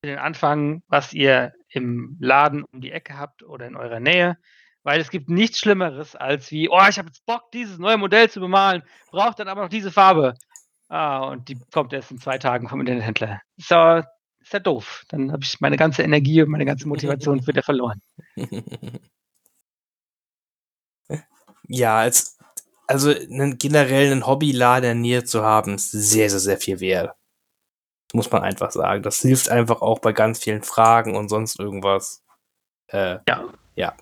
für 0.00 0.08
den 0.08 0.18
Anfang, 0.18 0.82
was 0.88 1.12
ihr 1.12 1.52
im 1.68 2.16
Laden 2.18 2.64
um 2.64 2.80
die 2.80 2.90
Ecke 2.90 3.16
habt 3.16 3.44
oder 3.44 3.68
in 3.68 3.76
eurer 3.76 4.00
Nähe, 4.00 4.36
weil 4.82 5.00
es 5.00 5.10
gibt 5.10 5.28
nichts 5.28 5.60
Schlimmeres 5.60 6.16
als 6.16 6.50
wie, 6.50 6.68
oh, 6.68 6.84
ich 6.88 6.98
habe 6.98 7.06
jetzt 7.06 7.24
Bock, 7.26 7.52
dieses 7.52 7.78
neue 7.78 7.96
Modell 7.96 8.28
zu 8.28 8.40
bemalen, 8.40 8.82
braucht 9.12 9.38
dann 9.38 9.46
aber 9.46 9.62
noch 9.62 9.68
diese 9.68 9.92
Farbe. 9.92 10.34
Ah, 10.88 11.28
und 11.28 11.48
die 11.48 11.56
kommt 11.72 11.92
erst 11.92 12.10
in 12.10 12.18
zwei 12.18 12.38
Tagen 12.38 12.68
vom 12.68 12.80
Internethändler. 12.80 13.40
So, 13.56 14.02
ist 14.40 14.52
ja 14.52 14.58
doof. 14.58 15.04
Dann 15.10 15.30
habe 15.30 15.44
ich 15.44 15.60
meine 15.60 15.76
ganze 15.76 16.02
Energie 16.02 16.42
und 16.42 16.50
meine 16.50 16.64
ganze 16.64 16.88
Motivation 16.88 17.38
wieder 17.46 17.62
verloren. 17.62 18.02
Ja, 21.68 21.98
als 22.00 22.36
also 22.88 23.10
einen, 23.10 23.58
generell 23.58 24.10
einen 24.10 24.26
Hobbyladen 24.26 24.90
in 24.90 24.96
der 24.96 25.02
Nähe 25.02 25.24
zu 25.24 25.42
haben, 25.44 25.76
ist 25.76 25.92
sehr, 25.92 26.28
sehr, 26.28 26.40
sehr 26.40 26.58
viel 26.58 26.80
wert. 26.80 27.14
Muss 28.14 28.30
man 28.30 28.42
einfach 28.42 28.70
sagen. 28.70 29.02
Das 29.02 29.20
hilft 29.20 29.48
einfach 29.48 29.82
auch 29.82 29.98
bei 29.98 30.12
ganz 30.12 30.38
vielen 30.38 30.62
Fragen 30.62 31.16
und 31.16 31.28
sonst 31.28 31.58
irgendwas. 31.58 32.22
Äh, 32.88 33.18
ja. 33.28 33.44
Ja. 33.74 33.96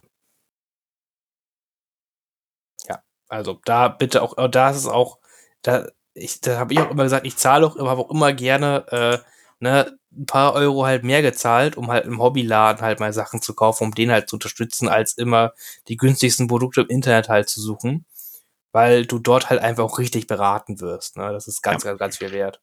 Ja. 2.86 3.02
Also 3.28 3.60
da 3.64 3.88
bitte 3.88 4.22
auch, 4.22 4.34
da 4.50 4.70
ist 4.70 4.76
es 4.76 4.86
auch, 4.86 5.18
da, 5.62 5.88
ich, 6.14 6.40
da 6.40 6.58
habe 6.58 6.74
ich 6.74 6.80
auch 6.80 6.90
immer 6.90 7.04
gesagt, 7.04 7.26
ich 7.26 7.36
zahle 7.36 7.66
auch 7.66 7.76
immer, 7.76 7.92
auch 7.92 8.10
immer 8.10 8.32
gerne 8.34 8.84
äh, 8.90 9.18
ne, 9.60 9.98
ein 10.12 10.26
paar 10.26 10.52
Euro 10.54 10.84
halt 10.84 11.04
mehr 11.04 11.22
gezahlt, 11.22 11.78
um 11.78 11.90
halt 11.90 12.04
im 12.04 12.20
Hobbyladen 12.20 12.82
halt 12.82 13.00
mal 13.00 13.14
Sachen 13.14 13.40
zu 13.40 13.54
kaufen, 13.54 13.84
um 13.84 13.94
den 13.94 14.12
halt 14.12 14.28
zu 14.28 14.36
unterstützen, 14.36 14.88
als 14.88 15.14
immer 15.14 15.54
die 15.88 15.96
günstigsten 15.96 16.48
Produkte 16.48 16.82
im 16.82 16.88
Internet 16.88 17.30
halt 17.30 17.48
zu 17.48 17.62
suchen 17.62 18.04
weil 18.72 19.06
du 19.06 19.18
dort 19.18 19.50
halt 19.50 19.60
einfach 19.60 19.84
auch 19.84 19.98
richtig 19.98 20.26
beraten 20.26 20.80
wirst. 20.80 21.16
Ne? 21.16 21.30
Das 21.32 21.46
ist 21.46 21.62
ganz, 21.62 21.84
ja. 21.84 21.90
ganz, 21.90 21.98
ganz 21.98 22.18
viel 22.18 22.32
wert. 22.32 22.60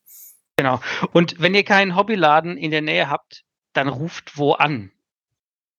Genau. 0.60 0.81
Und 1.14 1.40
wenn 1.40 1.56
ihr 1.56 1.64
keinen 1.64 1.95
Hobbyladen 1.95 2.57
in 2.57 2.69
der 2.69 2.81
Nähe 2.81 3.10
habt, 3.10 3.45
dann 3.72 3.88
ruft 3.88 4.38
wo 4.38 4.52
an. 4.52 4.91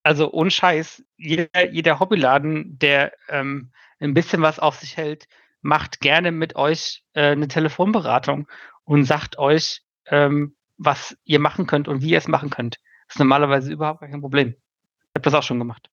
Also 0.03 0.33
ohne 0.33 0.51
Scheiß, 0.51 1.05
jeder, 1.19 1.71
jeder 1.71 2.01
Hobbyladen, 2.01 2.79
der 2.79 3.13
ähm, 3.29 3.73
ein 3.99 4.15
bisschen 4.15 4.41
was 4.41 4.59
auf 4.59 4.77
sich 4.77 4.97
hält, 4.97 5.29
macht 5.61 6.01
gerne 6.01 6.33
mit 6.33 6.57
euch 6.57 7.05
äh, 7.13 7.33
eine 7.33 7.47
Telefonberatung 7.47 8.49
und 8.85 9.05
sagt 9.05 9.39
euch, 9.39 9.83
ähm, 10.07 10.57
was 10.79 11.15
ihr 11.25 11.41
machen 11.41 11.67
könnt 11.67 11.87
und 11.87 12.01
wie 12.01 12.13
ihr 12.13 12.19
es 12.19 12.27
machen 12.27 12.49
könnt. 12.49 12.77
Das 13.07 13.17
ist 13.17 13.19
normalerweise 13.19 13.71
überhaupt 13.71 14.01
kein 14.01 14.23
Problem. 14.23 14.55
Ich 14.55 15.17
habe 15.17 15.25
das 15.25 15.35
auch 15.35 15.43
schon 15.43 15.59
gemacht. 15.59 15.91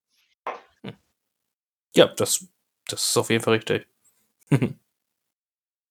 Ja, 1.94 2.06
das, 2.06 2.48
das 2.88 3.04
ist 3.04 3.18
auf 3.18 3.30
jeden 3.32 3.44
Fall 3.44 3.56
richtig. 3.56 3.86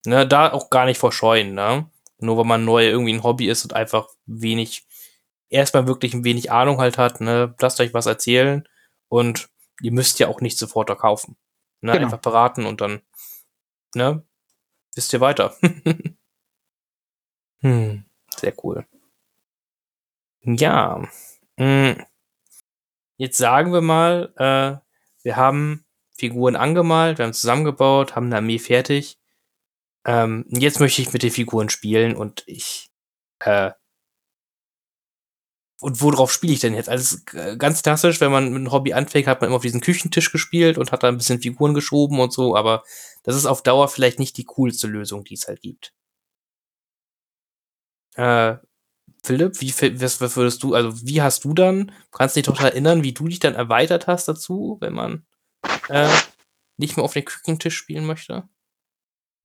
ne, 0.06 0.26
da 0.26 0.50
auch 0.50 0.70
gar 0.70 0.86
nicht 0.86 0.96
verscheuen, 0.96 1.52
ne? 1.52 1.90
Nur 2.18 2.38
weil 2.38 2.44
man 2.44 2.64
neu 2.64 2.86
irgendwie 2.86 3.12
ein 3.12 3.22
Hobby 3.22 3.48
ist 3.48 3.64
und 3.64 3.74
einfach 3.74 4.08
wenig, 4.26 4.86
erstmal 5.48 5.86
wirklich 5.86 6.14
ein 6.14 6.24
wenig 6.24 6.50
Ahnung 6.50 6.78
halt 6.78 6.98
hat, 6.98 7.20
ne? 7.20 7.54
Lasst 7.60 7.80
euch 7.80 7.94
was 7.94 8.06
erzählen 8.06 8.66
und 9.08 9.48
ihr 9.82 9.92
müsst 9.92 10.18
ja 10.18 10.28
auch 10.28 10.40
nicht 10.40 10.58
sofort 10.58 10.96
kaufen. 10.98 11.36
Ne? 11.80 11.92
Genau. 11.92 12.04
Einfach 12.04 12.20
beraten 12.20 12.66
und 12.66 12.80
dann, 12.80 13.02
ne? 13.94 14.24
Wisst 14.94 15.12
ihr 15.12 15.20
weiter. 15.20 15.54
hm, 17.60 18.04
sehr 18.34 18.64
cool. 18.64 18.86
Ja. 20.42 21.02
Hm. 21.58 22.02
Jetzt 23.18 23.38
sagen 23.38 23.72
wir 23.72 23.80
mal, 23.80 24.32
äh, 24.36 24.76
wir 25.22 25.36
haben 25.36 25.84
Figuren 26.12 26.56
angemalt, 26.56 27.18
wir 27.18 27.24
haben 27.24 27.32
zusammengebaut, 27.32 28.14
haben 28.14 28.26
eine 28.26 28.36
Armee 28.36 28.58
fertig. 28.58 29.18
Ähm, 30.06 30.44
jetzt 30.48 30.80
möchte 30.80 31.02
ich 31.02 31.12
mit 31.12 31.22
den 31.22 31.30
Figuren 31.32 31.68
spielen 31.68 32.16
und 32.16 32.44
ich 32.46 32.90
äh, 33.40 33.72
und 35.80 36.00
worauf 36.00 36.32
spiele 36.32 36.54
ich 36.54 36.60
denn 36.60 36.74
jetzt? 36.74 36.88
Also 36.88 37.18
ganz 37.58 37.82
klassisch, 37.82 38.20
wenn 38.20 38.32
man 38.32 38.46
mit 38.46 38.56
einem 38.56 38.72
Hobby 38.72 38.94
anfängt, 38.94 39.26
hat 39.26 39.40
man 39.40 39.48
immer 39.48 39.56
auf 39.56 39.62
diesen 39.62 39.82
Küchentisch 39.82 40.32
gespielt 40.32 40.78
und 40.78 40.90
hat 40.90 41.02
da 41.02 41.08
ein 41.08 41.18
bisschen 41.18 41.40
Figuren 41.40 41.74
geschoben 41.74 42.18
und 42.20 42.32
so, 42.32 42.56
aber 42.56 42.82
das 43.24 43.36
ist 43.36 43.46
auf 43.46 43.62
Dauer 43.62 43.88
vielleicht 43.88 44.18
nicht 44.18 44.38
die 44.38 44.44
coolste 44.44 44.86
Lösung, 44.86 45.24
die 45.24 45.34
es 45.34 45.48
halt 45.48 45.60
gibt. 45.60 45.92
Äh, 48.14 48.56
Philipp, 49.24 49.60
wie 49.60 49.72
was, 50.00 50.20
was 50.20 50.36
würdest 50.36 50.62
du, 50.62 50.74
also 50.74 51.06
wie 51.06 51.22
hast 51.22 51.44
du 51.44 51.52
dann, 51.54 51.92
kannst 52.12 52.36
du 52.36 52.40
dich 52.40 52.46
doch 52.46 52.60
erinnern, 52.60 53.02
wie 53.04 53.12
du 53.12 53.28
dich 53.28 53.40
dann 53.40 53.54
erweitert 53.54 54.06
hast 54.06 54.28
dazu, 54.28 54.78
wenn 54.80 54.94
man 54.94 55.26
äh, 55.88 56.08
nicht 56.78 56.96
mehr 56.96 57.04
auf 57.04 57.14
den 57.14 57.24
Küchentisch 57.24 57.76
spielen 57.76 58.06
möchte? 58.06 58.48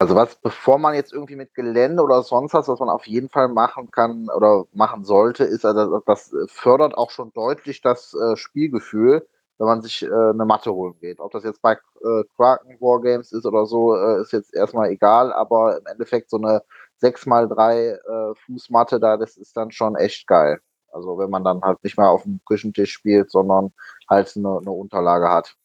Also 0.02 0.16
was, 0.16 0.36
bevor 0.36 0.80
man 0.80 0.96
jetzt 0.96 1.14
irgendwie 1.14 1.36
mit 1.36 1.54
Gelände 1.54 2.02
oder 2.02 2.24
sonst 2.24 2.56
was, 2.56 2.68
was 2.68 2.80
man 2.80 2.90
auf 2.90 3.06
jeden 3.06 3.30
Fall 3.30 3.50
machen 3.50 3.92
kann 3.92 4.30
oder 4.36 4.66
machen 4.74 5.04
sollte, 5.04 5.44
ist, 5.44 5.64
also 5.64 6.00
das 6.08 6.34
fördert 6.48 6.96
auch 6.96 7.12
schon 7.12 7.32
deutlich 7.34 7.82
das 7.82 8.16
äh, 8.16 8.36
Spielgefühl, 8.36 9.28
wenn 9.60 9.68
man 9.68 9.84
sich 9.84 10.02
äh, 10.02 10.08
eine 10.08 10.44
Matte 10.46 10.74
holen 10.74 10.96
geht. 11.00 11.20
Ob 11.20 11.32
das 11.34 11.44
jetzt 11.44 11.62
bei 11.62 11.74
äh, 11.74 12.24
Kraken 12.36 12.78
Wargames 12.82 13.32
ist 13.32 13.46
oder 13.46 13.68
so, 13.68 13.96
äh, 13.96 14.22
ist 14.22 14.32
jetzt 14.34 14.56
erstmal 14.56 14.90
egal, 14.90 15.32
aber 15.34 15.78
im 15.78 15.86
Endeffekt 15.86 16.32
so 16.32 16.38
eine 16.38 16.64
6x3 17.04 18.32
äh, 18.32 18.36
Fußmatte 18.48 19.00
da, 19.00 19.18
das 19.18 19.38
ist 19.38 19.56
dann 19.56 19.70
schon 19.70 19.96
echt 19.96 20.26
geil. 20.26 20.62
Also 20.92 21.20
wenn 21.20 21.30
man 21.30 21.44
dann 21.44 21.62
halt 21.62 21.84
nicht 21.84 22.00
mehr 22.00 22.10
auf 22.10 22.24
dem 22.24 22.42
Küchentisch 22.48 22.92
spielt, 22.92 23.30
sondern 23.30 23.72
halt 24.10 24.36
eine, 24.36 24.58
eine 24.58 24.72
Unterlage 24.72 25.30
hat. 25.30 25.58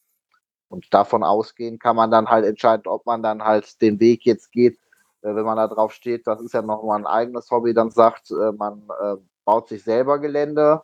Und 0.68 0.92
davon 0.92 1.22
ausgehen 1.22 1.78
kann 1.78 1.96
man 1.96 2.10
dann 2.10 2.28
halt 2.28 2.44
entscheiden, 2.44 2.86
ob 2.86 3.06
man 3.06 3.22
dann 3.22 3.42
halt 3.42 3.80
den 3.82 4.00
Weg 4.00 4.24
jetzt 4.24 4.50
geht, 4.52 4.78
äh, 5.22 5.34
wenn 5.34 5.44
man 5.44 5.56
da 5.56 5.68
drauf 5.68 5.92
steht, 5.92 6.26
das 6.26 6.40
ist 6.40 6.54
ja 6.54 6.62
nochmal 6.62 6.98
ein 6.98 7.06
eigenes 7.06 7.50
Hobby, 7.50 7.74
dann 7.74 7.90
sagt, 7.90 8.30
äh, 8.30 8.52
man 8.52 8.88
äh, 9.00 9.16
baut 9.44 9.68
sich 9.68 9.84
selber 9.84 10.18
Gelände 10.18 10.82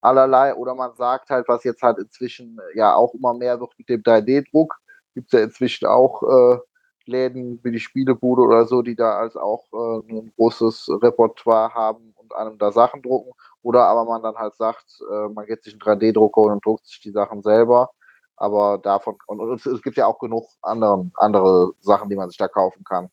allerlei 0.00 0.54
oder 0.54 0.74
man 0.74 0.94
sagt 0.96 1.30
halt, 1.30 1.48
was 1.48 1.64
jetzt 1.64 1.82
halt 1.82 1.98
inzwischen 1.98 2.60
ja 2.74 2.94
auch 2.94 3.14
immer 3.14 3.34
mehr 3.34 3.60
wird 3.60 3.72
mit 3.78 3.88
dem 3.88 4.02
3D-Druck, 4.02 4.76
gibt 5.14 5.32
es 5.32 5.38
ja 5.38 5.44
inzwischen 5.44 5.86
auch 5.86 6.22
äh, 6.22 6.58
Läden 7.06 7.60
wie 7.62 7.72
die 7.72 7.80
Spielebude 7.80 8.42
oder 8.42 8.66
so, 8.66 8.82
die 8.82 8.96
da 8.96 9.18
als 9.18 9.36
auch 9.36 9.64
äh, 9.72 10.12
ein 10.12 10.32
großes 10.36 10.90
Repertoire 11.02 11.72
haben 11.74 12.12
und 12.16 12.34
einem 12.34 12.58
da 12.58 12.72
Sachen 12.72 13.02
drucken. 13.02 13.32
Oder 13.62 13.84
aber 13.86 14.04
man 14.04 14.22
dann 14.22 14.36
halt 14.36 14.54
sagt, 14.54 15.00
äh, 15.10 15.28
man 15.28 15.46
geht 15.46 15.64
sich 15.64 15.74
einen 15.74 15.80
3D-Drucker 15.80 16.42
und 16.42 16.64
druckt 16.64 16.86
sich 16.86 17.00
die 17.00 17.10
Sachen 17.10 17.42
selber. 17.42 17.90
Aber 18.36 18.78
davon, 18.78 19.16
und, 19.26 19.40
und 19.40 19.54
es, 19.54 19.66
es, 19.66 19.82
gibt 19.82 19.96
ja 19.96 20.06
auch 20.06 20.18
genug 20.18 20.48
anderen, 20.62 21.12
andere 21.16 21.72
Sachen, 21.80 22.10
die 22.10 22.16
man 22.16 22.28
sich 22.28 22.38
da 22.38 22.48
kaufen 22.48 22.84
kann. 22.84 23.10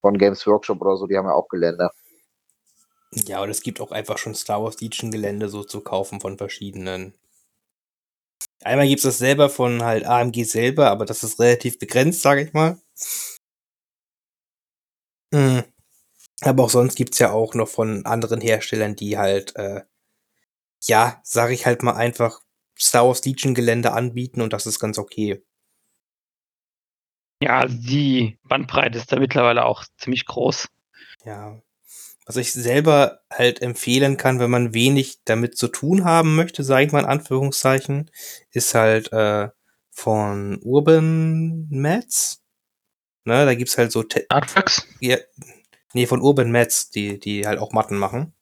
Von 0.00 0.18
Games 0.18 0.46
Workshop 0.46 0.80
oder 0.80 0.96
so, 0.96 1.06
die 1.06 1.16
haben 1.16 1.26
ja 1.26 1.34
auch 1.34 1.48
Gelände. 1.48 1.90
Ja, 3.12 3.42
und 3.42 3.50
es 3.50 3.62
gibt 3.62 3.80
auch 3.80 3.90
einfach 3.90 4.18
schon 4.18 4.34
Star 4.34 4.62
Wars 4.62 4.80
Legion 4.80 5.10
Gelände 5.10 5.48
so 5.48 5.64
zu 5.64 5.80
kaufen 5.80 6.20
von 6.20 6.36
verschiedenen. 6.38 7.14
Einmal 8.62 8.88
gibt 8.88 9.00
es 9.00 9.04
das 9.04 9.18
selber 9.18 9.50
von 9.50 9.84
halt 9.84 10.04
AMG 10.04 10.44
selber, 10.44 10.90
aber 10.90 11.04
das 11.04 11.22
ist 11.22 11.38
relativ 11.40 11.78
begrenzt, 11.78 12.22
sage 12.22 12.42
ich 12.42 12.52
mal. 12.52 12.78
Mhm. 15.32 15.64
Aber 16.42 16.64
auch 16.64 16.70
sonst 16.70 16.96
gibt's 16.96 17.18
ja 17.18 17.32
auch 17.32 17.54
noch 17.54 17.68
von 17.68 18.06
anderen 18.06 18.40
Herstellern, 18.40 18.96
die 18.96 19.18
halt, 19.18 19.56
äh, 19.56 19.82
ja, 20.82 21.20
sag 21.24 21.50
ich 21.50 21.66
halt 21.66 21.82
mal 21.82 21.94
einfach 21.94 22.40
Star 22.78 23.06
Wars 23.06 23.24
Legion 23.24 23.54
Gelände 23.54 23.92
anbieten 23.92 24.40
und 24.40 24.52
das 24.52 24.66
ist 24.66 24.78
ganz 24.78 24.98
okay. 24.98 25.42
Ja, 27.40 27.66
die 27.66 28.38
Bandbreite 28.44 28.98
ist 28.98 29.12
da 29.12 29.18
mittlerweile 29.18 29.64
auch 29.64 29.84
ziemlich 29.98 30.24
groß. 30.26 30.68
Ja. 31.24 31.60
Was 32.26 32.36
ich 32.36 32.52
selber 32.52 33.20
halt 33.30 33.60
empfehlen 33.60 34.16
kann, 34.16 34.38
wenn 34.38 34.50
man 34.50 34.72
wenig 34.72 35.22
damit 35.24 35.58
zu 35.58 35.68
tun 35.68 36.04
haben 36.04 36.36
möchte, 36.36 36.64
sage 36.64 36.86
ich 36.86 36.92
mal 36.92 37.00
in 37.00 37.04
Anführungszeichen, 37.04 38.10
ist 38.50 38.74
halt 38.74 39.12
äh, 39.12 39.50
von 39.90 40.58
Urban 40.62 41.68
Mats. 41.70 42.42
Ne, 43.24 43.44
da 43.44 43.54
gibt's 43.54 43.76
halt 43.76 43.92
so 43.92 44.04
Artworks? 44.28 44.86
Ja, 45.00 45.18
nee, 45.92 46.06
von 46.06 46.22
Urban 46.22 46.50
Mats, 46.50 46.90
die, 46.90 47.20
die 47.20 47.46
halt 47.46 47.58
auch 47.58 47.72
Matten 47.72 47.96
machen. 47.96 48.34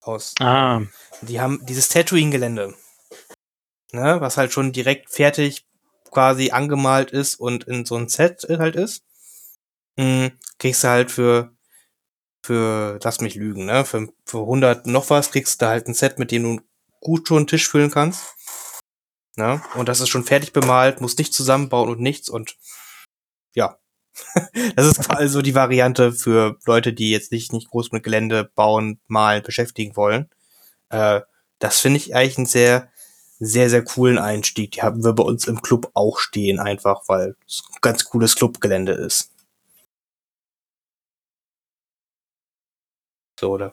Aus. 0.00 0.34
Ah. 0.40 0.82
Die 1.20 1.40
haben 1.40 1.60
dieses 1.66 1.90
Tatooine-Gelände 1.90 2.74
ne, 3.92 4.20
was 4.20 4.36
halt 4.36 4.52
schon 4.52 4.72
direkt 4.72 5.10
fertig 5.10 5.66
quasi 6.10 6.50
angemalt 6.50 7.10
ist 7.10 7.36
und 7.36 7.64
in 7.64 7.84
so 7.84 7.96
ein 7.96 8.08
Set 8.08 8.46
halt 8.48 8.76
ist, 8.76 9.04
mh, 9.96 10.30
kriegst 10.58 10.84
du 10.84 10.88
halt 10.88 11.10
für, 11.10 11.52
für, 12.42 12.98
lass 13.02 13.20
mich 13.20 13.34
lügen, 13.34 13.66
ne, 13.66 13.84
für, 13.84 14.08
für 14.24 14.40
100 14.40 14.86
noch 14.86 15.10
was 15.10 15.30
kriegst 15.30 15.60
du 15.62 15.66
halt 15.66 15.86
ein 15.86 15.94
Set, 15.94 16.18
mit 16.18 16.30
dem 16.30 16.42
du 16.42 16.62
gut 17.00 17.28
schon 17.28 17.38
einen 17.38 17.46
Tisch 17.46 17.68
füllen 17.68 17.90
kannst. 17.90 18.34
Ne? 19.36 19.62
Und 19.76 19.88
das 19.88 20.00
ist 20.00 20.08
schon 20.08 20.24
fertig 20.24 20.52
bemalt, 20.52 21.00
muss 21.00 21.16
nicht 21.16 21.32
zusammenbauen 21.32 21.88
und 21.88 22.00
nichts 22.00 22.28
und 22.28 22.56
ja. 23.54 23.78
das 24.74 24.86
ist 24.86 25.08
quasi 25.08 25.28
so 25.28 25.42
die 25.42 25.54
Variante 25.54 26.12
für 26.12 26.58
Leute, 26.66 26.92
die 26.92 27.10
jetzt 27.10 27.30
nicht, 27.30 27.52
nicht 27.52 27.70
groß 27.70 27.92
mit 27.92 28.02
Gelände 28.02 28.50
bauen, 28.56 29.00
malen, 29.06 29.44
beschäftigen 29.44 29.94
wollen. 29.94 30.28
Äh, 30.90 31.20
das 31.60 31.78
finde 31.78 31.98
ich 31.98 32.16
eigentlich 32.16 32.38
ein 32.38 32.46
sehr, 32.46 32.90
sehr, 33.40 33.70
sehr 33.70 33.84
coolen 33.84 34.18
Einstieg. 34.18 34.72
Die 34.72 34.82
haben 34.82 35.04
wir 35.04 35.12
bei 35.12 35.22
uns 35.22 35.46
im 35.46 35.62
Club 35.62 35.90
auch 35.94 36.18
stehen, 36.18 36.58
einfach 36.58 37.02
weil 37.08 37.36
es 37.46 37.62
ein 37.72 37.78
ganz 37.80 38.04
cooles 38.04 38.34
Clubgelände 38.36 38.92
ist. 38.92 39.32
So, 43.38 43.56
da 43.56 43.72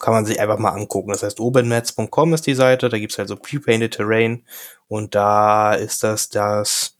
kann 0.00 0.14
man 0.14 0.26
sich 0.26 0.40
einfach 0.40 0.58
mal 0.58 0.70
angucken. 0.72 1.10
Das 1.12 1.22
heißt, 1.22 1.40
openmats.com 1.40 2.34
ist 2.34 2.46
die 2.46 2.54
Seite, 2.54 2.88
da 2.88 2.98
gibt's 2.98 3.18
halt 3.18 3.28
so 3.28 3.36
pre-painted 3.36 3.94
Terrain 3.94 4.44
und 4.88 5.14
da 5.14 5.74
ist 5.74 6.02
das 6.02 6.28
das, 6.30 6.98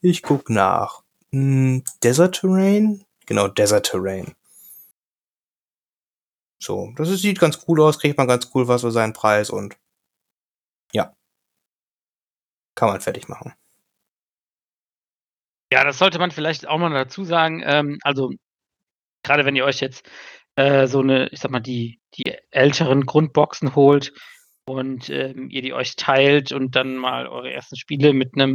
ich 0.00 0.22
guck 0.22 0.50
nach, 0.50 1.02
hm, 1.32 1.84
Desert 2.02 2.40
Terrain? 2.40 3.04
Genau, 3.26 3.48
Desert 3.48 3.86
Terrain. 3.86 4.34
So, 6.58 6.92
das 6.96 7.08
sieht 7.08 7.38
ganz 7.38 7.60
cool 7.68 7.80
aus, 7.82 7.98
kriegt 7.98 8.18
man 8.18 8.28
ganz 8.28 8.50
cool 8.54 8.66
was 8.68 8.82
für 8.82 8.90
seinen 8.90 9.12
Preis 9.12 9.50
und 9.50 9.76
ja. 10.92 11.14
Kann 12.74 12.90
man 12.90 13.00
fertig 13.00 13.28
machen. 13.28 13.54
Ja, 15.72 15.84
das 15.84 15.98
sollte 15.98 16.18
man 16.18 16.30
vielleicht 16.30 16.68
auch 16.68 16.78
mal 16.78 16.90
dazu 16.90 17.24
sagen. 17.24 17.62
Ähm, 17.64 17.98
also, 18.02 18.30
gerade 19.22 19.44
wenn 19.44 19.56
ihr 19.56 19.64
euch 19.64 19.80
jetzt 19.80 20.08
äh, 20.56 20.86
so 20.86 21.00
eine, 21.00 21.28
ich 21.28 21.40
sag 21.40 21.50
mal, 21.50 21.60
die, 21.60 22.00
die 22.14 22.34
älteren 22.50 23.04
Grundboxen 23.04 23.74
holt 23.74 24.12
und 24.66 25.10
ähm, 25.10 25.50
ihr 25.50 25.62
die 25.62 25.72
euch 25.72 25.96
teilt 25.96 26.52
und 26.52 26.76
dann 26.76 26.96
mal 26.96 27.26
eure 27.26 27.52
ersten 27.52 27.76
Spiele 27.76 28.12
mit 28.12 28.34
einem, 28.34 28.54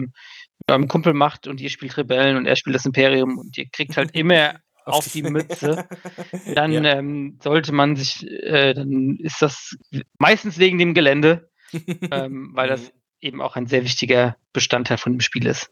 mit 0.59 0.69
eurem 0.69 0.87
Kumpel 0.87 1.13
macht 1.13 1.47
und 1.47 1.61
ihr 1.61 1.69
spielt 1.69 1.97
Rebellen 1.97 2.37
und 2.37 2.45
er 2.45 2.55
spielt 2.55 2.75
das 2.75 2.85
Imperium 2.85 3.37
und 3.37 3.57
ihr 3.57 3.69
kriegt 3.69 3.97
halt 3.97 4.11
immer 4.15 4.59
auf 4.85 5.07
die 5.11 5.23
Mütze, 5.23 5.87
dann 6.55 6.71
ja. 6.71 6.83
ähm, 6.83 7.39
sollte 7.43 7.71
man 7.71 7.95
sich, 7.95 8.25
äh, 8.25 8.73
dann 8.73 9.17
ist 9.19 9.41
das 9.41 9.75
meistens 10.17 10.57
wegen 10.57 10.79
dem 10.79 10.93
Gelände 10.93 11.50
ähm, 11.73 12.51
weil 12.53 12.69
das 12.69 12.81
mhm. 12.81 12.91
eben 13.21 13.41
auch 13.41 13.55
ein 13.55 13.67
sehr 13.67 13.83
wichtiger 13.83 14.37
Bestandteil 14.53 14.97
von 14.97 15.13
dem 15.13 15.21
Spiel 15.21 15.45
ist. 15.45 15.71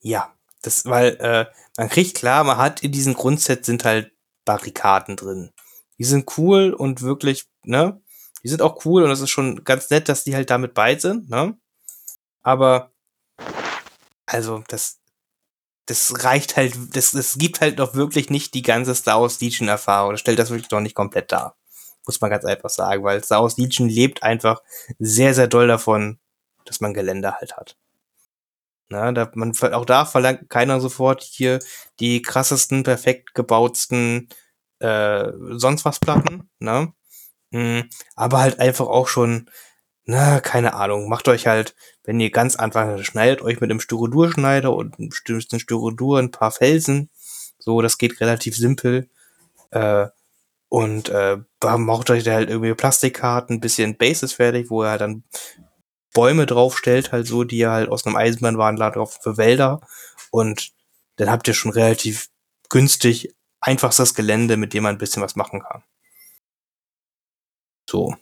Ja, 0.00 0.34
das, 0.62 0.84
weil 0.84 1.16
äh, 1.20 1.46
man 1.76 1.88
kriegt 1.88 2.16
klar, 2.16 2.44
man 2.44 2.58
hat 2.58 2.82
in 2.82 2.92
diesem 2.92 3.14
Grundset 3.14 3.64
sind 3.64 3.84
halt 3.84 4.12
Barrikaden 4.44 5.16
drin. 5.16 5.52
Die 5.98 6.04
sind 6.04 6.38
cool 6.38 6.72
und 6.72 7.02
wirklich, 7.02 7.46
ne? 7.64 8.00
Die 8.44 8.48
sind 8.48 8.62
auch 8.62 8.84
cool 8.84 9.02
und 9.02 9.10
es 9.10 9.20
ist 9.20 9.30
schon 9.30 9.64
ganz 9.64 9.90
nett, 9.90 10.08
dass 10.08 10.24
die 10.24 10.34
halt 10.34 10.50
damit 10.50 10.74
bei 10.74 10.96
sind, 10.96 11.28
ne? 11.28 11.58
Aber 12.42 12.92
also 14.26 14.62
das 14.68 15.00
das 15.88 16.22
reicht 16.22 16.56
halt, 16.56 16.74
das, 16.94 17.12
das 17.12 17.38
gibt 17.38 17.62
halt 17.62 17.78
noch 17.78 17.94
wirklich 17.94 18.28
nicht 18.28 18.52
die 18.52 18.62
ganze 18.62 18.94
Star 18.94 19.22
Wars 19.22 19.40
Legion 19.40 19.68
Erfahrung. 19.68 20.12
Das 20.12 20.20
stellt 20.20 20.38
das 20.38 20.50
wirklich 20.50 20.70
noch 20.70 20.80
nicht 20.80 20.94
komplett 20.94 21.32
dar. 21.32 21.57
Muss 22.08 22.22
man 22.22 22.30
ganz 22.30 22.46
einfach 22.46 22.70
sagen, 22.70 23.04
weil 23.04 23.22
Star 23.22 23.46
Legion 23.58 23.88
lebt 23.90 24.22
einfach 24.22 24.62
sehr, 24.98 25.34
sehr 25.34 25.46
doll 25.46 25.68
davon, 25.68 26.18
dass 26.64 26.80
man 26.80 26.94
Gelände 26.94 27.34
halt 27.34 27.54
hat. 27.58 27.76
Na, 28.88 29.12
da, 29.12 29.30
man, 29.34 29.52
auch 29.74 29.84
da 29.84 30.06
verlangt 30.06 30.48
keiner 30.48 30.80
sofort 30.80 31.22
hier 31.22 31.58
die 32.00 32.22
krassesten, 32.22 32.82
perfekt 32.82 33.34
gebautsten 33.34 34.30
äh, 34.78 35.32
sonst 35.50 35.84
was 35.84 36.00
Platten, 36.00 36.48
ne? 36.60 36.94
Mhm, 37.50 37.90
aber 38.16 38.40
halt 38.40 38.58
einfach 38.60 38.86
auch 38.86 39.08
schon, 39.08 39.50
na, 40.06 40.40
keine 40.40 40.74
Ahnung, 40.74 41.10
macht 41.10 41.28
euch 41.28 41.46
halt, 41.46 41.74
wenn 42.04 42.20
ihr 42.20 42.30
ganz 42.30 42.56
einfach 42.56 43.04
schneidet 43.04 43.42
euch 43.42 43.60
mit 43.60 43.70
einem 43.70 43.80
Styrodurschneider 43.80 44.74
und 44.74 44.98
ein 44.98 45.10
Styrodur 45.12 46.18
ein 46.20 46.30
paar 46.30 46.52
Felsen. 46.52 47.10
So, 47.58 47.82
das 47.82 47.98
geht 47.98 48.20
relativ 48.20 48.56
simpel. 48.56 49.10
Äh, 49.72 50.06
und 50.68 51.08
äh, 51.08 51.38
macht 51.62 52.10
euch 52.10 52.24
da 52.24 52.32
halt 52.34 52.50
irgendwie 52.50 52.74
Plastikkarten, 52.74 53.56
ein 53.56 53.60
bisschen 53.60 53.96
Bases 53.96 54.34
fertig, 54.34 54.70
wo 54.70 54.82
er 54.82 54.90
halt 54.90 55.00
dann 55.00 55.24
Bäume 56.14 56.46
draufstellt, 56.46 57.12
halt 57.12 57.26
so, 57.26 57.44
die 57.44 57.60
er 57.60 57.72
halt 57.72 57.88
aus 57.90 58.06
einem 58.06 58.16
Eisenbahnwandler 58.16 58.90
drauf 58.90 59.18
für 59.22 59.36
Wälder. 59.36 59.80
Und 60.30 60.72
dann 61.16 61.30
habt 61.30 61.48
ihr 61.48 61.54
schon 61.54 61.72
relativ 61.72 62.28
günstig 62.68 63.34
einfachstes 63.60 64.14
Gelände, 64.14 64.56
mit 64.56 64.74
dem 64.74 64.84
man 64.84 64.96
ein 64.96 64.98
bisschen 64.98 65.22
was 65.22 65.36
machen 65.36 65.62
kann. 65.62 65.82
So. 67.88 68.14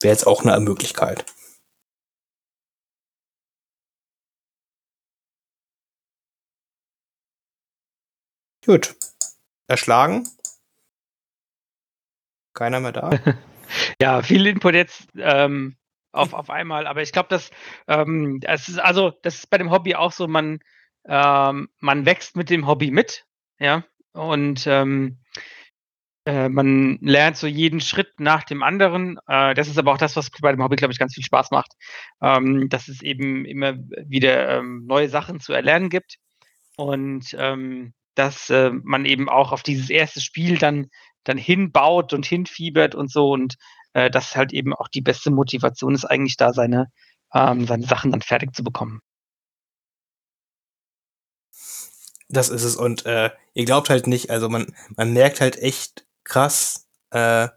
Wäre 0.00 0.12
jetzt 0.12 0.26
auch 0.26 0.44
eine 0.44 0.58
Möglichkeit. 0.60 1.24
Gut 8.64 8.94
erschlagen. 9.66 10.26
Keiner 12.54 12.80
mehr 12.80 12.92
da. 12.92 13.10
ja, 14.00 14.22
viel 14.22 14.46
Input 14.46 14.74
jetzt. 14.74 15.08
Ähm, 15.16 15.76
auf, 16.12 16.34
auf 16.34 16.50
einmal. 16.50 16.86
Aber 16.86 17.02
ich 17.02 17.12
glaube, 17.12 17.28
dass 17.28 17.50
ähm, 17.88 18.40
es 18.42 18.68
ist 18.68 18.78
also 18.78 19.10
das 19.22 19.36
ist 19.36 19.50
bei 19.50 19.58
dem 19.58 19.70
Hobby 19.70 19.94
auch 19.94 20.12
so, 20.12 20.28
man, 20.28 20.60
ähm, 21.06 21.68
man 21.80 22.06
wächst 22.06 22.36
mit 22.36 22.50
dem 22.50 22.66
Hobby 22.66 22.90
mit, 22.90 23.24
ja. 23.58 23.84
Und 24.12 24.66
ähm, 24.66 25.18
äh, 26.26 26.48
man 26.48 26.98
lernt 27.00 27.36
so 27.36 27.46
jeden 27.46 27.80
Schritt 27.80 28.20
nach 28.20 28.44
dem 28.44 28.62
anderen. 28.62 29.18
Äh, 29.26 29.54
das 29.54 29.68
ist 29.68 29.78
aber 29.78 29.92
auch 29.92 29.98
das, 29.98 30.16
was 30.16 30.30
bei 30.30 30.52
dem 30.52 30.62
Hobby, 30.62 30.76
glaube 30.76 30.92
ich, 30.92 30.98
ganz 30.98 31.14
viel 31.14 31.24
Spaß 31.24 31.50
macht. 31.50 31.72
Ähm, 32.20 32.68
dass 32.68 32.88
es 32.88 33.02
eben 33.02 33.44
immer 33.46 33.74
wieder 34.06 34.58
ähm, 34.58 34.84
neue 34.86 35.08
Sachen 35.08 35.40
zu 35.40 35.52
erlernen 35.52 35.88
gibt. 35.88 36.18
Und 36.76 37.34
ähm, 37.38 37.94
dass 38.14 38.50
äh, 38.50 38.70
man 38.70 39.04
eben 39.04 39.28
auch 39.28 39.52
auf 39.52 39.62
dieses 39.62 39.90
erste 39.90 40.20
Spiel 40.20 40.58
dann, 40.58 40.88
dann 41.24 41.38
hinbaut 41.38 42.12
und 42.12 42.26
hinfiebert 42.26 42.94
und 42.94 43.10
so. 43.10 43.30
Und 43.30 43.56
äh, 43.94 44.10
dass 44.10 44.36
halt 44.36 44.52
eben 44.52 44.74
auch 44.74 44.88
die 44.88 45.00
beste 45.00 45.30
Motivation 45.30 45.94
ist, 45.94 46.04
eigentlich 46.04 46.36
da 46.36 46.52
seine, 46.52 46.86
ähm, 47.34 47.66
seine 47.66 47.86
Sachen 47.86 48.10
dann 48.10 48.22
fertig 48.22 48.54
zu 48.54 48.64
bekommen. 48.64 49.00
Das 52.28 52.48
ist 52.48 52.64
es. 52.64 52.76
Und 52.76 53.04
äh, 53.04 53.30
ihr 53.54 53.64
glaubt 53.64 53.90
halt 53.90 54.06
nicht, 54.06 54.30
also 54.30 54.48
man, 54.48 54.74
man 54.96 55.12
merkt 55.12 55.40
halt 55.40 55.58
echt 55.58 56.06
krass, 56.24 56.88
äh, 57.10 57.48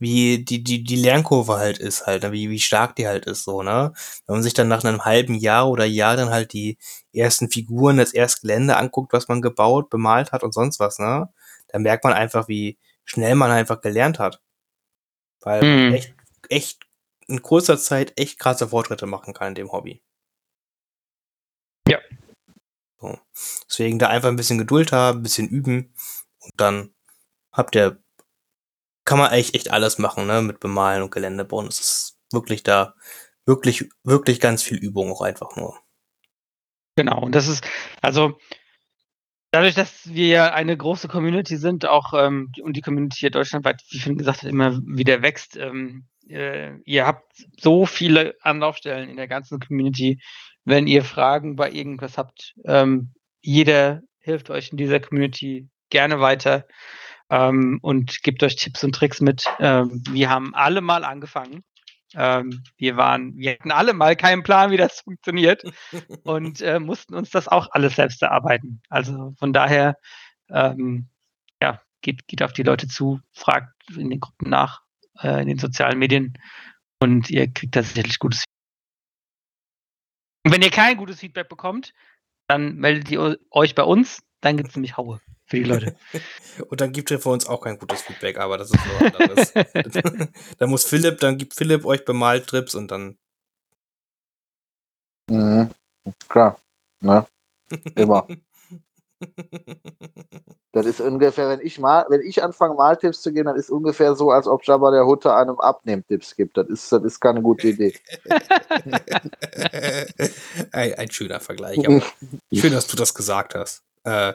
wie 0.00 0.44
die, 0.44 0.64
die, 0.64 0.82
die 0.82 0.96
Lernkurve 0.96 1.58
halt 1.58 1.78
ist 1.78 2.06
halt, 2.06 2.22
ne? 2.24 2.32
wie, 2.32 2.50
wie 2.50 2.58
stark 2.58 2.96
die 2.96 3.06
halt 3.06 3.26
ist, 3.26 3.44
so, 3.44 3.62
ne? 3.62 3.92
Wenn 4.26 4.36
man 4.36 4.42
sich 4.42 4.54
dann 4.54 4.68
nach 4.68 4.82
einem 4.84 5.04
halben 5.04 5.34
Jahr 5.34 5.68
oder 5.68 5.84
Jahr 5.84 6.16
dann 6.16 6.30
halt 6.30 6.52
die 6.52 6.78
ersten 7.12 7.50
Figuren, 7.50 7.98
das 7.98 8.12
erste 8.12 8.40
Gelände 8.42 8.76
anguckt, 8.76 9.12
was 9.12 9.28
man 9.28 9.42
gebaut, 9.42 9.90
bemalt 9.90 10.32
hat 10.32 10.42
und 10.42 10.52
sonst 10.54 10.80
was, 10.80 10.98
ne? 10.98 11.28
Dann 11.68 11.82
merkt 11.82 12.04
man 12.04 12.14
einfach, 12.14 12.48
wie 12.48 12.78
schnell 13.04 13.34
man 13.36 13.50
einfach 13.52 13.80
gelernt 13.80 14.18
hat. 14.18 14.40
Weil 15.42 15.60
man 15.62 15.88
Mhm. 15.88 15.94
echt, 15.94 16.14
echt 16.48 16.80
in 17.26 17.42
kurzer 17.42 17.78
Zeit 17.78 18.12
echt 18.18 18.38
krasse 18.38 18.68
Fortschritte 18.68 19.06
machen 19.06 19.34
kann 19.34 19.48
in 19.48 19.54
dem 19.54 19.72
Hobby. 19.72 20.02
Ja. 21.88 21.98
So. 23.00 23.18
Deswegen 23.68 23.98
da 23.98 24.08
einfach 24.08 24.28
ein 24.28 24.36
bisschen 24.36 24.58
Geduld 24.58 24.92
haben, 24.92 25.20
ein 25.20 25.22
bisschen 25.22 25.48
üben 25.48 25.94
und 26.40 26.52
dann 26.56 26.94
habt 27.52 27.74
ihr, 27.76 28.02
kann 29.10 29.18
man 29.18 29.30
eigentlich 29.30 29.54
echt 29.54 29.72
alles 29.72 29.98
machen, 29.98 30.28
ne, 30.28 30.40
mit 30.40 30.60
Bemalen 30.60 31.02
und 31.02 31.10
Gelände 31.10 31.44
bauen. 31.44 31.66
Es 31.66 31.80
ist 31.80 32.18
wirklich 32.30 32.62
da, 32.62 32.94
wirklich, 33.44 33.90
wirklich 34.04 34.38
ganz 34.38 34.62
viel 34.62 34.78
Übung 34.78 35.10
auch 35.10 35.20
einfach 35.20 35.56
nur. 35.56 35.76
Genau, 36.94 37.20
und 37.20 37.34
das 37.34 37.48
ist, 37.48 37.68
also 38.02 38.38
dadurch, 39.50 39.74
dass 39.74 40.14
wir 40.14 40.28
ja 40.28 40.52
eine 40.52 40.76
große 40.76 41.08
Community 41.08 41.56
sind, 41.56 41.86
auch 41.86 42.14
ähm, 42.14 42.52
und 42.62 42.76
die 42.76 42.82
Community 42.82 43.18
hier 43.18 43.30
deutschlandweit, 43.32 43.82
wie 43.90 43.98
Finn 43.98 44.16
gesagt 44.16 44.44
immer 44.44 44.78
wieder 44.84 45.22
wächst, 45.22 45.56
ähm, 45.56 46.06
äh, 46.28 46.76
ihr 46.84 47.04
habt 47.04 47.32
so 47.58 47.86
viele 47.86 48.36
Anlaufstellen 48.42 49.10
in 49.10 49.16
der 49.16 49.26
ganzen 49.26 49.58
Community. 49.58 50.22
Wenn 50.64 50.86
ihr 50.86 51.02
Fragen 51.02 51.56
bei 51.56 51.68
irgendwas 51.72 52.16
habt, 52.16 52.54
ähm, 52.64 53.12
jeder 53.40 54.02
hilft 54.20 54.50
euch 54.50 54.70
in 54.70 54.76
dieser 54.76 55.00
Community 55.00 55.68
gerne 55.88 56.20
weiter 56.20 56.64
ähm, 57.30 57.78
und 57.80 58.22
gibt 58.22 58.42
euch 58.42 58.56
Tipps 58.56 58.84
und 58.84 58.94
Tricks 58.94 59.20
mit. 59.20 59.46
Ähm, 59.58 60.02
wir 60.10 60.28
haben 60.28 60.54
alle 60.54 60.80
mal 60.80 61.04
angefangen. 61.04 61.64
Ähm, 62.14 62.64
wir 62.76 62.96
waren, 62.96 63.36
wir 63.36 63.52
hatten 63.52 63.70
alle 63.70 63.94
mal 63.94 64.16
keinen 64.16 64.42
Plan, 64.42 64.72
wie 64.72 64.76
das 64.76 65.00
funktioniert 65.04 65.62
und 66.24 66.60
äh, 66.60 66.80
mussten 66.80 67.14
uns 67.14 67.30
das 67.30 67.46
auch 67.48 67.68
alles 67.70 67.96
selbst 67.96 68.20
erarbeiten. 68.22 68.82
Also 68.88 69.32
von 69.38 69.52
daher, 69.52 69.96
ähm, 70.48 71.08
ja, 71.62 71.80
geht, 72.02 72.26
geht 72.26 72.42
auf 72.42 72.52
die 72.52 72.64
Leute 72.64 72.88
zu, 72.88 73.20
fragt 73.32 73.72
in 73.96 74.10
den 74.10 74.18
Gruppen 74.20 74.50
nach, 74.50 74.82
äh, 75.20 75.40
in 75.42 75.48
den 75.48 75.58
sozialen 75.58 75.98
Medien 75.98 76.36
und 77.00 77.30
ihr 77.30 77.52
kriegt 77.52 77.76
da 77.76 77.82
sicherlich 77.82 78.18
gutes 78.18 78.40
Feedback. 78.40 78.50
Und 80.46 80.52
wenn 80.52 80.62
ihr 80.62 80.70
kein 80.70 80.96
gutes 80.96 81.20
Feedback 81.20 81.48
bekommt, 81.48 81.92
dann 82.48 82.74
meldet 82.76 83.08
ihr 83.10 83.38
euch 83.52 83.76
bei 83.76 83.84
uns, 83.84 84.20
dann 84.40 84.56
gibt 84.56 84.70
es 84.70 84.74
nämlich 84.74 84.96
Haue 84.96 85.20
für 85.50 85.56
die 85.56 85.64
Leute. 85.64 85.96
Und 86.68 86.80
dann 86.80 86.92
gibt 86.92 87.10
ihr 87.10 87.18
für 87.18 87.30
uns 87.30 87.46
auch 87.46 87.60
kein 87.60 87.78
gutes 87.78 88.02
Feedback, 88.02 88.38
aber 88.38 88.56
das 88.56 88.70
ist 88.70 88.80
so 88.80 89.04
anderes. 89.04 89.52
dann 90.58 90.70
muss 90.70 90.84
Philipp, 90.84 91.18
dann 91.18 91.38
gibt 91.38 91.54
Philipp 91.54 91.84
euch 91.84 92.04
bemalt 92.04 92.46
Trips 92.46 92.74
und 92.74 92.90
dann. 92.90 93.18
Mhm. 95.28 95.70
Klar. 96.28 96.60
Ne? 97.00 97.26
Immer. 97.94 98.26
Das 100.72 100.86
ist 100.86 101.00
ungefähr, 101.00 101.48
wenn 101.48 101.66
ich 101.66 101.80
mal, 101.80 102.06
wenn 102.10 102.20
ich 102.20 102.44
anfange, 102.44 102.74
Maltipps 102.74 103.22
zu 103.22 103.32
geben, 103.32 103.46
dann 103.46 103.56
ist 103.56 103.70
ungefähr 103.70 104.14
so, 104.14 104.30
als 104.30 104.46
ob 104.46 104.64
Jabba 104.64 104.92
der 104.92 105.04
Hutte 105.04 105.34
einem 105.34 105.58
Abnehmtipps 105.58 106.36
gibt. 106.36 106.56
Das 106.56 106.68
ist, 106.68 106.92
das 106.92 107.02
ist 107.02 107.18
keine 107.18 107.42
gute 107.42 107.68
Idee. 107.68 107.92
ein, 110.70 110.94
ein 110.94 111.10
schöner 111.10 111.40
Vergleich, 111.40 111.84
aber 111.84 112.02
schön, 112.52 112.72
dass 112.72 112.86
du 112.86 112.96
das 112.96 113.14
gesagt 113.14 113.56
hast. 113.56 113.82
Äh. 114.04 114.34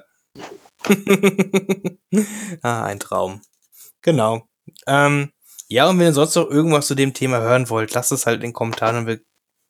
ah, 2.62 2.84
ein 2.84 2.99
Traum. 2.99 3.41
Genau. 4.02 4.48
Ähm, 4.88 5.32
ja, 5.68 5.90
und 5.90 5.99
wenn 5.99 6.07
ihr 6.07 6.14
sonst 6.14 6.36
noch 6.36 6.49
irgendwas 6.49 6.88
zu 6.88 6.95
dem 6.95 7.14
Thema 7.14 7.40
hören 7.40 7.70
wollt, 7.70 7.94
lasst 7.94 8.12
es 8.12 8.26
halt 8.26 8.38
in 8.38 8.49
den 8.49 8.53
Kommentaren 8.53 8.98
und 8.98 9.07
wir, 9.07 9.20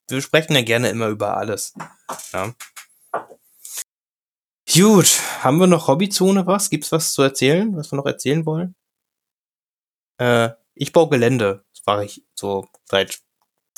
wir 0.09 0.21
sprechen 0.21 0.55
ja 0.55 0.61
gerne 0.61 0.89
immer 0.89 1.07
über 1.07 1.37
alles. 1.37 1.73
Ja. 2.33 2.53
Gut, 4.73 5.21
haben 5.41 5.59
wir 5.59 5.67
noch 5.67 5.87
Hobbyzone 5.87 6.47
was? 6.47 6.69
Gibt's 6.69 6.91
was 6.91 7.13
zu 7.13 7.21
erzählen, 7.21 7.75
was 7.77 7.91
wir 7.91 7.97
noch 7.97 8.05
erzählen 8.05 8.45
wollen? 8.45 8.75
Äh, 10.17 10.49
ich 10.73 10.91
baue 10.91 11.09
Gelände. 11.09 11.63
Das 11.73 11.85
mache 11.85 12.05
ich 12.05 12.25
so 12.33 12.67
seit 12.85 13.19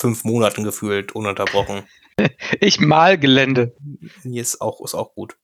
fünf 0.00 0.24
Monaten 0.24 0.64
gefühlt, 0.64 1.12
ununterbrochen. 1.12 1.88
Ich 2.60 2.80
mal 2.80 3.16
Gelände. 3.16 3.76
Hier 4.24 4.42
ist 4.42 4.60
auch, 4.60 4.80
ist 4.80 4.96
auch 4.96 5.14
gut. 5.14 5.38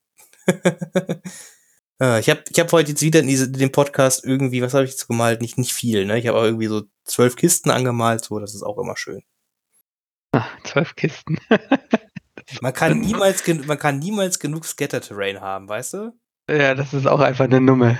Äh, 2.01 2.21
ich 2.21 2.31
habe 2.31 2.43
ich 2.49 2.59
hab 2.59 2.73
heute 2.73 2.91
jetzt 2.91 3.03
wieder 3.03 3.21
in, 3.21 3.27
diese, 3.27 3.47
in 3.47 3.53
dem 3.55 3.73
Podcast 3.73 4.25
irgendwie, 4.25 4.63
was 4.63 4.75
habe 4.75 4.85
ich 4.85 4.91
jetzt 4.91 5.07
gemalt? 5.07 5.41
Nicht, 5.41 5.59
nicht 5.59 5.73
viel, 5.73 6.07
ne? 6.07 6.19
Ich 6.19 6.27
habe 6.27 6.39
irgendwie 6.39 6.67
so 6.67 6.83
zwölf 7.05 7.37
Kisten 7.37 7.71
angemalt, 7.71 8.25
so, 8.25 8.39
das 8.39 8.55
ist 8.55 8.63
auch 8.63 8.79
immer 8.79 8.97
schön. 8.97 9.23
Ah, 10.33 10.47
Zwölf 10.65 10.97
Kisten. 10.97 11.39
Man 12.61 12.73
kann 12.73 13.01
niemals, 13.01 13.47
man 13.47 13.79
kann 13.79 13.99
niemals 13.99 14.39
genug 14.39 14.65
Scatter-Terrain 14.65 15.41
haben, 15.41 15.69
weißt 15.69 15.95
du? 15.95 16.13
ja, 16.51 16.75
das 16.75 16.93
ist 16.93 17.07
auch 17.07 17.21
einfach 17.21 17.47
eine 17.47 17.61
Nummer. 17.61 17.99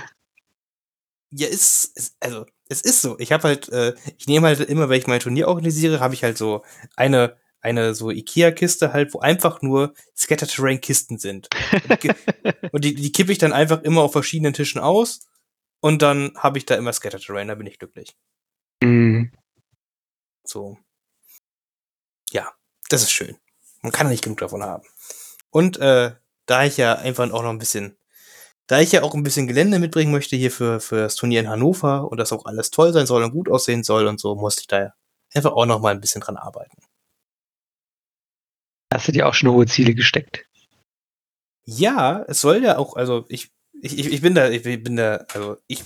Ja, 1.31 1.47
ist, 1.47 1.97
ist 1.97 2.15
also 2.19 2.45
es 2.69 2.81
ist 2.81 3.01
so. 3.01 3.17
Ich 3.19 3.31
habe 3.31 3.43
halt, 3.43 3.69
äh, 3.69 3.95
ich 4.17 4.27
nehme 4.27 4.47
halt 4.47 4.59
immer, 4.59 4.89
wenn 4.89 4.99
ich 4.99 5.07
mein 5.07 5.19
Turnier 5.19 5.47
organisiere, 5.47 5.99
habe 5.99 6.13
ich 6.13 6.23
halt 6.23 6.37
so 6.37 6.63
eine 6.95 7.37
eine 7.65 7.93
so 7.95 8.09
Ikea-Kiste 8.11 8.93
halt, 8.93 9.13
wo 9.13 9.19
einfach 9.19 9.61
nur 9.61 9.93
Scatter-Terrain-Kisten 10.15 11.17
sind. 11.17 11.49
Und 11.73 11.89
die, 11.91 11.97
ki- 11.97 12.13
und 12.71 12.85
die, 12.85 12.95
die 12.95 13.11
kippe 13.11 13.31
ich 13.31 13.37
dann 13.37 13.53
einfach 13.53 13.81
immer 13.81 14.01
auf 14.01 14.11
verschiedenen 14.13 14.53
Tischen 14.53 14.79
aus 14.79 15.27
und 15.81 16.01
dann 16.01 16.31
habe 16.37 16.57
ich 16.57 16.65
da 16.65 16.75
immer 16.75 16.93
Scatter-Terrain, 16.93 17.47
da 17.47 17.55
bin 17.55 17.67
ich 17.67 17.79
glücklich. 17.79 18.15
Mhm. 18.81 19.31
So. 20.45 20.77
Ja, 22.31 22.51
das 22.89 23.01
ist 23.01 23.11
schön. 23.11 23.37
Man 23.81 23.91
kann 23.91 24.07
nicht 24.09 24.23
genug 24.23 24.39
davon 24.39 24.63
haben. 24.63 24.83
Und 25.49 25.77
äh, 25.77 26.11
da 26.45 26.65
ich 26.65 26.77
ja 26.77 26.95
einfach 26.95 27.29
auch 27.31 27.43
noch 27.43 27.49
ein 27.49 27.57
bisschen, 27.59 27.97
da 28.67 28.79
ich 28.79 28.91
ja 28.91 29.03
auch 29.03 29.13
ein 29.13 29.23
bisschen 29.23 29.47
Gelände 29.47 29.79
mitbringen 29.79 30.11
möchte 30.11 30.35
hier 30.35 30.51
für, 30.51 30.79
für 30.79 30.97
das 30.97 31.15
Turnier 31.15 31.39
in 31.39 31.49
Hannover 31.49 32.09
und 32.11 32.17
das 32.17 32.31
auch 32.33 32.45
alles 32.45 32.71
toll 32.71 32.93
sein 32.93 33.05
soll 33.05 33.23
und 33.23 33.31
gut 33.31 33.49
aussehen 33.49 33.83
soll 33.83 34.07
und 34.07 34.19
so, 34.19 34.35
musste 34.35 34.61
ich 34.61 34.67
da 34.67 34.93
einfach 35.33 35.53
auch 35.53 35.65
noch 35.65 35.79
mal 35.81 35.91
ein 35.93 36.01
bisschen 36.01 36.21
dran 36.21 36.37
arbeiten. 36.37 36.77
Hast 38.95 39.09
du 39.09 39.11
dir 39.11 39.27
auch 39.27 39.33
schon 39.33 39.51
hohe 39.51 39.65
Ziele 39.65 39.93
gesteckt? 39.93 40.45
Ja, 41.65 42.23
es 42.29 42.39
soll 42.39 42.63
ja 42.63 42.77
auch, 42.77 42.95
also 42.95 43.25
ich, 43.27 43.51
ich, 43.81 43.97
ich 43.97 44.21
bin 44.21 44.35
da, 44.35 44.49
ich 44.49 44.63
bin 44.63 44.95
da, 44.95 45.25
also 45.33 45.57
ich, 45.67 45.83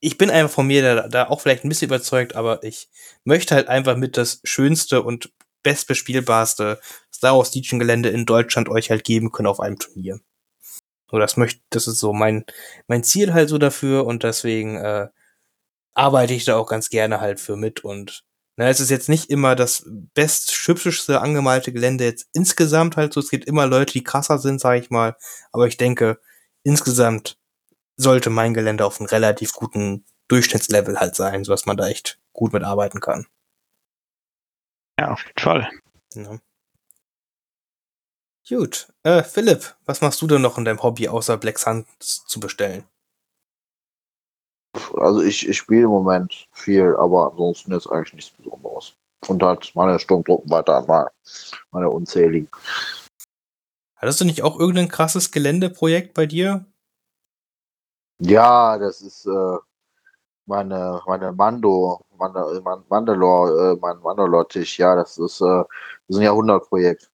ich 0.00 0.18
bin 0.18 0.28
einfach 0.28 0.52
von 0.52 0.66
mir 0.66 0.82
da, 0.82 1.08
da 1.08 1.28
auch 1.28 1.40
vielleicht 1.40 1.64
ein 1.64 1.70
bisschen 1.70 1.88
überzeugt, 1.88 2.36
aber 2.36 2.62
ich 2.62 2.90
möchte 3.24 3.54
halt 3.54 3.68
einfach 3.68 3.96
mit 3.96 4.18
das 4.18 4.42
schönste 4.44 5.02
und 5.02 5.32
bestbespielbarste 5.62 6.78
Star 7.10 7.38
Wars 7.38 7.54
Legion 7.54 7.78
Gelände 7.78 8.10
in 8.10 8.26
Deutschland 8.26 8.68
euch 8.68 8.90
halt 8.90 9.04
geben 9.04 9.32
können 9.32 9.48
auf 9.48 9.60
einem 9.60 9.78
Turnier. 9.78 10.20
So, 11.10 11.18
das 11.18 11.38
möchte, 11.38 11.62
das 11.70 11.88
ist 11.88 12.00
so 12.00 12.12
mein, 12.12 12.44
mein 12.86 13.02
Ziel 13.02 13.32
halt 13.32 13.48
so 13.48 13.56
dafür 13.56 14.04
und 14.04 14.24
deswegen 14.24 14.76
äh, 14.76 15.08
arbeite 15.94 16.34
ich 16.34 16.44
da 16.44 16.58
auch 16.58 16.68
ganz 16.68 16.90
gerne 16.90 17.22
halt 17.22 17.40
für 17.40 17.56
mit 17.56 17.82
und 17.82 18.24
na, 18.60 18.68
es 18.68 18.78
ist 18.78 18.90
jetzt 18.90 19.08
nicht 19.08 19.30
immer 19.30 19.56
das 19.56 19.84
best 19.88 20.50
hübscheste 20.50 21.22
angemalte 21.22 21.72
Gelände 21.72 22.04
jetzt 22.04 22.28
insgesamt 22.34 22.98
halt 22.98 23.14
so. 23.14 23.20
Es 23.20 23.30
gibt 23.30 23.46
immer 23.46 23.66
Leute, 23.66 23.94
die 23.94 24.04
krasser 24.04 24.36
sind, 24.36 24.60
sage 24.60 24.80
ich 24.80 24.90
mal. 24.90 25.16
Aber 25.50 25.66
ich 25.66 25.78
denke, 25.78 26.20
insgesamt 26.62 27.38
sollte 27.96 28.28
mein 28.28 28.52
Gelände 28.52 28.84
auf 28.84 29.00
einem 29.00 29.06
relativ 29.06 29.54
guten 29.54 30.04
Durchschnittslevel 30.28 31.00
halt 31.00 31.16
sein, 31.16 31.42
sodass 31.42 31.64
man 31.64 31.78
da 31.78 31.88
echt 31.88 32.18
gut 32.34 32.52
mitarbeiten 32.52 33.00
kann. 33.00 33.26
Ja, 34.98 35.12
auf 35.12 35.24
jeden 35.24 35.40
Fall. 35.40 35.70
Ja. 36.14 36.38
Gut. 38.46 38.92
Äh, 39.04 39.22
Philipp, 39.22 39.74
was 39.86 40.02
machst 40.02 40.20
du 40.20 40.26
denn 40.26 40.42
noch 40.42 40.58
in 40.58 40.66
deinem 40.66 40.82
Hobby, 40.82 41.08
außer 41.08 41.38
Black 41.38 41.58
Suns 41.58 42.26
zu 42.26 42.40
bestellen? 42.40 42.84
Also 44.96 45.22
ich, 45.22 45.48
ich 45.48 45.58
spiele 45.58 45.82
im 45.82 45.90
Moment 45.90 46.48
viel, 46.52 46.94
aber 46.96 47.30
ansonsten 47.30 47.72
jetzt 47.72 47.90
eigentlich 47.90 48.14
nichts 48.14 48.30
Besonderes. 48.30 48.94
und 49.26 49.42
halt 49.42 49.70
meine 49.74 49.98
Sturmtruppen 49.98 50.50
weiter 50.50 50.76
anmalen. 50.76 51.10
Meine 51.70 51.90
unzähligen. 51.90 52.48
Hattest 53.96 54.20
du 54.20 54.24
nicht 54.24 54.42
auch 54.42 54.58
irgendein 54.58 54.88
krasses 54.88 55.30
Geländeprojekt 55.30 56.14
bei 56.14 56.26
dir? 56.26 56.64
Ja, 58.18 58.78
das 58.78 59.02
ist 59.02 59.26
äh, 59.26 59.56
meine, 60.46 61.02
meine 61.06 61.32
Mando, 61.32 62.04
meine, 62.16 62.60
mein 62.62 62.82
Mandalore, 62.88 63.72
äh, 63.72 63.76
mein 63.80 63.98
Mandalore-Tisch, 63.98 64.78
ja, 64.78 64.94
das 64.94 65.18
ist, 65.18 65.40
äh, 65.40 65.44
das 65.44 65.66
ist 66.08 66.16
ein 66.16 66.22
Jahrhundertprojekt. 66.22 67.10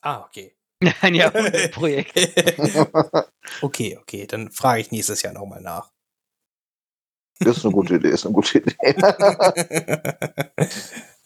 Ah, 0.00 0.24
okay. 0.24 0.56
Ein 1.00 1.14
Jahrhundertprojekt. 1.16 2.12
okay, 3.62 3.96
okay, 4.00 4.26
dann 4.26 4.50
frage 4.50 4.80
ich 4.80 4.90
nächstes 4.90 5.22
Jahr 5.22 5.32
nochmal 5.32 5.60
nach. 5.60 5.91
Ist 7.46 7.64
eine 7.64 7.74
gute 7.74 7.96
Idee, 7.96 8.10
ist 8.10 8.26
eine 8.26 8.34
gute 8.34 8.58
Idee. 8.58 8.76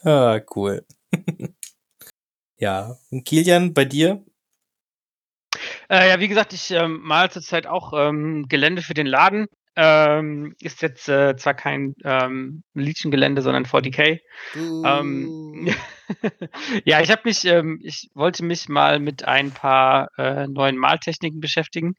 ah, 0.09 0.41
cool. 0.55 0.85
ja, 2.59 2.97
und 3.11 3.25
Kilian, 3.25 3.75
bei 3.75 3.85
dir? 3.85 4.25
Äh, 5.89 6.09
ja, 6.09 6.21
wie 6.21 6.29
gesagt, 6.29 6.53
ich 6.53 6.71
ähm, 6.71 7.01
male 7.03 7.31
zurzeit 7.31 7.67
auch 7.67 7.93
ähm, 7.95 8.47
Gelände 8.49 8.83
für 8.83 8.95
den 8.95 9.07
Laden. 9.07 9.47
Ähm, 9.77 10.55
ist 10.61 10.81
jetzt 10.81 11.09
äh, 11.09 11.37
zwar 11.37 11.53
kein 11.53 11.95
ähm, 12.03 12.63
Legion-Gelände, 12.73 13.43
sondern 13.43 13.67
40k. 13.67 14.21
Ähm, 14.55 15.75
ja, 16.85 17.01
ich 17.01 17.11
habe 17.11 17.23
mich, 17.25 17.45
ähm, 17.45 17.79
ich 17.83 18.09
wollte 18.15 18.43
mich 18.43 18.71
mal 18.71 18.99
mit 19.01 19.25
ein 19.25 19.51
paar 19.51 20.09
äh, 20.17 20.47
neuen 20.47 20.79
Maltechniken 20.79 21.41
beschäftigen, 21.41 21.95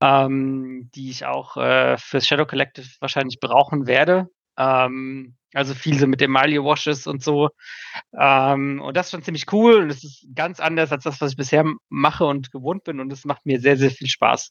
ähm, 0.00 0.90
die 0.94 1.10
ich 1.10 1.26
auch 1.26 1.56
äh, 1.56 1.96
fürs 1.98 2.26
Shadow 2.26 2.46
Collective 2.46 2.86
wahrscheinlich 3.00 3.40
brauchen 3.40 3.88
werde. 3.88 4.28
Ähm, 4.56 5.37
also 5.54 5.74
viel 5.74 5.98
so 5.98 6.06
mit 6.06 6.20
Emaille 6.20 6.62
Washes 6.62 7.06
und 7.06 7.22
so. 7.22 7.50
Ähm, 8.18 8.80
und 8.80 8.96
das 8.96 9.06
ist 9.06 9.10
schon 9.12 9.22
ziemlich 9.22 9.52
cool 9.52 9.82
und 9.82 9.90
es 9.90 10.04
ist 10.04 10.26
ganz 10.34 10.60
anders 10.60 10.92
als 10.92 11.04
das, 11.04 11.20
was 11.20 11.32
ich 11.32 11.36
bisher 11.36 11.64
mache 11.88 12.24
und 12.24 12.52
gewohnt 12.52 12.84
bin 12.84 13.00
und 13.00 13.12
es 13.12 13.24
macht 13.24 13.46
mir 13.46 13.60
sehr, 13.60 13.76
sehr 13.76 13.90
viel 13.90 14.08
Spaß. 14.08 14.50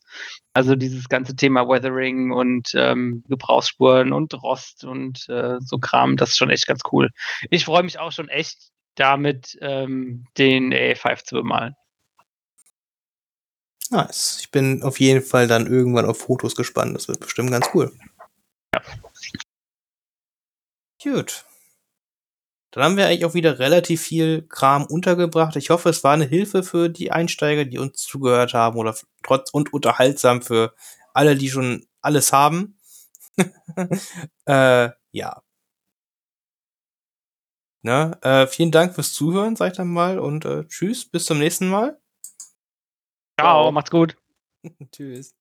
Also 0.54 0.76
dieses 0.76 1.10
ganze 1.10 1.36
Thema 1.36 1.68
Weathering 1.68 2.32
und 2.32 2.72
ähm, 2.74 3.24
Gebrauchsspuren 3.28 4.14
und 4.14 4.34
Rost 4.42 4.84
und 4.84 5.28
äh, 5.30 5.58
so 5.60 5.78
Kram, 5.78 6.18
das 6.18 6.30
ist 6.30 6.38
schon 6.38 6.50
echt 6.50 6.68
ganz 6.68 6.82
cool. 6.92 7.10
Ich 7.50 7.66
freue 7.66 7.84
mich 7.84 8.00
auch 8.00 8.12
schon 8.12 8.30
echt 8.30 8.72
damit, 8.96 9.58
ähm, 9.62 10.26
den 10.38 10.74
A5 10.74 11.24
zu 11.24 11.36
bemalen. 11.36 11.76
Nice. 13.90 14.40
Ich 14.42 14.52
bin 14.52 14.84
auf 14.84 15.00
jeden 15.00 15.22
Fall 15.22 15.48
dann 15.48 15.68
irgendwann 15.68 16.06
auf 16.06 16.20
Fotos 16.20 16.56
gespannt. 16.56 16.96
Das 16.96 17.08
wird 17.08 17.20
bestimmt 17.20 17.52
ganz 17.52 17.70
cool. 17.74 17.92
Ja. 18.74 18.82
Gut. 21.02 21.46
Dann 22.72 22.84
haben 22.84 22.98
wir 22.98 23.08
eigentlich 23.08 23.26
auch 23.26 23.34
wieder 23.34 23.60
relativ 23.60 24.02
viel 24.02 24.44
Kram 24.48 24.86
untergebracht. 24.86 25.56
Ich 25.56 25.70
hoffe, 25.70 25.90
es 25.90 26.04
war 26.04 26.14
eine 26.14 26.26
Hilfe 26.26 26.64
für 26.64 26.90
die 26.90 27.12
Einsteiger, 27.12 27.66
die 27.66 27.80
uns 27.80 28.04
zugehört 28.04 28.54
haben 28.54 28.78
oder 28.78 28.96
trotz 29.24 29.52
und 29.52 29.74
unterhaltsam 29.74 30.42
für 30.42 30.76
alle, 31.14 31.36
die 31.36 31.50
schon 31.50 31.88
alles 32.02 32.34
haben. 32.34 32.78
äh, 34.46 34.90
ja. 35.12 35.42
Na, 37.84 38.12
äh, 38.22 38.48
vielen 38.48 38.72
Dank 38.72 38.96
fürs 38.96 39.14
Zuhören, 39.14 39.56
sag 39.56 39.72
ich 39.72 39.78
dann 39.78 39.88
mal, 39.88 40.20
und 40.20 40.46
äh, 40.46 40.68
tschüss, 40.68 41.10
bis 41.10 41.26
zum 41.26 41.38
nächsten 41.40 41.70
Mal. 41.70 42.00
Ciao, 43.40 43.72
macht's 43.72 43.92
gut. 43.92 44.18
tschüss. 44.92 45.34